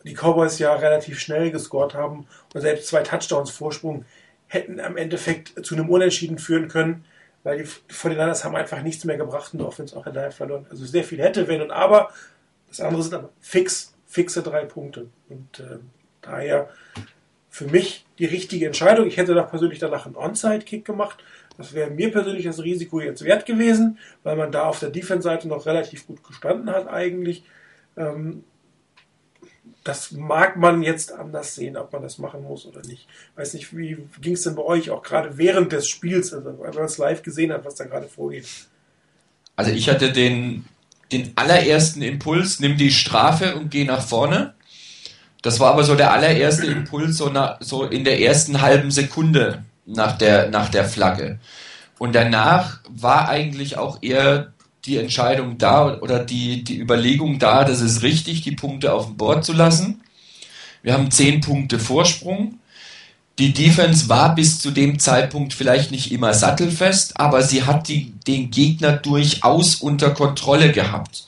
die 0.04 0.14
Cowboys 0.14 0.60
ja 0.60 0.74
relativ 0.74 1.20
schnell 1.20 1.52
gescored 1.52 1.94
haben 1.94 2.28
und 2.54 2.62
selbst 2.62 2.88
zwei 2.88 3.02
Touchdowns 3.02 3.52
Vorsprung 3.52 4.06
hätten 4.48 4.80
am 4.80 4.98
Endeffekt 4.98 5.66
zu 5.66 5.76
einem 5.76 5.90
Unentschieden 5.90 6.38
führen 6.38 6.68
können 6.68 7.06
weil 7.46 7.60
die 7.60 7.94
49ers 7.94 8.44
haben 8.44 8.56
einfach 8.56 8.82
nichts 8.82 9.06
mehr 9.06 9.18
gebracht 9.18 9.54
und 9.54 9.62
auch 9.62 9.78
wenn 9.78 9.86
es 9.86 9.94
auch 9.94 10.08
in 10.08 10.32
verloren. 10.32 10.66
Also 10.72 10.84
sehr 10.84 11.04
viel 11.04 11.22
hätte, 11.22 11.48
wenn 11.48 11.62
und 11.62 11.70
aber. 11.70 12.10
Das 12.68 12.82
andere 12.82 13.04
sind 13.04 13.14
aber 13.14 13.30
fix, 13.40 13.94
fixe 14.08 14.42
drei 14.42 14.66
Punkte. 14.66 15.08
Und 15.30 15.60
äh, 15.60 15.78
daher 16.24 16.70
für 17.52 17.66
mich 17.66 18.04
die 18.18 18.26
richtige 18.26 18.66
Entscheidung. 18.66 19.06
Ich 19.06 19.18
hätte 19.18 19.36
doch 19.36 19.48
persönlich 19.48 19.78
danach 19.78 20.08
einen 20.08 20.16
Onside-Kick 20.16 20.86
gemacht. 20.86 21.24
Das 21.58 21.74
wäre 21.74 21.90
mir 21.90 22.12
persönlich 22.12 22.46
das 22.46 22.62
Risiko 22.62 23.00
jetzt 23.00 23.24
wert 23.24 23.46
gewesen, 23.46 23.98
weil 24.24 24.36
man 24.36 24.52
da 24.52 24.64
auf 24.64 24.80
der 24.80 24.90
Defense-Seite 24.90 25.48
noch 25.48 25.66
relativ 25.66 26.08
gut 26.08 26.24
gestanden 26.24 26.70
hat 26.70 26.88
eigentlich. 26.88 27.44
Ähm, 27.98 28.44
das 29.84 30.12
mag 30.12 30.58
man 30.58 30.82
jetzt 30.82 31.14
anders 31.14 31.56
sehen, 31.56 31.78
ob 31.78 31.94
man 31.94 32.02
das 32.02 32.18
machen 32.18 32.44
muss 32.44 32.66
oder 32.66 32.82
nicht. 32.82 33.08
Weiß 33.36 33.54
nicht, 33.54 33.76
wie 33.76 33.98
ging 34.20 34.34
es 34.34 34.42
denn 34.42 34.56
bei 34.56 34.64
euch 34.64 34.90
auch 34.90 35.04
gerade 35.04 35.38
während 35.38 35.72
des 35.72 35.88
Spiels, 35.88 36.34
also 36.34 36.58
wenn 36.60 36.74
man 36.74 36.86
es 36.86 36.98
live 36.98 37.22
gesehen 37.22 37.54
hat, 37.54 37.66
was 37.66 37.76
da 37.76 37.86
gerade 37.86 38.08
vorgeht? 38.08 38.48
Also 39.56 39.72
ich 39.72 39.88
hatte 39.88 40.12
den, 40.12 40.66
den 41.12 41.32
allerersten 41.36 42.02
Impuls, 42.02 42.60
nimm 42.60 42.78
die 42.78 42.92
Strafe 42.92 43.56
und 43.56 43.70
geh 43.70 43.86
nach 43.86 44.06
vorne. 44.06 44.56
Das 45.44 45.60
war 45.60 45.72
aber 45.72 45.84
so 45.84 45.94
der 45.94 46.12
allererste 46.12 46.66
Impuls, 46.66 47.18
so, 47.18 47.30
nach, 47.30 47.62
so 47.62 47.86
in 47.86 48.04
der 48.04 48.20
ersten 48.20 48.62
halben 48.62 48.90
Sekunde 48.90 49.64
nach 49.86 50.18
der, 50.18 50.50
nach 50.50 50.70
der 50.70 50.86
Flagge. 50.86 51.40
Und 51.98 52.14
danach 52.14 52.80
war 52.90 53.30
eigentlich 53.30 53.78
auch 53.78 54.00
eher 54.02 54.54
die 54.86 54.98
Entscheidung 54.98 55.58
da 55.58 55.98
oder 56.00 56.20
die, 56.20 56.64
die 56.64 56.80
Überlegung 56.80 57.40
da, 57.40 57.64
dass 57.64 57.82
es 57.82 58.02
richtig, 58.04 58.42
die 58.42 58.52
Punkte 58.52 58.94
auf 58.94 59.08
dem 59.08 59.18
Board 59.18 59.44
zu 59.46 59.54
lassen. 59.54 60.02
Wir 60.84 60.94
haben 60.94 61.10
zehn 61.10 61.42
Punkte 61.42 61.80
Vorsprung. 61.80 62.60
Die 63.40 63.54
Defense 63.54 64.08
war 64.08 64.36
bis 64.36 64.60
zu 64.60 64.72
dem 64.72 65.00
Zeitpunkt 65.00 65.54
vielleicht 65.54 65.92
nicht 65.92 66.12
immer 66.12 66.34
sattelfest, 66.34 67.20
aber 67.20 67.42
sie 67.42 67.64
hat 67.64 67.88
die, 67.88 68.14
den 68.28 68.50
Gegner 68.50 68.94
durchaus 68.94 69.76
unter 69.76 70.12
Kontrolle 70.12 70.72
gehabt. 70.72 71.28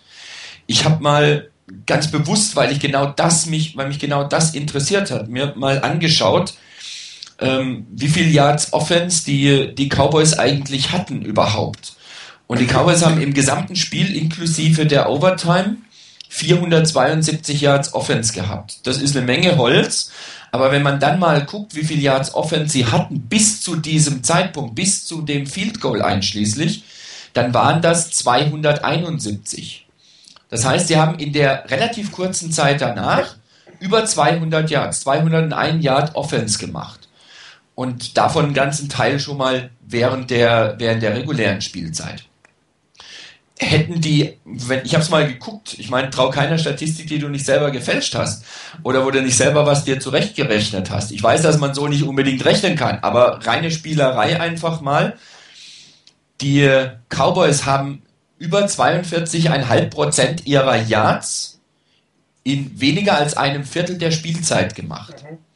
Ich 0.68 0.86
habe 0.86 1.04
mal 1.04 1.50
ganz 1.86 2.12
bewusst, 2.12 2.56
weil 2.56 2.72
ich 2.72 2.80
genau 2.80 3.08
das 3.08 3.46
mich, 3.46 3.76
weil 3.76 3.88
mich 3.88 4.00
genau 4.00 4.24
das 4.24 4.54
interessiert 4.54 5.12
hat, 5.12 5.28
mir 5.28 5.54
mal 5.58 5.82
angeschaut, 5.82 6.54
ähm, 7.40 7.88
wie 7.92 8.08
viel 8.08 8.32
Yards 8.32 8.74
Offense 8.74 9.26
die, 9.26 9.74
die 9.76 9.90
Cowboys 9.90 10.38
eigentlich 10.38 10.92
hatten 10.92 11.22
überhaupt. 11.22 11.94
Und 12.48 12.60
die 12.60 12.66
Cowboys 12.66 13.04
haben 13.04 13.22
im 13.22 13.34
gesamten 13.34 13.76
Spiel 13.76 14.16
inklusive 14.16 14.86
der 14.86 15.10
Overtime 15.10 15.78
472 16.30 17.62
Yards 17.62 17.94
Offense 17.94 18.34
gehabt. 18.34 18.80
Das 18.88 18.98
ist 18.98 19.16
eine 19.16 19.26
Menge 19.26 19.58
Holz. 19.58 20.12
Aber 20.52 20.72
wenn 20.72 20.84
man 20.84 21.00
dann 21.00 21.20
mal 21.20 21.46
guckt, 21.46 21.76
wie 21.76 21.84
viel 21.84 22.02
Yards 22.02 22.34
Offense 22.34 22.72
sie 22.72 22.86
hatten 22.86 23.22
bis 23.22 23.62
zu 23.62 23.76
diesem 23.76 24.24
Zeitpunkt, 24.24 24.76
bis 24.76 25.06
zu 25.06 25.22
dem 25.22 25.46
Field 25.46 25.82
Goal 25.82 26.02
einschließlich, 26.02 26.84
dann 27.34 27.54
waren 27.54 27.82
das 27.82 28.12
271. 28.12 29.86
Das 30.50 30.66
heißt, 30.66 30.88
sie 30.88 30.98
haben 30.98 31.20
in 31.20 31.34
der 31.34 31.70
relativ 31.70 32.12
kurzen 32.12 32.52
Zeit 32.52 32.82
danach 32.82 33.36
über 33.80 34.06
200 34.06 34.70
Yards, 34.70 35.02
201 35.02 35.84
Yard 35.84 36.16
Offense 36.16 36.58
gemacht. 36.58 37.07
Und 37.78 38.18
davon 38.18 38.46
einen 38.46 38.54
ganzen 38.56 38.90
Teil 38.90 39.20
schon 39.20 39.38
mal 39.38 39.70
während 39.86 40.32
der, 40.32 40.76
während 40.80 41.04
der 41.04 41.16
regulären 41.16 41.62
Spielzeit 41.62 42.26
hätten 43.60 44.02
die, 44.02 44.38
wenn 44.46 44.86
ich 44.86 44.94
habe 44.94 45.04
es 45.04 45.10
mal 45.10 45.28
geguckt, 45.28 45.76
ich 45.80 45.90
meine, 45.90 46.10
trau 46.10 46.30
keiner 46.30 46.58
Statistik, 46.58 47.08
die 47.08 47.20
du 47.20 47.28
nicht 47.28 47.46
selber 47.46 47.72
gefälscht 47.72 48.16
hast 48.16 48.46
oder 48.84 49.06
wo 49.06 49.12
du 49.12 49.22
nicht 49.22 49.38
selber 49.38 49.66
was 49.66 49.84
dir 49.84 50.00
zurechtgerechnet 50.00 50.92
hast. 50.92 51.12
Ich 51.12 51.22
weiß, 51.22 51.42
dass 51.42 51.58
man 51.58 51.74
so 51.74 51.88
nicht 51.88 52.04
unbedingt 52.04 52.46
rechnen 52.46 52.76
kann, 52.76 53.00
aber 53.02 53.46
reine 53.46 53.72
Spielerei 53.72 54.40
einfach 54.40 54.82
mal. 54.82 55.18
Die 56.42 56.70
Cowboys 57.10 57.66
haben 57.66 58.04
über 58.38 58.66
42,5 58.66 59.90
Prozent 59.90 60.46
ihrer 60.46 60.78
Yards 60.78 61.60
in 62.44 62.80
weniger 62.80 63.18
als 63.18 63.36
einem 63.36 63.64
Viertel 63.64 63.98
der 63.98 64.12
Spielzeit 64.12 64.76
gemacht. 64.76 65.24
Mhm. 65.24 65.47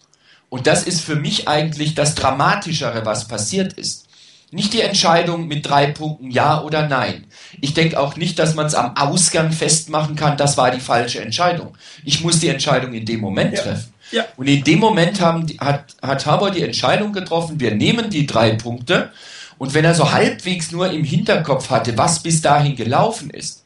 Und 0.52 0.68
das 0.68 0.84
ist 0.84 0.99
für 0.99 1.16
mich 1.16 1.47
eigentlich 1.47 1.95
das 1.95 2.14
Dramatischere, 2.14 3.06
was 3.06 3.26
passiert 3.30 3.72
ist. 3.72 4.08
Nicht 4.52 4.74
die 4.74 4.82
Entscheidung 4.82 5.47
mit 5.47 5.66
drei 5.66 5.88
Punkten 5.88 6.30
Ja 6.30 6.62
oder 6.62 6.89
Nein. 6.89 7.24
Ich 7.62 7.74
denke 7.74 7.97
auch 7.97 8.18
nicht, 8.18 8.38
dass 8.38 8.54
man 8.54 8.66
es 8.66 8.76
am 8.76 8.97
Ausgang 8.97 9.54
festmachen 9.54 10.18
kann, 10.18 10.36
das 10.36 10.58
war 10.58 10.70
die 10.70 10.82
falsche 10.82 11.22
Entscheidung. 11.22 11.78
Ich 12.04 12.22
muss 12.22 12.41
die 12.41 12.49
Entscheidung 12.49 12.91
in 12.91 13.06
dem 13.06 13.22
Moment 13.22 13.54
ja. 13.54 13.62
treffen. 13.62 13.93
Ja. 14.12 14.26
Und 14.36 14.47
in 14.47 14.62
dem 14.66 14.80
Moment 14.80 15.22
haben, 15.22 15.47
hat, 15.58 15.95
hat 16.02 16.26
Harbour 16.26 16.52
die 16.52 16.64
Entscheidung 16.64 17.14
getroffen, 17.14 17.62
wir 17.62 17.74
nehmen 17.74 18.10
die 18.10 18.28
drei 18.28 18.52
Punkte. 18.52 19.14
Und 19.58 19.74
wenn 19.74 19.86
er 19.86 19.95
so 19.95 20.12
halbwegs 20.12 20.74
nur 20.74 20.91
im 20.91 21.06
Hinterkopf 21.06 21.70
hatte, 21.70 21.97
was 21.97 22.22
bis 22.22 22.41
dahin 22.41 22.76
gelaufen 22.76 23.30
ist, 23.30 23.64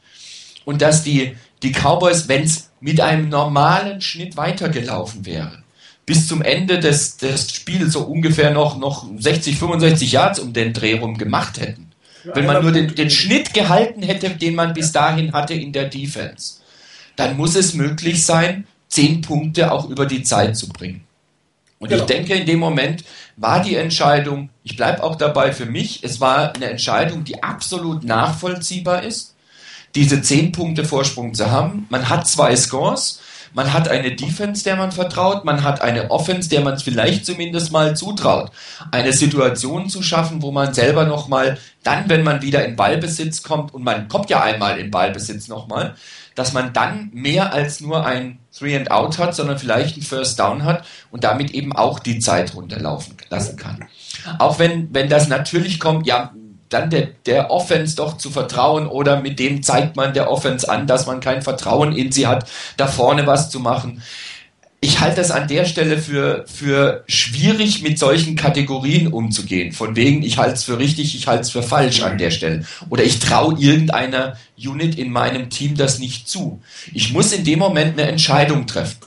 und 0.64 0.82
dass 0.82 1.02
die, 1.02 1.36
die 1.64 1.72
Cowboys, 1.72 2.28
wenn 2.28 2.44
es 2.44 2.70
mit 2.78 3.00
einem 3.00 3.28
normalen 3.28 4.00
Schnitt 4.00 4.36
weitergelaufen 4.36 5.26
wäre, 5.26 5.64
bis 6.06 6.28
zum 6.28 6.40
Ende 6.40 6.78
des, 6.78 7.16
des 7.16 7.52
Spiels 7.52 7.92
so 7.92 8.02
ungefähr 8.02 8.52
noch, 8.52 8.78
noch 8.78 9.06
60, 9.18 9.58
65 9.58 10.12
Yards 10.12 10.38
um 10.38 10.52
den 10.52 10.72
Dreh 10.72 10.98
rum 10.98 11.18
gemacht 11.18 11.60
hätten. 11.60 11.90
Wenn 12.34 12.46
man 12.46 12.62
nur 12.62 12.72
den, 12.72 12.94
den 12.94 13.10
Schnitt 13.10 13.54
gehalten 13.54 14.02
hätte, 14.02 14.30
den 14.30 14.54
man 14.54 14.72
bis 14.72 14.92
dahin 14.92 15.32
hatte 15.32 15.54
in 15.54 15.72
der 15.72 15.84
Defense, 15.84 16.60
dann 17.16 17.36
muss 17.36 17.54
es 17.54 17.74
möglich 17.74 18.24
sein, 18.24 18.66
zehn 18.88 19.20
Punkte 19.20 19.72
auch 19.72 19.88
über 19.88 20.06
die 20.06 20.22
Zeit 20.22 20.56
zu 20.56 20.68
bringen. 20.68 21.04
Und 21.78 21.90
genau. 21.90 22.02
ich 22.02 22.06
denke, 22.06 22.34
in 22.34 22.46
dem 22.46 22.58
Moment 22.58 23.04
war 23.36 23.62
die 23.62 23.76
Entscheidung, 23.76 24.50
ich 24.62 24.76
bleibe 24.76 25.02
auch 25.02 25.16
dabei 25.16 25.52
für 25.52 25.66
mich, 25.66 26.02
es 26.02 26.20
war 26.20 26.54
eine 26.54 26.66
Entscheidung, 26.66 27.24
die 27.24 27.42
absolut 27.42 28.02
nachvollziehbar 28.02 29.02
ist, 29.02 29.34
diese 29.94 30.22
zehn 30.22 30.52
Punkte 30.52 30.84
Vorsprung 30.84 31.34
zu 31.34 31.50
haben. 31.50 31.86
Man 31.90 32.08
hat 32.08 32.26
zwei 32.26 32.56
Scores 32.56 33.20
man 33.56 33.72
hat 33.72 33.88
eine 33.88 34.14
Defense, 34.14 34.62
der 34.64 34.76
man 34.76 34.92
vertraut, 34.92 35.46
man 35.46 35.64
hat 35.64 35.80
eine 35.80 36.10
Offense, 36.10 36.50
der 36.50 36.60
man 36.60 36.74
es 36.74 36.82
vielleicht 36.82 37.24
zumindest 37.24 37.72
mal 37.72 37.96
zutraut, 37.96 38.50
eine 38.90 39.14
Situation 39.14 39.88
zu 39.88 40.02
schaffen, 40.02 40.42
wo 40.42 40.52
man 40.52 40.74
selber 40.74 41.06
nochmal, 41.06 41.56
dann, 41.82 42.06
wenn 42.10 42.22
man 42.22 42.42
wieder 42.42 42.66
in 42.66 42.76
Ballbesitz 42.76 43.42
kommt, 43.42 43.72
und 43.72 43.82
man 43.82 44.08
kommt 44.08 44.28
ja 44.28 44.42
einmal 44.42 44.78
in 44.78 44.90
Ballbesitz 44.90 45.48
nochmal, 45.48 45.94
dass 46.34 46.52
man 46.52 46.74
dann 46.74 47.08
mehr 47.14 47.54
als 47.54 47.80
nur 47.80 48.04
ein 48.04 48.40
Three 48.52 48.76
and 48.76 48.90
Out 48.90 49.18
hat, 49.18 49.34
sondern 49.34 49.58
vielleicht 49.58 49.96
ein 49.96 50.02
First 50.02 50.38
Down 50.38 50.64
hat 50.64 50.84
und 51.10 51.24
damit 51.24 51.52
eben 51.52 51.74
auch 51.74 51.98
die 51.98 52.18
Zeit 52.18 52.54
runterlaufen 52.54 53.16
lassen 53.30 53.56
kann. 53.56 53.86
Auch 54.38 54.58
wenn, 54.58 54.92
wenn 54.92 55.08
das 55.08 55.28
natürlich 55.28 55.80
kommt, 55.80 56.06
ja, 56.06 56.34
dann 56.68 56.90
der, 56.90 57.08
der 57.26 57.50
Offense 57.50 57.96
doch 57.96 58.16
zu 58.18 58.30
vertrauen 58.30 58.86
oder 58.86 59.20
mit 59.20 59.38
dem 59.38 59.62
zeigt 59.62 59.96
man 59.96 60.14
der 60.14 60.30
Offense 60.30 60.68
an, 60.68 60.86
dass 60.86 61.06
man 61.06 61.20
kein 61.20 61.42
Vertrauen 61.42 61.92
in 61.92 62.12
sie 62.12 62.26
hat, 62.26 62.48
da 62.76 62.86
vorne 62.86 63.26
was 63.26 63.50
zu 63.50 63.60
machen. 63.60 64.02
ich 64.80 65.00
halte 65.00 65.16
das 65.16 65.30
an 65.30 65.48
der 65.48 65.64
Stelle 65.64 65.98
für, 65.98 66.44
für 66.46 67.02
schwierig, 67.08 67.82
mit 67.82 67.98
solchen 67.98 68.36
Kategorien 68.36 69.08
umzugehen. 69.08 69.72
Von 69.72 69.96
wegen, 69.96 70.22
ich 70.22 70.38
halte 70.38 70.54
es 70.54 70.64
für 70.64 70.78
richtig, 70.78 71.16
ich 71.16 71.26
halte 71.26 71.42
es 71.42 71.50
für 71.50 71.62
falsch 71.62 72.02
an 72.02 72.18
der 72.18 72.30
Stelle. 72.30 72.64
Oder 72.90 73.02
ich 73.02 73.18
traue 73.18 73.58
irgendeiner 73.58 74.36
Unit 74.56 74.96
in 74.96 75.10
meinem 75.10 75.50
Team 75.50 75.76
das 75.76 75.98
nicht 75.98 76.28
zu. 76.28 76.60
Ich 76.92 77.12
muss 77.12 77.32
in 77.32 77.44
dem 77.44 77.58
Moment 77.58 77.98
eine 77.98 78.08
Entscheidung 78.08 78.66
treffen. 78.66 78.98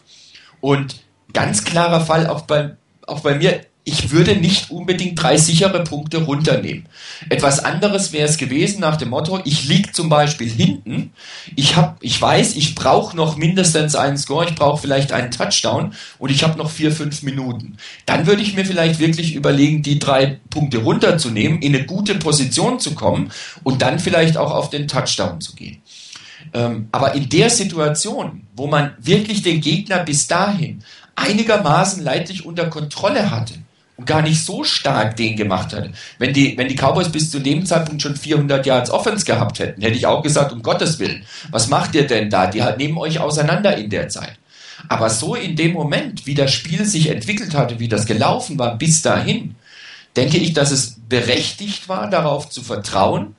Und 0.60 0.98
ganz 1.34 1.64
klarer 1.64 2.02
Fall 2.02 2.28
auch 2.28 2.42
bei, 2.42 2.76
auch 3.06 3.22
bei 3.22 3.36
mir, 3.36 3.62
ich 3.90 4.12
würde 4.12 4.36
nicht 4.36 4.70
unbedingt 4.70 5.22
drei 5.22 5.38
sichere 5.38 5.84
Punkte 5.84 6.20
runternehmen. 6.20 6.86
Etwas 7.30 7.64
anderes 7.64 8.14
wäre 8.14 8.28
es 8.28 8.38
gewesen 8.38 8.80
nach 8.82 8.98
dem 8.98 9.10
Motto, 9.10 9.40
ich 9.44 9.68
liege 9.68 9.92
zum 9.92 10.10
Beispiel 10.10 10.50
hinten, 10.50 11.12
ich, 11.56 11.76
hab, 11.76 11.98
ich 12.02 12.22
weiß, 12.22 12.56
ich 12.56 12.76
brauche 12.76 13.18
noch 13.18 13.36
mindestens 13.36 13.96
einen 13.96 14.18
Score, 14.18 14.46
ich 14.46 14.56
brauche 14.56 14.82
vielleicht 14.82 15.12
einen 15.12 15.32
Touchdown 15.32 15.94
und 16.20 16.30
ich 16.30 16.44
habe 16.44 16.58
noch 16.58 16.70
vier, 16.70 16.92
fünf 16.92 17.24
Minuten. 17.24 17.78
Dann 18.06 18.28
würde 18.28 18.42
ich 18.42 18.54
mir 18.54 18.66
vielleicht 18.66 19.00
wirklich 19.00 19.34
überlegen, 19.36 19.82
die 19.82 20.00
drei 20.00 20.40
Punkte 20.50 20.78
runterzunehmen, 20.78 21.62
in 21.62 21.76
eine 21.76 21.86
gute 21.86 22.16
Position 22.16 22.80
zu 22.80 22.94
kommen 22.94 23.32
und 23.64 23.82
dann 23.82 24.00
vielleicht 24.00 24.38
auch 24.38 24.52
auf 24.52 24.70
den 24.70 24.88
Touchdown 24.88 25.42
zu 25.42 25.56
gehen. 25.56 25.82
Ähm, 26.54 26.88
aber 26.92 27.16
in 27.16 27.28
der 27.30 27.50
Situation, 27.50 28.48
wo 28.56 28.68
man 28.68 28.94
wirklich 29.00 29.42
den 29.42 29.62
Gegner 29.62 30.00
bis 30.00 30.28
dahin 30.28 30.84
einigermaßen 31.16 32.04
leidlich 32.04 32.46
unter 32.46 32.68
Kontrolle 32.70 33.30
hatte, 33.30 33.56
gar 34.06 34.22
nicht 34.22 34.44
so 34.44 34.64
stark 34.64 35.16
den 35.16 35.36
gemacht 35.36 35.74
hat. 35.74 35.90
Wenn 36.18 36.34
die, 36.34 36.58
wenn 36.58 36.68
die 36.68 36.76
Cowboys 36.76 37.10
bis 37.10 37.32
zu 37.32 37.40
dem 37.40 37.66
Zeitpunkt 37.66 38.02
schon 38.02 38.16
400 38.16 38.66
Yards 38.66 38.92
Offense 38.92 39.26
gehabt 39.26 39.60
hätten, 39.60 39.82
hätte 39.82 39.98
ich 39.98 40.06
auch 40.06 40.24
gesagt, 40.24 40.52
um 40.52 40.62
Gottes 40.62 41.00
Willen, 41.00 41.26
was 41.52 41.70
macht 41.70 41.96
ihr 41.96 42.08
denn 42.08 42.30
da? 42.30 42.48
Die 42.48 42.64
nehmen 42.78 42.98
euch 42.98 43.20
auseinander 43.20 43.78
in 43.78 43.90
der 43.90 44.10
Zeit. 44.10 44.38
Aber 44.88 45.10
so 45.10 45.36
in 45.36 45.56
dem 45.56 45.74
Moment, 45.74 46.26
wie 46.26 46.36
das 46.36 46.54
Spiel 46.54 46.86
sich 46.86 47.10
entwickelt 47.10 47.54
hatte, 47.54 47.80
wie 47.80 47.90
das 47.90 48.06
gelaufen 48.06 48.58
war 48.58 48.78
bis 48.78 49.02
dahin, 49.02 49.56
denke 50.16 50.38
ich, 50.38 50.54
dass 50.54 50.72
es 50.72 50.98
berechtigt 51.08 51.90
war, 51.90 52.10
darauf 52.10 52.50
zu 52.50 52.62
vertrauen 52.62 53.36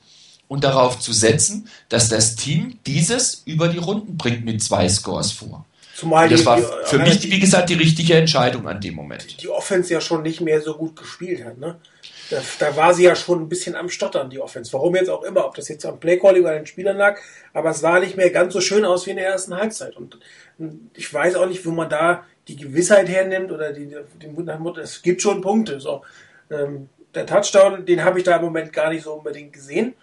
und 0.47 0.63
darauf 0.63 0.99
zu 0.99 1.13
setzen, 1.13 1.67
dass 1.89 2.09
das 2.09 2.35
Team 2.35 2.77
dieses 2.85 3.41
über 3.45 3.69
die 3.69 3.77
Runden 3.77 4.17
bringt 4.17 4.45
mit 4.45 4.61
zwei 4.61 4.87
Scores 4.89 5.31
vor. 5.31 5.65
Zumal 6.01 6.27
das 6.29 6.39
die, 6.39 6.45
war 6.47 6.57
für 6.57 6.97
die, 6.97 7.03
mich, 7.03 7.29
wie 7.29 7.39
gesagt, 7.39 7.69
die 7.69 7.75
richtige 7.75 8.15
Entscheidung 8.15 8.67
an 8.67 8.81
dem 8.81 8.95
Moment. 8.95 9.39
Die 9.39 9.49
Offense 9.49 9.93
ja 9.93 10.01
schon 10.01 10.23
nicht 10.23 10.41
mehr 10.41 10.59
so 10.59 10.73
gut 10.73 10.95
gespielt 10.95 11.45
hat. 11.45 11.59
Ne? 11.59 11.79
Da, 12.31 12.41
da, 12.57 12.75
war 12.75 12.95
sie 12.95 13.03
ja 13.03 13.15
schon 13.15 13.39
ein 13.39 13.47
bisschen 13.47 13.75
am 13.75 13.87
Stottern, 13.87 14.31
die 14.31 14.39
Offense. 14.39 14.73
Warum 14.73 14.95
jetzt 14.95 15.11
auch 15.11 15.21
immer, 15.21 15.45
ob 15.45 15.53
das 15.53 15.67
jetzt 15.67 15.85
am 15.85 15.99
Playcalling 15.99 16.41
oder 16.41 16.55
den 16.55 16.65
Spielern 16.65 16.97
lag, 16.97 17.19
aber 17.53 17.69
es 17.69 17.81
sah 17.81 17.99
nicht 17.99 18.17
mehr 18.17 18.31
ganz 18.31 18.53
so 18.53 18.61
schön 18.61 18.83
aus 18.83 19.05
wie 19.05 19.11
in 19.11 19.17
der 19.17 19.27
ersten 19.27 19.55
Halbzeit. 19.55 19.95
Und 19.95 20.17
ich 20.95 21.13
weiß 21.13 21.35
auch 21.35 21.45
nicht, 21.45 21.63
wo 21.67 21.69
man 21.69 21.87
da 21.87 22.25
die 22.47 22.55
Gewissheit 22.55 23.07
hernimmt 23.07 23.51
oder 23.51 23.71
die, 23.71 23.85
die 23.85 24.81
es 24.81 25.03
gibt 25.03 25.21
schon 25.21 25.41
Punkte. 25.41 25.79
So, 25.79 26.01
ähm, 26.49 26.89
der 27.13 27.27
Touchdown, 27.27 27.85
den 27.85 28.03
habe 28.03 28.17
ich 28.17 28.25
da 28.25 28.37
im 28.37 28.41
Moment 28.41 28.73
gar 28.73 28.89
nicht 28.89 29.03
so 29.03 29.13
unbedingt 29.13 29.53
gesehen, 29.53 29.93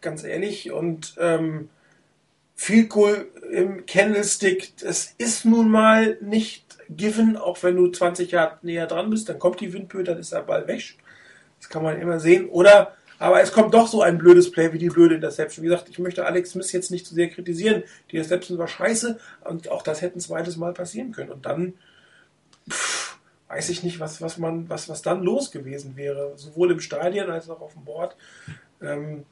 ganz 0.00 0.22
ehrlich. 0.22 0.70
Und 0.70 1.16
ähm, 1.18 1.68
viel 2.58 2.88
cool 2.96 3.30
im 3.52 3.86
Candlestick, 3.86 4.76
das 4.78 5.14
ist 5.16 5.44
nun 5.44 5.70
mal 5.70 6.18
nicht 6.20 6.76
given, 6.90 7.36
auch 7.36 7.62
wenn 7.62 7.76
du 7.76 7.88
20 7.88 8.32
Jahre 8.32 8.58
näher 8.62 8.88
dran 8.88 9.10
bist, 9.10 9.28
dann 9.28 9.38
kommt 9.38 9.60
die 9.60 9.72
Windböe, 9.72 10.02
dann 10.02 10.18
ist 10.18 10.32
der 10.32 10.40
Ball 10.40 10.66
weg. 10.66 10.96
Das 11.60 11.68
kann 11.68 11.84
man 11.84 12.00
immer 12.00 12.18
sehen. 12.18 12.48
Oder, 12.48 12.96
aber 13.20 13.40
es 13.40 13.52
kommt 13.52 13.74
doch 13.74 13.86
so 13.86 14.02
ein 14.02 14.18
blödes 14.18 14.50
Play 14.50 14.72
wie 14.72 14.78
die 14.78 14.88
blöde 14.88 15.14
Interception. 15.14 15.62
Wie 15.62 15.68
gesagt, 15.68 15.88
ich 15.88 16.00
möchte 16.00 16.26
Alex 16.26 16.50
Smith 16.50 16.72
jetzt 16.72 16.90
nicht 16.90 17.06
zu 17.06 17.14
sehr 17.14 17.28
kritisieren. 17.28 17.84
Die 18.10 18.16
Interception 18.16 18.58
war 18.58 18.66
scheiße 18.66 19.20
und 19.44 19.70
auch 19.70 19.82
das 19.82 20.02
hätte 20.02 20.18
ein 20.18 20.20
zweites 20.20 20.56
Mal 20.56 20.72
passieren 20.72 21.12
können. 21.12 21.30
Und 21.30 21.46
dann, 21.46 21.74
pff, 22.68 23.20
weiß 23.46 23.68
ich 23.68 23.84
nicht, 23.84 24.00
was, 24.00 24.20
was 24.20 24.36
man, 24.36 24.68
was, 24.68 24.88
was 24.88 25.02
dann 25.02 25.22
los 25.22 25.52
gewesen 25.52 25.96
wäre. 25.96 26.32
Sowohl 26.34 26.72
im 26.72 26.80
Stadion 26.80 27.30
als 27.30 27.48
auch 27.48 27.60
auf 27.60 27.74
dem 27.74 27.84
Board. 27.84 28.16
Ähm, 28.82 29.24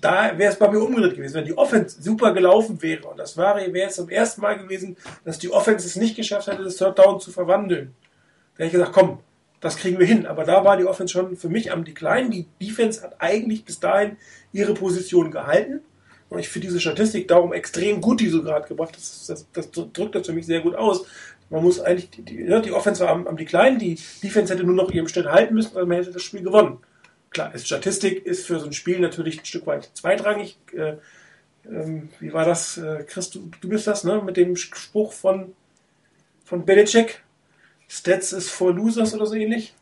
da 0.00 0.36
wäre 0.38 0.52
es 0.52 0.58
bei 0.58 0.70
mir 0.70 0.80
umgedreht 0.80 1.16
gewesen, 1.16 1.34
wenn 1.34 1.44
die 1.44 1.56
Offense 1.56 2.02
super 2.02 2.32
gelaufen 2.32 2.80
wäre. 2.82 3.08
Und 3.08 3.18
das 3.18 3.36
wäre 3.36 3.66
jetzt 3.66 3.96
zum 3.96 4.08
ersten 4.08 4.40
Mal 4.40 4.58
gewesen, 4.58 4.96
dass 5.24 5.38
die 5.38 5.50
Offense 5.50 5.86
es 5.86 5.96
nicht 5.96 6.16
geschafft 6.16 6.48
hätte, 6.48 6.64
das 6.64 6.76
Third 6.76 6.98
Down 6.98 7.20
zu 7.20 7.30
verwandeln. 7.30 7.94
Da 8.56 8.64
hätte 8.64 8.66
ich 8.66 8.72
gesagt, 8.72 8.92
komm, 8.92 9.18
das 9.60 9.76
kriegen 9.76 9.98
wir 9.98 10.06
hin. 10.06 10.26
Aber 10.26 10.44
da 10.44 10.64
war 10.64 10.76
die 10.76 10.84
Offense 10.84 11.12
schon 11.12 11.36
für 11.36 11.48
mich 11.48 11.72
am 11.72 11.84
Decline. 11.84 12.30
Die 12.30 12.46
Defense 12.60 13.02
hat 13.02 13.16
eigentlich 13.18 13.64
bis 13.64 13.80
dahin 13.80 14.16
ihre 14.52 14.74
Position 14.74 15.30
gehalten. 15.30 15.80
Und 16.28 16.38
ich 16.38 16.48
finde 16.48 16.68
diese 16.68 16.80
Statistik 16.80 17.28
darum 17.28 17.52
extrem 17.52 18.00
gut, 18.00 18.20
die 18.20 18.28
so 18.28 18.42
gerade 18.42 18.66
gebracht. 18.66 18.96
Das, 18.96 19.26
das, 19.26 19.46
das, 19.52 19.70
drückt 19.70 20.14
das 20.14 20.26
für 20.26 20.32
mich 20.32 20.46
sehr 20.46 20.60
gut 20.60 20.74
aus. 20.74 21.06
Man 21.50 21.62
muss 21.62 21.80
eigentlich, 21.80 22.10
die, 22.10 22.22
die, 22.22 22.62
die 22.62 22.72
Offense 22.72 23.04
war 23.04 23.10
am, 23.10 23.26
am 23.26 23.36
Decline, 23.36 23.78
die 23.78 23.98
Defense 24.22 24.52
hätte 24.52 24.64
nur 24.64 24.74
noch 24.74 24.90
ihrem 24.90 25.08
Schnitt 25.08 25.26
halten 25.26 25.54
müssen, 25.54 25.74
weil 25.74 25.84
man 25.84 25.98
hätte 25.98 26.10
das 26.10 26.22
Spiel 26.22 26.42
gewonnen 26.42 26.78
klar, 27.32 27.56
Statistik 27.58 28.24
ist 28.24 28.46
für 28.46 28.58
so 28.60 28.66
ein 28.66 28.72
Spiel 28.72 29.00
natürlich 29.00 29.40
ein 29.40 29.44
Stück 29.44 29.66
weit 29.66 29.90
zweitrangig. 29.94 30.56
Äh, 30.76 30.96
ähm, 31.66 32.08
wie 32.20 32.32
war 32.32 32.44
das, 32.44 32.78
äh, 32.78 33.04
Chris, 33.06 33.30
du, 33.30 33.50
du 33.60 33.68
bist 33.68 33.86
das, 33.86 34.04
ne? 34.04 34.20
Mit 34.24 34.36
dem 34.36 34.56
Spruch 34.56 35.12
von, 35.12 35.54
von 36.44 36.64
Belichick. 36.64 37.22
Stats 37.88 38.32
is 38.32 38.48
for 38.48 38.72
losers 38.72 39.14
oder 39.14 39.26
so 39.26 39.34
ähnlich. 39.34 39.74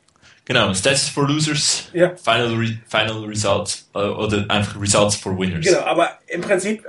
Genau, 0.44 0.74
Stats 0.74 1.08
for 1.08 1.28
Losers, 1.28 1.90
ja. 1.92 2.16
Final, 2.16 2.54
Re 2.56 2.78
Final 2.88 3.24
Results 3.24 3.88
äh, 3.94 3.98
oder 3.98 4.46
einfach 4.48 4.80
Results 4.80 5.14
for 5.14 5.38
Winners. 5.38 5.64
Genau, 5.64 5.82
aber 5.82 6.18
im 6.26 6.40
Prinzip, 6.40 6.84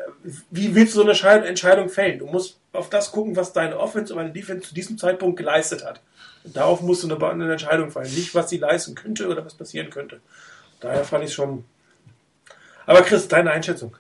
wie 0.49 0.73
willst 0.73 0.95
du 0.95 1.03
so 1.03 1.27
eine 1.27 1.45
Entscheidung 1.45 1.89
fällen? 1.89 2.17
Du 2.17 2.25
musst 2.25 2.57
auf 2.73 2.89
das 2.89 3.11
gucken, 3.11 3.35
was 3.35 3.53
deine 3.53 3.77
Offense 3.77 4.13
und 4.13 4.17
deine 4.19 4.31
Defense 4.31 4.67
zu 4.67 4.73
diesem 4.73 4.97
Zeitpunkt 4.97 5.37
geleistet 5.37 5.85
hat. 5.85 6.01
Und 6.43 6.55
darauf 6.55 6.81
musst 6.81 7.03
du 7.03 7.13
eine, 7.13 7.29
eine 7.29 7.51
Entscheidung 7.51 7.91
fallen, 7.91 8.11
nicht 8.15 8.33
was 8.33 8.49
sie 8.49 8.57
leisten 8.57 8.95
könnte 8.95 9.27
oder 9.27 9.45
was 9.45 9.53
passieren 9.53 9.91
könnte. 9.91 10.21
Daher 10.81 11.05
fand 11.05 11.23
ich 11.23 11.33
schon. 11.33 11.63
Aber 12.85 13.03
Chris, 13.03 13.27
deine 13.27 13.51
Einschätzung? 13.51 13.95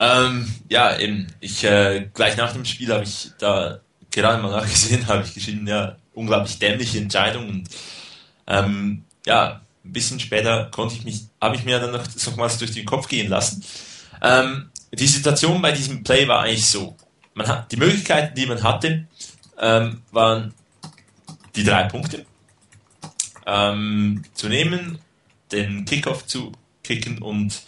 Ähm, 0.00 0.52
ja, 0.68 0.98
eben. 0.98 1.26
Ich 1.40 1.62
äh, 1.62 2.08
gleich 2.12 2.36
nach 2.36 2.52
dem 2.52 2.64
Spiel 2.64 2.92
habe 2.92 3.04
ich 3.04 3.30
da 3.38 3.80
gerade 4.10 4.42
mal 4.42 4.50
nachgesehen, 4.50 5.06
habe 5.08 5.22
ich 5.22 5.34
geschrieben, 5.34 5.66
ja, 5.66 5.96
unglaublich 6.14 6.58
dämliche 6.58 6.98
Entscheidung 6.98 7.48
und 7.48 7.68
ähm, 8.46 9.04
ja, 9.26 9.60
ein 9.84 9.92
bisschen 9.92 10.18
später 10.18 10.66
konnte 10.70 10.94
ich 10.94 11.04
mich, 11.04 11.26
habe 11.40 11.56
ich 11.56 11.64
mir 11.64 11.78
dann 11.78 11.92
noch 11.92 12.04
nochmals 12.26 12.58
durch 12.58 12.72
den 12.72 12.86
Kopf 12.86 13.08
gehen 13.08 13.28
lassen. 13.28 13.62
Ähm, 14.22 14.70
die 14.92 15.06
Situation 15.06 15.60
bei 15.60 15.72
diesem 15.72 16.02
Play 16.02 16.26
war 16.26 16.42
eigentlich 16.42 16.66
so: 16.66 16.96
Man 17.34 17.46
hat 17.46 17.70
die 17.70 17.76
Möglichkeiten, 17.76 18.34
die 18.34 18.46
man 18.46 18.62
hatte, 18.62 19.06
ähm, 19.60 20.02
waren 20.12 20.54
die 21.54 21.64
drei 21.64 21.84
Punkte 21.84 22.24
ähm, 23.46 24.24
zu 24.34 24.48
nehmen 24.48 24.98
den 25.52 25.84
Kickoff 25.84 26.26
zu 26.26 26.52
kicken 26.82 27.18
und 27.18 27.62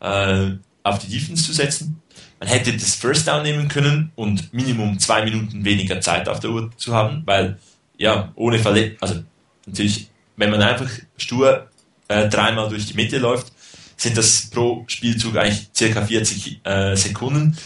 äh, 0.00 0.50
auf 0.82 0.98
die 0.98 1.08
Defense 1.08 1.44
zu 1.44 1.52
setzen. 1.52 2.00
Man 2.40 2.48
hätte 2.48 2.72
das 2.72 2.94
First 2.94 3.26
Down 3.26 3.42
nehmen 3.42 3.68
können 3.68 4.12
und 4.16 4.52
Minimum 4.52 4.98
zwei 4.98 5.24
Minuten 5.24 5.64
weniger 5.64 6.00
Zeit 6.00 6.28
auf 6.28 6.40
der 6.40 6.50
Uhr 6.50 6.70
zu 6.76 6.94
haben, 6.94 7.22
weil 7.24 7.58
ja, 7.96 8.32
ohne 8.34 8.58
Verletzung, 8.58 8.98
also 9.00 9.22
natürlich, 9.66 10.08
wenn 10.36 10.50
man 10.50 10.62
einfach 10.62 10.90
stur 11.16 11.70
äh, 12.08 12.28
dreimal 12.28 12.68
durch 12.68 12.86
die 12.86 12.94
Mitte 12.94 13.18
läuft, 13.18 13.52
sind 13.96 14.16
das 14.16 14.50
pro 14.50 14.84
Spielzug 14.88 15.36
eigentlich 15.36 15.68
circa 15.74 16.04
40 16.04 16.60
äh, 16.64 16.96
Sekunden. 16.96 17.56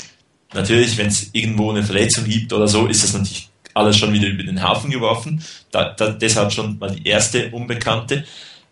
Natürlich, 0.52 0.96
wenn 0.96 1.08
es 1.08 1.30
irgendwo 1.32 1.70
eine 1.70 1.82
Verletzung 1.82 2.24
gibt 2.24 2.52
oder 2.52 2.68
so, 2.68 2.86
ist 2.86 3.02
das 3.02 3.14
natürlich 3.14 3.50
alles 3.74 3.96
schon 3.96 4.12
wieder 4.12 4.28
über 4.28 4.42
den 4.42 4.62
Haufen 4.62 4.90
geworfen. 4.90 5.42
Da, 5.70 5.92
da, 5.92 6.10
deshalb 6.10 6.52
schon 6.52 6.78
mal 6.78 6.90
die 6.90 7.06
erste 7.06 7.50
Unbekannte. 7.50 8.24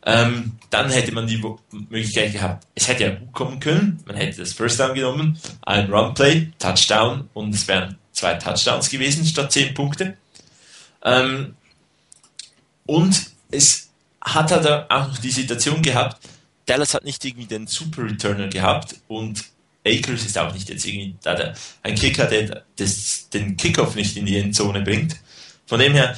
Ähm, 0.09 0.53
dann 0.71 0.89
hätte 0.89 1.11
man 1.11 1.27
die 1.27 1.43
Möglichkeit 1.89 2.33
gehabt, 2.33 2.65
es 2.77 2.87
hätte 2.87 3.03
ja 3.03 3.11
gut 3.11 3.33
kommen 3.33 3.59
können, 3.59 4.01
man 4.07 4.15
hätte 4.15 4.39
das 4.39 4.53
First 4.53 4.79
Down 4.79 4.95
genommen, 4.95 5.37
ein 5.63 5.93
Run-Play, 5.93 6.53
Touchdown 6.61 7.29
und 7.35 7.53
es 7.53 7.67
wären 7.67 7.99
zwei 8.13 8.35
Touchdowns 8.35 8.89
gewesen 8.89 9.27
statt 9.27 9.51
zehn 9.51 9.75
Punkte. 9.75 10.17
Ähm, 11.03 11.57
und 12.87 13.21
es 13.51 13.91
hat 14.21 14.53
halt 14.53 14.91
auch 14.91 15.09
noch 15.09 15.19
die 15.19 15.31
Situation 15.33 15.83
gehabt, 15.83 16.21
Dallas 16.67 16.95
hat 16.95 17.05
nicht 17.05 17.25
irgendwie 17.25 17.47
den 17.47 17.67
Super 17.67 18.05
Returner 18.05 18.49
gehabt 18.49 18.97
und 19.09 19.45
Akers 19.85 20.25
ist 20.25 20.39
auch 20.39 20.53
nicht 20.53 20.69
jetzt 20.69 20.85
irgendwie 20.85 21.17
da 21.23 21.35
der, 21.35 21.55
ein 21.83 21.95
Kicker, 21.95 22.27
der 22.27 22.65
das, 22.77 23.29
den 23.31 23.57
Kickoff 23.57 23.95
nicht 23.95 24.17
in 24.17 24.27
die 24.27 24.39
Endzone 24.39 24.83
bringt. 24.83 25.17
Von 25.67 25.79
dem 25.79 25.95
her, 25.95 26.17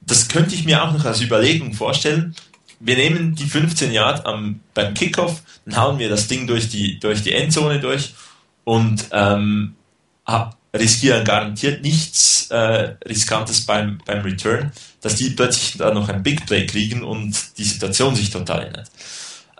das 0.00 0.28
könnte 0.28 0.54
ich 0.54 0.64
mir 0.64 0.82
auch 0.82 0.92
noch 0.92 1.04
als 1.04 1.20
Überlegung 1.20 1.72
vorstellen, 1.74 2.34
wir 2.80 2.96
nehmen 2.96 3.34
die 3.34 3.44
15 3.44 3.92
Yard 3.92 4.26
am, 4.26 4.60
beim 4.74 4.94
Kickoff, 4.94 5.42
dann 5.64 5.76
hauen 5.76 5.98
wir 5.98 6.08
das 6.08 6.26
Ding 6.26 6.46
durch 6.46 6.68
die, 6.68 6.98
durch 6.98 7.22
die 7.22 7.32
Endzone 7.32 7.80
durch 7.80 8.14
und 8.64 9.06
ähm, 9.12 9.74
riskieren 10.74 11.24
garantiert 11.24 11.82
nichts 11.82 12.48
äh, 12.50 12.96
Riskantes 13.06 13.64
beim, 13.64 14.00
beim 14.04 14.22
Return, 14.22 14.72
dass 15.00 15.16
die 15.16 15.30
plötzlich 15.30 15.78
da 15.78 15.92
noch 15.92 16.08
ein 16.08 16.22
Big 16.22 16.46
Play 16.46 16.66
kriegen 16.66 17.04
und 17.04 17.58
die 17.58 17.64
Situation 17.64 18.14
sich 18.14 18.30
total 18.30 18.66
ändert. 18.66 18.90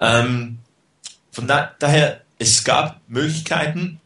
Ähm, 0.01 0.59
von 1.31 1.47
da, 1.47 1.74
daher, 1.78 2.23
es 2.39 2.65
gab 2.65 3.01
Möglichkeiten, 3.09 4.01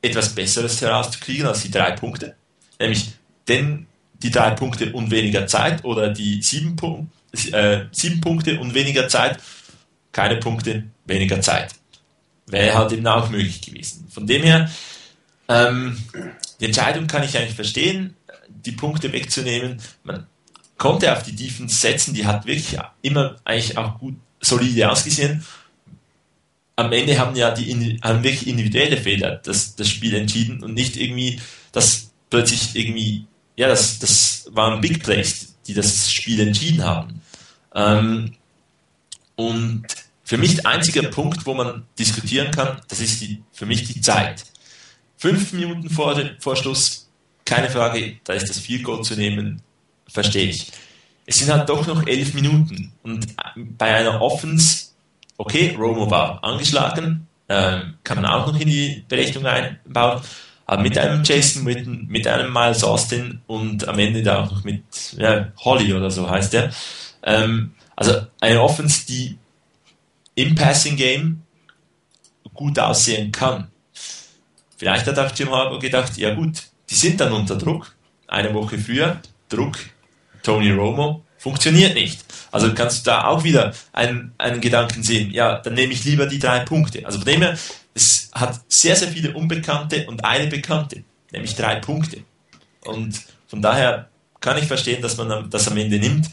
etwas 0.00 0.30
Besseres 0.30 0.80
herauszukriegen 0.80 1.46
als 1.46 1.62
die 1.62 1.70
drei 1.70 1.92
Punkte, 1.92 2.34
nämlich 2.80 3.12
den 3.46 3.86
die 4.22 4.30
drei 4.30 4.50
Punkte 4.50 4.92
und 4.92 5.10
weniger 5.10 5.46
Zeit 5.46 5.84
oder 5.84 6.08
die 6.08 6.42
sieben, 6.42 6.76
Punk 6.76 7.08
äh, 7.52 7.86
sieben 7.92 8.20
Punkte 8.20 8.60
und 8.60 8.74
weniger 8.74 9.08
Zeit, 9.08 9.38
keine 10.12 10.36
Punkte, 10.36 10.84
weniger 11.06 11.40
Zeit. 11.40 11.74
Wäre 12.46 12.74
halt 12.74 12.92
eben 12.92 13.06
auch 13.06 13.30
möglich 13.30 13.62
gewesen. 13.62 14.06
Von 14.10 14.26
dem 14.26 14.42
her, 14.42 14.70
ähm, 15.48 15.96
die 16.60 16.66
Entscheidung 16.66 17.06
kann 17.06 17.22
ich 17.22 17.36
eigentlich 17.36 17.54
verstehen, 17.54 18.14
die 18.48 18.72
Punkte 18.72 19.12
wegzunehmen. 19.12 19.80
Man 20.04 20.26
konnte 20.76 21.12
auf 21.12 21.22
die 21.22 21.34
Defense 21.34 21.76
setzen, 21.76 22.14
die 22.14 22.26
hat 22.26 22.46
wirklich 22.46 22.76
immer 23.02 23.36
eigentlich 23.44 23.78
auch 23.78 23.98
gut 23.98 24.16
solide 24.40 24.90
ausgesehen. 24.90 25.44
Am 26.76 26.92
Ende 26.92 27.18
haben 27.18 27.36
ja 27.36 27.50
die 27.52 28.00
haben 28.02 28.24
wirklich 28.24 28.46
individuelle 28.46 28.96
Fehler 28.96 29.36
das, 29.36 29.76
das 29.76 29.88
Spiel 29.88 30.14
entschieden 30.14 30.62
und 30.62 30.74
nicht 30.74 30.96
irgendwie, 30.96 31.40
dass 31.70 32.10
plötzlich 32.30 32.74
irgendwie, 32.74 33.26
ja, 33.56 33.68
das, 33.68 33.98
das 33.98 34.48
waren 34.52 34.80
Big 34.80 35.02
Plays, 35.02 35.54
die 35.66 35.74
das 35.74 36.10
Spiel 36.10 36.40
entschieden 36.40 36.82
haben. 36.82 37.21
Ähm, 37.74 38.34
und 39.36 39.86
für 40.24 40.38
mich 40.38 40.56
der 40.56 40.66
einzige 40.66 41.02
Punkt, 41.04 41.44
wo 41.46 41.54
man 41.54 41.84
diskutieren 41.98 42.50
kann, 42.50 42.80
das 42.88 43.00
ist 43.00 43.20
die, 43.20 43.42
für 43.52 43.66
mich 43.66 43.84
die 43.84 44.00
Zeit. 44.00 44.44
Fünf 45.16 45.52
Minuten 45.52 45.90
vor, 45.90 46.18
vor 46.38 46.56
Schluss, 46.56 47.10
keine 47.44 47.70
Frage, 47.70 48.16
da 48.24 48.32
ist 48.32 48.48
das 48.48 48.58
Field 48.58 48.84
Goal 48.84 49.02
zu 49.02 49.14
nehmen, 49.14 49.62
verstehe 50.08 50.48
ich. 50.48 50.72
Es 51.26 51.38
sind 51.38 51.50
halt 51.50 51.68
doch 51.68 51.86
noch 51.86 52.06
elf 52.06 52.34
Minuten 52.34 52.92
und 53.02 53.26
bei 53.56 53.94
einer 53.94 54.20
Offense, 54.20 54.86
okay, 55.38 55.76
Romo 55.78 56.10
war 56.10 56.42
angeschlagen, 56.42 57.26
ähm, 57.48 57.94
kann 58.02 58.20
man 58.20 58.26
auch 58.26 58.46
noch 58.46 58.58
in 58.58 58.68
die 58.68 59.04
Berechnung 59.08 59.46
einbauen, 59.46 60.22
aber 60.66 60.82
mit 60.82 60.96
einem 60.96 61.22
Jason 61.24 61.66
Witten, 61.66 62.06
mit 62.08 62.26
einem 62.26 62.52
Miles 62.52 62.82
Austin 62.82 63.42
und 63.46 63.86
am 63.86 63.98
Ende 63.98 64.22
da 64.22 64.42
auch 64.44 64.50
noch 64.50 64.64
mit 64.64 64.82
ja, 65.18 65.52
Holly 65.58 65.92
oder 65.92 66.10
so 66.10 66.28
heißt 66.28 66.52
der. 66.52 66.72
Ähm, 67.22 67.74
also 67.96 68.26
eine 68.40 68.62
Offense, 68.62 69.06
die 69.06 69.38
im 70.34 70.54
Passing 70.54 70.96
Game 70.96 71.42
gut 72.54 72.78
aussehen 72.78 73.32
kann. 73.32 73.68
Vielleicht 74.76 75.06
hat 75.06 75.18
auch 75.18 75.30
Jim 75.34 75.50
Harbaugh 75.50 75.78
gedacht, 75.78 76.16
ja 76.16 76.34
gut, 76.34 76.62
die 76.90 76.94
sind 76.94 77.20
dann 77.20 77.32
unter 77.32 77.56
Druck. 77.56 77.94
Eine 78.26 78.52
Woche 78.54 78.78
früher, 78.78 79.20
Druck, 79.48 79.78
Tony 80.42 80.70
Romo, 80.70 81.22
funktioniert 81.38 81.94
nicht. 81.94 82.24
Also 82.50 82.72
kannst 82.74 83.06
du 83.06 83.10
da 83.10 83.24
auch 83.26 83.44
wieder 83.44 83.74
einen, 83.92 84.32
einen 84.38 84.60
Gedanken 84.60 85.02
sehen, 85.02 85.30
ja, 85.30 85.58
dann 85.58 85.74
nehme 85.74 85.92
ich 85.92 86.04
lieber 86.04 86.26
die 86.26 86.38
drei 86.38 86.60
Punkte. 86.60 87.04
Also 87.06 87.18
von 87.18 87.26
dem 87.26 87.42
her, 87.42 87.58
es 87.94 88.30
hat 88.32 88.60
sehr, 88.68 88.96
sehr 88.96 89.08
viele 89.08 89.34
Unbekannte 89.34 90.06
und 90.06 90.24
eine 90.24 90.46
Bekannte, 90.46 91.04
nämlich 91.30 91.54
drei 91.54 91.76
Punkte. 91.76 92.24
Und 92.84 93.22
von 93.46 93.62
daher 93.62 94.08
kann 94.40 94.58
ich 94.58 94.64
verstehen, 94.64 95.02
dass 95.02 95.16
man 95.16 95.50
das 95.50 95.68
am 95.68 95.76
Ende 95.76 95.98
nimmt 95.98 96.28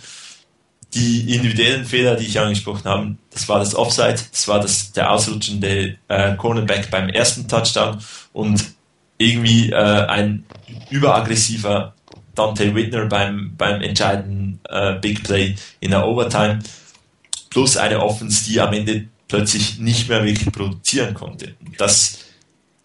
die 0.94 1.36
individuellen 1.36 1.86
Fehler, 1.86 2.16
die 2.16 2.26
ich 2.26 2.40
angesprochen 2.40 2.86
habe, 2.86 3.16
das 3.32 3.48
war 3.48 3.60
das 3.60 3.76
Offside, 3.76 4.20
das 4.32 4.48
war 4.48 4.60
das, 4.60 4.92
der 4.92 5.12
ausrutschende 5.12 5.98
äh, 6.08 6.36
Cornerback 6.36 6.90
beim 6.90 7.10
ersten 7.10 7.48
Touchdown 7.48 8.00
und 8.34 8.64
irgendwie 9.18 9.70
äh, 9.70 9.76
ein 9.76 10.46
überaggressiver 10.90 11.94
Dante 12.34 12.74
Whitner 12.74 13.06
beim, 13.06 13.54
beim 13.58 13.82
entscheidenden 13.82 14.60
äh, 14.70 14.94
Big 15.00 15.24
Play 15.24 15.56
in 15.80 15.92
der 15.92 16.08
Overtime 16.08 16.60
plus 17.50 17.78
eine 17.78 18.02
Offense, 18.02 18.46
die 18.46 18.60
am 18.60 18.74
Ende 18.74 19.08
plötzlich 19.28 19.80
nicht 19.80 20.10
mehr 20.10 20.24
wirklich 20.24 20.52
produzieren 20.52 21.14
konnte. 21.14 21.56
Das 21.78 22.20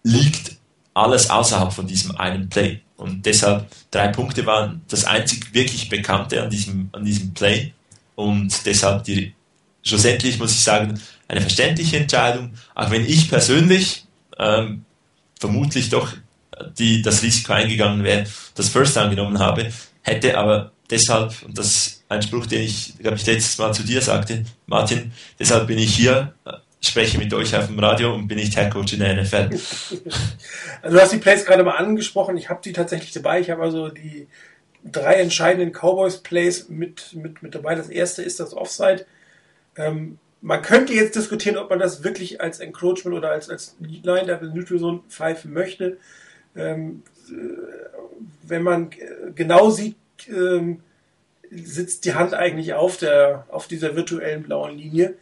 liegt 0.03 0.57
alles 0.93 1.29
außerhalb 1.29 1.73
von 1.73 1.87
diesem 1.87 2.15
einen 2.17 2.49
Play. 2.49 2.81
Und 2.97 3.25
deshalb 3.25 3.67
drei 3.91 4.07
Punkte 4.09 4.45
waren 4.45 4.81
das 4.87 5.05
einzig 5.05 5.53
wirklich 5.53 5.89
Bekannte 5.89 6.41
an 6.41 6.49
diesem, 6.49 6.89
an 6.93 7.03
diesem 7.03 7.33
Play. 7.33 7.73
Und 8.15 8.65
deshalb 8.65 9.03
die, 9.03 9.33
schlussendlich 9.83 10.39
muss 10.39 10.51
ich 10.51 10.61
sagen, 10.61 10.99
eine 11.27 11.41
verständliche 11.41 11.97
Entscheidung, 11.97 12.53
auch 12.73 12.91
wenn 12.91 13.05
ich 13.05 13.29
persönlich 13.29 14.05
ähm, 14.37 14.85
vermutlich 15.39 15.89
doch 15.89 16.13
die, 16.77 17.01
das 17.01 17.21
Risiko 17.21 17.53
eingegangen 17.53 18.03
wäre, 18.03 18.25
das 18.55 18.69
First 18.69 18.97
angenommen 18.97 19.39
habe, 19.39 19.71
hätte 20.01 20.37
aber 20.37 20.71
deshalb, 20.89 21.33
und 21.43 21.57
das 21.57 21.67
ist 21.67 22.03
ein 22.09 22.21
Spruch, 22.21 22.45
den 22.45 22.61
ich, 22.61 22.97
glaube 22.99 23.17
ich, 23.17 23.25
letztes 23.25 23.57
Mal 23.57 23.73
zu 23.73 23.83
dir 23.83 24.01
sagte, 24.01 24.45
Martin, 24.67 25.11
deshalb 25.39 25.67
bin 25.67 25.77
ich 25.77 25.95
hier, 25.95 26.33
spreche 26.81 27.17
mit 27.17 27.33
euch 27.33 27.55
auf 27.55 27.67
dem 27.67 27.79
Radio 27.79 28.13
und 28.13 28.27
bin 28.27 28.37
nicht 28.37 28.55
Headcoach 28.55 28.93
in 28.93 28.99
der 28.99 29.21
NFL. 29.21 29.49
Also 29.49 30.01
du 30.83 31.01
hast 31.01 31.13
die 31.13 31.17
Plays 31.17 31.45
gerade 31.45 31.63
mal 31.63 31.77
angesprochen, 31.77 32.37
ich 32.37 32.49
habe 32.49 32.61
die 32.63 32.73
tatsächlich 32.73 33.11
dabei, 33.11 33.41
ich 33.41 33.49
habe 33.49 33.63
also 33.63 33.89
die 33.89 34.27
drei 34.91 35.15
entscheidenden 35.15 35.73
Cowboys-Plays 35.73 36.69
mit, 36.69 37.13
mit, 37.15 37.41
mit 37.43 37.55
dabei. 37.55 37.75
Das 37.75 37.89
erste 37.89 38.21
ist 38.23 38.39
das 38.39 38.53
Offside. 38.53 39.05
Ähm, 39.75 40.19
man 40.41 40.61
könnte 40.61 40.93
jetzt 40.93 41.15
diskutieren, 41.15 41.57
ob 41.57 41.69
man 41.69 41.79
das 41.79 42.03
wirklich 42.03 42.39
als 42.39 42.59
Encroachment 42.59 43.17
oder 43.17 43.31
als, 43.31 43.49
als 43.49 43.75
Line 43.79 44.25
der 44.25 44.41
Neutral 44.41 44.79
Zone 44.79 45.01
pfeifen 45.09 45.53
möchte. 45.53 45.97
Ähm, 46.55 47.03
äh, 47.29 47.33
wenn 48.43 48.61
man 48.61 48.91
genau 49.33 49.71
sieht, 49.71 49.95
ähm, 50.27 50.81
sitzt 51.49 52.05
die 52.05 52.13
Hand 52.13 52.33
eigentlich 52.33 52.73
auf 52.73 52.97
der, 52.97 53.45
auf 53.49 53.67
dieser 53.67 53.95
virtuellen 53.95 54.43
blauen 54.43 54.77
Linie. 54.77 55.15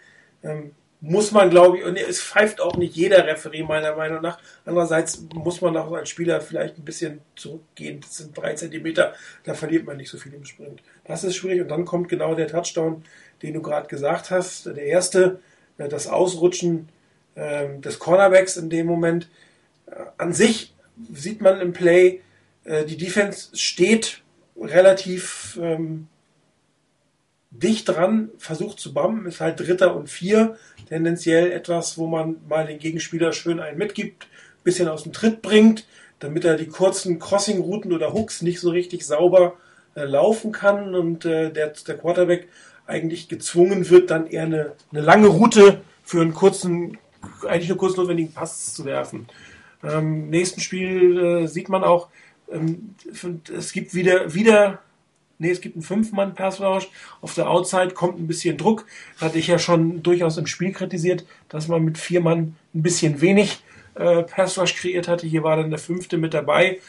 Ähm, 0.44 0.72
muss 1.06 1.34
man, 1.34 1.50
glaube 1.50 1.80
ich, 1.80 1.84
und 1.84 1.98
es 1.98 2.22
pfeift 2.22 2.62
auch 2.62 2.78
nicht 2.78 2.96
jeder 2.96 3.28
Referee 3.28 3.64
meiner 3.64 3.94
Meinung 3.94 4.22
nach. 4.22 4.40
Andererseits 4.66 5.22
muss 5.36 5.60
man 5.60 5.76
auch 5.76 5.92
als 5.92 6.08
Spieler 6.08 6.40
vielleicht 6.40 6.78
ein 6.78 6.86
bisschen 6.86 7.20
zurückgehen. 7.36 8.00
Das 8.00 8.16
sind 8.16 8.38
drei 8.38 8.54
Zentimeter, 8.54 9.14
da 9.44 9.54
verliert 9.54 9.86
man 9.86 9.98
nicht 9.98 10.10
so 10.10 10.18
viel 10.18 10.34
im 10.34 10.46
Sprint. 10.46 10.82
Das 11.04 11.26
ist 11.26 11.36
schwierig 11.36 11.60
und 11.60 11.68
dann 11.68 11.84
kommt 11.84 12.08
genau 12.08 12.36
der 12.36 12.48
Touchdown, 12.48 13.04
den 13.42 13.54
du 13.54 13.62
gerade 13.62 13.90
gesagt 13.90 14.32
hast. 14.32 14.66
Der 14.66 14.86
erste, 14.86 15.42
äh, 15.78 15.90
das 15.90 16.08
Ausrutschen 16.08 16.88
ähm, 17.36 17.82
des 17.82 18.00
Cornerbacks 18.00 18.56
in 18.56 18.70
dem 18.70 18.88
Moment. 18.88 19.28
Äh, 19.88 19.96
an 20.18 20.32
sich 20.32 20.74
sieht 21.14 21.42
man 21.42 21.60
im 21.60 21.74
Play, 21.74 22.22
äh, 22.64 22.86
die 22.86 22.96
Defense 22.96 23.50
steht 23.58 24.22
relativ 24.56 25.60
ähm, 25.62 26.08
dicht 27.54 27.88
dran, 27.88 28.30
versucht 28.38 28.80
zu 28.80 28.94
bumpen, 28.94 29.26
ist 29.28 29.40
halt 29.40 29.60
Dritter 29.60 29.96
und 29.96 30.10
Vier 30.10 30.58
tendenziell 30.90 31.52
etwas, 31.52 31.98
wo 31.98 32.08
man 32.08 32.38
mal 32.48 32.66
den 32.66 32.80
Gegenspieler 32.80 33.32
schön 33.32 33.60
einen 33.60 33.78
mitgibt, 33.78 34.28
bisschen 34.64 34.88
aus 34.88 35.04
dem 35.04 35.14
Tritt 35.14 35.42
bringt, 35.42 35.86
damit 36.20 36.46
er 36.46 36.58
die 36.58 36.68
kurzen 36.68 37.20
Crossing-Routen 37.20 37.94
oder 37.94 38.14
Hooks 38.14 38.42
nicht 38.42 38.60
so 38.60 38.70
richtig 38.70 39.06
sauber 39.06 39.56
äh, 39.96 40.06
laufen 40.06 40.52
kann 40.52 40.96
und 40.96 41.26
äh, 41.26 41.52
der, 41.52 41.74
der 41.88 41.98
Quarterback 41.98 42.48
eigentlich 42.88 43.30
gezwungen 43.30 43.90
wird, 43.90 44.10
dann 44.10 44.28
eher 44.28 44.44
eine, 44.44 44.72
eine 44.92 45.02
lange 45.02 45.28
Route 45.28 45.82
für 46.04 46.22
einen 46.22 46.34
kurzen, 46.34 46.98
eigentlich 47.48 47.70
nur 47.70 47.78
kurz 47.78 47.96
notwendigen 47.96 48.34
Pass 48.34 48.74
zu 48.74 48.86
werfen. 48.86 49.28
Ähm, 49.84 50.30
nächsten 50.30 50.62
Spiel 50.62 51.20
äh, 51.20 51.48
sieht 51.48 51.70
man 51.70 51.84
auch, 51.84 52.10
ähm, 52.52 52.96
es 53.56 53.72
gibt 53.72 53.94
wieder, 53.94 54.34
wieder 54.34 54.80
nee, 55.44 55.52
es 55.52 55.62
gibt 55.62 55.76
einen 55.76 55.84
Fünf-Mann-Pass-Rush. 55.84 56.90
Auf 57.22 57.36
der 57.36 57.50
Outside 57.50 57.92
kommt 57.92 58.20
ein 58.20 58.28
bisschen 58.28 58.58
Druck. 58.58 58.86
Hatte 59.22 59.38
ich 59.38 59.48
ja 59.48 59.60
schon 59.60 60.02
durchaus 60.02 60.38
im 60.38 60.48
Spiel 60.48 60.72
kritisiert, 60.72 61.26
dass 61.50 61.68
man 61.68 61.84
mit 61.84 61.98
vier 61.98 62.22
Mann 62.22 62.56
ein 62.74 62.82
bisschen 62.82 63.22
wenig 63.22 63.62
äh, 63.96 64.24
Pass-Rush 64.24 64.76
kreiert 64.76 65.08
hatte. 65.08 65.28
Hier 65.28 65.44
war 65.44 65.58
dann 65.58 65.70
der 65.70 65.80
fünfte 65.80 66.18
mit 66.18 66.34
dabei. 66.34 66.80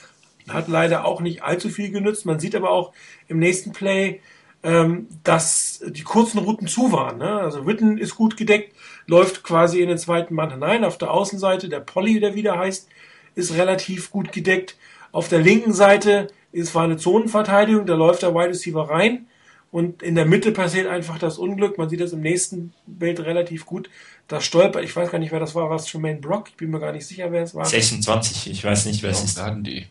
Hat 0.49 0.69
leider 0.69 1.05
auch 1.05 1.21
nicht 1.21 1.43
allzu 1.43 1.69
viel 1.69 1.91
genützt. 1.91 2.27
Man 2.27 2.39
sieht 2.39 2.55
aber 2.55 2.71
auch 2.71 2.93
im 3.29 3.39
nächsten 3.39 3.73
Play, 3.73 4.21
ähm, 4.63 5.09
dass 5.25 5.83
die 5.87 6.03
kurzen 6.03 6.39
Routen 6.39 6.69
zu 6.69 6.93
waren. 6.93 7.19
Ne? 7.19 7.31
Also 7.41 7.67
Witten 7.67 7.99
ist 7.99 8.15
gut 8.15 8.37
gedeckt, 8.37 8.75
läuft 9.07 9.43
quasi 9.43 9.81
in 9.81 9.89
den 9.89 9.99
zweiten 9.99 10.35
Mann 10.35 10.51
hinein. 10.51 10.85
Auf 10.85 10.97
der 10.97 11.11
Außenseite, 11.11 11.69
der 11.69 11.81
Polly, 11.81 12.21
der 12.21 12.35
wieder 12.35 12.59
heißt, 12.59 12.89
ist 13.35 13.55
relativ 13.55 14.11
gut 14.11 14.33
gedeckt. 14.33 14.77
Auf 15.13 15.29
der 15.29 15.41
linken 15.41 15.73
Seite 15.73 16.29
es 16.55 16.75
war 16.75 16.85
eine 16.85 16.97
Zonenverteidigung, 16.97 17.87
da 17.87 17.95
läuft 17.95 18.23
der 18.23 18.35
Wide 18.35 18.51
Receiver 18.51 18.89
rein 18.89 19.27
und 19.71 20.03
in 20.03 20.15
der 20.15 20.25
Mitte 20.25 20.53
passiert 20.53 20.87
einfach 20.87 21.19
das 21.19 21.37
Unglück. 21.37 21.79
Man 21.79 21.89
sieht 21.89 22.01
das 22.01 22.13
im 22.13 22.21
nächsten 22.21 22.73
Bild 22.87 23.19
relativ 23.21 23.67
gut. 23.67 23.91
Das 24.29 24.45
stolpert, 24.45 24.85
ich 24.85 24.95
weiß 24.95 25.11
gar 25.11 25.19
nicht, 25.19 25.33
wer 25.33 25.41
das 25.41 25.55
war, 25.55 25.69
was 25.69 25.93
Jermaine 25.93 26.21
Brock, 26.21 26.49
ich 26.51 26.57
bin 26.57 26.71
mir 26.71 26.79
gar 26.79 26.93
nicht 26.93 27.07
sicher, 27.07 27.33
wer 27.33 27.43
es 27.43 27.55
war. 27.55 27.65
26, 27.65 28.51
ich 28.51 28.65
weiß 28.65 28.87
nicht, 28.87 29.03
wer 29.03 29.11
es 29.11 29.25
ist. 29.25 29.43
die. 29.63 29.87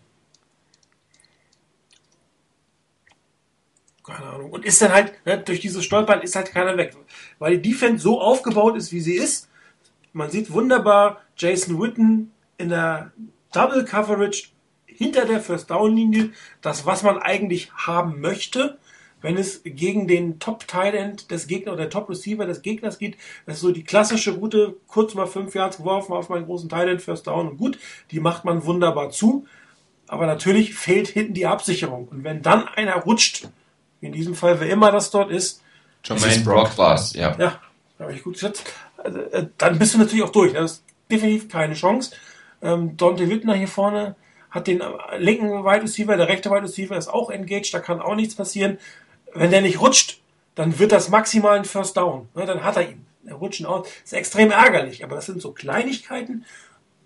Keine 4.06 4.26
Ahnung. 4.26 4.52
Und 4.52 4.66
ist 4.66 4.82
dann 4.82 4.94
halt, 4.94 5.14
ne, 5.26 5.38
durch 5.38 5.60
dieses 5.60 5.84
Stolpern 5.84 6.22
ist 6.22 6.36
halt 6.36 6.52
keiner 6.52 6.78
weg. 6.78 6.96
Weil 7.40 7.58
die 7.58 7.72
Defense 7.72 8.04
so 8.04 8.22
aufgebaut 8.22 8.78
ist, 8.78 8.92
wie 8.92 9.00
sie 9.02 9.16
ist. 9.16 9.50
Man 10.14 10.30
sieht 10.30 10.52
wunderbar 10.52 11.22
Jason 11.36 11.82
Witten 11.82 12.32
in 12.58 12.70
der 12.70 13.12
Double 13.52 13.84
Coverage 13.86 14.53
hinter 14.98 15.26
der 15.26 15.40
First 15.40 15.70
Down 15.70 15.96
Linie, 15.96 16.32
das 16.62 16.86
was 16.86 17.04
man 17.04 17.18
eigentlich 17.18 17.72
haben 17.74 18.22
möchte, 18.22 18.78
wenn 19.22 19.38
es 19.38 19.62
gegen 19.64 20.08
den 20.08 20.40
Top 20.40 20.68
Tight 20.68 20.94
End 20.94 21.32
des 21.32 21.48
Gegners 21.48 21.74
oder 21.74 21.90
Top 21.90 22.10
Receiver 22.10 22.46
des 22.46 22.62
Gegners 22.62 23.00
geht. 23.00 23.18
Das 23.46 23.56
ist 23.56 23.62
so 23.62 23.72
die 23.72 23.84
klassische 23.84 24.32
Route, 24.32 24.76
kurz 24.88 25.14
mal 25.14 25.28
fünf 25.28 25.56
Yards 25.56 25.78
geworfen 25.78 26.14
auf 26.14 26.30
meinen 26.30 26.46
großen 26.46 26.70
Tight 26.70 26.90
End, 26.90 27.02
First 27.02 27.28
Down 27.28 27.48
und 27.48 27.58
gut, 27.58 27.80
die 28.12 28.20
macht 28.20 28.46
man 28.46 28.66
wunderbar 28.66 29.10
zu. 29.10 29.48
Aber 30.08 30.28
natürlich 30.28 30.76
fehlt 30.76 31.08
hinten 31.08 31.34
die 31.34 31.48
Absicherung. 31.48 32.08
Und 32.10 32.24
wenn 32.24 32.42
dann 32.42 32.68
einer 32.68 32.96
rutscht, 32.98 33.48
in 34.02 34.12
diesem 34.12 34.36
Fall 34.36 34.60
wer 34.60 34.70
immer 34.70 34.92
das 34.92 35.10
dort 35.10 35.32
ist, 35.32 35.64
Jermaine 36.04 36.44
Brock 36.44 36.78
war 36.78 36.96
es, 36.96 37.14
ja. 37.14 37.36
Ja, 37.40 37.62
habe 37.98 38.14
ich 38.14 38.24
gut 38.24 38.34
geschätzt. 38.34 38.64
Also, 38.98 39.20
äh, 39.20 39.48
dann 39.58 39.80
bist 39.80 39.94
du 39.94 40.00
natürlich 40.00 40.24
auch 40.24 40.32
durch. 40.32 40.54
Das 40.54 40.74
ist 40.74 40.84
definitiv 41.10 41.48
keine 41.48 41.74
Chance. 41.76 42.12
Ähm, 42.62 42.98
Dante 42.98 43.30
Wittner 43.30 43.56
hier 43.56 43.70
vorne 43.70 44.16
hat 44.54 44.68
den 44.68 44.84
linken 45.18 45.66
Wide 45.66 45.82
Receiver, 45.82 46.16
der 46.16 46.28
rechte 46.28 46.52
Wide 46.52 46.64
Receiver 46.64 46.96
ist 46.96 47.08
auch 47.08 47.32
engaged, 47.32 47.74
da 47.74 47.80
kann 47.80 48.00
auch 48.00 48.16
nichts 48.16 48.36
passieren. 48.36 48.78
Wenn 49.34 49.50
der 49.50 49.62
nicht 49.62 49.82
rutscht, 49.82 50.22
dann 50.54 50.78
wird 50.78 50.92
das 50.92 51.10
maximal 51.10 51.58
ein 51.58 51.66
First 51.66 51.98
Down. 51.98 52.30
Ne, 52.36 52.46
dann 52.46 52.64
hat 52.64 52.78
er 52.78 52.90
ihn. 52.90 53.06
Er 53.26 53.36
rutschen 53.36 53.66
aus. 53.66 53.88
Das 53.88 54.12
ist 54.12 54.14
extrem 54.14 54.52
ärgerlich, 54.52 55.04
aber 55.04 55.16
das 55.16 55.26
sind 55.26 55.42
so 55.42 55.54
Kleinigkeiten, 55.54 56.46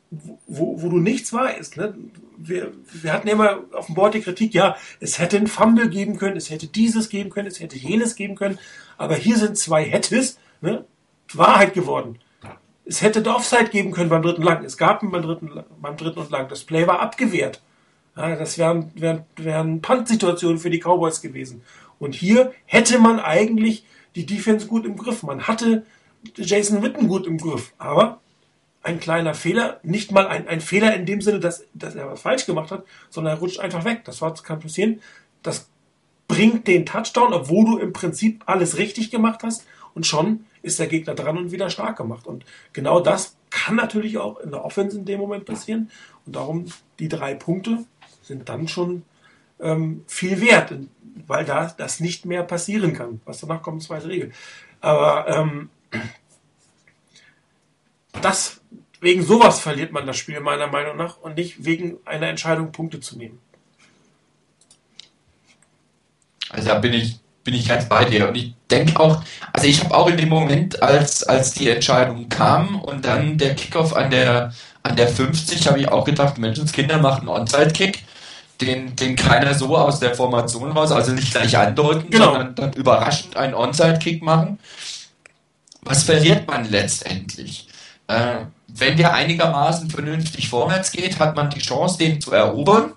wo, 0.09 0.81
wo 0.81 0.89
du 0.89 0.97
nichts 0.97 1.31
weißt. 1.31 1.77
Ne? 1.77 1.95
Wir, 2.37 2.73
wir 2.91 3.13
hatten 3.13 3.29
immer 3.29 3.61
auf 3.71 3.85
dem 3.85 3.95
Board 3.95 4.15
die 4.15 4.21
Kritik, 4.21 4.53
ja, 4.53 4.75
es 4.99 5.17
hätte 5.19 5.37
ein 5.37 5.47
Fumble 5.47 5.89
geben 5.89 6.17
können, 6.17 6.35
es 6.35 6.49
hätte 6.49 6.67
dieses 6.67 7.07
geben 7.07 7.29
können, 7.29 7.47
es 7.47 7.61
hätte 7.61 7.77
jenes 7.77 8.15
geben 8.15 8.35
können, 8.35 8.59
aber 8.97 9.15
hier 9.15 9.37
sind 9.37 9.57
zwei 9.57 9.83
Hättes, 9.83 10.37
ne? 10.59 10.85
Wahrheit 11.33 11.73
geworden. 11.73 12.19
Es 12.87 13.01
hätte 13.01 13.21
der 13.21 13.35
Offside 13.35 13.69
geben 13.69 13.91
können 13.91 14.09
beim 14.09 14.21
dritten 14.21 14.43
Lang. 14.43 14.63
Es 14.63 14.77
gab 14.77 15.03
ihn 15.03 15.11
beim 15.11 15.21
dritten, 15.21 15.51
beim 15.81 15.97
dritten 15.97 16.19
und 16.19 16.31
Lang. 16.31 16.47
Das 16.47 16.63
Play 16.63 16.87
war 16.87 17.01
abgewehrt. 17.01 17.61
Ja, 18.15 18.35
das 18.35 18.57
wären, 18.57 18.91
wären, 18.95 19.25
wären 19.35 19.81
Punt-Situationen 19.81 20.57
für 20.57 20.69
die 20.69 20.79
Cowboys 20.79 21.21
gewesen. 21.21 21.63
Und 21.99 22.15
hier 22.15 22.53
hätte 22.65 22.99
man 22.99 23.19
eigentlich 23.19 23.85
die 24.15 24.25
Defense 24.25 24.67
gut 24.67 24.85
im 24.85 24.97
Griff. 24.97 25.23
Man 25.23 25.47
hatte 25.47 25.85
Jason 26.35 26.81
Witten 26.81 27.07
gut 27.07 27.27
im 27.27 27.37
Griff. 27.37 27.73
Aber 27.77 28.21
ein 28.81 28.99
kleiner 28.99 29.33
Fehler, 29.33 29.79
nicht 29.83 30.11
mal 30.11 30.27
ein, 30.27 30.47
ein 30.47 30.61
Fehler 30.61 30.95
in 30.95 31.05
dem 31.05 31.21
Sinne, 31.21 31.39
dass, 31.39 31.65
dass 31.73 31.95
er 31.95 32.09
was 32.09 32.21
falsch 32.21 32.45
gemacht 32.45 32.71
hat, 32.71 32.85
sondern 33.09 33.35
er 33.35 33.39
rutscht 33.39 33.59
einfach 33.59 33.85
weg. 33.85 34.03
Das 34.05 34.21
war, 34.21 34.33
kann 34.33 34.59
passieren. 34.59 35.01
Das 35.43 35.69
bringt 36.27 36.67
den 36.67 36.85
Touchdown, 36.85 37.33
obwohl 37.33 37.65
du 37.65 37.77
im 37.77 37.93
Prinzip 37.93 38.43
alles 38.45 38.77
richtig 38.77 39.11
gemacht 39.11 39.43
hast. 39.43 39.65
Und 39.93 40.05
schon 40.05 40.45
ist 40.67 40.79
der 40.79 40.87
Gegner 40.87 41.15
dran 41.15 41.37
und 41.37 41.51
wieder 41.51 41.69
stark 41.69 41.97
gemacht. 41.97 42.27
Und 42.27 42.45
genau 42.73 42.99
das 42.99 43.37
kann 43.49 43.75
natürlich 43.75 44.17
auch 44.17 44.39
in 44.39 44.51
der 44.51 44.63
Offense 44.63 44.97
in 44.97 45.05
dem 45.05 45.19
Moment 45.19 45.45
passieren. 45.45 45.89
Und 46.25 46.35
darum 46.35 46.65
die 46.99 47.09
drei 47.09 47.33
Punkte 47.33 47.85
sind 48.21 48.49
dann 48.49 48.67
schon 48.67 49.03
ähm, 49.59 50.03
viel 50.07 50.41
wert, 50.41 50.73
weil 51.25 51.45
da 51.45 51.73
das 51.77 51.99
nicht 51.99 52.25
mehr 52.25 52.43
passieren 52.43 52.93
kann. 52.93 53.21
Was 53.25 53.39
danach 53.39 53.61
kommt, 53.61 53.83
zweite 53.83 54.09
Regel. 54.09 54.31
Aber 54.81 55.27
ähm, 55.27 55.69
das 58.21 58.61
wegen 58.99 59.23
sowas 59.23 59.59
verliert 59.59 59.91
man 59.91 60.07
das 60.07 60.17
Spiel 60.17 60.39
meiner 60.39 60.67
Meinung 60.67 60.97
nach 60.97 61.17
und 61.17 61.35
nicht 61.35 61.65
wegen 61.65 61.97
einer 62.05 62.27
Entscheidung 62.27 62.71
Punkte 62.71 62.99
zu 62.99 63.17
nehmen. 63.17 63.39
Also 66.49 66.69
da 66.69 66.79
bin 66.79 66.93
ich 66.93 67.19
bin 67.47 67.55
ich 67.55 67.65
ganz 67.65 67.87
bei 67.87 68.03
dir. 68.03 68.27
Und 68.27 68.35
ich 68.35 68.53
denke 68.69 68.99
auch, 68.99 69.21
also 69.53 69.67
ich 69.67 69.81
habe 69.81 69.95
auch 69.95 70.07
in 70.09 70.17
dem 70.17 70.27
Moment, 70.27 70.83
als, 70.83 71.23
als 71.23 71.53
die 71.53 71.69
Entscheidung 71.69 72.27
kam 72.27 72.81
und 72.81 73.05
dann 73.05 73.37
der 73.37 73.55
Kickoff 73.55 73.95
an 73.95 74.11
der, 74.11 74.51
an 74.83 74.97
der 74.97 75.07
50, 75.07 75.65
habe 75.65 75.79
ich 75.79 75.87
auch 75.87 76.03
gedacht, 76.03 76.37
Menschenskinder 76.37 76.97
macht 76.97 77.21
einen 77.21 77.29
Onside-Kick, 77.29 78.03
den, 78.59 78.97
den 78.97 79.15
keiner 79.15 79.53
so 79.53 79.77
aus 79.77 80.01
der 80.01 80.13
Formation 80.13 80.73
raus, 80.73 80.91
also 80.91 81.13
nicht 81.13 81.31
gleich 81.31 81.57
andeuten, 81.57 82.09
genau. 82.09 82.25
sondern 82.25 82.55
dann 82.55 82.73
überraschend 82.73 83.37
einen 83.37 83.53
Onside-Kick 83.53 84.21
machen. 84.21 84.59
Was 85.83 86.03
verliert 86.03 86.49
man 86.49 86.69
letztendlich? 86.69 87.69
Äh, 88.07 88.39
wenn 88.67 88.97
der 88.97 89.13
einigermaßen 89.13 89.89
vernünftig 89.89 90.49
vorwärts 90.49 90.91
geht, 90.91 91.17
hat 91.17 91.37
man 91.37 91.49
die 91.49 91.59
Chance, 91.59 91.97
den 91.97 92.19
zu 92.19 92.33
erobern. 92.33 92.91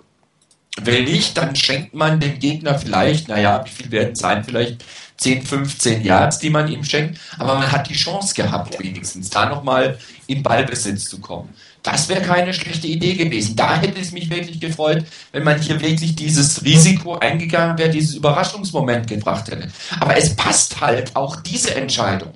Wenn 0.79 1.03
nicht, 1.03 1.37
dann 1.37 1.55
schenkt 1.55 1.93
man 1.93 2.19
dem 2.19 2.39
Gegner 2.39 2.79
vielleicht, 2.79 3.27
naja, 3.27 3.63
wie 3.65 3.69
viel 3.69 3.91
werden 3.91 4.13
es 4.13 4.19
sein? 4.19 4.43
Vielleicht 4.43 4.85
10, 5.17 5.43
15 5.43 6.03
Yards, 6.03 6.39
die 6.39 6.49
man 6.49 6.71
ihm 6.71 6.83
schenkt. 6.83 7.19
Aber 7.37 7.55
man 7.55 7.71
hat 7.71 7.89
die 7.89 7.93
Chance 7.93 8.33
gehabt, 8.33 8.79
wenigstens 8.79 9.29
da 9.29 9.47
nochmal 9.47 9.97
in 10.27 10.41
Ballbesitz 10.41 11.09
zu 11.09 11.19
kommen. 11.19 11.49
Das 11.83 12.07
wäre 12.09 12.21
keine 12.21 12.53
schlechte 12.53 12.87
Idee 12.87 13.15
gewesen. 13.15 13.55
Da 13.55 13.79
hätte 13.79 13.99
es 13.99 14.11
mich 14.11 14.29
wirklich 14.29 14.59
gefreut, 14.59 15.03
wenn 15.31 15.43
man 15.43 15.59
hier 15.59 15.81
wirklich 15.81 16.15
dieses 16.15 16.63
Risiko 16.63 17.17
eingegangen 17.17 17.77
wäre, 17.77 17.89
dieses 17.89 18.15
Überraschungsmoment 18.15 19.07
gebracht 19.07 19.49
hätte. 19.49 19.67
Aber 19.99 20.15
es 20.15 20.35
passt 20.35 20.79
halt, 20.79 21.15
auch 21.15 21.35
diese 21.37 21.75
Entscheidung 21.75 22.33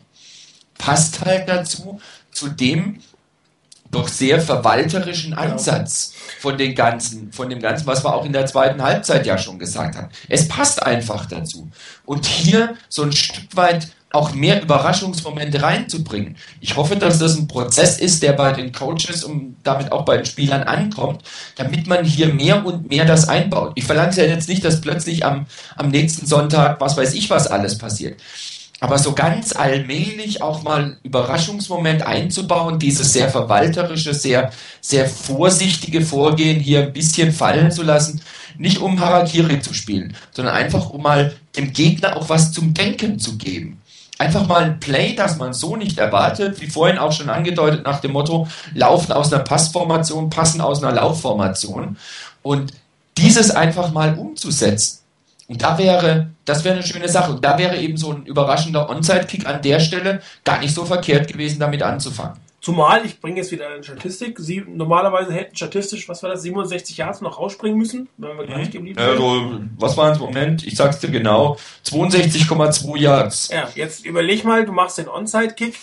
passt 0.78 1.24
halt 1.24 1.48
dazu, 1.48 2.00
zu 2.32 2.50
dem, 2.50 3.00
doch 3.92 4.08
sehr 4.08 4.42
verwalterischen 4.42 5.34
Ansatz 5.34 6.14
von 6.40 6.58
den 6.58 6.76
ganzen, 6.76 7.32
von 7.32 7.50
dem 7.50 7.60
Ganzen, 7.60 7.88
was 7.88 8.04
wir 8.04 8.14
auch 8.14 8.26
in 8.26 8.34
der 8.34 8.46
zweiten 8.46 8.82
Halbzeit 8.82 9.26
ja 9.26 9.38
schon 9.38 9.60
gesagt 9.60 9.96
haben. 9.96 10.10
Es 10.28 10.48
passt 10.48 10.84
einfach 10.84 11.26
dazu. 11.26 11.70
Und 12.06 12.26
hier 12.26 12.76
so 12.90 13.04
ein 13.04 13.12
Stück 13.12 13.56
weit 13.56 13.88
auch 14.12 14.34
mehr 14.34 14.62
Überraschungsmomente 14.62 15.62
reinzubringen. 15.62 16.38
Ich 16.62 16.78
hoffe, 16.78 16.96
dass 16.96 17.20
das 17.20 17.36
ein 17.36 17.48
Prozess 17.48 18.00
ist, 18.00 18.24
der 18.24 18.34
bei 18.34 18.54
den 18.54 18.72
Coaches 18.72 19.24
und 19.24 19.58
damit 19.64 19.92
auch 19.92 20.06
bei 20.06 20.16
den 20.16 20.26
Spielern 20.26 20.64
ankommt, 20.64 21.22
damit 21.58 21.86
man 21.88 22.06
hier 22.06 22.34
mehr 22.34 22.66
und 22.66 22.90
mehr 22.90 23.06
das 23.06 23.28
einbaut. 23.28 23.74
Ich 23.76 23.84
verlange 23.84 24.16
ja 24.16 24.24
jetzt 24.24 24.48
nicht, 24.48 24.64
dass 24.64 24.82
plötzlich 24.82 25.26
am, 25.26 25.48
am 25.76 25.90
nächsten 25.90 26.26
Sonntag, 26.26 26.80
was 26.80 26.96
weiß 26.96 27.14
ich, 27.14 27.30
was 27.30 27.48
alles 27.48 27.78
passiert 27.78 28.22
aber 28.82 29.00
so 29.00 29.14
ganz 29.14 29.56
allmählich 29.56 30.42
auch 30.42 30.64
mal 30.64 30.98
Überraschungsmoment 31.04 32.06
einzubauen, 32.06 32.78
dieses 32.78 33.14
sehr 33.14 33.30
verwalterische, 33.30 34.14
sehr, 34.14 34.52
sehr 34.82 35.08
vorsichtige 35.08 36.02
Vorgehen 36.02 36.60
hier 36.60 36.84
ein 36.84 36.94
bisschen 36.94 37.32
fallen 37.32 37.72
zu 37.72 37.84
lassen, 37.84 38.22
nicht 38.58 38.80
um 38.80 39.00
Harakiri 39.00 39.62
zu 39.62 39.74
spielen, 39.74 40.16
sondern 40.32 40.56
einfach 40.56 40.90
um 40.90 41.02
mal 41.02 41.36
dem 41.56 41.72
Gegner 41.72 42.18
auch 42.18 42.30
was 42.30 42.52
zum 42.52 42.74
Denken 42.74 43.18
zu 43.18 43.38
geben. 43.38 43.82
Einfach 44.18 44.48
mal 44.48 44.64
ein 44.64 44.80
Play, 44.80 45.14
das 45.14 45.38
man 45.38 45.54
so 45.54 45.76
nicht 45.76 45.98
erwartet, 45.98 46.62
wie 46.62 46.68
vorhin 46.68 46.98
auch 46.98 47.12
schon 47.12 47.30
angedeutet 47.30 47.84
nach 47.84 48.00
dem 48.00 48.12
Motto, 48.12 48.48
laufen 48.74 49.12
aus 49.12 49.32
einer 49.32 49.44
Passformation, 49.44 50.30
passen 50.30 50.62
aus 50.62 50.84
einer 50.84 50.94
Laufformation 50.94 51.98
und 52.42 52.74
dieses 53.18 53.52
einfach 53.52 53.92
mal 53.92 54.18
umzusetzen 54.18 55.05
und 55.48 55.62
da 55.62 55.78
wäre, 55.78 56.32
das 56.46 56.64
wäre 56.64 56.76
eine 56.76 56.84
schöne 56.84 57.08
Sache. 57.08 57.32
Und 57.32 57.46
da 57.46 57.58
wäre 57.58 57.78
eben 57.78 57.98
so 57.98 58.12
ein 58.12 58.26
überraschender 58.26 58.90
Onside-Kick 58.90 59.46
an 59.46 59.62
der 59.62 59.80
Stelle 59.80 60.22
gar 60.44 60.60
nicht 60.60 60.74
so 60.74 60.86
verkehrt 60.86 61.28
gewesen, 61.32 61.60
damit 61.60 61.84
anzufangen. 61.84 62.40
Zumal, 62.62 63.06
ich 63.06 63.22
bringe 63.22 63.38
jetzt 63.38 63.52
wieder 63.52 63.68
eine 63.68 63.84
Statistik, 63.84 64.40
Sie 64.40 64.64
normalerweise 64.68 65.32
hätten 65.32 65.56
statistisch, 65.56 66.10
was 66.10 66.24
war 66.24 66.32
das, 66.32 66.42
67 66.42 66.98
Yards 66.98 67.22
noch 67.22 67.38
rausspringen 67.38 67.78
müssen, 67.78 68.10
wenn 68.18 68.36
wir 68.40 68.48
gleich 68.48 68.72
geblieben 68.72 68.98
wären. 68.98 69.12
Also, 69.12 69.60
was 69.78 69.96
waren 69.98 70.14
es? 70.14 70.20
Moment, 70.20 70.66
ich 70.66 70.76
sag's 70.76 70.98
dir 70.98 71.12
genau, 71.12 71.58
62,2 71.86 72.98
Yards. 72.98 73.50
Ja, 73.54 73.70
jetzt 73.76 74.04
überleg 74.04 74.46
mal, 74.46 74.66
du 74.66 74.72
machst 74.72 74.98
den 74.98 75.08
Onside-Kick, 75.08 75.76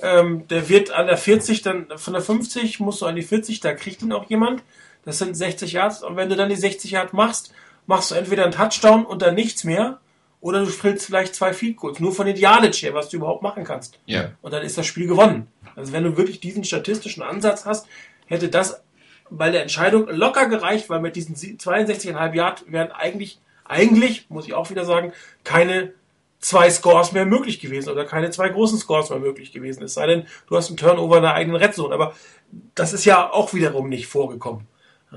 ähm, 0.00 0.48
der 0.48 0.66
wird 0.70 0.90
an 0.92 1.08
der 1.08 1.18
40, 1.18 1.60
dann 1.60 1.88
von 1.96 2.14
der 2.14 2.22
50 2.22 2.80
musst 2.80 3.02
du 3.02 3.06
an 3.06 3.16
die 3.16 3.22
40, 3.22 3.60
da 3.60 3.74
kriegt 3.74 4.00
ihn 4.00 4.12
auch 4.12 4.30
jemand, 4.30 4.62
das 5.04 5.18
sind 5.18 5.36
60 5.36 5.72
Yards, 5.72 6.02
und 6.02 6.16
wenn 6.16 6.30
du 6.30 6.36
dann 6.36 6.48
die 6.48 6.56
60 6.56 6.92
Yards 6.92 7.12
machst, 7.12 7.52
machst 7.86 8.10
du 8.10 8.14
entweder 8.14 8.44
einen 8.44 8.52
Touchdown 8.52 9.04
und 9.04 9.22
dann 9.22 9.34
nichts 9.34 9.64
mehr, 9.64 10.00
oder 10.40 10.60
du 10.60 10.70
spielst 10.70 11.06
vielleicht 11.06 11.34
zwei 11.34 11.54
Field 11.54 11.76
Goals, 11.76 12.00
nur 12.00 12.12
von 12.12 12.26
den 12.26 12.36
Yardage 12.36 12.82
her, 12.82 12.94
was 12.94 13.08
du 13.08 13.16
überhaupt 13.16 13.42
machen 13.42 13.64
kannst. 13.64 13.98
Ja. 14.04 14.32
Und 14.42 14.52
dann 14.52 14.62
ist 14.62 14.76
das 14.76 14.86
Spiel 14.86 15.06
gewonnen. 15.06 15.46
Also 15.74 15.92
wenn 15.92 16.04
du 16.04 16.16
wirklich 16.16 16.40
diesen 16.40 16.64
statistischen 16.64 17.22
Ansatz 17.22 17.64
hast, 17.64 17.86
hätte 18.26 18.48
das 18.48 18.82
bei 19.30 19.50
der 19.50 19.62
Entscheidung 19.62 20.06
locker 20.08 20.46
gereicht, 20.48 20.90
weil 20.90 21.00
mit 21.00 21.16
diesen 21.16 21.34
62,5 21.34 22.34
Yard 22.34 22.64
wären 22.70 22.92
eigentlich, 22.92 23.40
eigentlich, 23.64 24.26
muss 24.28 24.46
ich 24.46 24.54
auch 24.54 24.68
wieder 24.70 24.84
sagen, 24.84 25.12
keine 25.44 25.94
zwei 26.40 26.68
Scores 26.68 27.12
mehr 27.12 27.24
möglich 27.24 27.58
gewesen 27.58 27.88
oder 27.88 28.04
keine 28.04 28.30
zwei 28.30 28.50
großen 28.50 28.78
Scores 28.78 29.08
mehr 29.08 29.18
möglich 29.18 29.50
gewesen. 29.50 29.82
Es 29.82 29.94
sei 29.94 30.06
denn, 30.06 30.26
du 30.46 30.56
hast 30.56 30.68
einen 30.68 30.76
Turnover 30.76 31.16
in 31.16 31.22
der 31.22 31.34
eigenen 31.34 31.56
Red 31.56 31.74
Zone. 31.74 31.94
Aber 31.94 32.14
das 32.74 32.92
ist 32.92 33.06
ja 33.06 33.30
auch 33.32 33.54
wiederum 33.54 33.88
nicht 33.88 34.06
vorgekommen. 34.06 34.66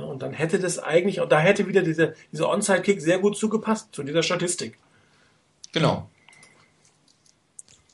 Und 0.01 0.21
dann 0.21 0.33
hätte 0.33 0.59
das 0.59 0.79
eigentlich, 0.79 1.19
und 1.19 1.31
da 1.31 1.39
hätte 1.39 1.67
wieder 1.67 1.81
diese, 1.81 2.15
dieser 2.31 2.49
Onside-Kick 2.49 3.01
sehr 3.01 3.19
gut 3.19 3.37
zugepasst, 3.37 3.89
zu 3.91 4.03
dieser 4.03 4.23
Statistik. 4.23 4.77
Genau. 5.71 6.09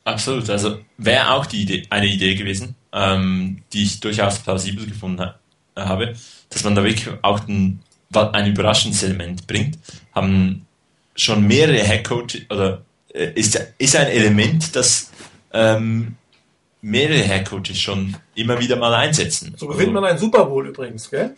Absolut, 0.05 0.49
also 0.49 0.79
wäre 0.97 1.31
auch 1.31 1.45
die 1.45 1.61
Idee, 1.61 1.87
eine 1.89 2.07
Idee 2.07 2.35
gewesen, 2.35 2.75
ähm, 2.91 3.63
die 3.71 3.83
ich 3.83 3.99
durchaus 3.99 4.39
plausibel 4.39 4.85
gefunden 4.85 5.21
ha 5.21 5.39
habe, 5.75 6.13
dass 6.49 6.63
man 6.63 6.75
da 6.75 6.83
wirklich 6.83 7.09
auch 7.23 7.47
ein, 7.47 7.81
ein 8.13 8.47
überraschendes 8.47 9.01
Element 9.01 9.47
bringt. 9.47 9.79
Haben 10.13 10.67
schon 11.15 11.47
mehrere 11.47 11.79
Headcoaches, 11.79 12.41
oder 12.49 12.83
äh, 13.13 13.31
ist, 13.33 13.59
ist 13.77 13.95
ein 13.95 14.07
Element, 14.07 14.75
das 14.75 15.09
ähm, 15.51 16.15
mehrere 16.81 17.21
Headcoaches 17.21 17.79
schon 17.79 18.15
immer 18.35 18.59
wieder 18.59 18.75
mal 18.75 18.93
einsetzen. 18.93 19.55
So 19.57 19.67
gewinnt 19.67 19.93
man 19.93 20.03
einen 20.03 20.19
Super 20.19 20.45
Bowl 20.45 20.67
übrigens, 20.67 21.09
gell? 21.09 21.35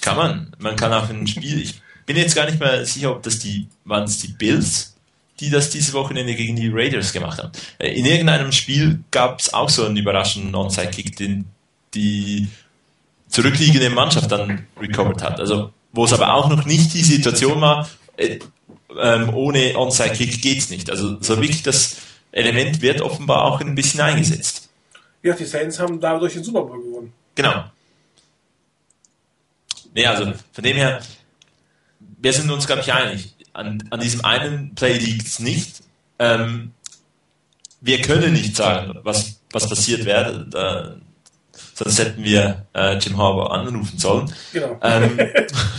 Kann 0.00 0.16
man. 0.16 0.52
Man 0.58 0.76
kann 0.76 0.92
auch 0.92 1.08
ein 1.08 1.26
Spiel. 1.26 1.60
Ich 1.60 1.80
bin 2.06 2.16
jetzt 2.16 2.34
gar 2.34 2.46
nicht 2.46 2.60
mehr 2.60 2.84
sicher, 2.86 3.12
ob 3.12 3.22
das 3.22 3.38
die, 3.38 3.68
waren 3.84 4.04
es 4.04 4.18
die 4.18 4.28
Bills, 4.28 4.96
die 5.40 5.50
das 5.50 5.70
diese 5.70 5.92
Wochenende 5.92 6.34
gegen 6.34 6.56
die 6.56 6.68
Raiders 6.72 7.12
gemacht 7.12 7.38
haben. 7.38 7.52
Äh, 7.78 7.92
in 7.98 8.06
irgendeinem 8.06 8.52
Spiel 8.52 9.00
gab 9.10 9.40
es 9.40 9.52
auch 9.52 9.68
so 9.68 9.84
einen 9.84 9.96
überraschenden 9.96 10.54
Onside-Kick, 10.54 11.16
den 11.16 11.46
die 11.94 12.48
zurückliegende 13.28 13.90
Mannschaft 13.90 14.30
dann 14.30 14.66
recovered 14.80 15.22
hat. 15.22 15.40
Also 15.40 15.72
wo 15.92 16.04
es 16.04 16.12
aber 16.12 16.34
auch 16.34 16.48
noch 16.48 16.64
nicht 16.64 16.94
die 16.94 17.02
Situation 17.02 17.60
war, 17.60 17.88
äh, 18.16 18.38
ähm, 18.98 19.34
ohne 19.34 19.76
Onside-Kick 19.76 20.42
geht's 20.42 20.70
nicht. 20.70 20.90
Also 20.90 21.18
so 21.20 21.36
wirklich 21.36 21.62
das 21.62 21.96
Element 22.32 22.82
wird 22.82 23.00
offenbar 23.00 23.44
auch 23.44 23.60
ein 23.60 23.74
bisschen 23.74 24.00
eingesetzt. 24.00 24.68
Ja, 25.22 25.34
die 25.34 25.44
Saints 25.44 25.78
haben 25.78 26.00
dadurch 26.00 26.34
den 26.34 26.44
Super 26.44 26.62
Bowl 26.62 26.82
gewonnen. 26.82 27.12
Genau. 27.34 27.64
Nee, 29.98 30.06
also 30.06 30.32
von 30.52 30.62
dem 30.62 30.76
her, 30.76 31.00
wir 31.98 32.32
sind 32.32 32.48
uns, 32.52 32.68
glaube 32.68 32.82
ich, 32.82 32.92
einig. 32.92 33.34
An, 33.52 33.82
an 33.90 33.98
diesem 33.98 34.24
einen 34.24 34.76
Play 34.76 34.96
liegt 34.96 35.26
es 35.26 35.40
nicht. 35.40 35.82
Ähm, 36.20 36.72
wir 37.80 38.00
können 38.02 38.32
nicht 38.32 38.54
sagen, 38.54 39.00
was, 39.02 39.40
was 39.50 39.68
passiert 39.68 40.04
wäre. 40.04 40.46
Da, 40.48 40.94
sonst 41.74 41.98
hätten 41.98 42.22
wir 42.22 42.64
äh, 42.74 42.96
Jim 42.98 43.18
Harbour 43.18 43.52
anrufen 43.52 43.98
sollen. 43.98 44.32
Genau. 44.52 44.78
Ähm, 44.84 45.18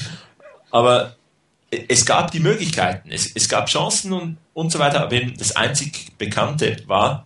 aber 0.71 1.15
es 1.87 2.05
gab 2.05 2.31
die 2.31 2.41
Möglichkeiten, 2.41 3.11
es, 3.13 3.33
es 3.33 3.47
gab 3.47 3.67
Chancen 3.67 4.11
und, 4.11 4.37
und 4.53 4.69
so 4.69 4.79
weiter, 4.79 4.99
aber 5.03 5.13
eben 5.13 5.37
das 5.37 5.55
einzig 5.55 6.17
Bekannte 6.17 6.75
war, 6.87 7.25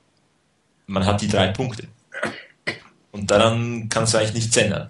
man 0.86 1.08
hat 1.08 1.22
die 1.22 1.28
drei 1.28 1.48
Punkte. 1.48 1.88
Und 3.12 3.32
daran 3.32 3.90
kannst 3.90 4.14
du 4.14 4.20
eigentlich 4.20 4.36
nichts 4.36 4.58
ändern. 4.58 4.90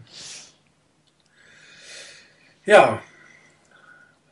Ja. 2.66 3.02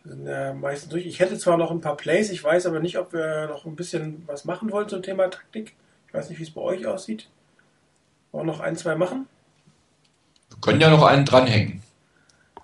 Sind 0.03 0.25
ja 0.25 0.53
meistens 0.53 0.89
durch. 0.89 1.05
Ich 1.05 1.19
hätte 1.19 1.37
zwar 1.37 1.57
noch 1.57 1.71
ein 1.71 1.81
paar 1.81 1.97
Plays, 1.97 2.31
ich 2.31 2.43
weiß 2.43 2.65
aber 2.65 2.79
nicht, 2.79 2.97
ob 2.97 3.13
wir 3.13 3.47
noch 3.47 3.65
ein 3.65 3.75
bisschen 3.75 4.23
was 4.25 4.45
machen 4.45 4.71
wollen 4.71 4.89
zum 4.89 5.03
Thema 5.03 5.29
Taktik. 5.29 5.73
Ich 6.07 6.13
weiß 6.13 6.29
nicht, 6.29 6.39
wie 6.39 6.43
es 6.43 6.51
bei 6.51 6.61
euch 6.61 6.85
aussieht. 6.87 7.29
Wollen 8.31 8.47
wir 8.47 8.53
noch 8.53 8.59
ein, 8.61 8.75
zwei 8.75 8.95
machen? 8.95 9.27
Wir 10.49 10.57
können 10.61 10.81
ja 10.81 10.89
noch 10.89 11.03
einen 11.03 11.25
dranhängen. 11.25 11.81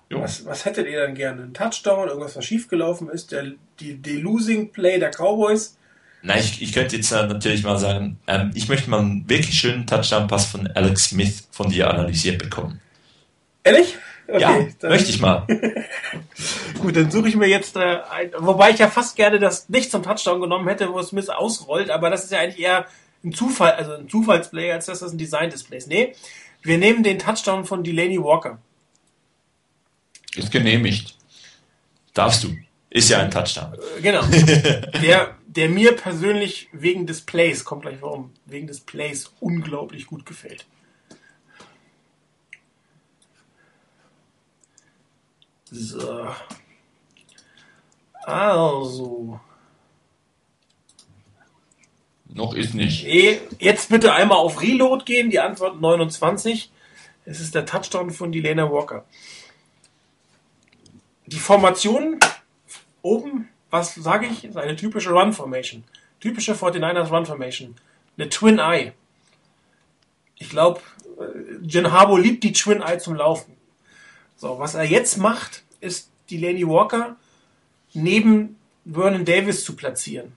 Was, 0.09 0.45
was 0.45 0.65
hättet 0.65 0.87
ihr 0.87 1.01
dann 1.01 1.15
gerne? 1.15 1.43
Ein 1.43 1.53
Touchdown, 1.53 2.07
irgendwas, 2.07 2.35
was 2.35 2.45
schiefgelaufen 2.45 3.09
ist? 3.09 3.31
Der, 3.31 3.51
die, 3.79 3.95
die 3.95 4.17
Losing 4.17 4.71
Play 4.71 4.99
der 4.99 5.11
Cowboys? 5.11 5.77
Nein, 6.23 6.39
ich, 6.39 6.61
ich 6.61 6.73
könnte 6.73 6.95
jetzt 6.95 7.11
äh, 7.11 7.27
natürlich 7.27 7.63
mal 7.63 7.77
sagen, 7.77 8.17
ähm, 8.27 8.51
ich 8.55 8.69
möchte 8.69 8.89
mal 8.89 8.99
einen 8.99 9.29
wirklich 9.29 9.59
schönen 9.59 9.85
Touchdown-Pass 9.85 10.45
von 10.47 10.67
Alex 10.67 11.09
Smith 11.09 11.47
von 11.51 11.69
dir 11.69 11.89
analysiert 11.89 12.39
bekommen. 12.39 12.79
Ehrlich? 13.63 13.97
Ja, 14.27 14.65
dann- 14.79 14.89
möchte 14.91 15.09
ich 15.09 15.19
mal. 15.21 15.45
Gut, 16.81 16.95
dann 16.95 17.09
suche 17.11 17.29
ich 17.29 17.35
mir 17.35 17.47
jetzt 17.47 17.75
äh, 17.75 17.99
ein, 18.11 18.31
wobei 18.37 18.71
ich 18.71 18.79
ja 18.79 18.89
fast 18.89 19.15
gerne 19.15 19.39
das 19.39 19.69
nicht 19.69 19.89
zum 19.91 20.03
Touchdown 20.03 20.41
genommen 20.41 20.67
hätte, 20.67 20.91
wo 20.93 21.01
Smith 21.01 21.29
ausrollt, 21.29 21.89
aber 21.89 22.09
das 22.09 22.23
ist 22.25 22.31
ja 22.31 22.39
eigentlich 22.39 22.59
eher 22.63 22.85
ein 23.23 23.33
Zufall, 23.33 23.71
also 23.73 23.93
ein 23.93 24.07
Zufallsplay, 24.09 24.71
als 24.71 24.85
dass 24.85 24.99
das 24.99 25.11
ein 25.11 25.17
Design-Display 25.17 25.77
ist. 25.77 25.87
Nee, 25.87 26.13
wir 26.61 26.77
nehmen 26.77 27.03
den 27.03 27.19
Touchdown 27.19 27.65
von 27.65 27.83
Delaney 27.83 28.21
Walker. 28.23 28.59
Ist 30.35 30.51
genehmigt. 30.51 31.15
Darfst 32.13 32.43
du. 32.43 32.55
Ist 32.89 33.09
ja 33.09 33.19
ein 33.19 33.31
Touchdown. 33.31 33.73
Äh, 33.97 34.01
Genau. 34.01 34.21
der, 35.01 35.35
der 35.47 35.69
mir 35.69 35.93
persönlich 35.95 36.69
wegen 36.71 37.07
des 37.07 37.21
Plays, 37.21 37.65
kommt 37.65 37.83
gleich 37.83 37.97
warum, 38.01 38.31
wegen 38.45 38.67
des 38.67 38.79
Plays 38.81 39.31
unglaublich 39.39 40.05
gut 40.07 40.25
gefällt. 40.25 40.65
So. 45.71 46.27
Also. 48.23 49.39
Noch 52.25 52.53
ist 52.53 52.73
nicht. 52.73 53.03
Jetzt 53.59 53.89
bitte 53.89 54.13
einmal 54.13 54.37
auf 54.37 54.61
Reload 54.61 55.05
gehen. 55.05 55.29
Die 55.29 55.39
Antwort 55.39 55.81
29. 55.81 56.71
Es 57.25 57.39
ist 57.41 57.55
der 57.55 57.65
Touchdown 57.65 58.11
von 58.11 58.31
Delana 58.31 58.71
Walker. 58.71 59.05
Die 61.25 61.39
Formation 61.39 62.19
oben, 63.01 63.49
was 63.69 63.95
sage 63.95 64.27
ich, 64.27 64.45
ist 64.45 64.55
eine 64.55 64.77
typische 64.77 65.09
Run 65.09 65.33
Formation. 65.33 65.83
Typische 66.21 66.53
49ers 66.53 67.09
Run 67.09 67.25
Formation. 67.25 67.75
Eine 68.17 68.29
Twin 68.29 68.59
Eye. 68.59 68.93
Ich 70.37 70.49
glaube, 70.49 70.79
Jen 71.63 71.91
Harbo 71.91 72.15
liebt 72.15 72.43
die 72.43 72.53
Twin 72.53 72.81
Eye 72.81 72.97
zum 72.97 73.15
Laufen. 73.15 73.56
So, 74.37 74.59
was 74.59 74.75
er 74.75 74.83
jetzt 74.83 75.17
macht, 75.17 75.63
ist 75.81 76.11
Delaney 76.29 76.67
Walker 76.67 77.15
neben 77.93 78.57
Vernon 78.85 79.25
Davis 79.25 79.65
zu 79.65 79.75
platzieren. 79.75 80.31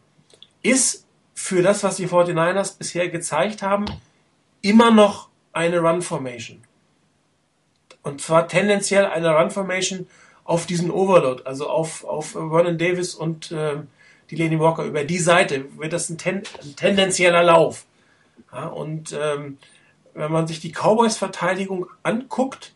Ist 0.63 1.07
für 1.35 1.63
das, 1.63 1.85
was 1.85 1.97
die 1.97 2.09
49ers 2.09 2.79
bisher 2.79 3.09
gezeigt 3.11 3.63
haben, 3.63 3.85
immer 4.63 4.91
noch 4.91 5.29
eine 5.53 5.81
Run-Formation. 5.81 6.63
Und 8.03 8.23
zwar 8.23 8.49
tendenziell 8.49 9.05
eine 9.05 9.35
Run-Formation 9.37 10.07
auf 10.45 10.65
diesen 10.65 10.91
Overload, 10.91 11.43
also 11.45 11.69
auf, 11.69 12.05
auf 12.05 12.31
Vernon 12.31 12.79
Davis 12.79 13.15
und 13.15 13.53
ähm, 13.53 13.89
Delaney 14.31 14.59
Walker. 14.59 14.85
Über 14.85 15.05
die 15.05 15.19
Seite 15.19 15.67
wird 15.79 15.93
das 15.93 16.09
ein, 16.09 16.17
ten, 16.17 16.43
ein 16.63 16.77
tendenzieller 16.77 17.43
Lauf. 17.43 17.85
Ja, 18.51 18.67
und 18.69 19.13
ähm, 19.13 19.59
wenn 20.15 20.33
man 20.33 20.47
sich 20.47 20.61
die 20.61 20.73
Cowboys-Verteidigung 20.73 21.87
anguckt, 22.03 22.73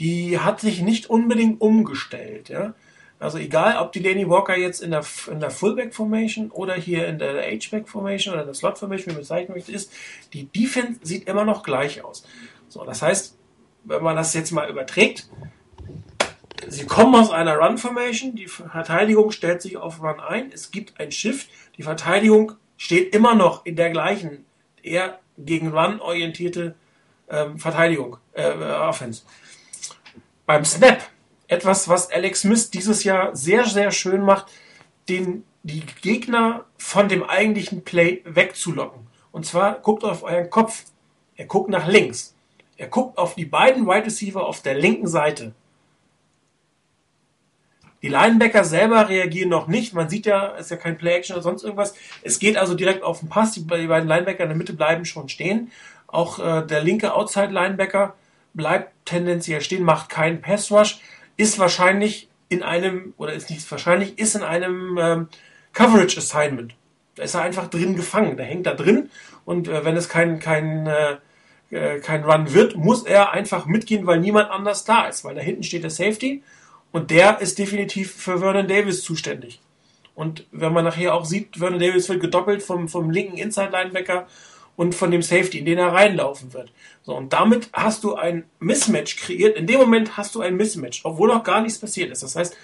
die 0.00 0.38
hat 0.38 0.60
sich 0.60 0.82
nicht 0.82 1.10
unbedingt 1.10 1.60
umgestellt. 1.60 2.48
Ja? 2.48 2.74
Also 3.22 3.38
egal, 3.38 3.76
ob 3.76 3.92
die 3.92 4.00
Lenny 4.00 4.28
Walker 4.28 4.56
jetzt 4.56 4.82
in 4.82 4.90
der, 4.90 5.04
in 5.30 5.38
der 5.38 5.50
Fullback 5.50 5.94
Formation 5.94 6.50
oder 6.50 6.74
hier 6.74 7.06
in 7.06 7.20
der 7.20 7.42
H-Back 7.42 7.88
Formation 7.88 8.34
oder 8.34 8.42
in 8.42 8.48
der 8.48 8.54
Slot 8.54 8.78
Formation, 8.78 9.12
wie 9.12 9.12
man 9.12 9.20
bezeichnen 9.20 9.54
möchte, 9.54 9.70
ist, 9.70 9.92
die 10.32 10.46
Defense 10.46 10.98
sieht 11.02 11.28
immer 11.28 11.44
noch 11.44 11.62
gleich 11.62 12.04
aus. 12.04 12.24
So, 12.68 12.84
das 12.84 13.00
heißt, 13.00 13.36
wenn 13.84 14.02
man 14.02 14.16
das 14.16 14.34
jetzt 14.34 14.50
mal 14.50 14.68
überträgt, 14.68 15.28
sie 16.66 16.86
kommen 16.86 17.14
aus 17.14 17.30
einer 17.30 17.56
Run 17.56 17.78
Formation, 17.78 18.34
die 18.34 18.48
Verteidigung 18.48 19.30
stellt 19.30 19.62
sich 19.62 19.76
auf 19.76 20.02
Run 20.02 20.18
ein, 20.18 20.50
es 20.52 20.72
gibt 20.72 20.98
ein 20.98 21.12
Shift, 21.12 21.48
die 21.76 21.84
Verteidigung 21.84 22.52
steht 22.76 23.14
immer 23.14 23.36
noch 23.36 23.64
in 23.64 23.76
der 23.76 23.90
gleichen, 23.90 24.44
eher 24.82 25.20
gegen 25.38 25.68
Run 25.68 26.00
orientierte 26.00 26.74
ähm, 27.28 27.58
Verteidigung, 27.58 28.16
äh, 28.32 28.50
Offense. 28.50 29.22
Beim 30.46 30.64
Snap 30.64 31.00
etwas, 31.48 31.88
was 31.88 32.10
Alex 32.10 32.40
Smith 32.40 32.70
dieses 32.70 33.04
Jahr 33.04 33.36
sehr, 33.36 33.64
sehr 33.66 33.90
schön 33.90 34.22
macht, 34.22 34.46
den, 35.08 35.44
die 35.62 35.82
Gegner 36.00 36.64
von 36.76 37.08
dem 37.08 37.22
eigentlichen 37.22 37.84
Play 37.84 38.22
wegzulocken. 38.24 39.06
Und 39.30 39.46
zwar 39.46 39.80
guckt 39.80 40.04
auf 40.04 40.22
euren 40.22 40.50
Kopf. 40.50 40.84
Er 41.36 41.46
guckt 41.46 41.70
nach 41.70 41.86
links. 41.86 42.34
Er 42.76 42.88
guckt 42.88 43.18
auf 43.18 43.34
die 43.34 43.44
beiden 43.44 43.86
Wide 43.86 44.06
Receiver 44.06 44.44
auf 44.46 44.62
der 44.62 44.74
linken 44.74 45.06
Seite. 45.06 45.54
Die 48.02 48.08
Linebacker 48.08 48.64
selber 48.64 49.08
reagieren 49.08 49.50
noch 49.50 49.68
nicht. 49.68 49.94
Man 49.94 50.08
sieht 50.08 50.26
ja, 50.26 50.54
es 50.56 50.66
ist 50.66 50.70
ja 50.72 50.76
kein 50.76 50.98
Play-Action 50.98 51.36
oder 51.36 51.42
sonst 51.42 51.62
irgendwas. 51.62 51.94
Es 52.22 52.40
geht 52.40 52.56
also 52.56 52.74
direkt 52.74 53.04
auf 53.04 53.20
den 53.20 53.28
Pass. 53.28 53.52
Die 53.52 53.60
beiden 53.60 54.08
Linebacker 54.08 54.42
in 54.42 54.48
der 54.48 54.58
Mitte 54.58 54.72
bleiben 54.72 55.04
schon 55.04 55.28
stehen. 55.28 55.70
Auch 56.08 56.40
äh, 56.40 56.66
der 56.66 56.82
linke 56.82 57.14
Outside-Linebacker 57.14 58.14
bleibt 58.54 58.92
tendenziell 59.04 59.60
stehen, 59.60 59.84
macht 59.84 60.08
keinen 60.08 60.40
Pass-Rush 60.40 61.00
ist 61.36 61.58
wahrscheinlich 61.58 62.28
in 62.48 62.62
einem, 62.62 63.14
oder 63.16 63.32
ist 63.32 63.50
nicht 63.50 63.68
wahrscheinlich, 63.70 64.18
ist 64.18 64.34
in 64.34 64.42
einem 64.42 64.98
ähm, 65.00 65.28
Coverage 65.72 66.18
Assignment. 66.18 66.74
Da 67.14 67.22
ist 67.22 67.34
er 67.34 67.42
einfach 67.42 67.68
drin 67.68 67.96
gefangen. 67.96 68.36
Da 68.36 68.42
hängt 68.44 68.66
er 68.66 68.74
drin 68.74 69.10
und 69.44 69.68
äh, 69.68 69.84
wenn 69.84 69.96
es 69.96 70.08
kein, 70.08 70.38
kein, 70.38 70.86
äh, 70.86 71.98
kein 72.00 72.24
Run 72.24 72.52
wird, 72.52 72.76
muss 72.76 73.04
er 73.04 73.32
einfach 73.32 73.66
mitgehen, 73.66 74.06
weil 74.06 74.20
niemand 74.20 74.50
anders 74.50 74.84
da 74.84 75.06
ist. 75.06 75.24
Weil 75.24 75.34
da 75.34 75.40
hinten 75.40 75.62
steht 75.62 75.82
der 75.82 75.90
Safety 75.90 76.42
und 76.90 77.10
der 77.10 77.40
ist 77.40 77.58
definitiv 77.58 78.14
für 78.14 78.38
Vernon 78.38 78.68
Davis 78.68 79.02
zuständig. 79.02 79.60
Und 80.14 80.46
wenn 80.52 80.74
man 80.74 80.84
nachher 80.84 81.14
auch 81.14 81.24
sieht, 81.24 81.56
Vernon 81.56 81.80
Davis 81.80 82.08
wird 82.10 82.20
gedoppelt 82.20 82.62
vom, 82.62 82.88
vom 82.88 83.10
linken 83.10 83.38
Inside-Linebacker 83.38 84.26
und 84.76 84.94
von 84.94 85.10
dem 85.10 85.22
Safety, 85.22 85.58
in 85.58 85.64
den 85.64 85.78
er 85.78 85.92
reinlaufen 85.92 86.52
wird. 86.52 86.72
So, 87.02 87.14
und 87.14 87.32
damit 87.32 87.68
hast 87.72 88.04
du 88.04 88.14
ein 88.14 88.44
Mismatch 88.58 89.16
kreiert. 89.16 89.56
In 89.56 89.66
dem 89.66 89.80
Moment 89.80 90.16
hast 90.16 90.34
du 90.34 90.40
ein 90.40 90.56
Mismatch, 90.56 91.02
obwohl 91.04 91.28
noch 91.28 91.44
gar 91.44 91.60
nichts 91.60 91.78
passiert 91.78 92.10
ist. 92.10 92.22
Das 92.22 92.36
heißt, 92.36 92.56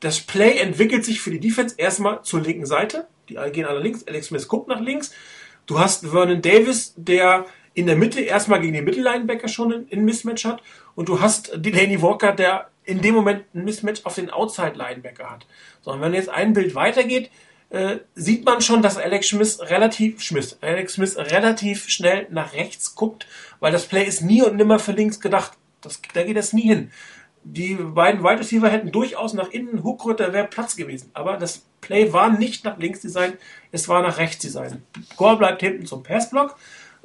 das 0.00 0.20
Play 0.20 0.58
entwickelt 0.58 1.04
sich 1.04 1.20
für 1.20 1.30
die 1.30 1.40
Defense 1.40 1.74
erstmal 1.78 2.22
zur 2.22 2.42
linken 2.42 2.66
Seite. 2.66 3.08
Die 3.28 3.36
gehen 3.52 3.64
alle 3.64 3.80
links. 3.80 4.06
Alex 4.06 4.26
Smith 4.26 4.46
guckt 4.46 4.68
nach 4.68 4.80
links. 4.80 5.12
Du 5.66 5.80
hast 5.80 6.06
Vernon 6.06 6.42
Davis, 6.42 6.94
der 6.96 7.46
in 7.74 7.86
der 7.86 7.96
Mitte 7.96 8.20
erstmal 8.20 8.60
gegen 8.60 8.74
den 8.74 8.84
Mittellinebacker 8.84 9.48
schon 9.48 9.86
ein 9.90 10.04
Mismatch 10.04 10.44
hat. 10.44 10.62
Und 10.94 11.08
du 11.08 11.20
hast 11.20 11.52
Delaney 11.56 12.00
Walker, 12.00 12.32
der 12.32 12.70
in 12.84 13.02
dem 13.02 13.14
Moment 13.14 13.44
ein 13.54 13.64
Mismatch 13.64 14.02
auf 14.04 14.14
den 14.14 14.30
Outside-Linebacker 14.30 15.28
hat. 15.28 15.46
So, 15.82 15.90
und 15.90 16.00
wenn 16.00 16.14
jetzt 16.14 16.28
ein 16.28 16.52
Bild 16.52 16.74
weitergeht, 16.74 17.30
äh, 17.70 17.98
sieht 18.14 18.44
man 18.44 18.60
schon, 18.60 18.82
dass 18.82 18.96
Alex 18.96 19.28
Smith 19.28 19.58
relativ 19.60 20.22
Smith, 20.22 20.56
Alex 20.60 20.94
Smith 20.94 21.16
relativ 21.16 21.88
schnell 21.88 22.26
nach 22.30 22.52
rechts 22.54 22.94
guckt, 22.94 23.26
weil 23.60 23.72
das 23.72 23.86
Play 23.86 24.04
ist 24.04 24.22
nie 24.22 24.42
und 24.42 24.56
nimmer 24.56 24.78
für 24.78 24.92
links 24.92 25.20
gedacht. 25.20 25.52
Das, 25.80 26.00
da 26.14 26.22
geht 26.22 26.36
es 26.36 26.52
nie 26.52 26.62
hin. 26.62 26.90
Die 27.42 27.74
beiden 27.74 28.22
Wide 28.24 28.40
Receiver 28.40 28.68
hätten 28.68 28.90
durchaus 28.90 29.32
nach 29.32 29.50
innen 29.50 29.84
Hookroot, 29.84 30.18
da 30.18 30.32
wäre 30.32 30.48
Platz 30.48 30.74
gewesen. 30.74 31.10
Aber 31.12 31.36
das 31.36 31.64
Play 31.80 32.12
war 32.12 32.30
nicht 32.30 32.64
nach 32.64 32.78
links 32.78 33.00
design, 33.00 33.34
es 33.70 33.88
war 33.88 34.02
nach 34.02 34.18
rechts 34.18 34.38
design. 34.38 34.82
Gore 35.16 35.36
bleibt 35.36 35.60
hinten 35.60 35.86
zum 35.86 36.02
Passblock 36.02 36.56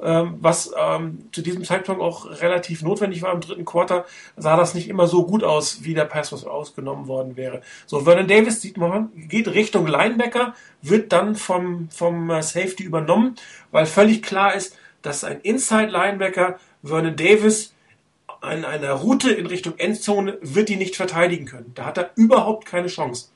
was 0.02 0.72
ähm, 0.76 1.28
zu 1.32 1.42
diesem 1.42 1.64
Zeitpunkt 1.64 2.02
auch 2.02 2.40
relativ 2.40 2.82
notwendig 2.82 3.22
war 3.22 3.32
im 3.32 3.40
dritten 3.40 3.64
Quarter, 3.64 4.04
sah 4.36 4.56
das 4.56 4.74
nicht 4.74 4.88
immer 4.88 5.06
so 5.06 5.24
gut 5.24 5.44
aus, 5.44 5.84
wie 5.84 5.94
der 5.94 6.04
Pass 6.04 6.32
was 6.32 6.44
ausgenommen 6.44 7.06
worden 7.06 7.36
wäre. 7.36 7.62
So, 7.86 8.00
Vernon 8.00 8.26
Davis 8.26 8.60
sieht 8.60 8.76
man, 8.76 9.10
geht 9.14 9.48
Richtung 9.48 9.86
Linebacker, 9.86 10.54
wird 10.82 11.12
dann 11.12 11.36
vom, 11.36 11.88
vom 11.90 12.30
äh, 12.30 12.42
Safety 12.42 12.82
übernommen, 12.82 13.36
weil 13.70 13.86
völlig 13.86 14.22
klar 14.22 14.54
ist, 14.54 14.76
dass 15.02 15.24
ein 15.24 15.40
Inside 15.40 15.92
Linebacker 15.92 16.58
Vernon 16.82 17.16
Davis 17.16 17.72
an 18.40 18.64
einer 18.64 18.92
Route 18.92 19.30
in 19.30 19.46
Richtung 19.46 19.74
Endzone 19.78 20.36
wird 20.40 20.68
die 20.68 20.76
nicht 20.76 20.96
verteidigen 20.96 21.46
können. 21.46 21.72
Da 21.74 21.84
hat 21.84 21.96
er 21.96 22.10
überhaupt 22.16 22.66
keine 22.66 22.88
Chance. 22.88 23.28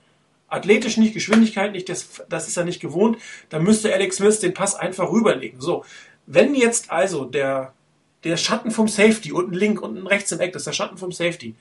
Athletisch 0.49 0.97
nicht, 0.97 1.15
Geschwindigkeit 1.15 1.73
nicht, 1.73 1.89
das, 1.89 2.25
das 2.29 2.49
ist 2.49 2.57
er 2.57 2.65
nicht 2.65 2.81
gewohnt. 2.81 3.19
Da 3.49 3.59
müsste 3.61 3.93
Alex 3.93 4.17
Smith 4.17 4.41
den 4.41 4.55
Pass 4.55 4.75
einfach 4.75 5.11
rüberlegen. 5.11 5.61
So, 5.61 5.85
wenn 6.27 6.55
jetzt 6.55 6.91
also 6.91 7.25
der, 7.25 7.73
der 8.25 8.37
Schatten 8.37 8.71
vom 8.71 8.89
Safety, 8.89 9.33
unten 9.33 9.55
links, 9.55 9.81
unten 9.81 10.07
rechts 10.07 10.33
im 10.33 10.41
Eck, 10.41 10.53
das 10.53 10.63
ist 10.63 10.67
der 10.67 10.73
Schatten 10.73 10.99
vom 10.99 11.13
Safety, 11.13 11.55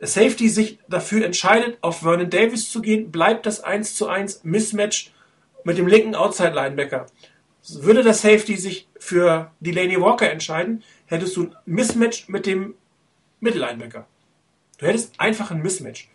der 0.00 0.08
Safety 0.08 0.48
sich 0.48 0.78
dafür 0.88 1.24
entscheidet, 1.24 1.78
auf 1.80 2.00
Vernon 2.00 2.30
Davis 2.30 2.70
zu 2.70 2.82
gehen, 2.82 3.10
bleibt 3.10 3.46
das 3.46 3.62
1 3.62 3.94
zu 3.94 4.08
1 4.08 4.44
Mismatch 4.44 5.12
mit 5.64 5.78
dem 5.78 5.86
linken 5.86 6.14
Outside 6.14 6.50
Linebacker. 6.50 7.06
Würde 7.68 8.02
der 8.02 8.14
Safety 8.14 8.56
sich 8.56 8.86
für 8.98 9.50
Delaney 9.60 10.00
Walker 10.00 10.30
entscheiden, 10.30 10.84
hättest 11.06 11.36
du 11.36 11.44
ein 11.44 11.56
Mismatch 11.64 12.28
mit 12.28 12.46
dem 12.46 12.74
Mittellinebacker. 13.40 14.06
Du 14.78 14.86
hättest 14.86 15.18
einfach 15.18 15.50
ein 15.50 15.62
Mismatch. 15.62 16.08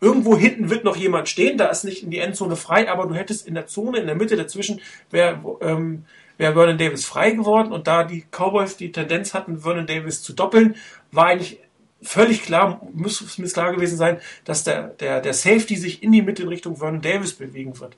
Irgendwo 0.00 0.36
hinten 0.36 0.70
wird 0.70 0.84
noch 0.84 0.96
jemand 0.96 1.28
stehen, 1.28 1.58
da 1.58 1.66
ist 1.66 1.84
nicht 1.84 2.02
in 2.02 2.10
die 2.10 2.18
Endzone 2.18 2.56
frei, 2.56 2.90
aber 2.90 3.06
du 3.06 3.14
hättest 3.14 3.46
in 3.46 3.54
der 3.54 3.66
Zone, 3.66 3.98
in 3.98 4.06
der 4.06 4.14
Mitte 4.14 4.36
dazwischen, 4.36 4.80
wäre 5.10 5.40
ähm, 5.62 6.04
wär 6.38 6.54
Vernon 6.54 6.78
Davis 6.78 7.04
frei 7.04 7.30
geworden 7.30 7.72
und 7.72 7.86
da 7.86 8.04
die 8.04 8.24
Cowboys 8.30 8.76
die 8.76 8.92
Tendenz 8.92 9.34
hatten, 9.34 9.60
Vernon 9.60 9.86
Davis 9.86 10.22
zu 10.22 10.32
doppeln, 10.32 10.76
war 11.12 11.26
eigentlich 11.26 11.58
völlig 12.02 12.42
klar, 12.42 12.80
muss 12.92 13.20
es 13.20 13.52
klar 13.52 13.74
gewesen 13.74 13.96
sein, 13.96 14.18
dass 14.44 14.64
der, 14.64 14.88
der, 14.88 15.20
der 15.20 15.34
Safety 15.34 15.76
sich 15.76 16.02
in 16.02 16.12
die 16.12 16.22
Mitte 16.22 16.42
in 16.42 16.48
Richtung 16.48 16.76
Vernon 16.76 17.00
Davis 17.00 17.32
bewegen 17.34 17.78
wird. 17.80 17.96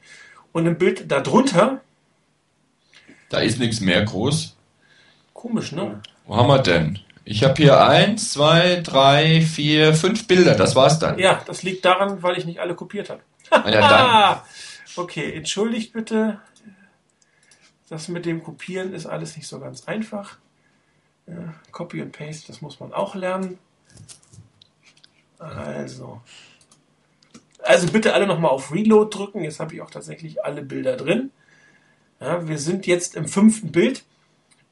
Und 0.52 0.66
im 0.66 0.78
Bild 0.78 1.10
darunter. 1.10 1.80
Da 3.28 3.38
ist 3.40 3.58
nichts 3.58 3.80
mehr 3.80 4.02
groß. 4.02 4.56
Komisch, 5.34 5.72
ne? 5.72 6.00
Wo 6.26 6.36
haben 6.36 6.48
wir 6.48 6.58
denn? 6.58 6.98
Ich 7.24 7.44
habe 7.44 7.54
hier 7.56 7.84
eins, 7.86 8.32
zwei, 8.32 8.80
drei, 8.82 9.42
vier, 9.42 9.92
fünf 9.92 10.26
Bilder. 10.26 10.54
Das 10.54 10.74
war's 10.74 10.98
dann. 10.98 11.18
Ja, 11.18 11.42
das 11.46 11.62
liegt 11.62 11.84
daran, 11.84 12.22
weil 12.22 12.38
ich 12.38 12.46
nicht 12.46 12.58
alle 12.58 12.74
kopiert 12.74 13.10
habe. 13.10 13.20
ja, 13.70 14.42
okay, 14.96 15.34
entschuldigt 15.34 15.92
bitte. 15.92 16.40
Das 17.88 18.08
mit 18.08 18.26
dem 18.26 18.42
Kopieren 18.42 18.92
ist 18.92 19.06
alles 19.06 19.36
nicht 19.36 19.48
so 19.48 19.60
ganz 19.60 19.84
einfach. 19.86 20.38
Ja, 21.26 21.54
Copy 21.72 22.02
und 22.02 22.12
Paste, 22.12 22.46
das 22.46 22.60
muss 22.60 22.80
man 22.80 22.92
auch 22.92 23.14
lernen. 23.14 23.58
Also. 25.38 26.20
Also 27.62 27.88
bitte 27.88 28.14
alle 28.14 28.26
nochmal 28.26 28.50
auf 28.50 28.72
Reload 28.72 29.16
drücken. 29.16 29.44
Jetzt 29.44 29.60
habe 29.60 29.74
ich 29.74 29.82
auch 29.82 29.90
tatsächlich 29.90 30.44
alle 30.44 30.62
Bilder 30.62 30.96
drin. 30.96 31.30
Ja, 32.20 32.46
wir 32.48 32.58
sind 32.58 32.86
jetzt 32.86 33.14
im 33.14 33.26
fünften 33.28 33.72
Bild. 33.72 34.04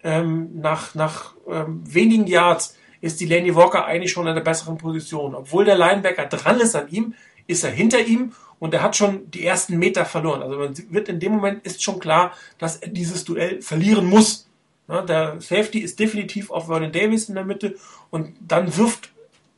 Ähm, 0.02 0.60
nach 0.60 0.94
nach 0.94 1.34
ähm, 1.48 1.82
wenigen 1.84 2.26
Yards 2.26 2.76
ist 3.00 3.20
die 3.20 3.26
Laney 3.26 3.54
Walker 3.54 3.84
eigentlich 3.84 4.12
schon 4.12 4.26
in 4.26 4.34
der 4.34 4.42
besseren 4.42 4.78
Position. 4.78 5.34
Obwohl 5.34 5.64
der 5.64 5.76
Linebacker 5.76 6.26
dran 6.26 6.60
ist 6.60 6.74
an 6.74 6.88
ihm, 6.88 7.14
ist 7.46 7.64
er 7.64 7.70
hinter 7.70 8.00
ihm 8.00 8.32
und 8.58 8.74
er 8.74 8.82
hat 8.82 8.96
schon 8.96 9.30
die 9.30 9.44
ersten 9.44 9.78
Meter 9.78 10.04
verloren. 10.04 10.42
Also 10.42 10.56
man 10.56 10.74
wird 10.90 11.08
in 11.08 11.20
dem 11.20 11.32
Moment 11.32 11.64
ist 11.66 11.82
schon 11.82 11.98
klar, 11.98 12.32
dass 12.58 12.76
er 12.76 12.88
dieses 12.88 13.24
Duell 13.24 13.60
verlieren 13.60 14.06
muss. 14.06 14.46
Ja, 14.88 15.02
der 15.02 15.40
Safety 15.40 15.80
ist 15.80 15.98
definitiv 15.98 16.50
auf 16.50 16.66
Vernon 16.66 16.92
Davis 16.92 17.28
in 17.28 17.34
der 17.34 17.44
Mitte 17.44 17.76
und 18.10 18.36
dann 18.40 18.76
wirft 18.76 19.10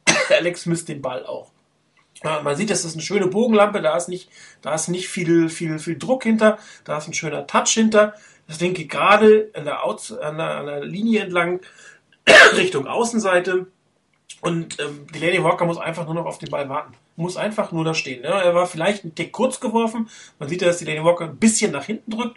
Alex 0.30 0.62
Smith 0.62 0.84
den 0.84 1.02
Ball 1.02 1.26
auch. 1.26 1.50
Ja, 2.24 2.40
man 2.42 2.56
sieht, 2.56 2.70
das 2.70 2.84
ist 2.84 2.94
eine 2.94 3.02
schöne 3.02 3.28
Bogenlampe, 3.28 3.80
da 3.80 3.96
ist 3.96 4.08
nicht, 4.08 4.28
da 4.62 4.74
ist 4.74 4.88
nicht 4.88 5.08
viel, 5.08 5.48
viel, 5.48 5.78
viel 5.78 5.98
Druck 5.98 6.24
hinter, 6.24 6.58
da 6.84 6.98
ist 6.98 7.06
ein 7.06 7.14
schöner 7.14 7.46
Touch 7.46 7.70
hinter. 7.70 8.14
Das 8.48 8.58
Ding 8.58 8.74
geht 8.74 8.88
gerade 8.88 9.50
an 9.54 9.64
der, 9.64 9.84
Out, 9.84 10.18
an 10.20 10.38
der, 10.38 10.56
an 10.56 10.66
der 10.66 10.84
Linie 10.84 11.20
entlang 11.20 11.60
Richtung 12.56 12.86
Außenseite. 12.86 13.66
Und 14.40 14.80
ähm, 14.80 15.06
Delaney 15.14 15.42
Walker 15.44 15.66
muss 15.66 15.78
einfach 15.78 16.06
nur 16.06 16.14
noch 16.14 16.26
auf 16.26 16.38
den 16.38 16.50
Ball 16.50 16.68
warten. 16.68 16.94
Muss 17.18 17.36
einfach 17.36 17.72
nur 17.72 17.84
da 17.84 17.94
stehen. 17.94 18.22
Ne? 18.22 18.28
Er 18.28 18.54
war 18.54 18.68
vielleicht 18.68 19.04
ein 19.04 19.12
Tick 19.12 19.32
kurz 19.32 19.58
geworfen. 19.58 20.08
Man 20.38 20.48
sieht 20.48 20.62
ja, 20.62 20.68
dass 20.68 20.78
Delaney 20.78 21.04
Walker 21.04 21.24
ein 21.24 21.36
bisschen 21.36 21.72
nach 21.72 21.84
hinten 21.84 22.12
drückt. 22.12 22.36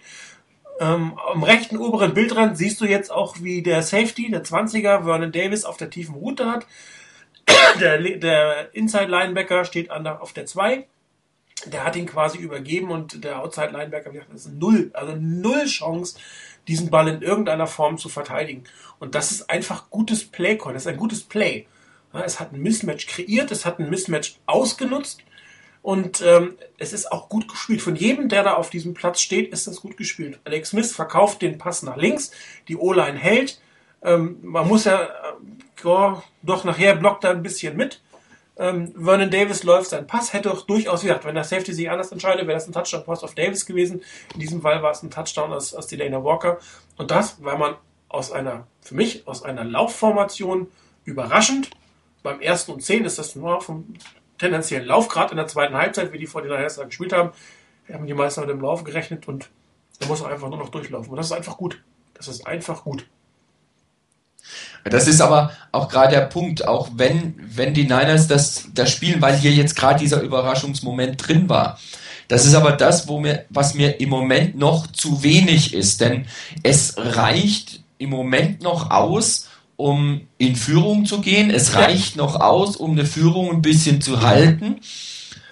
Ähm, 0.79 1.19
am 1.31 1.43
rechten 1.43 1.77
oberen 1.77 2.15
Bildrand 2.15 2.57
siehst 2.57 2.81
du 2.81 2.85
jetzt 2.85 3.11
auch, 3.11 3.35
wie 3.41 3.61
der 3.61 3.83
Safety, 3.83 4.31
der 4.31 4.43
20er, 4.43 5.03
Vernon 5.03 5.31
Davis, 5.31 5.65
auf 5.65 5.77
der 5.77 5.91
tiefen 5.91 6.15
Route 6.15 6.49
hat. 6.49 6.65
Der, 7.79 7.99
der 7.99 8.73
Inside 8.73 9.05
Linebacker 9.05 9.65
steht 9.65 9.91
an 9.91 10.03
der, 10.03 10.21
auf 10.21 10.33
der 10.33 10.45
2. 10.45 10.87
Der 11.67 11.83
hat 11.83 11.95
ihn 11.95 12.05
quasi 12.05 12.37
übergeben 12.37 12.89
und 12.89 13.23
der 13.23 13.39
Outside 13.39 13.71
Linebacker, 13.71 14.11
das 14.31 14.45
ist 14.45 14.53
null, 14.53 14.89
also 14.93 15.15
null 15.15 15.65
Chance, 15.65 16.17
diesen 16.67 16.89
Ball 16.89 17.07
in 17.07 17.21
irgendeiner 17.21 17.67
Form 17.67 17.97
zu 17.97 18.09
verteidigen. 18.09 18.63
Und 18.99 19.15
das 19.15 19.31
ist 19.31 19.49
einfach 19.49 19.89
gutes 19.89 20.25
Play 20.25 20.57
Call, 20.57 20.73
das 20.73 20.83
ist 20.83 20.87
ein 20.87 20.97
gutes 20.97 21.23
Play. 21.23 21.67
Es 22.13 22.39
hat 22.39 22.53
ein 22.53 22.61
Mismatch 22.61 23.07
kreiert, 23.07 23.51
es 23.51 23.65
hat 23.65 23.79
ein 23.79 23.89
Mismatch 23.89 24.38
ausgenutzt 24.45 25.23
und 25.81 26.21
ähm, 26.21 26.57
es 26.77 26.93
ist 26.93 27.11
auch 27.11 27.29
gut 27.29 27.47
gespielt. 27.47 27.81
Von 27.81 27.95
jedem, 27.95 28.29
der 28.29 28.43
da 28.43 28.53
auf 28.53 28.69
diesem 28.69 28.93
Platz 28.93 29.21
steht, 29.21 29.51
ist 29.51 29.67
das 29.67 29.81
gut 29.81 29.97
gespielt. 29.97 30.39
Alex 30.43 30.69
Smith 30.69 30.91
verkauft 30.91 31.41
den 31.41 31.57
Pass 31.57 31.83
nach 31.83 31.97
links, 31.97 32.31
die 32.67 32.77
O-Line 32.77 33.17
hält. 33.17 33.59
Ähm, 34.03 34.38
man 34.41 34.67
muss 34.67 34.85
ja, 34.85 35.03
äh, 35.03 35.07
doch 36.43 36.63
nachher 36.63 36.95
blockt 36.95 37.23
er 37.23 37.31
ein 37.31 37.43
bisschen 37.43 37.75
mit. 37.75 38.01
Ähm, 38.57 38.93
Vernon 38.93 39.31
Davis 39.31 39.63
läuft 39.63 39.89
seinen 39.89 40.05
Pass, 40.05 40.33
hätte 40.33 40.51
auch 40.51 40.61
durchaus, 40.61 41.01
gesagt, 41.01 41.25
wenn 41.25 41.33
der 41.33 41.43
Safety 41.43 41.73
sich 41.73 41.89
anders 41.89 42.11
entscheidet, 42.11 42.45
wäre 42.45 42.57
das 42.57 42.67
ein 42.67 42.73
Touchdown-Pass 42.73 43.23
auf 43.23 43.33
Davis 43.33 43.65
gewesen. 43.65 44.03
In 44.35 44.39
diesem 44.39 44.61
Fall 44.61 44.83
war 44.83 44.91
es 44.91 45.01
ein 45.01 45.09
Touchdown 45.09 45.51
aus, 45.51 45.73
aus 45.73 45.88
Delana 45.88 46.23
Walker. 46.23 46.59
Und 46.97 47.09
das, 47.09 47.43
weil 47.43 47.57
man 47.57 47.75
aus 48.07 48.31
einer, 48.31 48.67
für 48.81 48.93
mich, 48.93 49.27
aus 49.27 49.41
einer 49.41 49.63
Laufformation 49.63 50.67
überraschend, 51.05 51.71
beim 52.23 52.39
ersten 52.41 52.72
und 52.72 52.84
zehn 52.84 53.06
ist 53.06 53.19
das 53.19 53.35
nur 53.35 53.61
vom 53.61 53.93
tendenziellen 54.38 54.88
Lauf, 54.88 55.07
gerade 55.07 55.31
in 55.31 55.38
der 55.38 55.48
zweiten 55.48 55.76
Halbzeit, 55.76 56.11
wie 56.11 56.18
die 56.18 56.27
vor 56.27 56.41
den 56.41 56.52
Niners 56.52 56.80
gespielt 56.80 57.14
haben, 57.14 57.31
haben 57.91 58.07
die 58.07 58.14
meisten 58.14 58.41
mit 58.41 58.49
dem 58.49 58.61
Lauf 58.61 58.84
gerechnet 58.84 59.27
und 59.27 59.49
er 59.99 60.07
muss 60.07 60.23
einfach 60.23 60.49
nur 60.49 60.57
noch 60.57 60.69
durchlaufen. 60.69 61.11
Und 61.11 61.18
das 61.18 61.27
ist 61.27 61.31
einfach 61.31 61.57
gut. 61.57 61.81
Das 62.15 62.27
ist 62.27 62.45
einfach 62.48 62.84
gut. 62.84 63.06
Das 64.84 65.07
ist 65.07 65.22
aber 65.22 65.52
auch 65.72 65.89
gerade 65.89 66.15
der 66.15 66.26
Punkt, 66.26 66.68
auch 66.68 66.89
wenn, 66.95 67.35
wenn 67.39 67.73
die 67.73 67.84
Niners 67.84 68.27
das, 68.27 68.68
das 68.73 68.91
spielen, 68.91 69.22
weil 69.22 69.35
hier 69.35 69.52
jetzt 69.52 69.76
gerade 69.76 69.99
dieser 69.99 70.22
Überraschungsmoment 70.22 71.27
drin 71.27 71.49
war. 71.49 71.80
Das 72.27 72.45
ist 72.45 72.56
aber 72.56 72.72
das, 72.72 73.07
wo 73.07 73.19
mir, 73.19 73.45
was 73.49 73.76
mir 73.76 73.99
im 73.99 74.10
Moment 74.10 74.57
noch 74.57 74.88
zu 74.88 75.22
wenig 75.22 75.73
ist, 75.73 76.02
denn 76.02 76.26
es 76.64 76.95
reicht 76.98 77.84
im 77.98 78.10
Moment 78.10 78.64
noch 78.64 78.89
aus, 78.89 79.49
um 79.81 80.21
in 80.37 80.55
Führung 80.55 81.05
zu 81.05 81.21
gehen. 81.21 81.49
Es 81.49 81.75
reicht 81.75 82.15
noch 82.15 82.35
aus, 82.39 82.75
um 82.75 82.91
eine 82.91 83.05
Führung 83.05 83.49
ein 83.51 83.61
bisschen 83.61 84.01
zu 84.01 84.21
halten. 84.21 84.79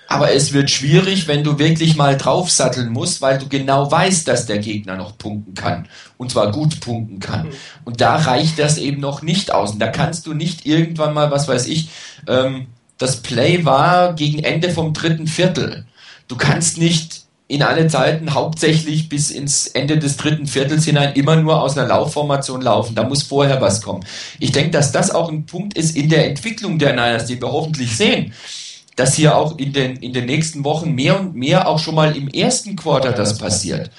Aber 0.07 0.31
es 0.33 0.53
wird 0.53 0.71
schwierig, 0.71 1.27
wenn 1.27 1.43
du 1.43 1.59
wirklich 1.59 1.95
mal 1.95 2.17
draufsatteln 2.17 2.91
musst, 2.91 3.21
weil 3.21 3.37
du 3.37 3.47
genau 3.47 3.91
weißt, 3.91 4.27
dass 4.27 4.47
der 4.47 4.57
Gegner 4.57 4.95
noch 4.95 5.17
punkten 5.19 5.53
kann. 5.53 5.87
Und 6.17 6.31
zwar 6.31 6.51
gut 6.51 6.79
punkten 6.79 7.19
kann. 7.19 7.47
Mhm. 7.47 7.53
Und 7.85 8.01
da 8.01 8.15
reicht 8.15 8.57
das 8.57 8.79
eben 8.79 8.99
noch 8.99 9.21
nicht 9.21 9.53
aus. 9.53 9.73
Und 9.73 9.79
da 9.79 9.87
kannst 9.87 10.25
du 10.25 10.33
nicht 10.33 10.65
irgendwann 10.65 11.13
mal, 11.13 11.29
was 11.29 11.47
weiß 11.47 11.67
ich, 11.67 11.89
ähm, 12.27 12.67
das 12.97 13.21
Play 13.21 13.65
war 13.65 14.13
gegen 14.13 14.39
Ende 14.39 14.71
vom 14.71 14.93
dritten 14.93 15.27
Viertel. 15.27 15.85
Du 16.27 16.35
kannst 16.35 16.79
nicht 16.79 17.18
in 17.49 17.63
alle 17.63 17.87
Zeiten 17.87 18.35
hauptsächlich 18.35 19.09
bis 19.09 19.31
ins 19.31 19.65
Ende 19.67 19.97
des 19.97 20.17
dritten 20.17 20.45
Viertels 20.45 20.85
hinein 20.85 21.13
immer 21.15 21.35
nur 21.35 21.59
aus 21.59 21.75
einer 21.75 21.87
Laufformation 21.87 22.61
laufen. 22.61 22.93
Da 22.93 23.03
muss 23.03 23.23
vorher 23.23 23.59
was 23.59 23.81
kommen. 23.81 24.05
Ich 24.39 24.51
denke, 24.51 24.69
dass 24.69 24.91
das 24.91 25.09
auch 25.09 25.29
ein 25.29 25.47
Punkt 25.47 25.75
ist 25.75 25.97
in 25.97 26.09
der 26.09 26.27
Entwicklung 26.27 26.77
der 26.77 26.91
Niners, 26.91 27.25
die 27.25 27.41
wir 27.41 27.51
hoffentlich 27.51 27.97
sehen 27.97 28.33
dass 28.95 29.15
hier 29.15 29.37
auch 29.37 29.57
in 29.57 29.71
den, 29.71 29.95
in 29.95 30.11
den 30.11 30.25
nächsten 30.25 30.65
Wochen 30.65 30.93
mehr 30.93 31.17
und 31.17 31.33
mehr 31.33 31.69
auch 31.69 31.79
schon 31.79 31.95
mal 31.95 32.17
im 32.17 32.27
ersten 32.27 32.75
Quarter 32.75 33.13
das 33.13 33.37
passiert. 33.37 33.91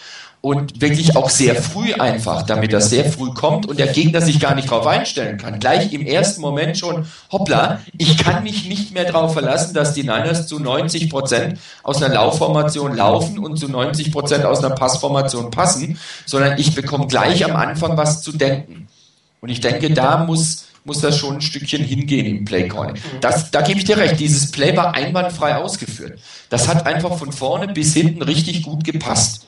Und 0.43 0.81
wirklich 0.81 1.17
auch 1.17 1.29
sehr 1.29 1.55
früh 1.55 1.93
einfach, 1.93 2.43
damit 2.45 2.73
das 2.73 2.89
sehr 2.89 3.05
früh 3.05 3.31
kommt 3.35 3.67
und 3.67 3.79
der 3.79 3.89
Gegner 3.89 4.23
sich 4.23 4.41
gar 4.41 4.55
nicht 4.55 4.71
darauf 4.71 4.87
einstellen 4.87 5.37
kann. 5.37 5.61
Gleich 5.61 5.93
im 5.93 6.07
ersten 6.07 6.41
Moment 6.41 6.79
schon, 6.79 7.07
hoppla, 7.31 7.81
ich 7.99 8.17
kann 8.17 8.43
mich 8.43 8.67
nicht 8.67 8.95
mehr 8.95 9.05
darauf 9.05 9.35
verlassen, 9.35 9.75
dass 9.75 9.93
die 9.93 10.01
Niners 10.03 10.47
zu 10.47 10.59
90 10.59 11.11
Prozent 11.11 11.59
aus 11.83 12.03
einer 12.03 12.15
Laufformation 12.15 12.97
laufen 12.97 13.39
und 13.39 13.59
zu 13.59 13.69
90 13.69 14.13
Prozent 14.13 14.47
aus 14.47 14.65
einer 14.65 14.75
Passformation 14.75 15.51
passen, 15.51 15.99
sondern 16.25 16.59
ich 16.59 16.75
bekomme 16.75 17.07
gleich 17.07 17.45
am 17.45 17.55
Anfang 17.55 17.99
was 17.99 18.23
zu 18.23 18.33
denken. 18.33 18.89
Und 19.43 19.51
ich 19.51 19.61
denke, 19.61 19.91
da 19.91 20.25
muss, 20.25 20.69
muss 20.85 21.01
das 21.01 21.19
schon 21.19 21.37
ein 21.37 21.41
Stückchen 21.43 21.85
hingehen 21.85 22.25
im 22.25 22.45
Playcall. 22.47 22.95
Das, 23.21 23.51
da 23.51 23.61
gebe 23.61 23.79
ich 23.79 23.85
dir 23.85 23.99
recht, 23.99 24.19
dieses 24.19 24.51
Play 24.51 24.75
war 24.75 24.95
einwandfrei 24.95 25.57
ausgeführt. 25.57 26.19
Das 26.49 26.67
hat 26.67 26.87
einfach 26.87 27.19
von 27.19 27.31
vorne 27.31 27.69
bis 27.69 27.93
hinten 27.93 28.23
richtig 28.23 28.63
gut 28.63 28.85
gepasst. 28.85 29.47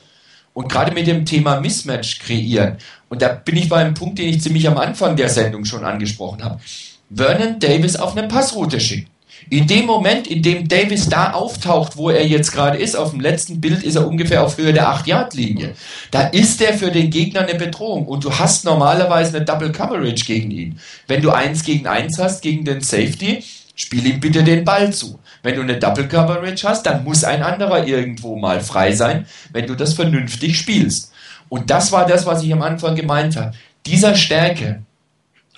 Und 0.53 0.69
gerade 0.71 0.93
mit 0.93 1.07
dem 1.07 1.25
Thema 1.25 1.59
Mismatch 1.59 2.19
kreieren. 2.19 2.77
Und 3.09 3.21
da 3.21 3.29
bin 3.29 3.57
ich 3.57 3.69
bei 3.69 3.77
einem 3.77 3.95
Punkt, 3.95 4.19
den 4.19 4.29
ich 4.29 4.41
ziemlich 4.41 4.67
am 4.67 4.77
Anfang 4.77 5.15
der 5.15 5.29
Sendung 5.29 5.65
schon 5.65 5.83
angesprochen 5.83 6.43
habe. 6.43 6.59
Vernon 7.09 7.59
Davis 7.59 7.95
auf 7.95 8.15
eine 8.15 8.27
Passroute 8.27 8.79
schicken. 8.79 9.09
In 9.49 9.67
dem 9.67 9.85
Moment, 9.85 10.27
in 10.27 10.41
dem 10.41 10.67
Davis 10.67 11.09
da 11.09 11.33
auftaucht, 11.33 11.97
wo 11.97 12.09
er 12.09 12.25
jetzt 12.25 12.51
gerade 12.51 12.77
ist, 12.77 12.95
auf 12.95 13.11
dem 13.11 13.19
letzten 13.19 13.59
Bild 13.59 13.83
ist 13.83 13.95
er 13.95 14.07
ungefähr 14.07 14.43
auf 14.43 14.57
Höhe 14.57 14.73
der 14.73 14.87
8-Yard-Linie. 14.87 15.75
Da 16.11 16.27
ist 16.27 16.61
er 16.61 16.73
für 16.73 16.91
den 16.91 17.09
Gegner 17.09 17.41
eine 17.41 17.55
Bedrohung 17.55 18.07
und 18.07 18.23
du 18.23 18.31
hast 18.31 18.63
normalerweise 18.63 19.35
eine 19.35 19.45
Double 19.45 19.71
Coverage 19.71 20.25
gegen 20.25 20.51
ihn. 20.51 20.79
Wenn 21.07 21.21
du 21.21 21.31
eins 21.31 21.63
gegen 21.63 21.87
eins 21.87 22.17
hast 22.19 22.41
gegen 22.41 22.63
den 22.63 22.81
Safety, 22.81 23.43
spiel 23.75 24.05
ihm 24.05 24.19
bitte 24.19 24.43
den 24.43 24.65
Ball 24.65 24.93
zu. 24.93 25.19
Wenn 25.41 25.55
du 25.55 25.61
eine 25.61 25.79
Double 25.79 26.07
Coverage 26.07 26.67
hast, 26.67 26.85
dann 26.85 27.03
muss 27.03 27.23
ein 27.23 27.43
anderer 27.43 27.85
irgendwo 27.85 28.35
mal 28.35 28.61
frei 28.61 28.93
sein, 28.93 29.25
wenn 29.51 29.67
du 29.67 29.75
das 29.75 29.93
vernünftig 29.93 30.57
spielst. 30.57 31.11
Und 31.49 31.69
das 31.69 31.91
war 31.91 32.05
das, 32.05 32.25
was 32.25 32.43
ich 32.43 32.53
am 32.53 32.61
Anfang 32.61 32.95
gemeint 32.95 33.35
habe. 33.35 33.53
Dieser 33.85 34.15
Stärke 34.15 34.83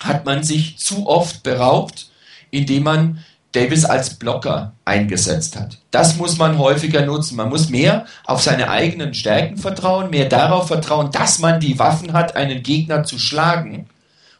hat 0.00 0.24
man 0.26 0.42
sich 0.42 0.78
zu 0.78 1.06
oft 1.06 1.42
beraubt, 1.42 2.10
indem 2.50 2.82
man 2.82 3.24
Davis 3.52 3.84
als 3.86 4.14
Blocker 4.14 4.72
eingesetzt 4.84 5.56
hat. 5.56 5.78
Das 5.90 6.16
muss 6.16 6.36
man 6.36 6.58
häufiger 6.58 7.06
nutzen. 7.06 7.36
Man 7.36 7.48
muss 7.48 7.70
mehr 7.70 8.04
auf 8.24 8.42
seine 8.42 8.68
eigenen 8.68 9.14
Stärken 9.14 9.56
vertrauen, 9.56 10.10
mehr 10.10 10.28
darauf 10.28 10.66
vertrauen, 10.66 11.10
dass 11.10 11.38
man 11.38 11.60
die 11.60 11.78
Waffen 11.78 12.12
hat, 12.12 12.36
einen 12.36 12.62
Gegner 12.62 13.04
zu 13.04 13.18
schlagen 13.18 13.88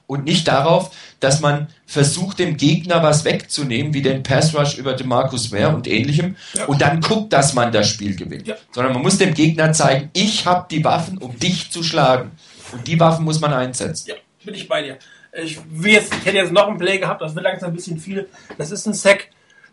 und 0.07 0.25
nicht 0.25 0.47
darauf, 0.49 0.91
dass 1.21 1.41
man 1.41 1.69
versucht, 1.87 2.39
dem 2.39 2.57
Gegner 2.57 3.03
was 3.03 3.25
wegzunehmen, 3.25 3.95
wie 3.95 4.03
den 4.03 4.23
Pass 4.23 4.55
Rush 4.55 4.79
über 4.79 4.95
Demarcus 4.95 5.53
Ware 5.53 5.75
und 5.75 5.87
ähnlichem, 5.87 6.37
ja. 6.55 6.67
und 6.67 6.81
dann 6.81 7.01
guckt, 7.01 7.33
dass 7.33 7.55
man 7.55 7.73
das 7.73 7.89
Spiel 7.89 8.17
gewinnt. 8.17 8.47
Ja. 8.47 8.57
Sondern 8.73 8.93
man 8.93 9.03
muss 9.03 9.19
dem 9.19 9.35
Gegner 9.35 9.73
zeigen, 9.73 10.11
ich 10.13 10.47
habe 10.47 10.67
die 10.71 10.85
Waffen, 10.85 11.19
um 11.19 11.39
dich 11.39 11.71
zu 11.71 11.83
schlagen. 11.83 12.33
Und 12.73 12.87
die 12.87 12.99
Waffen 12.99 13.25
muss 13.25 13.41
man 13.41 13.53
einsetzen. 13.53 14.09
Ja, 14.09 14.15
bin 14.45 14.55
ich 14.55 14.69
bei 14.69 14.83
dir. 14.83 14.99
Ich, 15.33 15.59
jetzt, 15.83 16.15
ich 16.15 16.25
hätte 16.25 16.37
jetzt 16.37 16.53
noch 16.53 16.69
ein 16.69 16.79
Play 16.79 16.99
gehabt, 16.99 17.21
das 17.21 17.35
wird 17.35 17.45
langsam 17.45 17.71
ein 17.71 17.77
bisschen 17.77 17.99
viel. 17.99 18.29
Das 18.59 18.71
ist 18.71 18.87
ein 18.87 18.95
Sack 18.95 19.29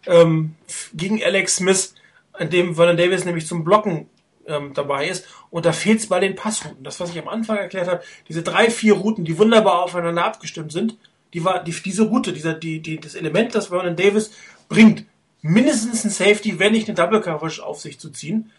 ähm, 0.05 0.55
gegen 0.93 1.23
Alex 1.23 1.57
Smith, 1.57 1.95
an 2.33 2.49
dem 2.49 2.75
Vernon 2.75 2.97
Davis 2.97 3.25
nämlich 3.25 3.47
zum 3.47 3.63
Blocken 3.63 4.07
ähm, 4.47 4.73
dabei 4.73 5.07
ist. 5.07 5.25
Und 5.49 5.65
da 5.65 5.71
fehlt 5.71 5.99
es 5.99 6.07
bei 6.07 6.19
den 6.19 6.35
Passrouten. 6.35 6.83
Das, 6.83 6.99
was 6.99 7.11
ich 7.11 7.19
am 7.19 7.27
Anfang 7.27 7.57
erklärt 7.57 7.87
habe, 7.87 8.03
diese 8.27 8.43
drei, 8.43 8.69
vier 8.69 8.93
Routen, 8.93 9.25
die 9.25 9.37
wunderbar 9.37 9.83
aufeinander 9.83 10.25
abgestimmt 10.25 10.71
sind, 10.71 10.97
die 11.33 11.43
war, 11.43 11.63
die, 11.63 11.71
diese 11.71 12.03
Route, 12.03 12.33
dieser, 12.33 12.53
die, 12.53 12.79
die, 12.79 12.99
das 12.99 13.15
Element, 13.15 13.55
das 13.55 13.67
Vernon 13.67 13.95
Davis 13.95 14.31
bringt, 14.69 15.05
mindestens 15.41 16.03
ein 16.05 16.09
Safety, 16.09 16.59
wenn 16.59 16.73
nicht 16.73 16.87
eine 16.87 16.95
Double 16.95 17.21
Coverage 17.21 17.63
auf 17.63 17.81
sich 17.81 17.99
zu 17.99 18.09
ziehen, 18.09 18.51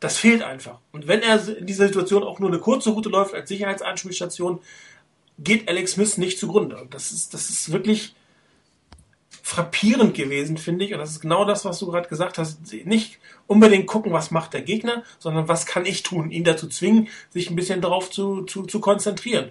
das 0.00 0.18
fehlt 0.18 0.42
einfach. 0.42 0.78
Und 0.92 1.08
wenn 1.08 1.22
er 1.22 1.46
in 1.56 1.66
dieser 1.66 1.86
Situation 1.86 2.22
auch 2.22 2.38
nur 2.38 2.50
eine 2.50 2.58
kurze 2.58 2.90
Route 2.90 3.08
läuft 3.08 3.34
als 3.34 3.48
Sicherheitsanspielstation, 3.48 4.60
geht 5.38 5.68
Alex 5.68 5.92
Smith 5.92 6.18
nicht 6.18 6.38
zugrunde. 6.38 6.76
Und 6.76 6.94
das 6.94 7.12
ist, 7.12 7.32
das 7.32 7.48
ist 7.48 7.72
wirklich 7.72 8.14
frappierend 9.46 10.14
gewesen, 10.14 10.58
finde 10.58 10.84
ich. 10.84 10.92
Und 10.92 10.98
das 10.98 11.12
ist 11.12 11.20
genau 11.20 11.44
das, 11.44 11.64
was 11.64 11.78
du 11.78 11.86
gerade 11.86 12.08
gesagt 12.08 12.36
hast. 12.36 12.72
Nicht 12.84 13.20
unbedingt 13.46 13.86
gucken, 13.86 14.12
was 14.12 14.32
macht 14.32 14.54
der 14.54 14.62
Gegner, 14.62 15.04
sondern 15.20 15.46
was 15.46 15.66
kann 15.66 15.86
ich 15.86 16.02
tun, 16.02 16.32
ihn 16.32 16.42
dazu 16.42 16.68
zwingen, 16.68 17.06
sich 17.30 17.48
ein 17.48 17.54
bisschen 17.54 17.80
darauf 17.80 18.10
zu, 18.10 18.42
zu, 18.42 18.64
zu 18.64 18.80
konzentrieren. 18.80 19.50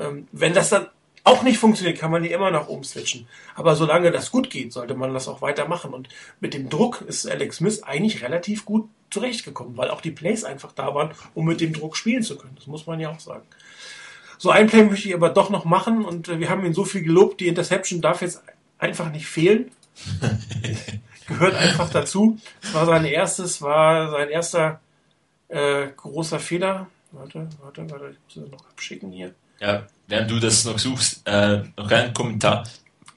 Ähm, 0.00 0.28
wenn 0.32 0.54
das 0.54 0.70
dann 0.70 0.86
auch 1.24 1.42
nicht 1.42 1.58
funktioniert, 1.58 1.98
kann 1.98 2.10
man 2.10 2.22
die 2.22 2.32
immer 2.32 2.50
noch 2.50 2.68
umswitchen. 2.68 3.26
Aber 3.54 3.76
solange 3.76 4.10
das 4.10 4.30
gut 4.30 4.48
geht, 4.48 4.72
sollte 4.72 4.94
man 4.94 5.12
das 5.12 5.28
auch 5.28 5.42
weitermachen. 5.42 5.92
Und 5.92 6.08
mit 6.40 6.54
dem 6.54 6.70
Druck 6.70 7.02
ist 7.02 7.30
Alex 7.30 7.58
Smith 7.58 7.82
eigentlich 7.82 8.22
relativ 8.22 8.64
gut 8.64 8.88
zurechtgekommen, 9.10 9.76
weil 9.76 9.90
auch 9.90 10.00
die 10.00 10.10
Plays 10.10 10.44
einfach 10.44 10.72
da 10.72 10.94
waren, 10.94 11.10
um 11.34 11.44
mit 11.44 11.60
dem 11.60 11.74
Druck 11.74 11.98
spielen 11.98 12.22
zu 12.22 12.38
können. 12.38 12.56
Das 12.56 12.66
muss 12.66 12.86
man 12.86 12.98
ja 12.98 13.10
auch 13.10 13.20
sagen. 13.20 13.44
So 14.38 14.48
ein 14.48 14.68
Play 14.68 14.84
möchte 14.84 15.06
ich 15.08 15.14
aber 15.14 15.28
doch 15.28 15.50
noch 15.50 15.66
machen 15.66 16.02
und 16.04 16.28
äh, 16.28 16.40
wir 16.40 16.48
haben 16.48 16.64
ihn 16.64 16.74
so 16.74 16.84
viel 16.84 17.02
gelobt, 17.02 17.40
die 17.40 17.46
Interception 17.46 18.00
darf 18.00 18.22
jetzt 18.22 18.42
einfach 18.78 19.10
nicht 19.10 19.26
fehlen. 19.26 19.70
Gehört 21.26 21.54
einfach 21.54 21.90
dazu. 21.90 22.38
Es 22.62 22.74
war 22.74 22.86
sein 22.86 23.04
erstes, 23.06 23.62
war 23.62 24.10
sein 24.10 24.28
erster 24.28 24.80
äh, 25.48 25.86
großer 25.96 26.38
Fehler. 26.38 26.88
Warte, 27.12 27.48
warte, 27.62 27.90
warte, 27.90 28.10
ich 28.10 28.36
muss 28.36 28.44
das 28.44 28.52
noch 28.52 28.68
abschicken 28.68 29.12
hier. 29.12 29.34
Ja, 29.60 29.86
während 30.08 30.30
du 30.30 30.38
das 30.38 30.64
noch 30.64 30.78
suchst, 30.78 31.22
äh, 31.26 31.62
noch 31.76 31.90
ein 31.90 32.12
Kommentar. 32.12 32.64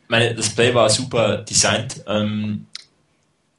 Meine, 0.07 0.33
das 0.35 0.49
Play 0.49 0.73
war 0.73 0.89
super 0.89 1.39
designt. 1.39 2.03
Ähm, 2.07 2.67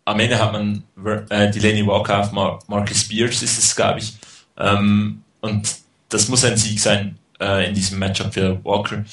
am 0.05 0.21
Ende 0.21 0.39
hat 0.39 0.53
man 0.53 0.85
äh, 1.29 1.51
Delaney 1.51 1.87
Walker 1.87 2.21
auf 2.21 2.33
Mar 2.33 2.61
Marcus 2.67 3.03
Spears, 3.03 3.43
ist 3.43 3.59
es, 3.59 3.77
glaube 3.77 3.99
ich. 3.99 4.15
Ähm, 4.57 5.23
und 5.41 5.77
das 6.09 6.29
muss 6.29 6.45
ein 6.45 6.57
Sieg 6.57 6.81
sein 6.81 7.19
äh, 7.39 7.69
in 7.69 7.75
diesem 7.75 7.99
Matchup 7.99 8.33
für 8.33 8.65
Walker. 8.65 9.05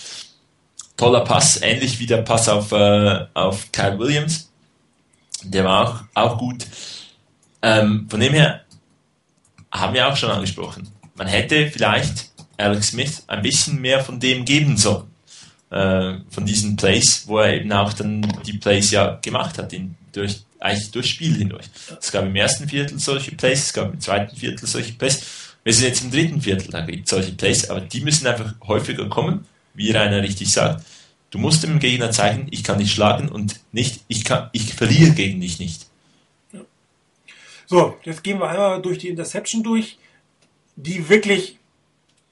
Toller 0.97 1.21
Pass, 1.21 1.61
ähnlich 1.61 1.99
wie 1.99 2.05
der 2.05 2.21
Pass 2.21 2.47
auf, 2.47 2.71
äh, 2.71 3.25
auf 3.33 3.71
Kyle 3.71 3.99
Williams. 3.99 4.49
Der 5.43 5.65
war 5.65 5.89
auch, 5.89 6.03
auch 6.13 6.37
gut. 6.37 6.65
Ähm, 7.61 8.07
von 8.09 8.19
dem 8.19 8.33
her 8.33 8.61
haben 9.71 9.93
wir 9.93 10.07
auch 10.07 10.15
schon 10.15 10.31
angesprochen. 10.31 10.87
Man 11.15 11.27
hätte 11.27 11.69
vielleicht 11.69 12.31
Alex 12.57 12.89
Smith 12.89 13.23
ein 13.27 13.41
bisschen 13.41 13.81
mehr 13.81 14.01
von 14.03 14.19
dem 14.19 14.45
geben 14.45 14.77
sollen. 14.77 15.05
Äh, 15.71 16.19
von 16.29 16.45
diesen 16.45 16.75
Plays, 16.75 17.23
wo 17.25 17.39
er 17.39 17.55
eben 17.55 17.71
auch 17.71 17.91
dann 17.93 18.21
die 18.45 18.57
Plays 18.57 18.91
ja 18.91 19.19
gemacht 19.21 19.57
hat, 19.57 19.73
in, 19.73 19.95
durch, 20.13 20.43
eigentlich 20.59 20.91
durchs 20.91 21.09
Spiel 21.09 21.35
hindurch. 21.35 21.65
Es 21.99 22.11
gab 22.11 22.23
im 22.23 22.35
ersten 22.35 22.69
Viertel 22.69 22.99
solche 22.99 23.31
Plays, 23.31 23.65
es 23.65 23.73
gab 23.73 23.91
im 23.91 23.99
zweiten 23.99 24.35
Viertel 24.35 24.67
solche 24.67 24.93
Plays. 24.93 25.21
Wir 25.63 25.73
sind 25.73 25.87
jetzt 25.87 26.03
im 26.03 26.11
dritten 26.11 26.39
Viertel, 26.39 26.69
da 26.69 26.81
gibt 26.81 27.05
es 27.05 27.09
solche 27.09 27.31
Plays, 27.31 27.69
aber 27.69 27.81
die 27.81 28.01
müssen 28.01 28.27
einfach 28.27 28.53
häufiger 28.67 29.09
kommen, 29.09 29.45
wie 29.75 29.91
Rainer 29.91 30.21
richtig 30.21 30.51
sagt. 30.51 30.85
Du 31.31 31.37
musst 31.37 31.63
dem 31.63 31.79
Gegner 31.79 32.11
zeigen, 32.11 32.47
ich 32.51 32.63
kann 32.63 32.79
dich 32.79 32.91
schlagen 32.91 33.29
und 33.29 33.59
nicht, 33.71 34.01
ich 34.07 34.23
kann, 34.23 34.49
ich 34.53 34.73
verliere 34.73 35.11
gegen 35.11 35.41
dich 35.41 35.59
nicht. 35.59 35.87
So, 37.67 37.97
jetzt 38.03 38.23
gehen 38.23 38.39
wir 38.39 38.49
einmal 38.49 38.81
durch 38.81 38.99
die 38.99 39.09
Interception 39.09 39.63
durch, 39.63 39.97
die 40.75 41.09
wirklich 41.09 41.57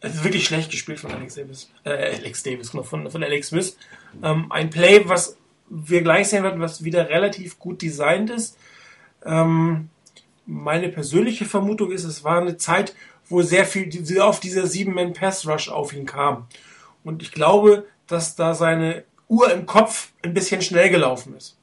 es 0.04 0.16
ist 0.16 0.24
wirklich 0.26 0.46
schlecht 0.46 0.70
gespielt 0.70 1.00
von 1.00 1.12
Alex 1.14 1.36
Davis. 1.36 1.72
Äh, 1.86 2.18
Alex 2.18 2.44
Davis, 2.44 2.72
von, 2.72 3.10
von 3.10 3.24
Alex 3.24 3.48
Smith. 3.48 3.78
Ähm, 4.22 4.52
ein 4.52 4.70
Play, 4.70 5.08
was 5.08 5.38
wir 5.70 6.02
gleich 6.02 6.28
sehen 6.28 6.44
werden, 6.44 6.60
was 6.60 6.84
wieder 6.84 7.08
relativ 7.08 7.58
gut 7.58 7.82
designt 7.82 8.30
ist. 8.30 8.58
Ähm, 9.26 9.88
meine 10.46 10.90
persönliche 10.90 11.46
Vermutung 11.46 11.92
ist, 11.92 12.04
es 12.04 12.26
war 12.26 12.42
eine 12.42 12.58
Zeit, 12.58 12.94
wo 13.30 13.42
sehr 13.42 13.66
viel, 13.66 13.90
sehr 14.06 14.28
oft 14.28 14.44
dieser 14.44 14.68
Sieben-Man-Pass-Rush 14.68 15.70
auf 15.70 15.94
ihn 15.94 16.06
kam. 16.06 16.48
Und 17.04 17.22
ich 17.22 17.32
glaube, 17.32 17.86
dass 18.08 18.36
da 18.36 18.54
seine 18.54 19.04
Uhr 19.28 19.52
im 19.52 19.66
Kopf 19.66 20.12
ein 20.22 20.34
bisschen 20.34 20.62
schnell 20.62 20.90
gelaufen 20.90 21.36
ist. 21.36 21.58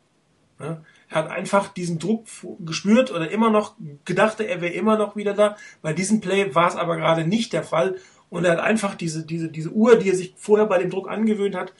Ja? 0.58 0.82
Er 1.08 1.16
hat 1.16 1.30
einfach 1.30 1.68
diesen 1.68 1.98
Druck 1.98 2.26
gespürt 2.60 3.10
oder 3.10 3.30
immer 3.30 3.50
noch 3.50 3.74
gedacht, 4.04 4.38
er 4.40 4.60
wäre 4.60 4.72
immer 4.72 4.96
noch 4.96 5.16
wieder 5.16 5.34
da. 5.34 5.56
Bei 5.82 5.92
diesem 5.92 6.20
Play 6.20 6.54
war 6.54 6.68
es 6.68 6.76
aber 6.76 6.96
gerade 6.96 7.26
nicht 7.26 7.52
der 7.52 7.64
Fall 7.64 7.96
und 8.30 8.44
er 8.44 8.52
hat 8.52 8.60
einfach 8.60 8.94
diese, 8.94 9.26
diese, 9.26 9.48
diese 9.48 9.70
Uhr, 9.70 9.96
die 9.96 10.10
er 10.10 10.14
sich 10.14 10.34
vorher 10.36 10.66
bei 10.66 10.78
dem 10.78 10.88
Druck 10.88 11.10
angewöhnt 11.10 11.56
hat, 11.56 11.72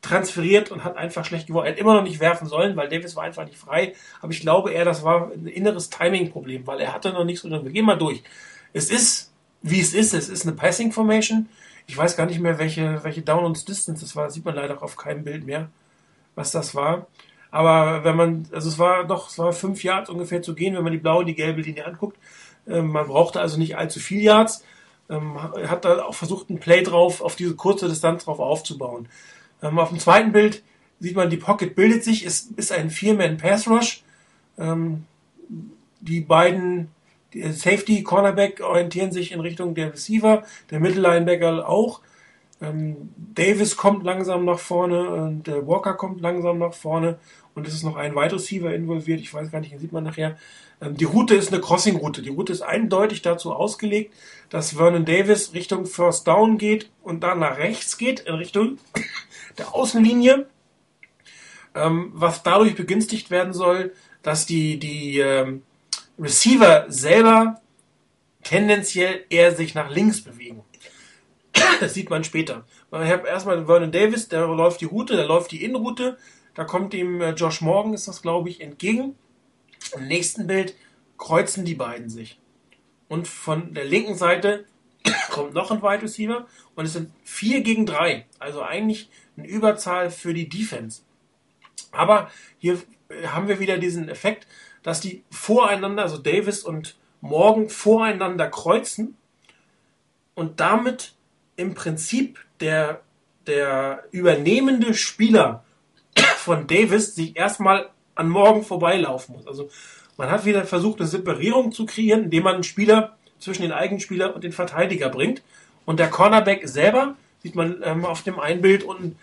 transferiert 0.00 0.70
und 0.70 0.84
hat 0.84 0.96
einfach 0.96 1.24
schlecht 1.24 1.48
geworden. 1.48 1.66
Er 1.66 1.72
hat 1.72 1.78
immer 1.78 1.94
noch 1.94 2.04
nicht 2.04 2.20
werfen 2.20 2.46
sollen, 2.46 2.76
weil 2.76 2.88
Davis 2.88 3.16
war 3.16 3.24
einfach 3.24 3.44
nicht 3.44 3.58
frei. 3.58 3.94
Aber 4.20 4.32
ich 4.32 4.40
glaube 4.40 4.72
eher, 4.72 4.84
das 4.84 5.02
war 5.02 5.32
ein 5.32 5.46
inneres 5.46 5.90
Timing-Problem, 5.90 6.66
weil 6.66 6.80
er 6.80 6.92
hatte 6.92 7.12
noch 7.12 7.24
nichts. 7.24 7.44
Und 7.44 7.50
wir 7.50 7.70
gehen 7.70 7.84
mal 7.84 7.98
durch. 7.98 8.22
Es 8.72 8.90
ist, 8.90 9.32
wie 9.62 9.80
es 9.80 9.92
ist. 9.92 10.14
Es 10.14 10.28
ist 10.28 10.46
eine 10.46 10.56
Passing 10.56 10.92
Formation. 10.92 11.48
Ich 11.86 11.96
weiß 11.96 12.16
gar 12.16 12.26
nicht 12.26 12.40
mehr, 12.40 12.58
welche, 12.58 13.02
welche 13.04 13.22
Down 13.22 13.44
und 13.44 13.68
Distance 13.68 14.02
das 14.02 14.16
war. 14.16 14.24
Das 14.24 14.34
sieht 14.34 14.44
man 14.44 14.54
leider 14.54 14.82
auf 14.82 14.96
keinem 14.96 15.24
Bild 15.24 15.44
mehr, 15.44 15.68
was 16.34 16.52
das 16.52 16.74
war. 16.74 17.06
Aber 17.50 18.02
wenn 18.04 18.16
man, 18.16 18.48
also 18.52 18.68
es 18.68 18.78
war 18.78 19.04
doch, 19.04 19.28
es 19.28 19.38
war 19.38 19.52
fünf 19.52 19.84
Yards 19.84 20.08
ungefähr 20.08 20.42
zu 20.42 20.54
gehen, 20.54 20.74
wenn 20.74 20.84
man 20.84 20.92
die 20.92 20.98
blaue 20.98 21.20
und 21.20 21.26
die 21.26 21.34
gelbe 21.34 21.60
Linie 21.60 21.86
anguckt. 21.86 22.16
Ähm, 22.66 22.88
man 22.88 23.06
brauchte 23.06 23.40
also 23.40 23.58
nicht 23.58 23.76
allzu 23.76 24.00
viel 24.00 24.22
Yards. 24.22 24.64
Ähm, 25.10 25.36
hat 25.42 25.84
da 25.84 26.04
auch 26.04 26.14
versucht, 26.14 26.48
ein 26.48 26.60
Play 26.60 26.82
drauf, 26.82 27.20
auf 27.20 27.36
diese 27.36 27.54
kurze 27.54 27.88
Distanz 27.88 28.24
drauf 28.24 28.40
aufzubauen. 28.40 29.08
Ähm, 29.62 29.78
auf 29.78 29.90
dem 29.90 29.98
zweiten 29.98 30.32
Bild 30.32 30.62
sieht 31.00 31.16
man, 31.16 31.28
die 31.28 31.36
Pocket 31.36 31.74
bildet 31.74 32.04
sich, 32.04 32.24
es 32.24 32.42
ist 32.56 32.72
ein 32.72 32.88
Vier-Man-Pass-Rush. 32.88 34.02
Ähm, 34.58 35.04
die 36.00 36.20
beiden 36.20 36.90
die 37.34 37.52
Safety, 37.52 38.02
Cornerback 38.02 38.60
orientieren 38.60 39.12
sich 39.12 39.32
in 39.32 39.40
Richtung 39.40 39.74
der 39.74 39.92
Receiver, 39.92 40.44
der 40.70 40.80
Mittellinebacker 40.80 41.68
auch. 41.68 42.00
Ähm, 42.60 43.12
Davis 43.16 43.76
kommt 43.76 44.04
langsam 44.04 44.44
nach 44.44 44.58
vorne 44.58 45.10
und 45.10 45.48
äh, 45.48 45.66
Walker 45.66 45.94
kommt 45.94 46.20
langsam 46.20 46.58
nach 46.58 46.74
vorne 46.74 47.18
und 47.54 47.66
es 47.66 47.74
ist 47.74 47.82
noch 47.82 47.96
ein 47.96 48.14
Wide 48.14 48.34
Receiver 48.34 48.72
involviert. 48.72 49.20
Ich 49.20 49.34
weiß 49.34 49.50
gar 49.50 49.60
nicht, 49.60 49.72
den 49.72 49.80
sieht 49.80 49.92
man 49.92 50.04
nachher. 50.04 50.38
Ähm, 50.80 50.96
die 50.96 51.04
Route 51.04 51.34
ist 51.34 51.52
eine 51.52 51.60
Crossing-Route. 51.60 52.22
Die 52.22 52.30
Route 52.30 52.52
ist 52.52 52.62
eindeutig 52.62 53.22
dazu 53.22 53.52
ausgelegt, 53.52 54.14
dass 54.48 54.76
Vernon 54.76 55.04
Davis 55.04 55.54
Richtung 55.54 55.86
First 55.86 56.28
Down 56.28 56.56
geht 56.56 56.90
und 57.02 57.22
dann 57.24 57.40
nach 57.40 57.58
rechts 57.58 57.98
geht, 57.98 58.20
in 58.20 58.34
Richtung 58.34 58.78
der 59.58 59.74
Außenlinie. 59.74 60.46
Ähm, 61.74 62.12
was 62.14 62.42
dadurch 62.42 62.74
begünstigt 62.74 63.30
werden 63.30 63.54
soll, 63.54 63.92
dass 64.22 64.46
die, 64.46 64.78
die 64.78 65.18
ähm, 65.18 65.62
Receiver 66.18 66.86
selber 66.88 67.60
tendenziell 68.42 69.24
eher 69.30 69.54
sich 69.54 69.74
nach 69.74 69.90
links 69.90 70.20
bewegen. 70.20 70.62
Das 71.80 71.94
sieht 71.94 72.10
man 72.10 72.24
später. 72.24 72.64
Ich 72.90 73.10
habe 73.10 73.28
erstmal 73.28 73.66
Vernon 73.66 73.92
Davis, 73.92 74.28
der 74.28 74.46
läuft 74.46 74.80
die 74.80 74.86
Route, 74.86 75.16
der 75.16 75.26
läuft 75.26 75.50
die 75.52 75.64
Innenroute. 75.64 76.16
Da 76.54 76.64
kommt 76.64 76.94
ihm 76.94 77.20
äh, 77.20 77.30
Josh 77.30 77.60
Morgan, 77.60 77.94
ist 77.94 78.08
das 78.08 78.22
glaube 78.22 78.48
ich, 78.48 78.60
entgegen. 78.60 79.16
Im 79.96 80.06
nächsten 80.06 80.46
Bild 80.46 80.74
kreuzen 81.18 81.64
die 81.64 81.74
beiden 81.74 82.08
sich. 82.08 82.38
Und 83.08 83.28
von 83.28 83.74
der 83.74 83.84
linken 83.84 84.16
Seite 84.16 84.64
kommt 85.30 85.54
noch 85.54 85.70
ein 85.70 85.82
Wide 85.82 86.02
Receiver 86.02 86.46
und 86.74 86.84
es 86.84 86.92
sind 86.92 87.10
vier 87.24 87.62
gegen 87.62 87.86
drei. 87.86 88.26
Also 88.38 88.62
eigentlich 88.62 89.08
eine 89.36 89.46
Überzahl 89.46 90.10
für 90.10 90.34
die 90.34 90.48
Defense. 90.48 91.02
Aber 91.90 92.30
hier 92.58 92.80
äh, 93.08 93.26
haben 93.28 93.48
wir 93.48 93.60
wieder 93.60 93.78
diesen 93.78 94.08
Effekt, 94.08 94.46
dass 94.82 95.00
die 95.00 95.22
voreinander, 95.30 96.02
also 96.02 96.18
Davis 96.18 96.62
und 96.62 96.96
Morgan 97.20 97.68
voreinander 97.68 98.48
kreuzen 98.48 99.16
und 100.34 100.60
damit 100.60 101.14
im 101.56 101.74
Prinzip 101.74 102.38
der, 102.60 103.00
der 103.46 104.04
übernehmende 104.10 104.94
Spieler 104.94 105.64
von 106.36 106.66
Davis 106.66 107.14
sich 107.14 107.36
erstmal 107.36 107.90
an 108.14 108.28
Morgan 108.28 108.64
vorbeilaufen 108.64 109.36
muss. 109.36 109.46
Also 109.46 109.70
man 110.16 110.30
hat 110.30 110.44
wieder 110.44 110.64
versucht, 110.64 111.00
eine 111.00 111.08
Separierung 111.08 111.72
zu 111.72 111.86
kreieren, 111.86 112.24
indem 112.24 112.44
man 112.44 112.54
einen 112.54 112.64
Spieler 112.64 113.16
zwischen 113.38 113.62
den 113.62 113.72
Eigenspieler 113.72 114.34
und 114.34 114.44
den 114.44 114.52
Verteidiger 114.52 115.08
bringt. 115.08 115.42
Und 115.84 115.98
der 115.98 116.10
Cornerback 116.10 116.68
selber, 116.68 117.16
sieht 117.42 117.54
man 117.54 117.82
ähm, 117.82 118.04
auf 118.04 118.22
dem 118.22 118.38
einen 118.38 118.62
Bild 118.62 118.84
unten 118.84 119.16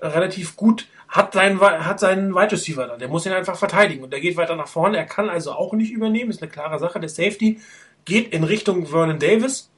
relativ 0.00 0.56
gut, 0.56 0.88
hat 1.12 1.34
seinen, 1.34 1.60
hat 1.60 2.00
seinen 2.00 2.34
Wide 2.34 2.52
Receiver 2.52 2.86
da. 2.86 2.96
Der 2.96 3.08
muss 3.08 3.26
ihn 3.26 3.32
einfach 3.32 3.56
verteidigen. 3.56 4.02
Und 4.02 4.14
der 4.14 4.20
geht 4.20 4.38
weiter 4.38 4.56
nach 4.56 4.66
vorne. 4.66 4.96
Er 4.96 5.04
kann 5.04 5.28
also 5.28 5.52
auch 5.52 5.74
nicht 5.74 5.92
übernehmen. 5.92 6.30
Ist 6.30 6.42
eine 6.42 6.50
klare 6.50 6.78
Sache. 6.78 6.98
Der 7.00 7.10
Safety 7.10 7.60
geht 8.06 8.32
in 8.32 8.44
Richtung 8.44 8.86
Vernon 8.86 9.18
Davis. 9.18 9.70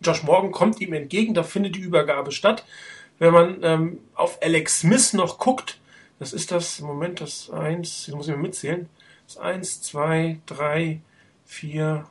Josh 0.00 0.22
Morgan 0.22 0.52
kommt 0.52 0.80
ihm 0.80 0.92
entgegen. 0.92 1.34
Da 1.34 1.42
findet 1.42 1.74
die 1.74 1.80
Übergabe 1.80 2.30
statt. 2.30 2.64
Wenn 3.18 3.32
man 3.32 3.58
ähm, 3.64 3.98
auf 4.14 4.38
Alex 4.40 4.80
Smith 4.80 5.12
noch 5.12 5.38
guckt, 5.38 5.80
das 6.20 6.32
ist 6.32 6.52
das, 6.52 6.80
Moment, 6.80 7.20
das 7.20 7.50
eins, 7.50 8.06
das 8.06 8.14
muss 8.14 8.28
ich 8.28 8.34
mal 8.34 8.40
mitzählen. 8.40 8.88
Das 9.26 9.38
eins, 9.38 9.82
zwei, 9.82 10.38
drei, 10.46 11.00
vier, 11.46 12.06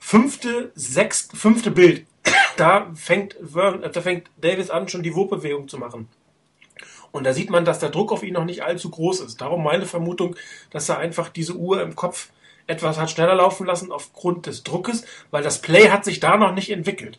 fünfte, 0.00 0.72
sechste, 0.74 1.36
fünfte 1.36 1.70
Bild. 1.70 2.04
Da 2.56 2.90
fängt, 2.94 3.36
da 3.40 4.00
fängt 4.00 4.28
Davis 4.40 4.70
an, 4.70 4.88
schon 4.88 5.04
die 5.04 5.14
Wurfbewegung 5.14 5.68
zu 5.68 5.78
machen. 5.78 6.08
Und 7.12 7.24
da 7.24 7.32
sieht 7.32 7.50
man, 7.50 7.64
dass 7.64 7.78
der 7.78 7.90
Druck 7.90 8.12
auf 8.12 8.22
ihn 8.22 8.34
noch 8.34 8.44
nicht 8.44 8.62
allzu 8.62 8.90
groß 8.90 9.20
ist. 9.20 9.40
Darum 9.40 9.62
meine 9.62 9.86
Vermutung, 9.86 10.36
dass 10.70 10.88
er 10.88 10.98
einfach 10.98 11.28
diese 11.28 11.54
Uhr 11.54 11.80
im 11.82 11.96
Kopf 11.96 12.30
etwas 12.66 12.98
hat 12.98 13.10
schneller 13.10 13.34
laufen 13.34 13.66
lassen 13.66 13.92
aufgrund 13.92 14.46
des 14.46 14.64
Druckes, 14.64 15.04
weil 15.30 15.42
das 15.42 15.62
Play 15.62 15.90
hat 15.90 16.04
sich 16.04 16.20
da 16.20 16.36
noch 16.36 16.52
nicht 16.52 16.70
entwickelt. 16.70 17.18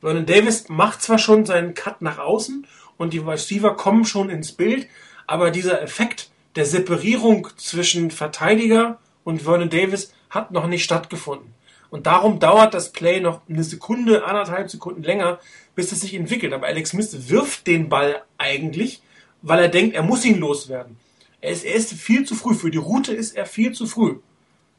Vernon 0.00 0.26
Davis 0.26 0.68
macht 0.68 1.02
zwar 1.02 1.18
schon 1.18 1.46
seinen 1.46 1.74
Cut 1.74 2.02
nach 2.02 2.18
außen 2.18 2.66
und 2.96 3.12
die 3.12 3.18
Receiver 3.18 3.76
kommen 3.76 4.04
schon 4.04 4.30
ins 4.30 4.52
Bild, 4.52 4.88
aber 5.26 5.50
dieser 5.50 5.80
Effekt 5.80 6.30
der 6.56 6.66
Separierung 6.66 7.48
zwischen 7.56 8.10
Verteidiger 8.10 8.98
und 9.24 9.42
Vernon 9.42 9.70
Davis 9.70 10.12
hat 10.28 10.50
noch 10.50 10.66
nicht 10.66 10.84
stattgefunden. 10.84 11.54
Und 11.90 12.06
darum 12.06 12.40
dauert 12.40 12.74
das 12.74 12.90
Play 12.90 13.20
noch 13.20 13.42
eine 13.48 13.62
Sekunde, 13.62 14.24
anderthalb 14.24 14.70
Sekunden 14.70 15.02
länger, 15.02 15.38
bis 15.74 15.92
es 15.92 16.00
sich 16.00 16.14
entwickelt. 16.14 16.52
Aber 16.54 16.66
Alex 16.66 16.90
Smith 16.90 17.28
wirft 17.28 17.66
den 17.66 17.88
Ball 17.88 18.22
eigentlich, 18.38 19.02
weil 19.42 19.58
er 19.58 19.68
denkt, 19.68 19.94
er 19.94 20.02
muss 20.02 20.24
ihn 20.24 20.38
loswerden. 20.38 20.96
Er 21.40 21.50
ist, 21.50 21.64
er 21.64 21.74
ist 21.74 21.92
viel 21.92 22.24
zu 22.24 22.34
früh. 22.34 22.54
Für 22.54 22.70
die 22.70 22.78
Route 22.78 23.12
ist 23.12 23.36
er 23.36 23.46
viel 23.46 23.72
zu 23.72 23.86
früh. 23.86 24.16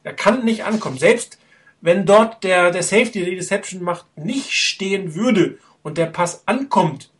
Er 0.02 0.14
kann 0.14 0.44
nicht 0.44 0.64
ankommen. 0.64 0.98
Selbst 0.98 1.38
wenn 1.80 2.06
dort 2.06 2.42
der, 2.44 2.70
der 2.70 2.82
Safety, 2.82 3.24
die 3.24 3.36
Deception 3.36 3.82
macht, 3.82 4.06
nicht 4.16 4.52
stehen 4.52 5.14
würde 5.14 5.58
und 5.82 5.98
der 5.98 6.06
Pass 6.06 6.42
ankommt, 6.46 7.10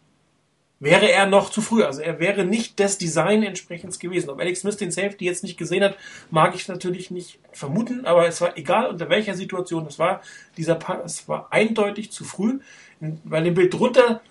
wäre 0.81 1.11
er 1.11 1.27
noch 1.27 1.51
zu 1.51 1.61
früh. 1.61 1.83
Also 1.83 2.01
er 2.01 2.19
wäre 2.19 2.45
nicht 2.45 2.79
des 2.79 2.97
Design 2.97 3.43
entsprechend 3.43 3.99
gewesen. 4.01 4.31
Ob 4.31 4.41
Alex 4.41 4.61
Smith 4.61 4.79
den 4.79 4.91
Safety 4.91 5.27
jetzt 5.27 5.43
nicht 5.43 5.59
gesehen 5.59 5.85
hat, 5.85 5.97
mag 6.31 6.55
ich 6.55 6.66
natürlich 6.66 7.11
nicht 7.11 7.39
vermuten, 7.53 8.07
aber 8.07 8.27
es 8.27 8.41
war 8.41 8.57
egal 8.57 8.87
unter 8.87 9.11
welcher 9.11 9.35
Situation 9.35 9.87
es 9.87 9.99
war, 9.99 10.23
dieser 10.57 10.77
Pass 10.77 11.29
war 11.29 11.49
eindeutig 11.51 12.11
zu 12.11 12.25
früh, 12.25 12.61
weil 13.01 13.45
dem 13.45 13.55
Bild 13.55 13.75
drunter, 13.75 14.23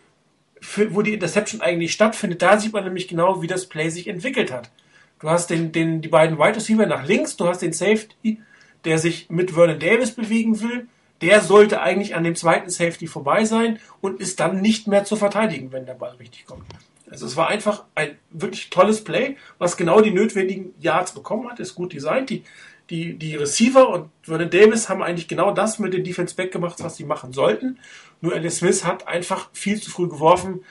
wo 0.90 1.02
die 1.02 1.14
Interception 1.14 1.62
eigentlich 1.62 1.94
stattfindet, 1.94 2.42
da 2.42 2.60
sieht 2.60 2.74
man 2.74 2.84
nämlich 2.84 3.08
genau, 3.08 3.42
wie 3.42 3.48
das 3.48 3.68
Play 3.68 3.90
sich 3.90 4.08
entwickelt 4.08 4.52
hat. 4.52 4.72
Du 5.20 5.30
hast 5.30 5.50
den, 5.50 5.72
den, 5.72 6.02
die 6.02 6.10
beiden 6.10 6.38
Wide 6.38 6.56
Receiver 6.56 6.86
nach 6.86 7.06
links, 7.06 7.38
du 7.38 7.48
hast 7.48 7.62
den 7.62 7.74
Safety, 7.74 8.42
der 8.86 8.98
sich 8.98 9.30
mit 9.30 9.52
Vernon 9.52 9.80
Davis 9.80 10.12
bewegen 10.12 10.62
will, 10.62 10.88
der 11.22 11.42
sollte 11.42 11.82
eigentlich 11.82 12.16
an 12.16 12.24
dem 12.24 12.36
zweiten 12.36 12.70
Safety 12.70 13.08
vorbei 13.08 13.46
sein 13.46 13.80
und 14.02 14.20
ist 14.20 14.40
dann 14.40 14.62
nicht 14.62 14.88
mehr 14.88 15.06
zu 15.06 15.16
verteidigen, 15.16 15.72
wenn 15.72 15.86
der 15.86 15.94
Ball 15.94 16.16
richtig 16.16 16.46
kommt. 16.46 16.66
Also 17.10 17.26
es 17.26 17.38
war 17.38 17.48
einfach 17.48 17.86
ein 17.96 18.18
wirklich 18.32 18.70
tolles 18.70 19.04
Play, 19.04 19.38
was 19.58 19.78
genau 19.78 20.02
die 20.02 20.12
notwendigen 20.12 20.74
Yards 20.80 21.14
bekommen 21.14 21.50
hat, 21.50 21.60
ist 21.60 21.76
gut 21.76 21.94
designt. 21.94 22.30
Die, 22.30 22.44
die, 22.90 23.14
die 23.14 23.36
Receiver 23.36 23.88
und 23.88 24.10
Vernon 24.24 24.50
Davis 24.50 24.90
haben 24.90 25.02
eigentlich 25.02 25.28
genau 25.28 25.52
das 25.52 25.80
mit 25.80 25.94
dem 25.94 26.04
Defense 26.04 26.36
Back 26.36 26.52
gemacht, 26.52 26.84
was 26.84 26.98
sie 26.98 27.06
machen 27.06 27.32
sollten. 27.32 27.80
Nur 28.24 28.34
Alice 28.34 28.60
Smith 28.60 28.86
hat 28.86 29.06
einfach 29.06 29.50
viel 29.52 29.82
zu 29.82 29.92
früh 29.92 30.08
geworfen. 30.08 30.64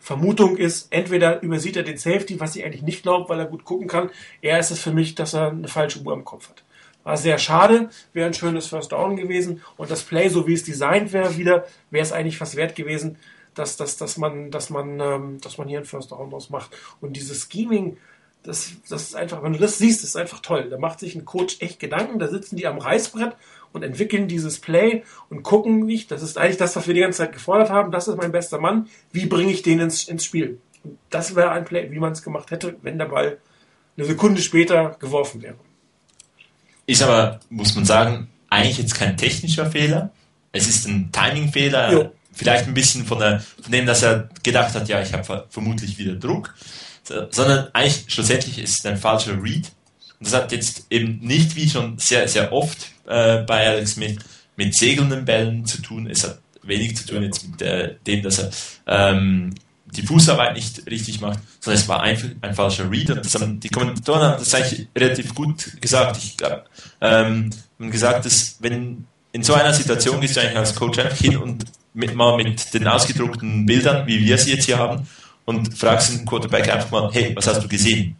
Vermutung 0.00 0.56
ist, 0.56 0.88
entweder 0.90 1.40
übersieht 1.40 1.76
er 1.76 1.84
den 1.84 1.98
Safety, 1.98 2.40
was 2.40 2.56
ich 2.56 2.64
eigentlich 2.64 2.82
nicht 2.82 3.04
glaube, 3.04 3.28
weil 3.28 3.38
er 3.38 3.46
gut 3.46 3.64
gucken 3.64 3.86
kann. 3.86 4.10
Er 4.42 4.58
ist 4.58 4.72
es 4.72 4.80
für 4.80 4.90
mich, 4.90 5.14
dass 5.14 5.34
er 5.34 5.50
eine 5.50 5.68
falsche 5.68 6.00
Uhr 6.00 6.12
im 6.12 6.24
Kopf 6.24 6.48
hat. 6.48 6.64
War 7.04 7.16
sehr 7.16 7.38
schade, 7.38 7.90
wäre 8.12 8.26
ein 8.26 8.34
schönes 8.34 8.66
First 8.66 8.90
Down 8.90 9.14
gewesen. 9.14 9.62
Und 9.76 9.92
das 9.92 10.02
Play, 10.02 10.28
so 10.28 10.48
wie 10.48 10.54
es 10.54 10.64
designt 10.64 11.12
wäre, 11.12 11.36
wieder, 11.36 11.64
wäre 11.92 12.02
es 12.02 12.10
eigentlich 12.10 12.40
was 12.40 12.56
wert 12.56 12.74
gewesen, 12.74 13.18
dass, 13.54 13.76
dass, 13.76 13.96
dass, 13.96 14.16
man, 14.16 14.50
dass, 14.50 14.68
man, 14.68 14.98
ähm, 14.98 15.40
dass 15.42 15.58
man 15.58 15.68
hier 15.68 15.78
ein 15.78 15.84
First 15.84 16.10
Down 16.10 16.30
draus 16.30 16.50
macht. 16.50 16.76
Und 17.00 17.12
dieses 17.12 17.48
Scheming, 17.48 17.98
das, 18.42 18.72
das 18.88 19.02
ist 19.02 19.14
einfach, 19.14 19.44
wenn 19.44 19.52
du 19.52 19.60
das 19.60 19.78
siehst, 19.78 20.02
ist 20.02 20.16
einfach 20.16 20.40
toll. 20.40 20.70
Da 20.70 20.78
macht 20.78 20.98
sich 20.98 21.14
ein 21.14 21.24
Coach 21.24 21.58
echt 21.60 21.78
Gedanken, 21.78 22.18
da 22.18 22.26
sitzen 22.26 22.56
die 22.56 22.66
am 22.66 22.78
Reißbrett 22.78 23.36
und 23.74 23.82
entwickeln 23.82 24.28
dieses 24.28 24.60
Play 24.60 25.02
und 25.28 25.42
gucken 25.42 25.84
nicht, 25.84 26.10
das 26.10 26.22
ist 26.22 26.38
eigentlich 26.38 26.56
das, 26.56 26.74
was 26.76 26.86
wir 26.86 26.94
die 26.94 27.00
ganze 27.00 27.18
Zeit 27.18 27.32
gefordert 27.32 27.68
haben, 27.68 27.92
das 27.92 28.08
ist 28.08 28.16
mein 28.16 28.32
bester 28.32 28.58
Mann, 28.58 28.88
wie 29.12 29.26
bringe 29.26 29.52
ich 29.52 29.62
den 29.62 29.80
ins, 29.80 30.04
ins 30.04 30.24
Spiel? 30.24 30.60
Und 30.82 30.96
das 31.10 31.34
wäre 31.34 31.50
ein 31.50 31.64
Play, 31.64 31.90
wie 31.90 31.98
man 31.98 32.12
es 32.12 32.22
gemacht 32.22 32.50
hätte, 32.50 32.76
wenn 32.82 32.98
der 32.98 33.06
Ball 33.06 33.38
eine 33.96 34.06
Sekunde 34.06 34.40
später 34.40 34.96
geworfen 35.00 35.42
wäre. 35.42 35.56
Ist 36.86 37.02
aber, 37.02 37.40
muss 37.50 37.74
man 37.74 37.84
sagen, 37.84 38.28
eigentlich 38.48 38.78
jetzt 38.78 38.94
kein 38.94 39.16
technischer 39.16 39.66
Fehler. 39.66 40.10
Es 40.52 40.68
ist 40.68 40.86
ein 40.86 41.10
Timing-Fehler. 41.10 42.12
Vielleicht 42.32 42.66
ein 42.66 42.74
bisschen 42.74 43.04
von, 43.06 43.18
der, 43.18 43.40
von 43.40 43.72
dem, 43.72 43.86
dass 43.86 44.02
er 44.02 44.28
gedacht 44.42 44.74
hat, 44.74 44.88
ja, 44.88 45.00
ich 45.00 45.12
habe 45.12 45.46
vermutlich 45.48 45.98
wieder 45.98 46.14
Druck. 46.14 46.54
Sondern 47.02 47.68
eigentlich 47.72 48.04
schlussendlich 48.08 48.58
ist 48.58 48.78
es 48.78 48.86
ein 48.86 48.96
falscher 48.96 49.42
Read. 49.42 49.70
Das 50.24 50.34
hat 50.34 50.52
jetzt 50.52 50.86
eben 50.90 51.18
nicht, 51.20 51.56
wie 51.56 51.68
schon 51.68 51.98
sehr, 51.98 52.26
sehr 52.28 52.52
oft 52.52 52.90
äh, 53.06 53.38
bei 53.42 53.68
Alex 53.68 53.96
mit, 53.96 54.18
mit 54.56 54.74
segelnden 54.74 55.24
Bällen 55.24 55.64
zu 55.64 55.82
tun. 55.82 56.08
Es 56.10 56.24
hat 56.24 56.38
wenig 56.62 56.96
zu 56.96 57.06
tun 57.06 57.22
jetzt 57.22 57.46
mit 57.48 57.62
äh, 57.62 57.94
dem, 58.06 58.22
dass 58.22 58.38
er 58.38 58.50
ähm, 58.86 59.54
die 59.86 60.02
Fußarbeit 60.02 60.54
nicht 60.54 60.86
richtig 60.90 61.20
macht, 61.20 61.38
sondern 61.60 61.80
es 61.80 61.88
war 61.88 62.02
einfach 62.02 62.28
ein 62.40 62.54
falscher 62.54 62.90
Read. 62.90 63.10
Und 63.10 63.24
das 63.24 63.34
haben, 63.34 63.60
die 63.60 63.68
Kommentatoren 63.68 64.22
haben 64.22 64.38
das 64.38 64.54
eigentlich 64.54 64.88
relativ 64.96 65.34
gut 65.34 65.80
gesagt. 65.80 66.16
Ich 66.18 66.36
glaube, 66.36 66.64
ähm, 67.00 67.50
haben 67.78 67.90
gesagt, 67.90 68.24
dass 68.24 68.56
wenn 68.60 69.06
in 69.32 69.42
so 69.42 69.54
einer 69.54 69.72
Situation 69.72 70.20
gehst 70.20 70.36
du 70.36 70.40
eigentlich 70.40 70.56
als 70.56 70.74
Coach 70.74 70.98
einfach 70.98 71.18
hin 71.18 71.36
und 71.36 71.64
mit, 71.92 72.14
mal 72.14 72.36
mit 72.36 72.72
den 72.74 72.86
ausgedruckten 72.86 73.66
Bildern, 73.66 74.06
wie 74.06 74.20
wir 74.24 74.38
sie 74.38 74.52
jetzt 74.52 74.64
hier 74.64 74.78
haben, 74.78 75.06
und 75.44 75.76
fragst 75.76 76.12
den 76.12 76.24
Quarterback 76.24 76.68
einfach 76.72 76.90
mal, 76.90 77.10
hey, 77.12 77.32
was 77.34 77.46
hast 77.46 77.62
du 77.62 77.68
gesehen? 77.68 78.16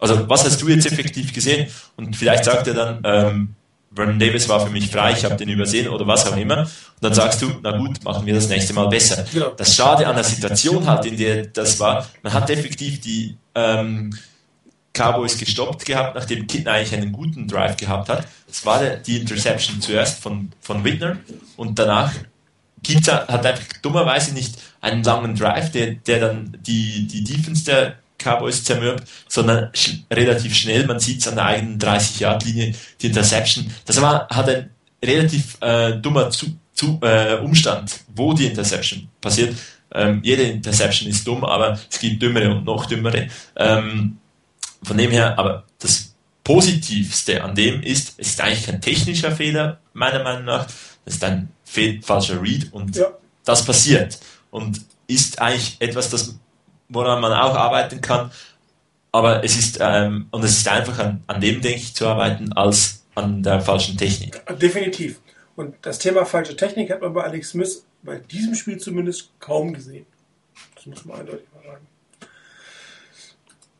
Also, 0.00 0.28
was 0.28 0.44
hast 0.44 0.60
du 0.62 0.68
jetzt 0.68 0.86
effektiv 0.86 1.32
gesehen? 1.32 1.68
Und 1.96 2.16
vielleicht 2.16 2.44
sagt 2.44 2.66
er 2.66 2.74
dann, 2.74 3.00
ähm, 3.04 3.54
Vernon 3.92 4.18
Davis 4.18 4.48
war 4.48 4.64
für 4.64 4.70
mich 4.70 4.88
frei, 4.88 5.12
ich 5.12 5.24
habe 5.24 5.36
den 5.36 5.48
übersehen 5.48 5.88
oder 5.88 6.06
was 6.06 6.26
auch 6.26 6.36
immer. 6.36 6.60
Und 6.60 6.68
dann 7.00 7.12
sagst 7.12 7.42
du, 7.42 7.50
na 7.62 7.76
gut, 7.76 8.02
machen 8.04 8.24
wir 8.24 8.34
das 8.34 8.48
nächste 8.48 8.72
Mal 8.72 8.88
besser. 8.88 9.24
Genau. 9.32 9.50
Das 9.50 9.74
Schade 9.74 10.06
an 10.06 10.14
der 10.14 10.24
Situation 10.24 10.86
halt, 10.86 11.06
in 11.06 11.16
der 11.16 11.46
das 11.46 11.80
war, 11.80 12.08
man 12.22 12.32
hat 12.32 12.48
effektiv 12.50 13.00
die 13.00 13.36
ähm, 13.54 14.16
Cowboys 14.92 15.38
gestoppt 15.38 15.84
gehabt, 15.84 16.14
nachdem 16.14 16.46
Kitten 16.46 16.68
eigentlich 16.68 16.94
einen 16.94 17.10
guten 17.10 17.48
Drive 17.48 17.76
gehabt 17.76 18.08
hat. 18.08 18.26
Das 18.46 18.64
war 18.64 18.80
die 18.80 19.18
Interception 19.18 19.80
zuerst 19.80 20.22
von, 20.22 20.52
von 20.60 20.84
Whitner 20.84 21.16
und 21.56 21.78
danach 21.78 22.12
gibt's, 22.82 23.10
hat 23.10 23.44
einfach 23.44 23.66
dummerweise 23.82 24.34
nicht 24.34 24.56
einen 24.80 25.02
langen 25.02 25.34
Drive, 25.34 25.72
der, 25.72 25.94
der 25.94 26.20
dann 26.20 26.56
die, 26.60 27.06
die 27.06 27.24
Defense 27.24 27.64
der 27.64 27.96
Cowboys 28.22 28.62
zermürbt, 28.64 29.04
sondern 29.28 29.70
sch 29.74 30.04
relativ 30.10 30.54
schnell, 30.54 30.86
man 30.86 31.00
sieht 31.00 31.20
es 31.20 31.28
an 31.28 31.36
der 31.36 31.46
eigenen 31.46 31.78
30-Yard-Linie, 31.78 32.74
die 33.00 33.06
Interception. 33.06 33.70
Das 33.84 34.00
war, 34.00 34.28
hat 34.28 34.48
ein 34.48 34.70
relativ 35.04 35.56
äh, 35.60 35.92
dummer 35.92 36.30
zu, 36.30 36.46
zu, 36.74 36.98
äh, 37.02 37.36
Umstand, 37.36 38.00
wo 38.14 38.32
die 38.32 38.46
Interception 38.46 39.08
passiert. 39.20 39.56
Ähm, 39.92 40.20
jede 40.22 40.42
Interception 40.42 41.08
ist 41.08 41.26
dumm, 41.26 41.44
aber 41.44 41.78
es 41.90 41.98
gibt 41.98 42.22
dümmere 42.22 42.50
und 42.50 42.64
noch 42.64 42.86
dümmere. 42.86 43.28
Ähm, 43.56 44.18
von 44.82 44.96
dem 44.96 45.10
her, 45.10 45.38
aber 45.38 45.64
das 45.78 46.14
Positivste 46.44 47.42
an 47.42 47.54
dem 47.54 47.82
ist, 47.82 48.14
es 48.18 48.30
ist 48.30 48.40
eigentlich 48.40 48.66
kein 48.66 48.80
technischer 48.80 49.32
Fehler, 49.32 49.80
meiner 49.92 50.22
Meinung 50.22 50.44
nach. 50.44 50.66
Das 51.04 51.14
ist 51.14 51.24
ein 51.24 51.48
falscher 52.02 52.42
Read 52.42 52.72
und 52.72 52.96
ja. 52.96 53.06
das 53.44 53.64
passiert. 53.64 54.18
Und 54.50 54.80
ist 55.06 55.40
eigentlich 55.40 55.76
etwas, 55.80 56.10
das, 56.10 56.38
woran 56.90 57.20
man 57.20 57.32
auch 57.32 57.54
arbeiten 57.54 58.00
kann. 58.00 58.30
Aber 59.12 59.42
es 59.42 59.56
ist, 59.56 59.78
ähm, 59.80 60.26
und 60.30 60.44
es 60.44 60.58
ist 60.58 60.68
einfach 60.68 60.98
an, 60.98 61.24
an 61.26 61.40
dem, 61.40 61.60
denke 61.60 61.78
ich, 61.78 61.94
zu 61.94 62.06
arbeiten, 62.06 62.52
als 62.52 63.04
an 63.14 63.42
der 63.42 63.60
falschen 63.60 63.96
Technik. 63.96 64.40
Definitiv. 64.58 65.20
Und 65.56 65.74
das 65.82 65.98
Thema 65.98 66.24
falsche 66.24 66.56
Technik 66.56 66.90
hat 66.90 67.00
man 67.00 67.12
bei 67.12 67.24
Alex 67.24 67.50
Smith 67.50 67.84
bei 68.02 68.18
diesem 68.18 68.54
Spiel 68.54 68.78
zumindest 68.78 69.30
kaum 69.40 69.74
gesehen. 69.74 70.06
Das 70.74 70.86
muss 70.86 71.04
man 71.04 71.20
eindeutig 71.20 71.46
mal 71.54 71.62
sagen. 71.62 71.86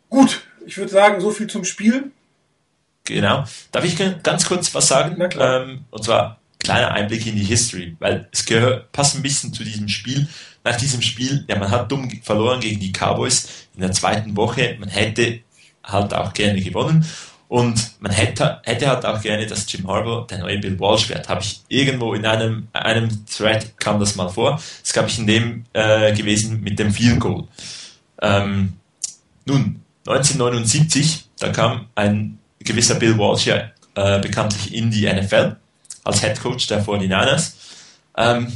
Gut, 0.08 0.42
ich 0.66 0.76
würde 0.76 0.90
sagen, 0.90 1.20
so 1.20 1.30
viel 1.30 1.46
zum 1.46 1.64
Spiel. 1.64 2.10
Genau. 3.04 3.44
Darf 3.72 3.84
ich 3.84 3.96
ganz 4.22 4.46
kurz 4.46 4.74
was 4.74 4.88
sagen? 4.88 5.14
Na 5.16 5.28
klar. 5.28 5.62
Ähm, 5.62 5.84
und 5.90 6.04
zwar 6.04 6.40
kleiner 6.58 6.92
Einblick 6.92 7.26
in 7.26 7.36
die 7.36 7.44
History, 7.44 7.96
weil 7.98 8.28
es 8.32 8.44
gehört, 8.44 8.92
passt 8.92 9.16
ein 9.16 9.22
bisschen 9.22 9.52
zu 9.52 9.64
diesem 9.64 9.88
Spiel. 9.88 10.28
Nach 10.64 10.76
diesem 10.76 11.02
Spiel, 11.02 11.44
ja, 11.48 11.58
man 11.58 11.70
hat 11.70 11.90
dumm 11.90 12.10
verloren 12.22 12.60
gegen 12.60 12.80
die 12.80 12.92
Cowboys 12.92 13.66
in 13.74 13.80
der 13.80 13.92
zweiten 13.92 14.36
Woche. 14.36 14.76
Man 14.78 14.88
hätte 14.88 15.40
halt 15.82 16.12
auch 16.12 16.32
gerne 16.32 16.60
gewonnen. 16.60 17.04
Und 17.48 18.00
man 18.00 18.12
hätte, 18.12 18.60
hätte 18.62 18.86
halt 18.86 19.04
auch 19.04 19.20
gerne, 19.20 19.44
dass 19.44 19.70
Jim 19.72 19.88
Harbour 19.88 20.24
der 20.28 20.38
neue 20.38 20.58
Bill 20.58 20.78
Walsh 20.78 21.08
wird. 21.08 21.28
Habe 21.28 21.40
ich 21.40 21.62
irgendwo 21.66 22.14
in 22.14 22.24
einem, 22.24 22.68
einem 22.72 23.26
Thread 23.26 23.76
kam 23.76 23.98
das 23.98 24.14
mal 24.14 24.28
vor. 24.28 24.60
Das 24.82 24.92
glaube 24.92 25.08
ich 25.08 25.18
in 25.18 25.26
dem 25.26 25.64
äh, 25.72 26.14
gewesen 26.14 26.60
mit 26.60 26.78
dem 26.78 26.92
Field 26.92 27.18
Goal. 27.18 27.48
Ähm, 28.22 28.74
nun, 29.46 29.82
1979, 30.06 31.24
da 31.40 31.48
kam 31.48 31.86
ein 31.96 32.38
gewisser 32.60 32.94
Bill 32.94 33.18
Walsh 33.18 33.46
ja 33.46 33.70
äh, 33.96 34.20
bekanntlich 34.20 34.72
in 34.72 34.92
die 34.92 35.12
NFL 35.12 35.56
als 36.04 36.20
Head 36.20 36.40
Coach 36.40 36.68
der 36.68 36.84
49ers. 36.84 37.54
Ähm, 38.16 38.52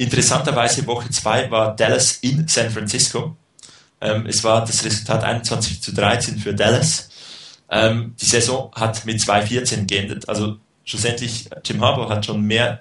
interessanterweise 0.00 0.86
Woche 0.86 1.10
2 1.10 1.50
war 1.50 1.76
Dallas 1.76 2.18
in 2.22 2.48
San 2.48 2.70
Francisco. 2.70 3.36
Ähm, 4.00 4.24
es 4.26 4.42
war 4.42 4.64
das 4.64 4.82
Resultat 4.82 5.22
21 5.22 5.82
zu 5.82 5.92
13 5.92 6.38
für 6.38 6.54
Dallas. 6.54 7.10
Ähm, 7.68 8.14
die 8.18 8.24
Saison 8.24 8.72
hat 8.74 9.04
mit 9.04 9.20
2-14 9.20 9.86
geendet. 9.86 10.26
Also 10.26 10.56
schlussendlich, 10.84 11.50
Jim 11.64 11.82
Harbour 11.82 12.08
hat 12.08 12.24
schon 12.24 12.40
mehr, 12.42 12.80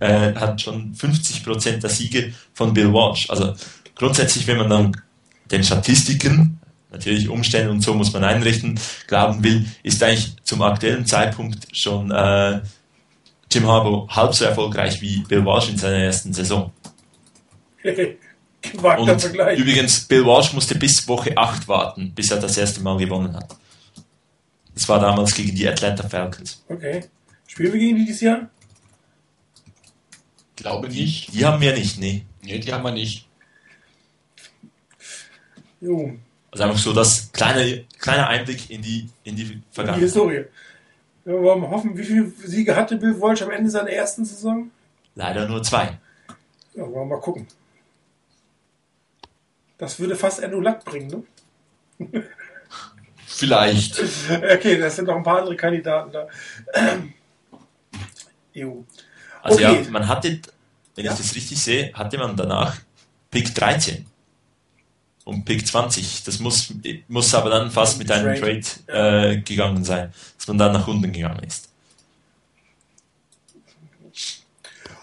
äh, 0.00 0.34
hat 0.34 0.60
schon 0.60 0.94
50 0.94 1.44
Prozent 1.44 1.82
der 1.84 1.90
Siege 1.90 2.34
von 2.54 2.74
Bill 2.74 2.92
Walsh. 2.92 3.30
Also 3.30 3.54
grundsätzlich, 3.94 4.48
wenn 4.48 4.58
man 4.58 4.68
dann 4.68 5.02
den 5.52 5.62
Statistiken, 5.62 6.58
natürlich 6.90 7.28
Umstände 7.28 7.70
und 7.70 7.82
so 7.82 7.94
muss 7.94 8.12
man 8.12 8.24
einrichten, 8.24 8.80
glauben 9.06 9.44
will, 9.44 9.64
ist 9.84 10.02
eigentlich 10.02 10.34
zum 10.42 10.62
aktuellen 10.62 11.06
Zeitpunkt 11.06 11.68
schon 11.72 12.10
äh, 12.10 12.60
Jim 13.50 13.66
Harbour 13.66 14.08
halb 14.08 14.34
so 14.34 14.44
erfolgreich 14.44 15.00
wie 15.00 15.20
Bill 15.20 15.44
Walsh 15.44 15.70
in 15.70 15.78
seiner 15.78 15.96
ersten 15.96 16.32
Saison. 16.32 16.72
und 17.82 19.24
übrigens, 19.56 20.00
Bill 20.00 20.24
Walsh 20.24 20.52
musste 20.52 20.74
bis 20.74 21.06
Woche 21.08 21.36
8 21.36 21.68
warten, 21.68 22.12
bis 22.14 22.30
er 22.30 22.38
das 22.38 22.56
erste 22.56 22.80
Mal 22.80 22.98
gewonnen 22.98 23.34
hat. 23.34 23.56
Das 24.74 24.88
war 24.88 25.00
damals 25.00 25.34
gegen 25.34 25.54
die 25.54 25.66
Atlanta 25.66 26.08
Falcons. 26.08 26.64
Okay. 26.68 27.04
Spielen 27.46 27.72
wir 27.72 27.80
gegen 27.80 27.96
die 27.96 28.04
dieses 28.04 28.20
Jahr? 28.20 28.50
Glaube 30.56 30.88
nicht. 30.88 31.34
Die 31.34 31.44
haben 31.44 31.60
wir 31.60 31.74
nicht, 31.74 31.98
nee. 31.98 32.24
Nee, 32.42 32.58
die 32.58 32.72
haben 32.72 32.84
wir 32.84 32.92
nicht. 32.92 33.26
Jo. 35.80 36.16
Also 36.50 36.64
einfach 36.64 36.78
so 36.78 36.92
das 36.92 37.30
kleine, 37.32 37.84
kleiner 37.98 38.28
Einblick 38.28 38.70
in 38.70 38.82
die, 38.82 39.08
in 39.24 39.36
die 39.36 39.62
Vergangenheit. 39.70 40.00
Die 40.00 40.04
Historie. 40.04 40.44
Ja, 41.28 41.34
wir 41.34 41.42
wollen 41.42 41.68
hoffen, 41.68 41.94
wie 41.94 42.04
viele 42.04 42.32
Siege 42.42 42.74
hatte 42.74 42.96
Bill 42.96 43.20
Walsh 43.20 43.42
am 43.42 43.50
Ende 43.50 43.68
seiner 43.68 43.90
ersten 43.90 44.24
Saison? 44.24 44.70
Leider 45.14 45.46
nur 45.46 45.62
zwei. 45.62 45.98
Ja, 46.72 46.84
wollen 46.84 46.94
wir 46.94 47.16
mal 47.16 47.20
gucken. 47.20 47.46
Das 49.76 50.00
würde 50.00 50.16
fast 50.16 50.42
Andrew 50.42 50.60
Luck 50.60 50.82
bringen, 50.86 51.26
ne? 51.98 52.22
Vielleicht. 53.26 54.00
Okay, 54.30 54.78
das 54.78 54.96
sind 54.96 55.04
noch 55.04 55.16
ein 55.16 55.22
paar 55.22 55.40
andere 55.40 55.54
Kandidaten 55.54 56.12
da. 56.12 56.28
jo. 58.54 58.86
Also 59.42 59.62
okay. 59.62 59.82
ja, 59.82 59.90
man 59.90 60.08
hatte, 60.08 60.40
wenn 60.94 61.04
ja? 61.04 61.12
ich 61.12 61.18
das 61.18 61.34
richtig 61.34 61.62
sehe, 61.62 61.92
hatte 61.92 62.16
man 62.16 62.38
danach 62.38 62.78
Pick 63.30 63.54
13 63.54 64.06
und 65.24 65.44
Pick 65.44 65.66
20. 65.66 66.24
Das 66.24 66.38
muss, 66.38 66.72
muss 67.06 67.34
aber 67.34 67.50
dann 67.50 67.70
fast 67.70 67.98
mit 67.98 68.10
einem 68.10 68.34
Trade, 68.40 68.62
Trade 68.86 69.32
äh, 69.34 69.40
gegangen 69.42 69.84
sein, 69.84 70.10
man 70.48 70.58
dann 70.58 70.72
nach 70.72 70.88
unten 70.88 71.12
gegangen 71.12 71.42
ist. 71.44 71.68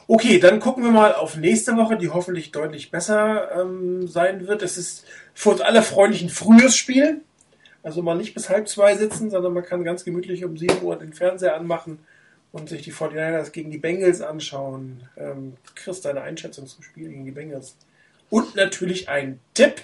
Okay, 0.07 0.39
dann 0.39 0.59
gucken 0.59 0.83
wir 0.83 0.91
mal 0.91 1.15
auf 1.15 1.35
nächste 1.35 1.75
Woche, 1.77 1.97
die 1.97 2.09
hoffentlich 2.09 2.51
deutlich 2.51 2.91
besser 2.91 3.49
ähm, 3.59 4.07
sein 4.07 4.45
wird. 4.47 4.61
Es 4.61 4.77
ist 4.77 5.05
für 5.33 5.49
uns 5.49 5.61
alle 5.61 5.81
freundlich 5.81 6.21
ein 6.21 6.29
frühes 6.29 6.75
Spiel. 6.75 7.21
Also 7.81 8.01
mal 8.01 8.15
nicht 8.15 8.33
bis 8.33 8.49
halb 8.49 8.67
zwei 8.67 8.95
sitzen, 8.95 9.31
sondern 9.31 9.53
man 9.53 9.63
kann 9.63 9.83
ganz 9.83 10.03
gemütlich 10.03 10.43
um 10.45 10.57
7 10.57 10.81
Uhr 10.83 10.95
den 10.95 11.13
Fernseher 11.13 11.55
anmachen 11.55 11.99
und 12.51 12.69
sich 12.69 12.83
die 12.83 12.93
49ers 12.93 13.51
gegen 13.51 13.69
die 13.69 13.77
Bengals 13.77 14.21
anschauen. 14.21 15.03
Ähm, 15.17 15.53
Chris, 15.75 16.01
deine 16.01 16.21
Einschätzung 16.21 16.67
zum 16.67 16.83
Spiel 16.83 17.09
gegen 17.09 17.25
die 17.25 17.31
Bengals. 17.31 17.75
Und 18.29 18.55
natürlich 18.55 19.09
ein 19.09 19.39
Tipp. 19.53 19.81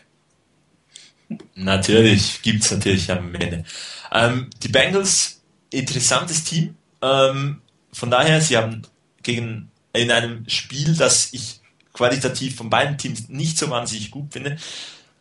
Natürlich, 1.55 2.41
gibt 2.41 2.63
es 2.63 2.71
natürlich 2.71 3.11
am 3.11 3.33
Ende. 3.35 3.63
Ähm, 4.11 4.49
die 4.63 4.69
Bengals, 4.69 5.40
interessantes 5.71 6.43
Team. 6.43 6.75
Ähm, 7.01 7.61
von 7.91 8.11
daher, 8.11 8.39
sie 8.41 8.57
haben 8.57 8.83
gegen 9.23 9.71
in 9.93 10.11
einem 10.11 10.47
Spiel, 10.47 10.95
das 10.95 11.33
ich 11.33 11.59
qualitativ 11.93 12.55
von 12.55 12.69
beiden 12.69 12.97
Teams 12.97 13.27
nicht 13.27 13.57
so 13.57 13.69
wahnsinnig 13.69 14.11
gut 14.11 14.31
finde 14.31 14.57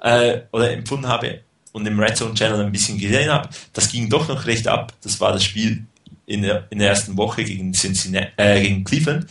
äh, 0.00 0.42
oder 0.52 0.72
empfunden 0.72 1.08
habe, 1.08 1.40
und 1.72 1.86
im 1.86 1.98
Red 1.98 2.16
Zone 2.16 2.34
Channel 2.34 2.64
ein 2.64 2.72
bisschen 2.72 2.98
gesehen 2.98 3.30
habe, 3.30 3.48
das 3.72 3.90
ging 3.90 4.08
doch 4.08 4.28
noch 4.28 4.46
recht 4.46 4.66
ab. 4.68 4.92
Das 5.02 5.20
war 5.20 5.32
das 5.32 5.44
Spiel 5.44 5.86
in 6.26 6.42
der, 6.42 6.66
in 6.70 6.78
der 6.78 6.88
ersten 6.88 7.16
Woche 7.16 7.44
gegen, 7.44 7.72
Cincinnati, 7.72 8.32
äh, 8.36 8.60
gegen 8.60 8.84
Cleveland. 8.84 9.26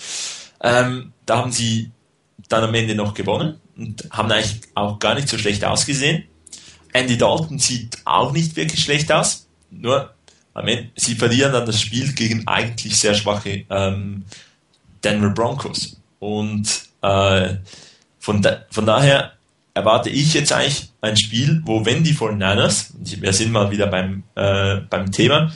Ähm, 0.61 1.13
da 1.25 1.37
haben 1.37 1.51
sie 1.51 1.91
dann 2.47 2.63
am 2.63 2.73
Ende 2.73 2.95
noch 2.95 3.13
gewonnen 3.13 3.59
und 3.77 4.07
haben 4.11 4.31
eigentlich 4.31 4.61
auch 4.75 4.99
gar 4.99 5.15
nicht 5.15 5.29
so 5.29 5.37
schlecht 5.37 5.63
ausgesehen. 5.63 6.23
Andy 6.93 7.17
Dalton 7.17 7.59
sieht 7.59 7.99
auch 8.05 8.31
nicht 8.31 8.55
wirklich 8.55 8.83
schlecht 8.83 9.11
aus, 9.11 9.47
nur 9.69 10.13
Sie 10.95 11.15
verlieren 11.15 11.53
dann 11.53 11.65
das 11.65 11.81
Spiel 11.81 12.13
gegen 12.13 12.47
eigentlich 12.47 12.97
sehr 12.97 13.13
schwache 13.13 13.65
ähm, 13.69 14.25
Denver 15.03 15.29
Broncos. 15.29 15.97
Und 16.19 16.67
äh, 17.01 17.55
von, 18.19 18.41
da, 18.41 18.65
von 18.69 18.85
daher 18.85 19.33
erwarte 19.73 20.09
ich 20.09 20.33
jetzt 20.33 20.51
eigentlich 20.51 20.89
ein 21.01 21.17
Spiel, 21.17 21.61
wo 21.65 21.85
wenn 21.85 22.03
die 22.03 22.13
49ers, 22.13 22.91
wir 22.99 23.33
sind 23.33 23.51
mal 23.51 23.71
wieder 23.71 23.87
beim, 23.87 24.23
äh, 24.35 24.77
beim 24.89 25.11
Thema, 25.11 25.51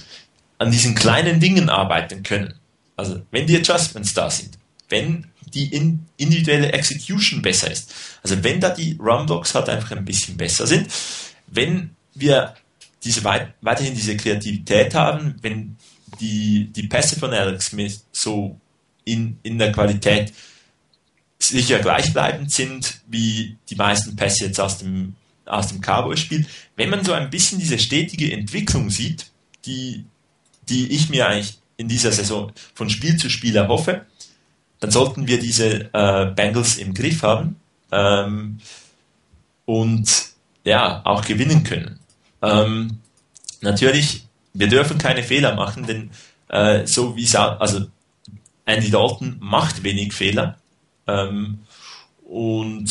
an 0.58 0.72
diesen 0.72 0.96
kleinen 0.96 1.40
Dingen 1.40 1.70
arbeiten 1.70 2.24
können. 2.24 2.54
Also 2.96 3.22
wenn 3.32 3.48
die 3.48 3.58
Adjustments 3.58 4.14
da 4.14 4.30
sind, 4.30 4.58
wenn 4.88 5.28
die 5.54 5.66
in, 5.74 6.06
individuelle 6.18 6.72
Execution 6.72 7.42
besser 7.42 7.70
ist, 7.70 7.94
also 8.24 8.42
wenn 8.44 8.60
da 8.60 8.70
die 8.70 8.98
Runblocks 9.00 9.56
halt 9.56 9.70
einfach 9.70 9.92
ein 9.92 10.06
bisschen 10.06 10.38
besser 10.38 10.66
sind, 10.68 10.88
wenn 11.48 11.96
wir 12.16 12.56
diese 13.04 13.24
weit, 13.24 13.54
weiterhin 13.62 13.96
diese 13.96 14.16
Kreativität 14.18 14.96
haben, 14.96 15.36
wenn 15.42 15.76
die, 16.20 16.70
die 16.72 16.88
Pässe 16.88 17.20
von 17.20 17.34
Alex 17.34 17.68
Smith 17.68 18.06
so 18.12 18.60
in, 19.06 19.38
in 19.44 19.58
der 19.58 19.72
Qualität 19.72 20.34
sicher 21.40 21.80
gleichbleibend 21.80 22.52
sind 22.52 23.02
wie 23.08 23.58
die 23.70 23.76
meisten 23.76 24.16
Pässe 24.16 24.46
jetzt 24.46 24.60
aus 24.60 24.78
dem, 24.78 25.16
aus 25.46 25.68
dem 25.68 25.82
Cowboy-Spiel. 25.82 26.46
Wenn 26.76 26.90
man 26.90 27.04
so 27.04 27.12
ein 27.14 27.30
bisschen 27.30 27.60
diese 27.60 27.80
stetige 27.80 28.32
Entwicklung 28.32 28.90
sieht, 28.90 29.28
die, 29.66 30.06
die 30.70 30.92
ich 30.92 31.10
mir 31.10 31.28
eigentlich 31.28 31.60
in 31.78 31.88
dieser 31.88 32.12
Saison 32.12 32.52
von 32.74 32.90
Spiel 32.90 33.18
zu 33.18 33.30
Spiel 33.30 33.56
erhoffe, 33.56 34.06
dann 34.80 34.92
sollten 34.92 35.28
wir 35.28 35.40
diese 35.40 35.94
äh, 35.94 36.26
Bengals 36.34 36.78
im 36.78 36.94
Griff 36.94 37.24
haben 37.24 37.58
ähm, 37.92 38.60
und 39.66 40.10
ja, 40.66 41.02
auch 41.06 41.26
gewinnen 41.26 41.64
können. 41.64 42.00
Ähm, 42.44 43.00
natürlich, 43.62 44.28
wir 44.54 44.68
dürfen 44.68 45.00
keine 45.00 45.24
Fehler 45.24 45.56
machen, 45.56 45.88
denn 45.88 46.12
äh, 46.50 46.86
so 46.86 47.16
wie 47.16 47.24
es 47.24 47.36
also 47.36 47.88
Andy 48.66 48.92
Dalton 48.92 49.38
macht 49.40 49.84
wenig 49.84 50.14
Fehler, 50.14 50.58
ähm, 51.08 51.60
und 52.26 52.90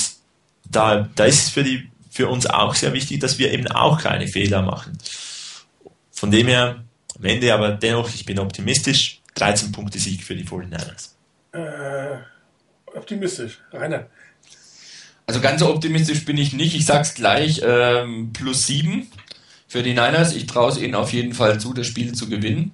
da, 0.70 1.08
da 1.14 1.24
ist 1.24 1.42
es 1.42 1.48
für, 1.50 1.64
die, 1.64 1.90
für 2.10 2.28
uns 2.28 2.46
auch 2.46 2.74
sehr 2.74 2.92
wichtig, 2.92 3.20
dass 3.20 3.38
wir 3.38 3.52
eben 3.52 3.66
auch 3.68 4.00
keine 4.00 4.28
Fehler 4.28 4.62
machen. 4.62 4.98
Von 6.10 6.30
dem 6.30 6.46
her, 6.46 6.84
am 7.18 7.24
Ende 7.24 7.52
aber 7.52 7.72
dennoch, 7.72 8.08
ich 8.14 8.24
bin 8.24 8.38
optimistisch, 8.38 9.20
13 9.34 9.72
Punkte 9.72 9.98
Sieg 9.98 10.22
für 10.22 10.34
die 10.34 10.44
49ers. 10.44 11.10
Äh, 11.52 12.18
optimistisch, 12.94 13.58
Rainer. 13.72 14.06
Also 15.26 15.40
ganz 15.40 15.60
so 15.60 15.72
optimistisch 15.72 16.24
bin 16.24 16.36
ich 16.36 16.52
nicht. 16.52 16.74
Ich 16.74 16.84
sag's 16.84 17.14
gleich, 17.14 17.62
ähm, 17.64 18.32
plus 18.32 18.66
7 18.66 19.08
für 19.72 19.82
die 19.82 19.94
Niners. 19.94 20.34
Ich 20.34 20.46
traue 20.46 20.70
es 20.70 20.76
ihnen 20.76 20.94
auf 20.94 21.14
jeden 21.14 21.32
Fall 21.32 21.58
zu, 21.58 21.72
das 21.72 21.86
Spiel 21.86 22.12
zu 22.12 22.28
gewinnen. 22.28 22.72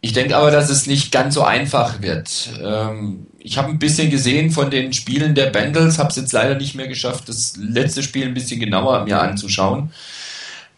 Ich 0.00 0.12
denke 0.12 0.36
aber, 0.36 0.52
dass 0.52 0.70
es 0.70 0.86
nicht 0.86 1.10
ganz 1.10 1.34
so 1.34 1.42
einfach 1.42 2.00
wird. 2.00 2.48
Ähm, 2.62 3.26
ich 3.40 3.58
habe 3.58 3.70
ein 3.70 3.80
bisschen 3.80 4.08
gesehen 4.08 4.52
von 4.52 4.70
den 4.70 4.92
Spielen 4.92 5.34
der 5.34 5.46
Bengals, 5.46 5.98
habe 5.98 6.10
es 6.10 6.16
jetzt 6.16 6.32
leider 6.32 6.54
nicht 6.54 6.76
mehr 6.76 6.86
geschafft, 6.86 7.28
das 7.28 7.54
letzte 7.56 8.04
Spiel 8.04 8.26
ein 8.26 8.34
bisschen 8.34 8.60
genauer 8.60 9.04
mir 9.04 9.20
anzuschauen. 9.20 9.92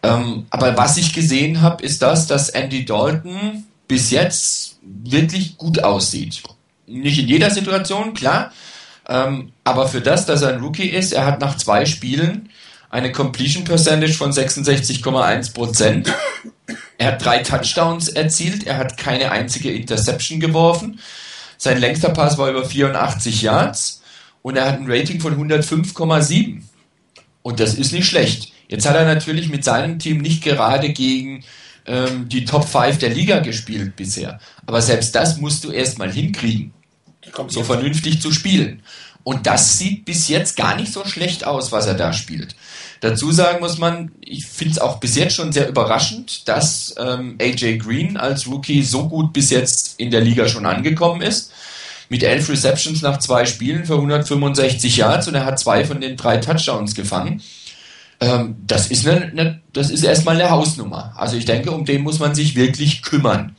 Ähm, 0.01 0.47
aber 0.49 0.75
was 0.77 0.97
ich 0.97 1.13
gesehen 1.13 1.61
habe, 1.61 1.83
ist 1.83 2.01
das, 2.01 2.25
dass 2.25 2.49
Andy 2.49 2.83
Dalton 2.83 3.65
bis 3.87 4.09
jetzt 4.09 4.77
wirklich 4.81 5.57
gut 5.57 5.83
aussieht. 5.83 6.41
Nicht 6.87 7.19
in 7.19 7.27
jeder 7.27 7.51
Situation, 7.51 8.15
klar, 8.15 8.51
ähm, 9.07 9.51
aber 9.63 9.87
für 9.87 10.01
das, 10.01 10.25
dass 10.25 10.41
er 10.41 10.55
ein 10.55 10.61
Rookie 10.61 10.89
ist, 10.89 11.13
er 11.13 11.25
hat 11.27 11.39
nach 11.39 11.57
zwei 11.57 11.85
Spielen 11.85 12.49
eine 12.95 13.11
Completion 13.11 13.65
Percentage 13.65 14.13
von 14.13 14.31
66,1 14.31 15.53
Prozent. 15.53 16.13
Er 16.97 17.07
hat 17.07 17.25
drei 17.25 17.39
Touchdowns 17.39 18.07
erzielt, 18.07 18.65
er 18.65 18.77
hat 18.77 18.95
keine 18.95 19.31
einzige 19.31 19.69
Interception 19.69 20.39
geworfen. 20.39 21.01
Sein 21.57 21.77
längster 21.77 22.09
Pass 22.09 22.37
war 22.37 22.49
über 22.49 22.63
84 22.63 23.41
Yards 23.41 24.01
und 24.41 24.55
er 24.55 24.65
hat 24.65 24.79
ein 24.79 24.89
Rating 24.89 25.19
von 25.19 25.35
105,7. 25.37 26.61
Und 27.41 27.59
das 27.59 27.73
ist 27.73 27.91
nicht 27.91 28.07
schlecht. 28.07 28.53
Jetzt 28.69 28.87
hat 28.87 28.95
er 28.95 29.03
natürlich 29.03 29.49
mit 29.49 29.65
seinem 29.65 29.99
Team 29.99 30.19
nicht 30.19 30.41
gerade 30.41 30.93
gegen 30.93 31.43
ähm, 31.85 32.29
die 32.29 32.45
Top 32.45 32.65
5 32.65 32.97
der 32.97 33.09
Liga 33.09 33.39
gespielt 33.39 33.97
bisher. 33.97 34.39
Aber 34.65 34.81
selbst 34.81 35.13
das 35.13 35.35
musst 35.35 35.65
du 35.65 35.71
erstmal 35.71 36.13
hinkriegen, 36.13 36.73
so 37.49 37.61
vernünftig 37.61 38.21
zu 38.21 38.31
spielen. 38.31 38.83
Und 39.25 39.47
das 39.47 39.79
sieht 39.79 40.05
bis 40.05 40.29
jetzt 40.29 40.55
gar 40.55 40.75
nicht 40.75 40.93
so 40.93 41.03
schlecht 41.03 41.45
aus, 41.45 41.71
was 41.71 41.87
er 41.87 41.95
da 41.95 42.13
spielt. 42.13 42.55
Dazu 43.01 43.31
sagen 43.31 43.59
muss 43.59 43.77
man, 43.77 44.11
ich 44.21 44.45
finde 44.45 44.73
es 44.73 44.79
auch 44.79 44.99
bis 44.99 45.15
jetzt 45.15 45.35
schon 45.35 45.51
sehr 45.51 45.67
überraschend, 45.67 46.47
dass 46.47 46.95
ähm, 46.97 47.37
AJ 47.41 47.77
Green 47.79 48.17
als 48.17 48.47
Rookie 48.47 48.83
so 48.83 49.07
gut 49.07 49.33
bis 49.33 49.49
jetzt 49.49 49.99
in 49.99 50.11
der 50.11 50.21
Liga 50.21 50.47
schon 50.47 50.65
angekommen 50.65 51.21
ist. 51.21 51.51
Mit 52.07 52.23
elf 52.23 52.49
Receptions 52.49 53.01
nach 53.01 53.19
zwei 53.19 53.45
Spielen 53.45 53.85
für 53.85 53.95
165 53.95 54.97
Yards 54.97 55.27
und 55.27 55.35
er 55.35 55.45
hat 55.45 55.59
zwei 55.59 55.85
von 55.85 56.01
den 56.01 56.17
drei 56.17 56.37
Touchdowns 56.37 56.95
gefangen. 56.95 57.41
Ähm, 58.19 58.55
das, 58.65 58.87
ist 58.87 59.07
eine, 59.07 59.25
eine, 59.25 59.61
das 59.73 59.89
ist 59.89 60.03
erstmal 60.03 60.35
eine 60.35 60.49
Hausnummer. 60.49 61.13
Also 61.17 61.35
ich 61.35 61.45
denke, 61.45 61.71
um 61.71 61.85
den 61.85 62.03
muss 62.03 62.19
man 62.19 62.35
sich 62.35 62.55
wirklich 62.55 63.01
kümmern. 63.01 63.55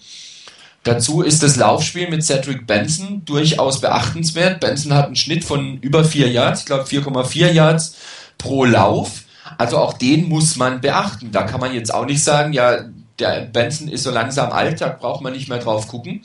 Dazu 0.82 1.22
ist 1.22 1.42
das 1.42 1.56
Laufspiel 1.56 2.08
mit 2.08 2.24
Cedric 2.24 2.66
Benson 2.66 3.24
durchaus 3.24 3.80
beachtenswert. 3.80 4.60
Benson 4.60 4.94
hat 4.94 5.06
einen 5.06 5.16
Schnitt 5.16 5.44
von 5.44 5.78
über 5.80 6.04
4 6.04 6.30
Yards, 6.30 6.60
ich 6.60 6.66
glaube 6.66 6.84
4,4 6.84 7.50
Yards 7.50 7.96
pro 8.38 8.64
Lauf. 8.64 9.24
Also 9.58 9.78
auch 9.78 9.94
den 9.94 10.28
muss 10.28 10.56
man 10.56 10.80
beachten. 10.80 11.32
Da 11.32 11.42
kann 11.42 11.60
man 11.60 11.74
jetzt 11.74 11.92
auch 11.92 12.06
nicht 12.06 12.22
sagen, 12.22 12.52
ja, 12.52 12.84
der 13.18 13.42
Benson 13.42 13.88
ist 13.88 14.02
so 14.02 14.10
langsam 14.10 14.52
alt, 14.52 14.80
da 14.80 14.88
braucht 14.88 15.22
man 15.22 15.32
nicht 15.32 15.48
mehr 15.48 15.58
drauf 15.58 15.88
gucken. 15.88 16.22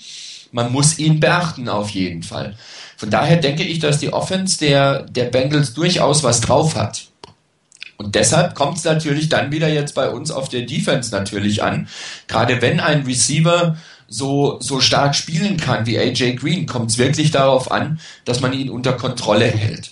Man 0.51 0.71
muss 0.71 0.99
ihn 0.99 1.19
beachten 1.19 1.69
auf 1.69 1.89
jeden 1.91 2.23
Fall. 2.23 2.57
Von 2.97 3.09
daher 3.09 3.37
denke 3.37 3.63
ich, 3.63 3.79
dass 3.79 3.99
die 3.99 4.11
Offense 4.11 4.59
der, 4.59 5.03
der 5.03 5.25
Bengals 5.25 5.73
durchaus 5.73 6.23
was 6.23 6.41
drauf 6.41 6.75
hat. 6.75 7.07
Und 7.97 8.15
deshalb 8.15 8.55
kommt 8.55 8.77
es 8.77 8.83
natürlich 8.83 9.29
dann 9.29 9.51
wieder 9.51 9.69
jetzt 9.69 9.95
bei 9.95 10.09
uns 10.09 10.31
auf 10.31 10.49
der 10.49 10.63
Defense 10.63 11.11
natürlich 11.11 11.63
an. 11.63 11.87
Gerade 12.27 12.61
wenn 12.61 12.79
ein 12.79 13.03
Receiver 13.03 13.77
so, 14.07 14.57
so 14.59 14.81
stark 14.81 15.15
spielen 15.15 15.57
kann 15.57 15.85
wie 15.85 15.97
AJ 15.97 16.35
Green, 16.35 16.65
kommt 16.65 16.91
es 16.91 16.97
wirklich 16.97 17.31
darauf 17.31 17.71
an, 17.71 17.99
dass 18.25 18.41
man 18.41 18.53
ihn 18.53 18.69
unter 18.69 18.93
Kontrolle 18.93 19.45
hält. 19.45 19.91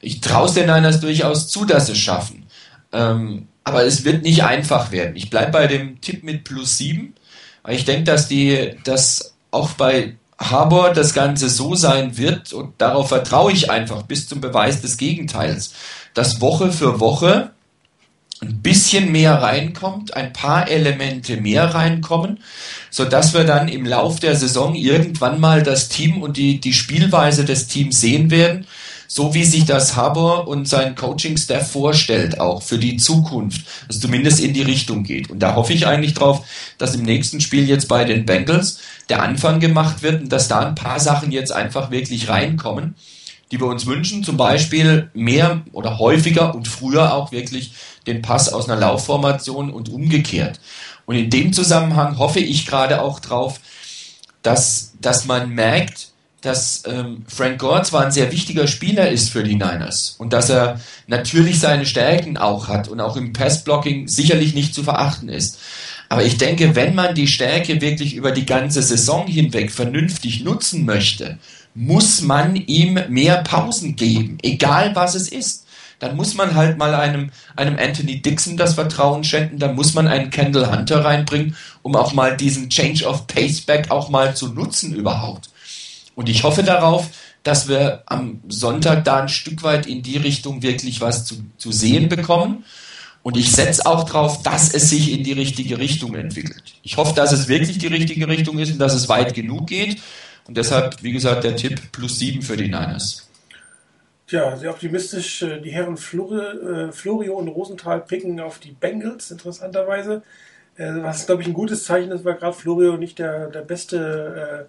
Ich 0.00 0.20
traue 0.20 0.48
es 0.48 0.54
den 0.54 0.66
Niners 0.66 1.00
durchaus 1.00 1.48
zu, 1.48 1.64
dass 1.64 1.86
sie 1.86 1.92
es 1.92 1.98
schaffen. 1.98 2.41
Ähm, 2.92 3.48
aber 3.64 3.84
es 3.84 4.04
wird 4.04 4.22
nicht 4.22 4.44
einfach 4.44 4.90
werden. 4.92 5.16
Ich 5.16 5.30
bleibe 5.30 5.52
bei 5.52 5.66
dem 5.66 6.00
Tipp 6.00 6.24
mit 6.24 6.44
plus 6.44 6.78
sieben. 6.78 7.14
weil 7.62 7.76
ich 7.76 7.84
denke, 7.84 8.04
dass 8.04 8.28
die, 8.28 8.72
dass 8.84 9.34
auch 9.50 9.70
bei 9.70 10.16
Harbour 10.38 10.92
das 10.92 11.14
Ganze 11.14 11.48
so 11.48 11.74
sein 11.74 12.16
wird 12.16 12.52
und 12.52 12.74
darauf 12.78 13.08
vertraue 13.08 13.52
ich 13.52 13.70
einfach 13.70 14.02
bis 14.02 14.28
zum 14.28 14.40
Beweis 14.40 14.80
des 14.80 14.96
Gegenteils, 14.96 15.74
dass 16.14 16.40
Woche 16.40 16.72
für 16.72 16.98
Woche 16.98 17.52
ein 18.40 18.60
bisschen 18.60 19.12
mehr 19.12 19.40
reinkommt, 19.40 20.16
ein 20.16 20.32
paar 20.32 20.68
Elemente 20.68 21.36
mehr 21.36 21.74
reinkommen, 21.74 22.40
so 22.90 23.04
dass 23.04 23.34
wir 23.34 23.44
dann 23.44 23.68
im 23.68 23.86
Lauf 23.86 24.18
der 24.18 24.34
Saison 24.34 24.74
irgendwann 24.74 25.40
mal 25.40 25.62
das 25.62 25.88
Team 25.88 26.20
und 26.20 26.36
die, 26.36 26.60
die 26.60 26.72
Spielweise 26.72 27.44
des 27.44 27.68
Teams 27.68 28.00
sehen 28.00 28.32
werden, 28.32 28.66
so 29.14 29.34
wie 29.34 29.44
sich 29.44 29.66
das 29.66 29.94
Haber 29.94 30.48
und 30.48 30.66
sein 30.66 30.94
Coaching-Staff 30.94 31.70
vorstellt, 31.70 32.40
auch 32.40 32.62
für 32.62 32.78
die 32.78 32.96
Zukunft, 32.96 33.60
dass 33.86 34.00
zumindest 34.00 34.40
in 34.40 34.54
die 34.54 34.62
Richtung 34.62 35.02
geht. 35.02 35.28
Und 35.28 35.40
da 35.40 35.54
hoffe 35.54 35.74
ich 35.74 35.86
eigentlich 35.86 36.14
drauf, 36.14 36.46
dass 36.78 36.94
im 36.94 37.02
nächsten 37.02 37.42
Spiel 37.42 37.68
jetzt 37.68 37.88
bei 37.88 38.04
den 38.04 38.24
Bengals 38.24 38.78
der 39.10 39.20
Anfang 39.20 39.60
gemacht 39.60 40.02
wird 40.02 40.22
und 40.22 40.32
dass 40.32 40.48
da 40.48 40.60
ein 40.60 40.74
paar 40.74 40.98
Sachen 40.98 41.30
jetzt 41.30 41.52
einfach 41.52 41.90
wirklich 41.90 42.30
reinkommen 42.30 42.94
die 43.50 43.60
wir 43.60 43.66
uns 43.66 43.84
wünschen, 43.84 44.24
zum 44.24 44.38
Beispiel 44.38 45.10
mehr 45.12 45.60
oder 45.72 45.98
häufiger 45.98 46.54
und 46.54 46.68
früher 46.68 47.12
auch 47.12 47.32
wirklich 47.32 47.74
den 48.06 48.22
Pass 48.22 48.50
aus 48.50 48.66
einer 48.66 48.80
Laufformation 48.80 49.68
und 49.68 49.90
umgekehrt. 49.90 50.58
Und 51.04 51.16
in 51.16 51.28
dem 51.28 51.52
Zusammenhang 51.52 52.16
hoffe 52.16 52.40
ich 52.40 52.64
gerade 52.64 53.02
auch 53.02 53.20
drauf, 53.20 53.60
dass, 54.40 54.94
dass 55.02 55.26
man 55.26 55.50
merkt, 55.50 56.11
dass 56.42 56.82
ähm, 56.86 57.24
Frank 57.26 57.58
Gore 57.58 57.82
zwar 57.82 58.04
ein 58.04 58.12
sehr 58.12 58.30
wichtiger 58.30 58.66
Spieler 58.66 59.08
ist 59.08 59.30
für 59.30 59.42
die 59.42 59.54
Niners 59.54 60.16
und 60.18 60.32
dass 60.32 60.50
er 60.50 60.80
natürlich 61.06 61.58
seine 61.58 61.86
Stärken 61.86 62.36
auch 62.36 62.68
hat 62.68 62.88
und 62.88 63.00
auch 63.00 63.16
im 63.16 63.32
Passblocking 63.32 64.08
sicherlich 64.08 64.54
nicht 64.54 64.74
zu 64.74 64.82
verachten 64.82 65.28
ist. 65.28 65.58
Aber 66.08 66.24
ich 66.24 66.36
denke, 66.36 66.76
wenn 66.76 66.94
man 66.94 67.14
die 67.14 67.26
Stärke 67.26 67.80
wirklich 67.80 68.14
über 68.14 68.32
die 68.32 68.44
ganze 68.44 68.82
Saison 68.82 69.26
hinweg 69.26 69.72
vernünftig 69.72 70.44
nutzen 70.44 70.84
möchte 70.84 71.38
muss 71.74 72.20
man 72.20 72.56
ihm 72.56 72.98
mehr 73.08 73.42
Pausen 73.42 73.96
geben, 73.96 74.38
egal 74.42 74.94
was 74.94 75.14
es 75.14 75.28
ist. 75.28 75.66
Dann 75.98 76.16
muss 76.16 76.34
man 76.34 76.56
halt 76.56 76.78
mal 76.78 76.94
einem, 76.96 77.30
einem 77.54 77.78
Anthony 77.78 78.20
Dixon 78.20 78.56
das 78.56 78.74
Vertrauen 78.74 79.22
schenken, 79.22 79.58
dann 79.58 79.76
muss 79.76 79.94
man 79.94 80.08
einen 80.08 80.30
Kendall 80.30 80.76
Hunter 80.76 81.04
reinbringen, 81.04 81.54
um 81.82 81.94
auch 81.94 82.12
mal 82.12 82.36
diesen 82.36 82.68
Change 82.68 83.06
of 83.06 83.28
Pace 83.28 83.60
Back 83.60 83.90
auch 83.90 84.08
mal 84.08 84.34
zu 84.34 84.48
nutzen 84.48 84.94
überhaupt. 84.94 85.50
Und 86.14 86.28
ich 86.28 86.42
hoffe 86.42 86.62
darauf, 86.62 87.08
dass 87.42 87.68
wir 87.68 88.02
am 88.06 88.40
Sonntag 88.48 89.04
da 89.04 89.22
ein 89.22 89.28
Stück 89.28 89.62
weit 89.62 89.86
in 89.86 90.02
die 90.02 90.16
Richtung 90.16 90.62
wirklich 90.62 91.00
was 91.00 91.24
zu, 91.24 91.36
zu 91.56 91.72
sehen 91.72 92.08
bekommen. 92.08 92.64
Und 93.22 93.36
ich 93.36 93.52
setze 93.52 93.86
auch 93.86 94.04
darauf, 94.04 94.42
dass 94.42 94.74
es 94.74 94.90
sich 94.90 95.12
in 95.12 95.22
die 95.24 95.32
richtige 95.32 95.78
Richtung 95.78 96.14
entwickelt. 96.14 96.74
Ich 96.82 96.96
hoffe, 96.96 97.14
dass 97.14 97.32
es 97.32 97.48
wirklich 97.48 97.78
die 97.78 97.86
richtige 97.86 98.26
Richtung 98.26 98.58
ist 98.58 98.72
und 98.72 98.78
dass 98.78 98.94
es 98.94 99.08
weit 99.08 99.34
genug 99.34 99.68
geht. 99.68 100.00
Und 100.48 100.56
deshalb, 100.56 101.02
wie 101.02 101.12
gesagt, 101.12 101.44
der 101.44 101.54
Tipp 101.56 101.80
plus 101.92 102.18
sieben 102.18 102.42
für 102.42 102.56
die 102.56 102.64
Niners. 102.64 103.28
Tja, 104.26 104.56
sehr 104.56 104.70
optimistisch. 104.70 105.42
Äh, 105.42 105.60
die 105.60 105.70
Herren 105.70 105.96
Flore, 105.96 106.88
äh, 106.88 106.92
Florio 106.92 107.34
und 107.34 107.48
Rosenthal 107.48 108.00
picken 108.00 108.40
auf 108.40 108.58
die 108.58 108.72
Bengals, 108.72 109.30
interessanterweise. 109.30 110.22
Äh, 110.76 110.90
was, 111.02 111.26
glaube 111.26 111.42
ich, 111.42 111.48
ein 111.48 111.54
gutes 111.54 111.84
Zeichen 111.84 112.10
ist, 112.10 112.24
weil 112.24 112.34
gerade 112.34 112.54
Florio 112.54 112.96
nicht 112.96 113.18
der, 113.18 113.48
der 113.50 113.60
beste 113.60 114.68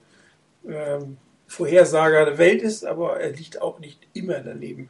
äh, 0.68 0.72
ähm, 0.72 1.18
Vorhersager 1.54 2.26
der 2.26 2.38
Welt 2.40 2.64
ist, 2.64 2.84
aber 2.84 3.20
er 3.20 3.32
liegt 3.32 3.62
auch 3.62 3.80
nicht 3.80 4.08
immer 4.14 4.40
daneben. 4.40 4.90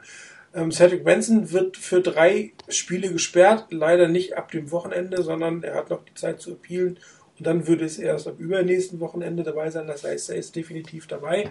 Ähm, 0.54 0.72
Cedric 0.72 1.04
Benson 1.04 1.52
wird 1.52 1.76
für 1.76 2.00
drei 2.00 2.52
Spiele 2.68 3.12
gesperrt, 3.12 3.66
leider 3.70 4.08
nicht 4.08 4.38
ab 4.38 4.50
dem 4.50 4.70
Wochenende, 4.70 5.22
sondern 5.22 5.62
er 5.62 5.74
hat 5.74 5.90
noch 5.90 6.04
die 6.04 6.14
Zeit 6.14 6.40
zu 6.40 6.52
appealen 6.52 6.98
und 7.38 7.46
dann 7.46 7.66
würde 7.66 7.84
es 7.84 7.98
erst 7.98 8.26
ab 8.28 8.38
übernächsten 8.38 8.98
Wochenende 9.00 9.42
dabei 9.42 9.68
sein. 9.68 9.86
Das 9.86 10.04
heißt, 10.04 10.30
er 10.30 10.36
ist 10.36 10.56
definitiv 10.56 11.06
dabei. 11.06 11.50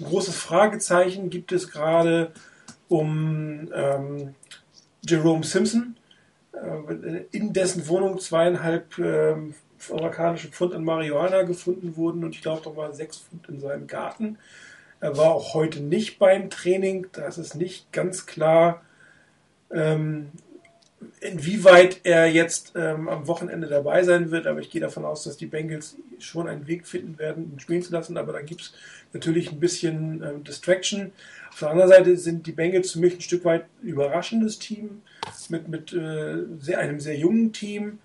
Ein 0.00 0.06
großes 0.06 0.34
Fragezeichen 0.34 1.28
gibt 1.28 1.52
es 1.52 1.70
gerade 1.70 2.32
um 2.88 3.70
ähm, 3.74 4.34
Jerome 5.06 5.44
Simpson, 5.44 5.96
äh, 6.52 7.24
in 7.32 7.52
dessen 7.52 7.86
Wohnung 7.86 8.18
zweieinhalb 8.18 8.98
äh, 8.98 9.34
amerikanische 9.90 10.48
Pfund 10.48 10.74
an 10.74 10.84
Marihuana 10.84 11.42
gefunden 11.42 11.96
wurden 11.96 12.24
und 12.24 12.34
ich 12.34 12.42
glaube, 12.42 12.62
da 12.64 12.76
waren 12.76 12.94
sechs 12.94 13.18
Pfund 13.18 13.48
in 13.48 13.60
seinem 13.60 13.86
Garten. 13.86 14.38
Er 15.00 15.16
war 15.16 15.34
auch 15.34 15.54
heute 15.54 15.80
nicht 15.80 16.18
beim 16.18 16.50
Training. 16.50 17.08
Das 17.12 17.36
ist 17.36 17.54
nicht 17.54 17.92
ganz 17.92 18.26
klar, 18.26 18.82
ähm, 19.70 20.30
inwieweit 21.20 22.00
er 22.04 22.26
jetzt 22.26 22.72
ähm, 22.76 23.08
am 23.08 23.26
Wochenende 23.26 23.66
dabei 23.66 24.02
sein 24.02 24.30
wird, 24.30 24.46
aber 24.46 24.60
ich 24.60 24.70
gehe 24.70 24.80
davon 24.80 25.04
aus, 25.04 25.24
dass 25.24 25.36
die 25.36 25.46
Bengals 25.46 25.96
schon 26.18 26.48
einen 26.48 26.66
Weg 26.66 26.86
finden 26.86 27.18
werden, 27.18 27.52
ihn 27.52 27.60
spielen 27.60 27.82
zu 27.82 27.92
lassen, 27.92 28.16
aber 28.16 28.32
da 28.32 28.40
gibt 28.40 28.62
es 28.62 28.72
natürlich 29.12 29.52
ein 29.52 29.60
bisschen 29.60 30.22
ähm, 30.22 30.44
Distraction. 30.44 31.12
Auf 31.50 31.58
der 31.60 31.70
anderen 31.70 31.90
Seite 31.90 32.16
sind 32.16 32.46
die 32.46 32.52
Bengals 32.52 32.92
für 32.92 32.98
mich 32.98 33.14
ein 33.14 33.20
Stück 33.20 33.44
weit 33.44 33.66
überraschendes 33.82 34.58
Team 34.58 35.02
mit, 35.48 35.68
mit 35.68 35.92
äh, 35.92 36.44
sehr, 36.58 36.78
einem 36.78 37.00
sehr 37.00 37.16
jungen 37.16 37.52
Team, 37.52 37.98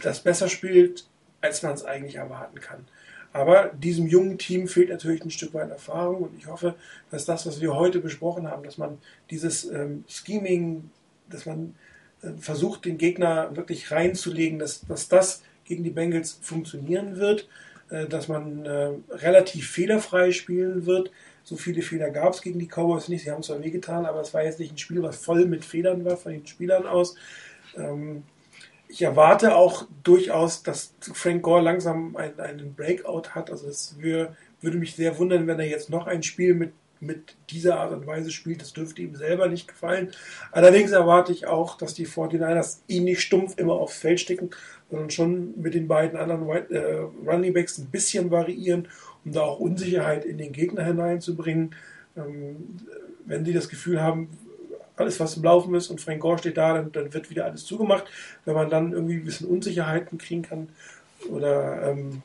das 0.00 0.20
besser 0.20 0.48
spielt, 0.48 1.06
als 1.40 1.62
man 1.62 1.74
es 1.74 1.84
eigentlich 1.84 2.16
erwarten 2.16 2.60
kann. 2.60 2.84
Aber 3.32 3.70
diesem 3.74 4.06
jungen 4.06 4.38
Team 4.38 4.68
fehlt 4.68 4.88
natürlich 4.88 5.22
ein 5.24 5.30
Stück 5.30 5.54
weit 5.54 5.70
Erfahrung 5.70 6.22
und 6.22 6.38
ich 6.38 6.46
hoffe, 6.46 6.74
dass 7.10 7.26
das, 7.26 7.46
was 7.46 7.60
wir 7.60 7.74
heute 7.74 8.00
besprochen 8.00 8.50
haben, 8.50 8.64
dass 8.64 8.78
man 8.78 8.98
dieses 9.30 9.64
ähm, 9.70 10.04
Scheming 10.08 10.90
dass 11.30 11.46
man 11.46 11.74
äh, 12.22 12.30
versucht, 12.38 12.84
den 12.84 12.98
Gegner 12.98 13.54
wirklich 13.56 13.90
reinzulegen, 13.90 14.58
dass, 14.58 14.82
dass 14.86 15.08
das 15.08 15.42
gegen 15.64 15.84
die 15.84 15.90
Bengals 15.90 16.38
funktionieren 16.42 17.16
wird, 17.16 17.48
äh, 17.90 18.06
dass 18.06 18.28
man 18.28 18.64
äh, 18.64 18.90
relativ 19.10 19.70
fehlerfrei 19.70 20.32
spielen 20.32 20.86
wird. 20.86 21.10
So 21.44 21.56
viele 21.56 21.82
Fehler 21.82 22.10
gab 22.10 22.34
es 22.34 22.42
gegen 22.42 22.58
die 22.58 22.68
Cowboys 22.68 23.08
nicht. 23.08 23.24
Sie 23.24 23.30
haben 23.30 23.42
zwar 23.42 23.62
wehgetan, 23.62 24.06
aber 24.06 24.20
es 24.20 24.34
war 24.34 24.44
jetzt 24.44 24.58
nicht 24.58 24.72
ein 24.72 24.78
Spiel, 24.78 25.02
was 25.02 25.16
voll 25.16 25.46
mit 25.46 25.64
Fehlern 25.64 26.04
war 26.04 26.16
von 26.16 26.32
den 26.32 26.46
Spielern 26.46 26.86
aus. 26.86 27.14
Ähm, 27.76 28.22
ich 28.88 29.02
erwarte 29.02 29.54
auch 29.54 29.86
durchaus, 30.02 30.62
dass 30.62 30.94
Frank 31.00 31.42
Gore 31.42 31.62
langsam 31.62 32.16
einen, 32.16 32.40
einen 32.40 32.74
Breakout 32.74 33.30
hat. 33.34 33.50
Also 33.50 33.68
es 33.68 33.96
würde 34.00 34.78
mich 34.78 34.96
sehr 34.96 35.18
wundern, 35.18 35.46
wenn 35.46 35.60
er 35.60 35.68
jetzt 35.68 35.90
noch 35.90 36.06
ein 36.06 36.22
Spiel 36.22 36.54
mit, 36.54 36.72
mit 37.00 37.36
dieser 37.50 37.78
Art 37.78 37.92
und 37.92 38.06
Weise 38.06 38.30
spielt. 38.30 38.62
Das 38.62 38.72
dürfte 38.72 39.02
ihm 39.02 39.14
selber 39.14 39.48
nicht 39.48 39.68
gefallen. 39.68 40.10
Allerdings 40.52 40.90
erwarte 40.90 41.32
ich 41.32 41.46
auch, 41.46 41.76
dass 41.76 41.94
die 41.94 42.06
49ers 42.06 42.78
ihn 42.88 43.04
nicht 43.04 43.20
stumpf 43.20 43.58
immer 43.58 43.74
aufs 43.74 43.98
Feld 43.98 44.20
stecken, 44.20 44.50
sondern 44.90 45.10
schon 45.10 45.60
mit 45.60 45.74
den 45.74 45.86
beiden 45.86 46.18
anderen 46.18 46.48
äh, 46.48 47.02
Running 47.26 47.52
Backs 47.52 47.76
ein 47.78 47.90
bisschen 47.90 48.30
variieren, 48.30 48.88
um 49.24 49.32
da 49.32 49.42
auch 49.42 49.60
Unsicherheit 49.60 50.24
in 50.24 50.38
den 50.38 50.52
Gegner 50.52 50.84
hineinzubringen. 50.84 51.74
Ähm, 52.16 52.78
wenn 53.26 53.44
sie 53.44 53.52
das 53.52 53.68
Gefühl 53.68 54.00
haben, 54.00 54.30
alles, 54.98 55.20
was 55.20 55.36
im 55.36 55.44
Laufen 55.44 55.74
ist 55.74 55.88
und 55.88 56.00
Frank 56.00 56.20
Gore 56.20 56.38
steht 56.38 56.56
da, 56.56 56.74
dann, 56.74 56.92
dann, 56.92 57.14
wird 57.14 57.30
wieder 57.30 57.44
alles 57.44 57.64
zugemacht. 57.64 58.04
Wenn 58.44 58.54
man 58.54 58.70
dann 58.70 58.92
irgendwie 58.92 59.16
ein 59.16 59.24
bisschen 59.24 59.48
Unsicherheiten 59.48 60.18
kriegen 60.18 60.42
kann 60.42 60.68
oder 61.30 61.90
ähm, 61.90 62.22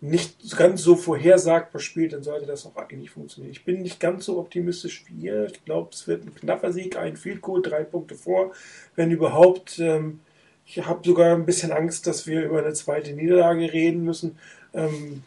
nicht 0.00 0.56
ganz 0.58 0.82
so 0.82 0.96
vorhersagbar 0.96 1.80
spielt, 1.80 2.12
dann 2.12 2.22
sollte 2.22 2.46
das 2.46 2.66
auch 2.66 2.76
eigentlich 2.76 3.10
funktionieren. 3.10 3.52
Ich 3.52 3.64
bin 3.64 3.80
nicht 3.82 4.00
ganz 4.00 4.26
so 4.26 4.38
optimistisch 4.38 5.04
wie 5.06 5.26
ihr. 5.26 5.46
Ich 5.46 5.64
glaube, 5.64 5.90
es 5.92 6.06
wird 6.06 6.24
ein 6.24 6.34
knapper 6.34 6.72
Sieg, 6.72 6.98
ein 6.98 7.16
Field 7.16 7.40
Goal, 7.40 7.62
drei 7.62 7.84
Punkte 7.84 8.14
vor, 8.14 8.52
wenn 8.96 9.10
überhaupt. 9.10 9.78
Ähm, 9.78 10.20
ich 10.66 10.84
habe 10.84 11.06
sogar 11.06 11.34
ein 11.34 11.46
bisschen 11.46 11.72
Angst, 11.72 12.06
dass 12.06 12.26
wir 12.26 12.44
über 12.44 12.58
eine 12.58 12.72
zweite 12.74 13.12
Niederlage 13.12 13.72
reden 13.72 14.04
müssen. 14.04 14.38
Ähm, 14.72 15.22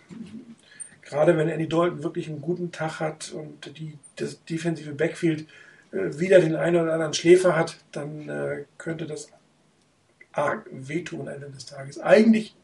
gerade 1.02 1.38
wenn 1.38 1.50
Andy 1.50 1.68
Dalton 1.68 2.04
wirklich 2.04 2.28
einen 2.28 2.42
guten 2.42 2.72
Tag 2.72 3.00
hat 3.00 3.32
und 3.32 3.78
die, 3.78 3.98
das 4.16 4.44
defensive 4.46 4.94
Backfield 4.94 5.48
wieder 5.92 6.40
den 6.40 6.56
einen 6.56 6.82
oder 6.82 6.94
anderen 6.94 7.14
Schläfer 7.14 7.56
hat, 7.56 7.78
dann 7.92 8.30
äh, 8.30 8.66
könnte 8.78 9.06
das 9.06 9.30
arg 10.32 10.66
wehtun 10.72 11.22
am 11.22 11.28
Ende 11.30 11.50
des 11.50 11.66
Tages. 11.66 12.00
Eigentlich 12.00 12.56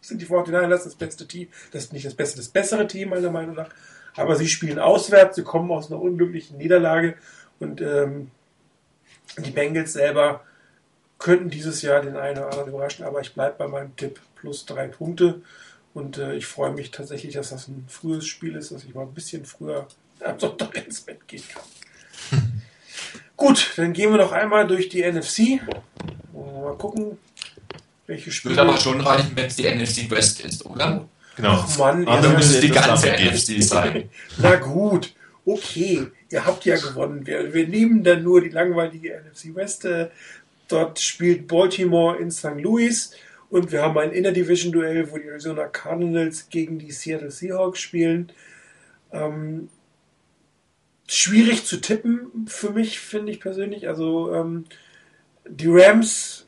sind 0.00 0.20
die 0.20 0.26
49ers 0.26 0.84
das 0.84 0.94
beste 0.94 1.26
Team, 1.26 1.48
das 1.72 1.84
ist 1.84 1.92
nicht 1.92 2.06
das 2.06 2.14
beste, 2.14 2.38
das 2.38 2.48
bessere 2.48 2.86
Team 2.86 3.10
meiner 3.10 3.30
Meinung 3.30 3.54
nach, 3.54 3.70
aber 4.16 4.36
sie 4.36 4.48
spielen 4.48 4.78
auswärts, 4.78 5.36
sie 5.36 5.44
kommen 5.44 5.70
aus 5.70 5.90
einer 5.90 6.00
unglücklichen 6.00 6.58
Niederlage 6.58 7.14
und 7.58 7.80
ähm, 7.80 8.30
die 9.38 9.50
Bengals 9.50 9.92
selber 9.92 10.44
könnten 11.18 11.50
dieses 11.50 11.82
Jahr 11.82 12.00
den 12.00 12.16
einen 12.16 12.38
oder 12.38 12.50
anderen 12.50 12.70
überraschen, 12.70 13.04
aber 13.04 13.20
ich 13.20 13.34
bleibe 13.34 13.56
bei 13.58 13.68
meinem 13.68 13.94
Tipp 13.96 14.20
plus 14.36 14.66
drei 14.66 14.88
Punkte 14.88 15.42
und 15.94 16.18
äh, 16.18 16.34
ich 16.34 16.46
freue 16.46 16.72
mich 16.72 16.90
tatsächlich, 16.90 17.34
dass 17.34 17.50
das 17.50 17.68
ein 17.68 17.84
frühes 17.88 18.26
Spiel 18.26 18.56
ist, 18.56 18.70
dass 18.70 18.84
ich 18.84 18.94
mal 18.94 19.02
ein 19.02 19.14
bisschen 19.14 19.44
früher 19.44 19.86
am 20.20 20.38
Sonntag 20.38 20.86
ins 20.86 21.00
Bett 21.00 21.26
gehen 21.26 21.42
kann. 21.52 21.62
Gut, 23.38 23.72
dann 23.76 23.94
gehen 23.94 24.10
wir 24.10 24.18
noch 24.18 24.32
einmal 24.32 24.66
durch 24.66 24.90
die 24.90 25.02
NFC. 25.02 25.60
Mal 26.34 26.76
gucken, 26.76 27.16
welche 28.06 28.30
Spiele. 28.30 28.56
Würde 28.56 28.68
aber 28.68 28.78
schon 28.78 29.00
reichen, 29.00 29.30
wenn 29.34 29.46
es 29.46 29.56
die 29.56 29.62
NFC 29.62 30.10
West 30.10 30.40
ist, 30.40 30.66
oder? 30.66 31.08
Genau. 31.36 31.52
Ach 31.52 31.78
Mann, 31.78 32.06
Also 32.06 32.30
muss 32.30 32.50
es 32.50 32.60
die 32.60 32.68
ganze 32.68 33.12
NFC 33.12 33.62
sein. 33.62 34.10
Na 34.38 34.56
gut, 34.56 35.14
okay, 35.46 36.08
ihr 36.30 36.44
habt 36.44 36.64
ja 36.64 36.76
gewonnen. 36.76 37.26
Wir, 37.26 37.54
wir 37.54 37.68
nehmen 37.68 38.02
dann 38.02 38.24
nur 38.24 38.40
die 38.40 38.48
langweilige 38.48 39.22
NFC 39.24 39.54
West. 39.54 39.84
Äh, 39.84 40.08
Dort 40.68 41.00
spielt 41.00 41.48
Baltimore 41.48 42.18
in 42.18 42.30
St. 42.30 42.60
Louis 42.60 43.12
und 43.48 43.72
wir 43.72 43.82
haben 43.82 43.96
ein 43.96 44.12
Inner-Division-Duell, 44.12 45.10
wo 45.10 45.16
die 45.16 45.26
Arizona 45.26 45.66
Cardinals 45.66 46.50
gegen 46.50 46.78
die 46.78 46.92
Seattle 46.92 47.30
Seahawks 47.30 47.80
spielen. 47.80 48.30
Ähm, 49.10 49.70
schwierig 51.08 51.64
zu 51.64 51.80
tippen 51.80 52.46
für 52.46 52.70
mich, 52.70 53.00
finde 53.00 53.32
ich 53.32 53.40
persönlich. 53.40 53.88
Also 53.88 54.32
ähm, 54.32 54.64
die 55.48 55.68
Rams 55.68 56.46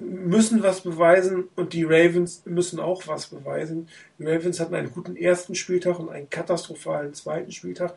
müssen 0.00 0.62
was 0.62 0.80
beweisen 0.80 1.44
und 1.54 1.74
die 1.74 1.84
Ravens 1.84 2.42
müssen 2.44 2.80
auch 2.80 3.06
was 3.06 3.28
beweisen. 3.28 3.88
Die 4.18 4.24
Ravens 4.24 4.58
hatten 4.58 4.74
einen 4.74 4.90
guten 4.90 5.16
ersten 5.16 5.54
Spieltag 5.54 6.00
und 6.00 6.08
einen 6.08 6.30
katastrophalen 6.30 7.14
zweiten 7.14 7.52
Spieltag. 7.52 7.94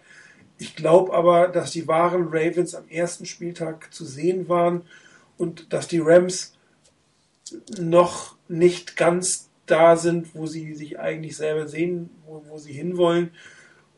Ich 0.57 0.75
glaube 0.75 1.13
aber, 1.13 1.47
dass 1.47 1.71
die 1.71 1.87
wahren 1.87 2.27
Ravens 2.29 2.75
am 2.75 2.87
ersten 2.89 3.25
Spieltag 3.25 3.93
zu 3.93 4.05
sehen 4.05 4.47
waren 4.47 4.83
und 5.37 5.73
dass 5.73 5.87
die 5.87 5.99
Rams 5.99 6.53
noch 7.79 8.35
nicht 8.47 8.95
ganz 8.97 9.49
da 9.65 9.95
sind, 9.95 10.35
wo 10.35 10.45
sie 10.45 10.75
sich 10.75 10.99
eigentlich 10.99 11.35
selber 11.35 11.67
sehen, 11.67 12.09
wo, 12.25 12.43
wo 12.47 12.57
sie 12.57 12.73
hinwollen. 12.73 13.31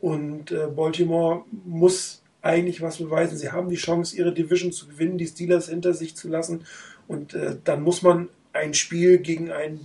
Und 0.02 0.52
äh, 0.52 0.68
Baltimore 0.68 1.44
muss 1.66 2.22
eigentlich 2.42 2.82
was 2.82 2.98
beweisen. 2.98 3.38
Sie 3.38 3.52
haben 3.52 3.70
die 3.70 3.76
Chance, 3.76 4.16
ihre 4.16 4.34
Division 4.34 4.72
zu 4.72 4.88
gewinnen, 4.88 5.18
die 5.18 5.28
Steelers 5.28 5.70
hinter 5.70 5.94
sich 5.94 6.16
zu 6.16 6.28
lassen. 6.30 6.66
Und 7.08 7.34
äh, 7.34 7.58
dann 7.64 7.82
muss 7.82 8.02
man 8.02 8.30
ein 8.54 8.74
Spiel 8.74 9.18
gegen 9.20 9.52
ein 9.52 9.82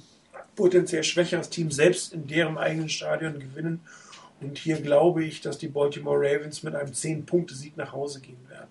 potenziell 0.54 1.02
schwächeres 1.02 1.50
Team 1.50 1.70
selbst 1.70 2.12
in 2.12 2.26
deren 2.26 2.58
eigenen 2.58 2.88
Stadion 2.88 3.38
gewinnen. 3.38 3.80
Und 4.40 4.58
hier 4.58 4.80
glaube 4.80 5.24
ich, 5.24 5.40
dass 5.40 5.58
die 5.58 5.68
Baltimore 5.68 6.18
Ravens 6.18 6.62
mit 6.62 6.74
einem 6.74 6.92
10-Punkte-Sieg 6.92 7.76
nach 7.76 7.92
Hause 7.92 8.20
gehen 8.20 8.48
werden. 8.48 8.68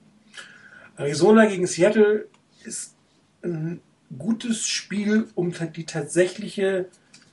Arizona 0.98 1.46
gegen 1.46 1.66
Seattle 1.66 2.28
ist 2.64 2.96
ein 3.44 3.82
gutes 4.18 4.68
Spiel, 4.68 5.28
um 5.36 5.54
die 5.76 5.86
tatsächliche, 5.86 6.88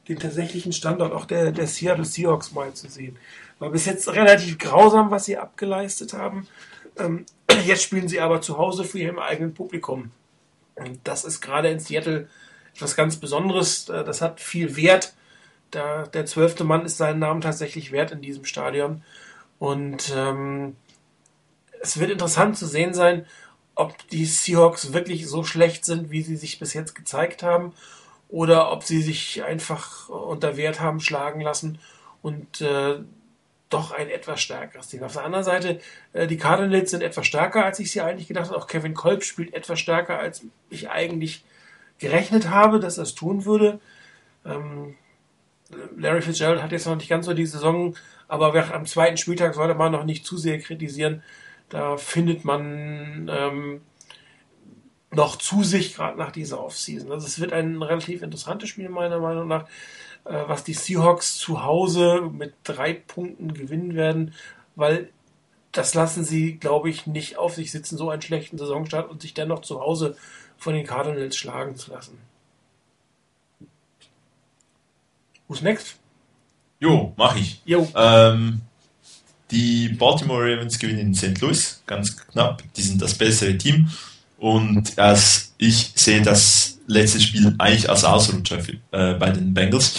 den 0.09 0.19
tatsächlichen 0.19 0.73
Standort 0.73 1.13
auch 1.13 1.25
der, 1.25 1.53
der 1.53 1.67
Seattle 1.67 2.05
Seahawks 2.05 2.53
mal 2.53 2.73
zu 2.73 2.89
sehen. 2.89 3.17
War 3.59 3.71
bis 3.71 3.87
jetzt 3.87 4.09
relativ 4.09 4.59
grausam, 4.59 5.11
was 5.11 5.25
sie 5.25 5.37
abgeleistet 5.37 6.13
haben. 6.13 6.47
Ähm, 6.99 7.27
jetzt 7.67 7.83
spielen 7.83 8.09
sie 8.09 8.21
aber 8.21 8.41
zu 8.41 8.59
Hause 8.59 8.85
für 8.85 8.99
ihrem 8.99 9.19
eigenen 9.19 9.55
Publikum. 9.55 10.11
Und 10.75 11.01
das 11.05 11.25
ist 11.25 11.41
gerade 11.41 11.69
in 11.69 11.81
Seattle 11.81 12.29
etwas 12.75 12.95
ganz 12.95 13.17
Besonderes. 13.17 13.89
Äh, 13.89 14.05
das 14.05 14.21
hat 14.21 14.41
viel 14.41 14.77
Wert. 14.77 15.15
Der, 15.73 16.07
der 16.07 16.25
zwölfte 16.25 16.65
Mann 16.65 16.85
ist 16.85 16.97
seinen 16.97 17.19
Namen 17.19 17.41
tatsächlich 17.41 17.93
wert 17.93 18.13
in 18.13 18.23
diesem 18.23 18.45
Stadion. 18.45 19.03
Und 19.59 20.13
ähm, 20.17 20.77
es 21.81 21.99
wird 21.99 22.11
interessant 22.11 22.57
zu 22.57 22.67
sehen 22.67 22.95
sein, 22.95 23.27
ob 23.75 23.97
die 24.09 24.25
Seahawks 24.25 24.93
wirklich 24.93 25.29
so 25.29 25.45
schlecht 25.45 25.85
sind, 25.85 26.11
wie 26.11 26.23
sie 26.23 26.37
sich 26.37 26.59
bis 26.59 26.75
jetzt 26.75 26.95
gezeigt 26.95 27.43
haben, 27.43 27.73
oder 28.29 28.73
ob 28.73 28.83
sie 28.83 29.03
sich 29.03 29.43
einfach 29.45 30.09
unter 30.09 30.57
Wert 30.57 30.81
haben 30.81 31.01
schlagen 31.01 31.41
lassen 31.41 31.79
und 32.21 32.61
äh, 32.61 32.99
doch 33.69 33.93
ein 33.93 34.09
etwas 34.09 34.41
stärkeres 34.41 34.89
Team. 34.89 35.03
Auf 35.03 35.13
der 35.13 35.25
anderen 35.25 35.45
Seite, 35.45 35.81
äh, 36.13 36.27
die 36.27 36.37
Cardinals 36.37 36.91
sind 36.91 37.03
etwas 37.03 37.27
stärker, 37.27 37.65
als 37.65 37.79
ich 37.79 37.91
sie 37.91 38.01
eigentlich 38.01 38.29
gedacht 38.29 38.49
habe. 38.49 38.59
Auch 38.59 38.67
Kevin 38.67 38.95
Kolb 38.95 39.25
spielt 39.25 39.55
etwas 39.55 39.79
stärker, 39.81 40.19
als 40.19 40.45
ich 40.71 40.91
eigentlich 40.91 41.45
gerechnet 41.99 42.49
habe, 42.49 42.81
dass 42.81 42.99
er 42.99 43.05
es 43.05 43.15
tun 43.15 43.45
würde. 43.45 43.81
Ähm, 44.45 44.97
Larry 45.97 46.23
Fitzgerald 46.23 46.63
hat 46.63 46.73
jetzt 46.73 46.87
noch 46.87 46.97
nicht 46.97 47.09
ganz 47.09 47.27
so 47.27 47.35
die 47.35 47.47
Saison, 47.47 47.95
aber 48.27 48.75
am 48.75 48.87
zweiten 48.87 49.17
Spieltag 49.17 49.55
sollte 49.55 49.75
man 49.75 49.93
noch 49.93 50.05
nicht 50.05 50.25
zu 50.25 50.39
sehr 50.39 50.59
kritisieren. 50.59 51.23
Da 51.69 51.99
findet 51.99 52.45
man 52.45 53.31
ähm, 53.31 53.83
noch 55.11 55.37
zu 55.37 55.63
sich, 55.63 55.95
gerade 55.95 56.19
nach 56.19 56.33
dieser 56.33 56.63
Offseason. 56.63 57.13
Also 57.13 57.27
es 57.27 57.41
wird 57.41 57.53
ein 57.53 57.83
relativ 57.83 58.23
interessantes 58.23 58.71
Spiel 58.71 58.89
meiner 58.89 59.19
Meinung 59.19 59.49
nach, 59.49 59.67
was 60.33 60.65
die 60.65 60.75
Seahawks 60.75 61.37
zu 61.37 61.65
Hause 61.65 62.31
mit 62.33 62.55
drei 62.65 62.93
Punkten 62.93 63.55
gewinnen 63.55 63.95
werden, 63.95 64.35
weil 64.77 65.11
das 65.73 65.95
lassen 65.95 66.25
sie, 66.25 66.57
glaube 66.57 66.91
ich, 66.91 67.07
nicht 67.07 67.39
auf 67.39 67.55
sich 67.55 67.71
sitzen, 67.71 67.97
so 67.97 68.11
einen 68.11 68.23
schlechten 68.23 68.59
Saisonstart 68.59 69.11
und 69.11 69.23
sich 69.23 69.35
dennoch 69.35 69.61
zu 69.61 69.81
Hause 69.81 70.17
von 70.57 70.75
den 70.75 70.87
Cardinals 70.87 71.37
schlagen 71.37 71.77
zu 71.77 71.93
lassen. 71.93 72.19
Who's 75.47 75.63
next? 75.63 75.97
Jo, 76.81 77.13
mach 77.17 77.37
ich. 77.37 77.63
Jo. 77.65 77.89
Ähm, 77.95 78.61
die 79.51 79.89
Baltimore 79.89 80.43
Ravens 80.43 80.79
gewinnen 80.79 80.99
in 80.99 81.15
St. 81.15 81.41
Louis, 81.41 81.83
ganz 81.87 82.17
knapp. 82.17 82.63
Die 82.75 82.83
sind 82.83 83.01
das 83.01 83.15
bessere 83.15 83.57
Team. 83.57 83.91
Und 84.39 84.99
als 84.99 85.53
ich 85.59 85.93
sehe 85.97 86.23
das 86.23 86.79
letzte 86.87 87.21
Spiel 87.21 87.55
eigentlich 87.59 87.91
als 87.91 88.05
Ausrutscher 88.05 88.59
äh, 88.93 89.15
bei 89.15 89.31
den 89.31 89.53
Bengals, 89.53 89.95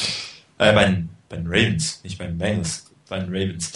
äh, 0.57 0.73
bei 0.73 0.85
den, 0.85 1.09
bei 1.27 1.37
den 1.37 1.47
Ravens, 1.47 1.99
nicht 2.03 2.17
bei 2.17 2.25
den 2.25 2.37
Bengals, 2.37 2.85
bei 3.07 3.19
den 3.19 3.27
Ravens. 3.29 3.71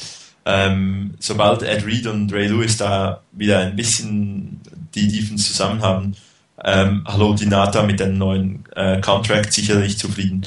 Ähm, 0.45 1.13
sobald 1.19 1.63
Ed 1.63 1.85
Reed 1.85 2.07
und 2.07 2.31
Ray 2.33 2.47
Lewis 2.47 2.77
da 2.77 3.21
wieder 3.31 3.59
ein 3.59 3.75
bisschen 3.75 4.59
die 4.95 5.07
Defense 5.07 5.45
zusammen 5.45 5.81
haben, 5.81 6.15
ähm, 6.63 7.03
hallo 7.05 7.33
Dinata 7.33 7.83
mit 7.83 7.99
dem 7.99 8.17
neuen 8.17 8.63
äh, 8.75 8.99
Contract 9.01 9.51
sicherlich 9.51 9.97
zufrieden. 9.97 10.45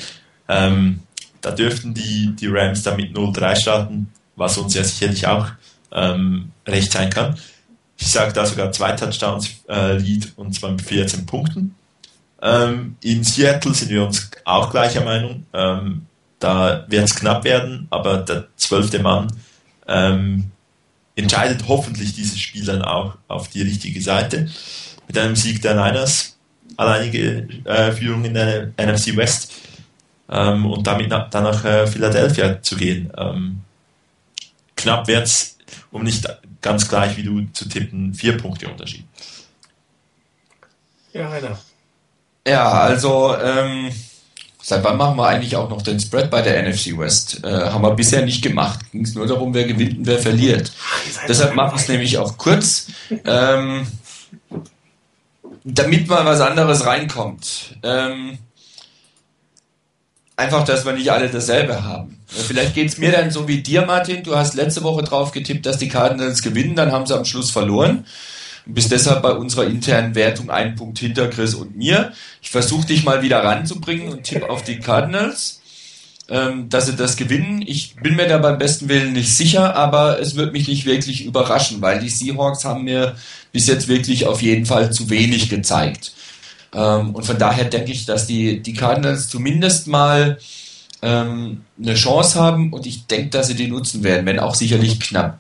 Ähm, 0.48 1.01
da 1.40 1.51
dürften 1.51 1.94
die, 1.94 2.34
die 2.36 2.47
Rams 2.47 2.82
dann 2.82 2.97
mit 2.97 3.14
0-3 3.14 3.56
starten, 3.56 4.09
was 4.34 4.59
uns 4.59 4.74
ja 4.74 4.84
sicherlich 4.84 5.26
auch 5.26 5.48
ähm, 5.93 6.51
recht 6.66 6.93
sein 6.93 7.10
kann. 7.10 7.36
Ich 7.98 8.09
sage 8.09 8.32
da 8.32 8.44
sogar 8.44 8.73
zwei 8.73 8.93
Touchdowns 8.93 9.51
äh, 9.68 9.97
Lead 9.97 10.32
und 10.36 10.55
zwar 10.55 10.70
mit 10.70 10.82
14 10.82 11.27
Punkten. 11.27 11.74
Ähm, 12.43 12.97
in 13.01 13.24
Seattle 13.24 13.74
sind 13.74 13.90
wir 13.90 14.05
uns 14.05 14.31
auch 14.44 14.70
gleicher 14.70 15.02
Meinung. 15.02 15.47
Ähm, 15.52 16.06
da 16.39 16.85
wird 16.89 17.05
es 17.05 17.14
knapp 17.14 17.44
werden, 17.44 17.86
aber 17.90 18.18
der 18.18 18.48
zwölfte 18.56 18.98
Mann 18.98 19.32
ähm, 19.89 20.51
entscheidet 21.14 21.64
hoffentlich 21.66 22.14
dieses 22.14 22.39
Spiel 22.39 22.64
dann 22.64 22.82
auch 22.82 23.16
auf 23.28 23.48
die 23.48 23.62
richtige 23.62 24.02
Seite. 24.02 24.48
Mit 25.06 25.16
einem 25.16 25.36
Sieg 25.36 25.62
der 25.62 25.74
Niners, 25.74 26.36
alleinige 26.77 27.48
äh, 27.64 27.93
Führung 27.93 28.24
in 28.24 28.35
der 28.35 28.73
NFC 28.78 29.16
West 29.16 29.52
ähm, 30.28 30.66
und 30.66 30.86
damit 30.86 31.09
nach, 31.09 31.31
dann 31.31 31.44
nach 31.44 31.64
äh, 31.64 31.86
Philadelphia 31.86 32.60
zu 32.60 32.77
gehen. 32.77 33.10
Ähm, 33.16 33.60
knapp 34.77 35.09
wird 35.09 35.24
es, 35.24 35.56
um 35.90 36.02
nicht 36.02 36.27
ganz 36.66 36.88
gleich 36.88 37.16
wie 37.16 37.22
du 37.22 37.47
zu 37.52 37.68
tippen, 37.68 38.12
vier 38.12 38.36
Punkte 38.36 38.68
Unterschied. 38.68 39.05
Ja, 41.12 41.28
Rainer. 41.28 41.59
Ja, 42.47 42.70
also 42.72 43.36
ähm, 43.40 43.93
seit 44.60 44.82
wann 44.82 44.97
machen 44.97 45.16
wir 45.16 45.28
eigentlich 45.28 45.55
auch 45.55 45.70
noch 45.70 45.82
den 45.82 46.01
Spread 46.01 46.28
bei 46.28 46.43
der 46.43 46.60
NFC 46.68 46.98
West? 46.98 47.44
Äh, 47.44 47.70
haben 47.70 47.82
wir 47.82 47.94
bisher 47.94 48.24
nicht 48.24 48.43
gemacht. 48.43 48.80
Ging 48.90 49.05
es 49.05 49.14
nur 49.14 49.28
darum, 49.28 49.55
wer 49.55 49.64
gewinnt 49.64 49.98
und 49.98 50.06
wer 50.06 50.18
verliert. 50.18 50.72
Deshalb 51.28 51.55
mache 51.55 51.76
ich 51.76 51.82
es 51.82 51.88
nämlich 51.88 52.18
auch 52.18 52.36
kurz, 52.36 52.88
ähm, 53.24 53.86
damit 55.62 56.09
mal 56.09 56.24
was 56.24 56.40
anderes 56.40 56.84
reinkommt. 56.84 57.78
Ähm, 57.84 58.38
einfach, 60.36 60.64
dass 60.64 60.84
wir 60.84 60.92
nicht 60.92 61.10
alle 61.10 61.28
dasselbe 61.28 61.82
haben. 61.82 62.18
Vielleicht 62.26 62.74
geht 62.74 62.88
es 62.88 62.98
mir 62.98 63.12
dann 63.12 63.30
so 63.30 63.48
wie 63.48 63.62
dir, 63.62 63.86
Martin. 63.86 64.22
Du 64.22 64.36
hast 64.36 64.54
letzte 64.54 64.82
Woche 64.82 65.02
drauf 65.02 65.32
getippt, 65.32 65.64
dass 65.64 65.78
die 65.78 65.88
Cardinals 65.88 66.42
gewinnen, 66.42 66.76
dann 66.76 66.92
haben 66.92 67.06
sie 67.06 67.16
am 67.16 67.24
Schluss 67.24 67.50
verloren 67.50 68.04
und 68.66 68.74
bist 68.74 68.92
deshalb 68.92 69.22
bei 69.22 69.32
unserer 69.32 69.64
internen 69.64 70.14
Wertung 70.14 70.50
einen 70.50 70.74
Punkt 70.74 70.98
hinter 70.98 71.28
Chris 71.28 71.54
und 71.54 71.76
mir. 71.76 72.12
Ich 72.42 72.50
versuche 72.50 72.86
dich 72.86 73.04
mal 73.04 73.22
wieder 73.22 73.42
ranzubringen 73.42 74.08
und 74.08 74.24
tipp 74.24 74.42
auf 74.42 74.64
die 74.64 74.80
Cardinals, 74.80 75.60
ähm, 76.28 76.68
dass 76.68 76.86
sie 76.86 76.96
das 76.96 77.16
gewinnen. 77.16 77.62
Ich 77.64 77.94
bin 77.96 78.16
mir 78.16 78.26
da 78.26 78.38
beim 78.38 78.58
besten 78.58 78.88
Willen 78.88 79.12
nicht 79.12 79.34
sicher, 79.34 79.76
aber 79.76 80.20
es 80.20 80.34
wird 80.34 80.52
mich 80.52 80.66
nicht 80.66 80.84
wirklich 80.84 81.24
überraschen, 81.24 81.80
weil 81.80 82.00
die 82.00 82.08
Seahawks 82.08 82.64
haben 82.64 82.84
mir 82.84 83.14
bis 83.52 83.68
jetzt 83.68 83.88
wirklich 83.88 84.26
auf 84.26 84.42
jeden 84.42 84.66
Fall 84.66 84.92
zu 84.92 85.08
wenig 85.08 85.48
gezeigt. 85.48 86.12
Ähm, 86.74 87.14
und 87.14 87.24
von 87.24 87.38
daher 87.38 87.64
denke 87.64 87.93
ich, 87.93 88.06
dass 88.06 88.26
die, 88.26 88.62
die 88.62 88.74
Cardinals 88.74 89.28
zumindest 89.28 89.86
mal 89.86 90.38
ähm, 91.02 91.62
eine 91.80 91.94
Chance 91.94 92.38
haben 92.38 92.72
und 92.72 92.86
ich 92.86 93.06
denke, 93.06 93.30
dass 93.30 93.48
sie 93.48 93.55
die 93.55 93.68
nutzen 93.68 94.02
werden, 94.02 94.26
wenn 94.26 94.38
auch 94.38 94.55
sicherlich 94.55 95.01
knapp. 95.01 95.38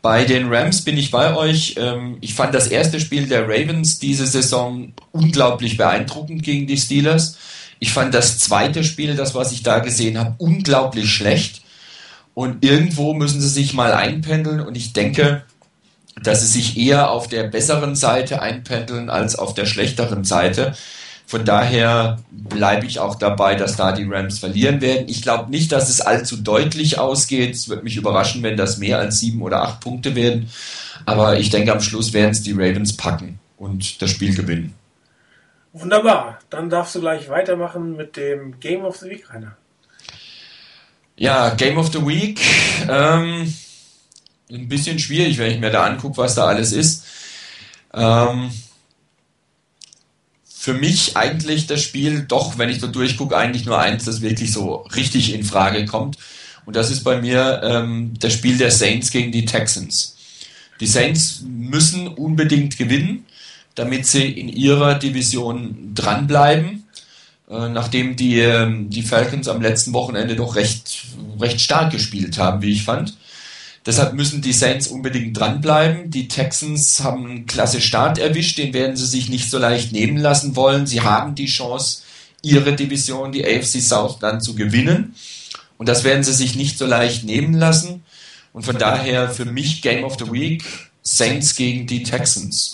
Bei 0.00 0.24
den 0.24 0.52
Rams 0.52 0.82
bin 0.82 0.96
ich 0.96 1.10
bei 1.10 1.34
euch. 1.34 1.74
Ähm, 1.76 2.18
ich 2.20 2.34
fand 2.34 2.54
das 2.54 2.68
erste 2.68 3.00
Spiel 3.00 3.26
der 3.26 3.48
Ravens 3.48 3.98
diese 3.98 4.26
Saison 4.26 4.92
unglaublich 5.10 5.76
beeindruckend 5.76 6.42
gegen 6.42 6.66
die 6.66 6.76
Steelers. 6.76 7.36
Ich 7.80 7.92
fand 7.92 8.14
das 8.14 8.38
zweite 8.38 8.84
Spiel, 8.84 9.16
das 9.16 9.34
was 9.34 9.52
ich 9.52 9.62
da 9.62 9.80
gesehen 9.80 10.18
habe, 10.18 10.34
unglaublich 10.38 11.10
schlecht. 11.10 11.62
Und 12.34 12.64
irgendwo 12.64 13.14
müssen 13.14 13.40
sie 13.40 13.48
sich 13.48 13.74
mal 13.74 13.92
einpendeln 13.92 14.60
und 14.60 14.76
ich 14.76 14.92
denke, 14.92 15.42
dass 16.22 16.40
sie 16.40 16.46
sich 16.46 16.76
eher 16.76 17.10
auf 17.10 17.28
der 17.28 17.44
besseren 17.44 17.94
Seite 17.96 18.42
einpendeln 18.42 19.10
als 19.10 19.36
auf 19.36 19.54
der 19.54 19.66
schlechteren 19.66 20.24
Seite. 20.24 20.74
Von 21.26 21.44
daher 21.44 22.18
bleibe 22.30 22.86
ich 22.86 23.00
auch 23.00 23.14
dabei, 23.14 23.54
dass 23.54 23.76
da 23.76 23.92
die 23.92 24.06
Rams 24.08 24.38
verlieren 24.38 24.80
werden. 24.80 25.08
Ich 25.08 25.20
glaube 25.20 25.50
nicht, 25.50 25.72
dass 25.72 25.90
es 25.90 26.00
allzu 26.00 26.38
deutlich 26.38 26.98
ausgeht. 26.98 27.54
Es 27.54 27.68
wird 27.68 27.84
mich 27.84 27.96
überraschen, 27.96 28.42
wenn 28.42 28.56
das 28.56 28.78
mehr 28.78 28.98
als 28.98 29.20
sieben 29.20 29.42
oder 29.42 29.62
acht 29.62 29.80
Punkte 29.80 30.14
werden. 30.14 30.48
Aber 31.04 31.38
ich 31.38 31.50
denke, 31.50 31.72
am 31.72 31.82
Schluss 31.82 32.14
werden 32.14 32.30
es 32.30 32.42
die 32.42 32.52
Ravens 32.52 32.96
packen 32.96 33.38
und 33.58 34.00
das 34.00 34.10
Spiel 34.10 34.34
gewinnen. 34.34 34.74
Wunderbar. 35.74 36.38
Dann 36.48 36.70
darfst 36.70 36.94
du 36.94 37.00
gleich 37.00 37.28
weitermachen 37.28 37.94
mit 37.94 38.16
dem 38.16 38.58
Game 38.58 38.84
of 38.84 38.96
the 38.96 39.10
Week, 39.10 39.32
Rainer. 39.32 39.56
Ja, 41.16 41.50
Game 41.50 41.76
of 41.76 41.92
the 41.92 42.06
Week. 42.06 42.40
Ähm, 42.88 43.52
ein 44.50 44.68
bisschen 44.68 44.98
schwierig, 44.98 45.38
wenn 45.38 45.50
ich 45.50 45.60
mir 45.60 45.70
da 45.70 45.84
angucke, 45.84 46.16
was 46.18 46.34
da 46.34 46.46
alles 46.46 46.72
ist. 46.72 47.04
Ähm, 47.92 48.50
für 50.44 50.74
mich 50.74 51.16
eigentlich 51.16 51.66
das 51.66 51.82
Spiel, 51.82 52.24
doch, 52.26 52.58
wenn 52.58 52.68
ich 52.68 52.80
so 52.80 52.88
durchgucke, 52.88 53.36
eigentlich 53.36 53.64
nur 53.64 53.78
eins, 53.78 54.04
das 54.04 54.20
wirklich 54.20 54.52
so 54.52 54.86
richtig 54.94 55.32
in 55.32 55.44
Frage 55.44 55.86
kommt. 55.86 56.18
Und 56.66 56.76
das 56.76 56.90
ist 56.90 57.04
bei 57.04 57.20
mir 57.20 57.62
ähm, 57.62 58.14
das 58.20 58.34
Spiel 58.34 58.58
der 58.58 58.70
Saints 58.70 59.10
gegen 59.10 59.32
die 59.32 59.44
Texans. 59.44 60.16
Die 60.80 60.86
Saints 60.86 61.42
müssen 61.46 62.08
unbedingt 62.08 62.76
gewinnen, 62.76 63.24
damit 63.74 64.06
sie 64.06 64.28
in 64.28 64.48
ihrer 64.48 64.96
Division 64.96 65.92
dranbleiben, 65.94 66.84
äh, 67.48 67.68
nachdem 67.68 68.16
die, 68.16 68.40
äh, 68.40 68.68
die 68.88 69.02
Falcons 69.02 69.48
am 69.48 69.62
letzten 69.62 69.92
Wochenende 69.92 70.36
doch 70.36 70.56
recht, 70.56 71.04
recht 71.40 71.60
stark 71.60 71.92
gespielt 71.92 72.38
haben, 72.38 72.60
wie 72.62 72.72
ich 72.72 72.82
fand. 72.82 73.16
Deshalb 73.86 74.14
müssen 74.14 74.42
die 74.42 74.52
Saints 74.52 74.88
unbedingt 74.88 75.38
dranbleiben. 75.38 76.10
Die 76.10 76.28
Texans 76.28 77.02
haben 77.02 77.26
einen 77.26 77.46
klasse 77.46 77.80
Start 77.80 78.18
erwischt, 78.18 78.58
den 78.58 78.74
werden 78.74 78.96
sie 78.96 79.06
sich 79.06 79.28
nicht 79.28 79.50
so 79.50 79.58
leicht 79.58 79.92
nehmen 79.92 80.16
lassen 80.16 80.56
wollen. 80.56 80.86
Sie 80.86 81.00
haben 81.00 81.34
die 81.34 81.46
Chance, 81.46 82.02
ihre 82.42 82.74
Division, 82.74 83.32
die 83.32 83.44
AFC 83.44 83.80
South, 83.80 84.18
dann 84.18 84.40
zu 84.40 84.54
gewinnen. 84.54 85.14
Und 85.78 85.88
das 85.88 86.04
werden 86.04 86.24
sie 86.24 86.34
sich 86.34 86.56
nicht 86.56 86.76
so 86.76 86.86
leicht 86.86 87.24
nehmen 87.24 87.54
lassen. 87.54 88.04
Und 88.52 88.64
von 88.64 88.76
daher 88.76 89.30
für 89.30 89.44
mich 89.44 89.82
Game 89.82 90.04
of 90.04 90.16
the 90.18 90.30
Week 90.30 90.64
Saints 91.02 91.56
gegen 91.56 91.86
die 91.86 92.02
Texans. 92.02 92.72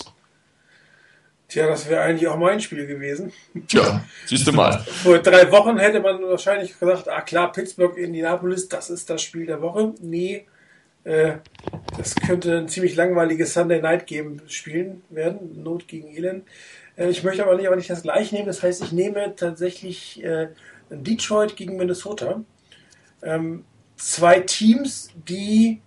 Tja, 1.47 1.67
das 1.67 1.87
wäre 1.87 2.01
eigentlich 2.01 2.27
auch 2.27 2.37
mein 2.37 2.59
Spiel 2.59 2.85
gewesen. 2.85 3.31
Tja, 3.67 4.03
siehst 4.25 4.45
du 4.47 4.51
mal. 4.51 4.79
Vor 5.03 5.19
drei 5.19 5.49
Wochen 5.51 5.77
hätte 5.77 6.01
man 6.01 6.21
wahrscheinlich 6.23 6.77
gesagt, 6.77 7.07
ah 7.07 7.21
klar, 7.21 7.51
Pittsburgh, 7.51 7.95
Indianapolis, 7.97 8.67
das 8.67 8.89
ist 8.89 9.09
das 9.09 9.21
Spiel 9.21 9.45
der 9.45 9.61
Woche. 9.61 9.93
Nee, 10.01 10.45
das 11.05 12.15
könnte 12.15 12.57
ein 12.57 12.67
ziemlich 12.67 12.95
langweiliges 12.95 13.53
Sunday 13.53 13.79
Night 13.79 14.07
Game 14.07 14.41
spielen 14.47 15.03
werden. 15.09 15.61
Not 15.63 15.87
gegen 15.87 16.07
Elend. 16.15 16.45
Äh, 16.95 17.09
ich 17.09 17.23
möchte 17.23 17.43
aber 17.43 17.55
nicht, 17.55 17.67
aber 17.67 17.75
nicht 17.75 17.89
das 17.89 18.03
gleich 18.03 18.31
nehmen. 18.31 18.47
Das 18.47 18.63
heißt, 18.63 18.83
ich 18.83 18.91
nehme 18.91 19.35
tatsächlich 19.35 20.23
äh, 20.23 20.49
Detroit 20.89 21.55
gegen 21.55 21.77
Minnesota. 21.77 22.43
Ähm, 23.21 23.65
zwei 23.95 24.39
Teams, 24.41 25.09
die, 25.27 25.81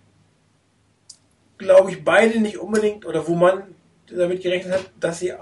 glaube 1.58 1.90
ich, 1.90 2.04
beide 2.04 2.40
nicht 2.40 2.58
unbedingt 2.58 3.06
oder 3.06 3.26
wo 3.26 3.34
man 3.34 3.62
damit 4.10 4.42
gerechnet 4.42 4.72
hat, 4.72 4.90
dass 4.98 5.18
sie, 5.20 5.34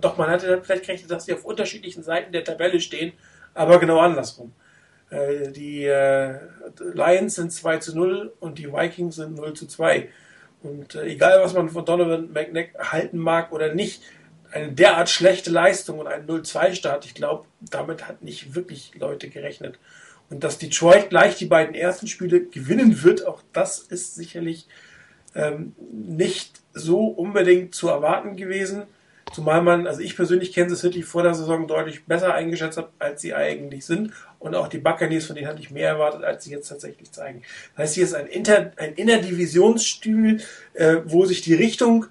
doch 0.00 0.16
man 0.16 0.30
hatte 0.30 0.62
vielleicht 0.62 0.86
gerechnet, 0.86 1.10
dass 1.10 1.26
sie 1.26 1.34
auf 1.34 1.44
unterschiedlichen 1.44 2.02
Seiten 2.02 2.32
der 2.32 2.44
Tabelle 2.44 2.80
stehen, 2.80 3.12
aber 3.52 3.78
genau 3.78 3.98
andersrum. 3.98 4.52
Äh, 5.10 5.50
die 5.52 5.84
äh, 5.84 6.38
Lions 6.94 7.36
sind 7.36 7.52
2 7.52 7.78
zu 7.78 7.96
0 7.96 8.32
und 8.40 8.58
die 8.58 8.72
Vikings 8.72 9.16
sind 9.16 9.36
0 9.36 9.54
zu 9.54 9.66
2. 9.66 10.08
Und 10.62 10.94
äh, 10.94 11.04
egal, 11.04 11.40
was 11.42 11.54
man 11.54 11.68
von 11.68 11.84
Donovan 11.84 12.32
McNabb 12.32 12.78
halten 12.78 13.18
mag 13.18 13.52
oder 13.52 13.74
nicht, 13.74 14.02
eine 14.50 14.72
derart 14.72 15.10
schlechte 15.10 15.50
Leistung 15.50 15.98
und 15.98 16.06
ein 16.06 16.26
0-2-Start, 16.26 17.04
ich 17.04 17.14
glaube, 17.14 17.46
damit 17.60 18.08
hat 18.08 18.22
nicht 18.22 18.54
wirklich 18.54 18.92
Leute 18.98 19.28
gerechnet. 19.28 19.78
Und 20.30 20.44
dass 20.44 20.58
Detroit 20.58 21.10
gleich 21.10 21.36
die 21.36 21.46
beiden 21.46 21.74
ersten 21.74 22.06
Spiele 22.06 22.44
gewinnen 22.44 23.02
wird, 23.02 23.26
auch 23.26 23.42
das 23.52 23.78
ist 23.78 24.14
sicherlich 24.14 24.66
ähm, 25.34 25.74
nicht 25.90 26.60
so 26.72 27.06
unbedingt 27.06 27.74
zu 27.74 27.88
erwarten 27.88 28.36
gewesen. 28.36 28.84
Zumal 29.32 29.62
man, 29.62 29.86
also 29.86 30.00
ich 30.00 30.16
persönlich 30.16 30.54
Kansas 30.54 30.80
City 30.80 31.02
vor 31.02 31.22
der 31.22 31.34
Saison 31.34 31.66
deutlich 31.66 32.06
besser 32.06 32.34
eingeschätzt 32.34 32.78
habe, 32.78 32.90
als 32.98 33.20
sie 33.20 33.34
eigentlich 33.34 33.84
sind. 33.84 34.12
Und 34.38 34.54
auch 34.54 34.68
die 34.68 34.78
Buccaneers, 34.78 35.26
von 35.26 35.36
denen 35.36 35.48
hatte 35.48 35.60
ich 35.60 35.70
mehr 35.70 35.88
erwartet, 35.88 36.22
als 36.22 36.44
sie 36.44 36.52
jetzt 36.52 36.68
tatsächlich 36.68 37.10
zeigen. 37.10 37.42
Das 37.74 37.84
heißt, 37.84 37.94
hier 37.94 38.04
ist 38.04 38.14
ein, 38.14 38.26
Inter, 38.26 38.72
ein 38.76 38.94
Innerdivisionsspiel, 38.94 40.40
äh, 40.74 40.96
wo 41.04 41.24
sich 41.26 41.42
die 41.42 41.54
Richtung 41.54 42.06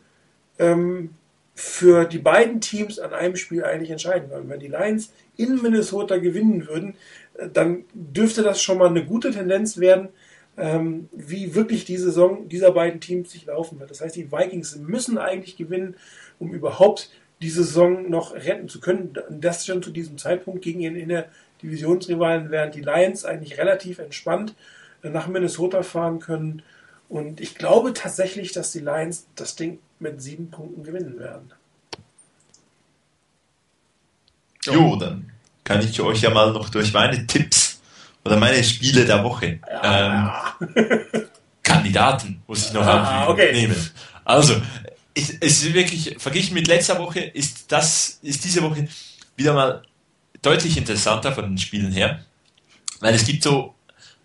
ähm, 0.60 1.12
für 1.56 2.06
die 2.06 2.20
beiden 2.20 2.62
Teams 2.62 3.00
an 3.00 3.14
einem 3.14 3.36
Spiel 3.36 3.64
eigentlich 3.64 3.92
entscheiden 3.92 4.30
würden. 4.30 4.50
Wenn 4.50 4.60
die 4.60 4.68
Lions 4.68 5.12
in 5.38 5.62
Minnesota 5.62 6.18
gewinnen 6.18 6.68
würden, 6.68 6.96
äh, 7.38 7.48
dann 7.52 7.86
dürfte 7.94 8.44
das 8.44 8.62
schon 8.62 8.78
mal 8.78 8.90
eine 8.90 9.06
gute 9.06 9.32
Tendenz 9.32 9.78
werden, 9.78 10.10
ähm, 10.58 11.08
wie 11.14 11.56
wirklich 11.56 11.86
die 11.86 11.98
Saison 11.98 12.50
dieser 12.50 12.72
beiden 12.72 13.00
Teams 13.00 13.32
sich 13.32 13.46
laufen 13.46 13.80
wird. 13.80 13.90
Das 13.90 14.02
heißt, 14.02 14.16
die 14.16 14.32
Vikings 14.32 14.76
müssen 14.78 15.18
eigentlich 15.18 15.56
gewinnen, 15.56 15.96
um 16.40 16.54
überhaupt 16.54 17.10
die 17.42 17.50
Saison 17.50 18.10
noch 18.10 18.34
retten 18.34 18.68
zu 18.68 18.80
können. 18.80 19.14
Das 19.30 19.66
schon 19.66 19.84
zu 19.84 19.92
diesem 19.92 20.18
Zeitpunkt 20.18 20.64
gegen 20.64 20.80
ihren 20.80 20.96
Inner-Divisionsrivalen, 21.62 22.52
während 22.52 22.76
die 22.76 22.82
Lions 22.82 23.26
eigentlich 23.26 23.58
relativ 23.58 24.00
entspannt 24.00 24.54
äh, 25.04 25.10
nach 25.10 25.28
Minnesota 25.28 25.84
fahren 25.84 26.20
können. 26.20 26.64
Und 27.10 27.40
ich 27.40 27.56
glaube 27.56 27.94
tatsächlich, 27.94 28.52
dass 28.52 28.72
die 28.72 28.80
Lions 28.80 29.28
das 29.36 29.56
Ding 29.56 29.80
mit 30.00 30.22
sieben 30.22 30.50
Punkten 30.52 30.84
gewinnen 30.84 31.20
werden. 31.20 31.52
Jo, 34.66 34.96
dann 34.98 35.32
kann 35.64 35.82
ich 35.82 36.00
euch 36.02 36.22
ja 36.22 36.30
mal 36.30 36.52
noch 36.52 36.70
durch 36.70 36.94
meine 36.94 37.26
Tipps 37.26 37.80
oder 38.26 38.36
meine 38.38 38.62
Spiele 38.64 39.06
der 39.06 39.24
Woche 39.24 39.60
ja. 39.70 40.58
ähm, 40.60 41.06
Kandidaten 41.64 42.42
muss 42.48 42.68
ich 42.68 42.74
noch 42.74 42.86
ah, 42.86 43.30
okay. 43.30 43.54
nehmen. 43.54 43.76
Also 44.26 44.62
es 45.14 45.30
ist 45.32 45.74
wirklich, 45.74 46.16
verglichen 46.18 46.54
mit 46.54 46.68
letzter 46.68 47.00
Woche, 47.00 47.22
ist 47.22 47.72
das, 47.72 48.20
ist 48.22 48.44
diese 48.44 48.62
Woche 48.62 48.88
wieder 49.36 49.54
mal 49.54 49.84
deutlich 50.42 50.78
interessanter 50.78 51.32
von 51.32 51.46
den 51.46 51.58
Spielen 51.58 51.92
her. 51.92 52.24
Weil 53.00 53.14
es 53.16 53.26
gibt 53.26 53.44
so 53.44 53.76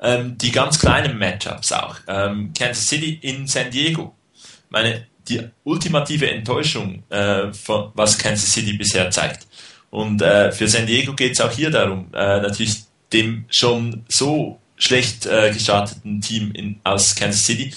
ähm, 0.01 0.37
die 0.39 0.51
ganz 0.51 0.79
kleinen 0.79 1.19
Matchups 1.19 1.73
auch. 1.73 1.97
Ähm, 2.09 2.53
Kansas 2.57 2.89
City 2.89 3.19
in 3.23 3.47
San 3.47 3.71
Diego. 3.71 4.15
Meine, 4.71 5.07
die 5.29 5.41
ultimative 5.65 6.31
Enttäuschung, 6.31 7.05
äh, 7.11 7.53
von, 7.53 7.93
was 7.95 8.19
Kansas 8.19 8.53
City 8.53 8.73
bisher 8.73 9.11
zeigt. 9.11 9.47
Und 9.91 10.23
äh, 10.23 10.51
für 10.53 10.67
San 10.69 10.87
Diego 10.87 11.13
geht 11.15 11.33
es 11.33 11.41
auch 11.41 11.53
hier 11.53 11.71
darum, 11.71 12.09
äh, 12.15 12.41
natürlich 12.41 12.85
dem 13.13 13.45
schon 13.51 14.05
so 14.09 14.59
schlecht 14.77 15.27
äh, 15.27 15.53
gestarteten 15.53 16.21
Team 16.21 16.53
in, 16.53 16.81
aus 16.83 17.15
Kansas 17.15 17.45
City 17.45 17.73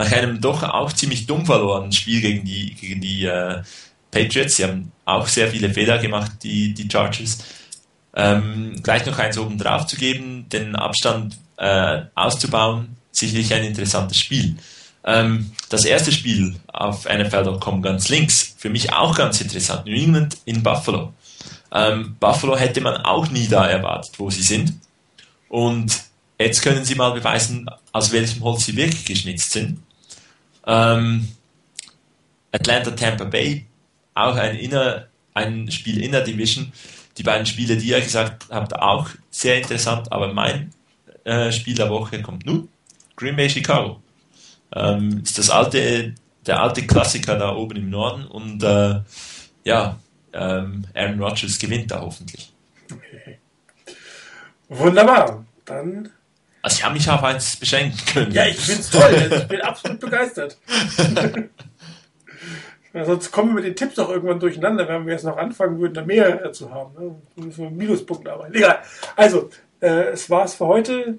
nach 0.00 0.12
einem 0.12 0.40
doch 0.40 0.62
auch 0.62 0.92
ziemlich 0.94 1.26
dumm 1.26 1.44
verlorenen 1.44 1.92
Spiel 1.92 2.22
gegen 2.22 2.44
die, 2.44 2.74
gegen 2.74 3.02
die 3.02 3.26
äh, 3.26 3.62
Patriots. 4.10 4.56
Sie 4.56 4.64
haben 4.64 4.92
auch 5.04 5.26
sehr 5.26 5.48
viele 5.48 5.72
Fehler 5.72 5.98
gemacht, 5.98 6.32
die, 6.42 6.72
die 6.72 6.88
Chargers. 6.90 7.38
Ähm, 8.14 8.80
gleich 8.82 9.06
noch 9.06 9.18
eins 9.18 9.38
oben 9.38 9.58
drauf 9.58 9.86
zu 9.86 9.96
geben, 9.96 10.48
den 10.48 10.74
Abstand 10.74 11.38
äh, 11.56 12.02
auszubauen, 12.14 12.96
sicherlich 13.12 13.54
ein 13.54 13.64
interessantes 13.64 14.18
Spiel. 14.18 14.56
Ähm, 15.04 15.52
das 15.68 15.84
erste 15.84 16.12
Spiel 16.12 16.56
auf 16.66 17.06
NFL.com 17.06 17.82
ganz 17.82 18.08
links, 18.08 18.54
für 18.58 18.68
mich 18.68 18.92
auch 18.92 19.16
ganz 19.16 19.40
interessant, 19.40 19.86
New 19.86 19.94
England 19.94 20.38
in 20.44 20.62
Buffalo. 20.62 21.12
Ähm, 21.72 22.16
Buffalo 22.18 22.56
hätte 22.56 22.80
man 22.80 22.96
auch 22.98 23.28
nie 23.30 23.46
da 23.46 23.66
erwartet, 23.66 24.18
wo 24.18 24.28
sie 24.30 24.42
sind. 24.42 24.74
Und 25.48 26.02
jetzt 26.38 26.62
können 26.62 26.84
sie 26.84 26.96
mal 26.96 27.12
beweisen, 27.12 27.66
aus 27.92 28.12
welchem 28.12 28.42
Holz 28.42 28.66
sie 28.66 28.76
wirklich 28.76 29.04
geschnitzt 29.04 29.52
sind. 29.52 29.80
Ähm, 30.66 31.28
Atlanta 32.52 32.90
Tampa 32.90 33.24
Bay, 33.24 33.66
auch 34.14 34.36
ein, 34.36 34.56
inner, 34.56 35.06
ein 35.34 35.70
Spiel 35.70 36.02
in 36.02 36.12
der 36.12 36.22
Division. 36.22 36.72
Die 37.20 37.24
beiden 37.24 37.44
Spiele, 37.44 37.76
die 37.76 37.88
ihr 37.88 38.00
gesagt 38.00 38.46
habt, 38.48 38.74
auch 38.76 39.10
sehr 39.28 39.58
interessant, 39.58 40.10
aber 40.10 40.32
mein 40.32 40.72
äh, 41.24 41.52
Spiel 41.52 41.74
der 41.74 41.90
Woche 41.90 42.22
kommt 42.22 42.46
nun. 42.46 42.70
Green 43.14 43.36
Bay 43.36 43.50
Chicago. 43.50 44.00
Ähm, 44.74 45.20
ist 45.22 45.36
das 45.36 45.50
alte, 45.50 46.14
der 46.46 46.62
alte 46.62 46.86
Klassiker 46.86 47.36
da 47.36 47.54
oben 47.54 47.76
im 47.76 47.90
Norden 47.90 48.24
und 48.24 48.62
äh, 48.62 49.00
ja, 49.64 49.98
ähm, 50.32 50.86
Aaron 50.94 51.22
Rodgers 51.22 51.58
gewinnt 51.58 51.90
da 51.90 52.00
hoffentlich. 52.00 52.54
Wunderbar. 54.70 55.44
Dann. 55.66 56.08
Also 56.62 56.78
ich 56.78 56.84
habe 56.84 56.94
mich 56.94 57.10
auf 57.10 57.22
eins 57.22 57.56
beschränken 57.56 57.98
können. 58.06 58.32
Ja, 58.32 58.46
ich 58.46 58.56
finde 58.56 58.80
es 58.80 58.88
toll. 58.88 59.30
Ich 59.30 59.44
bin 59.46 59.60
absolut 59.60 60.00
begeistert. 60.00 60.56
sonst 62.92 63.30
kommen 63.30 63.50
wir 63.50 63.54
mit 63.56 63.64
den 63.64 63.76
Tipps 63.76 63.94
doch 63.94 64.10
irgendwann 64.10 64.40
durcheinander, 64.40 64.88
wenn 64.88 65.06
wir 65.06 65.12
jetzt 65.12 65.24
noch 65.24 65.36
anfangen 65.36 65.78
würden, 65.78 65.94
da 65.94 66.04
mehr 66.04 66.52
zu 66.52 66.70
haben. 66.70 66.94
Ne? 66.98 67.14
Müssen 67.36 67.64
wir 67.64 67.70
Minuspunkte 67.70 68.32
arbeiten. 68.32 68.54
Egal. 68.54 68.78
Also, 69.16 69.50
äh, 69.80 70.10
es 70.12 70.28
war's 70.28 70.54
für 70.54 70.66
heute. 70.66 71.18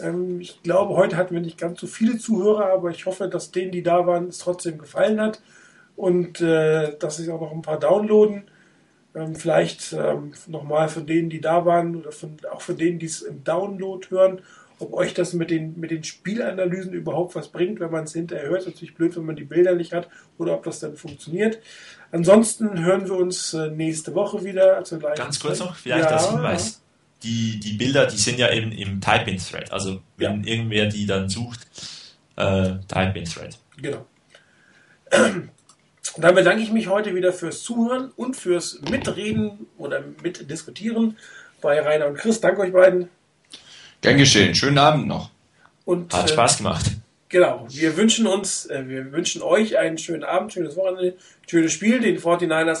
Ähm, 0.00 0.40
ich 0.40 0.62
glaube, 0.62 0.96
heute 0.96 1.16
hatten 1.16 1.34
wir 1.34 1.40
nicht 1.40 1.58
ganz 1.58 1.80
so 1.80 1.86
viele 1.86 2.18
Zuhörer, 2.18 2.72
aber 2.72 2.90
ich 2.90 3.06
hoffe, 3.06 3.28
dass 3.28 3.50
denen, 3.50 3.72
die 3.72 3.82
da 3.82 4.06
waren, 4.06 4.28
es 4.28 4.38
trotzdem 4.38 4.78
gefallen 4.78 5.20
hat 5.20 5.42
und 5.96 6.40
äh, 6.40 6.96
dass 6.98 7.16
sich 7.18 7.30
auch 7.30 7.40
noch 7.40 7.52
ein 7.52 7.62
paar 7.62 7.78
downloaden. 7.78 8.44
Ähm, 9.14 9.34
vielleicht 9.34 9.92
ähm, 9.92 10.32
nochmal 10.46 10.88
von 10.88 11.06
denen, 11.06 11.28
die 11.28 11.40
da 11.40 11.66
waren 11.66 11.96
oder 11.96 12.12
von, 12.12 12.36
auch 12.50 12.62
von 12.62 12.76
denen, 12.76 12.98
die 12.98 13.06
es 13.06 13.22
im 13.22 13.44
Download 13.44 14.08
hören, 14.08 14.40
ob 14.82 14.94
euch 14.94 15.14
das 15.14 15.32
mit 15.32 15.50
den, 15.50 15.78
mit 15.78 15.90
den 15.90 16.02
Spielanalysen 16.02 16.92
überhaupt 16.92 17.34
was 17.34 17.48
bringt, 17.48 17.78
wenn 17.80 17.90
man 17.90 18.04
es 18.04 18.12
hinterher 18.12 18.48
hört. 18.48 18.60
Ist 18.60 18.66
natürlich 18.66 18.94
blöd, 18.94 19.16
wenn 19.16 19.24
man 19.24 19.36
die 19.36 19.44
Bilder 19.44 19.74
nicht 19.74 19.92
hat 19.92 20.08
oder 20.38 20.54
ob 20.54 20.64
das 20.64 20.80
dann 20.80 20.96
funktioniert. 20.96 21.58
Ansonsten 22.10 22.84
hören 22.84 23.06
wir 23.06 23.16
uns 23.16 23.54
äh, 23.54 23.70
nächste 23.70 24.14
Woche 24.14 24.44
wieder. 24.44 24.76
Also 24.76 24.98
Ganz 24.98 25.40
kurz 25.40 25.60
noch, 25.60 25.76
vielleicht 25.76 26.10
ja. 26.10 26.16
als 26.16 26.30
Hinweis. 26.30 26.82
Die, 27.22 27.60
die 27.60 27.74
Bilder, 27.74 28.06
die 28.06 28.16
sind 28.16 28.38
ja 28.38 28.52
eben 28.52 28.72
im 28.72 29.00
Type-in-Thread. 29.00 29.70
Also 29.70 30.00
wenn 30.16 30.42
ja. 30.42 30.52
irgendwer 30.52 30.86
die 30.86 31.06
dann 31.06 31.28
sucht, 31.28 31.60
äh, 32.36 32.74
Type-in-Thread. 32.88 33.58
Genau. 33.80 34.06
Dann 36.18 36.34
bedanke 36.34 36.62
ich 36.62 36.70
mich 36.70 36.88
heute 36.88 37.14
wieder 37.14 37.32
fürs 37.32 37.62
Zuhören 37.62 38.10
und 38.16 38.36
fürs 38.36 38.82
Mitreden 38.90 39.66
oder 39.78 40.02
Mitdiskutieren 40.22 41.16
bei 41.62 41.80
Rainer 41.80 42.08
und 42.08 42.18
Chris. 42.18 42.40
Danke 42.40 42.60
euch 42.60 42.72
beiden. 42.72 43.08
Gern 44.02 44.18
geschehen. 44.18 44.54
Schönen 44.54 44.78
Abend 44.78 45.06
noch. 45.06 45.30
Und, 45.84 46.12
Hat 46.12 46.28
Spaß 46.28 46.58
gemacht. 46.58 46.86
Genau. 47.28 47.66
Wir 47.70 47.96
wünschen 47.96 48.26
uns, 48.26 48.66
äh, 48.66 48.84
wir 48.86 49.10
wünschen 49.12 49.42
euch 49.42 49.78
einen 49.78 49.96
schönen 49.96 50.22
Abend, 50.22 50.52
schönes 50.52 50.76
Wochenende, 50.76 51.16
schönes 51.48 51.72
Spiel, 51.72 52.00
den 52.00 52.18
49ers 52.18 52.80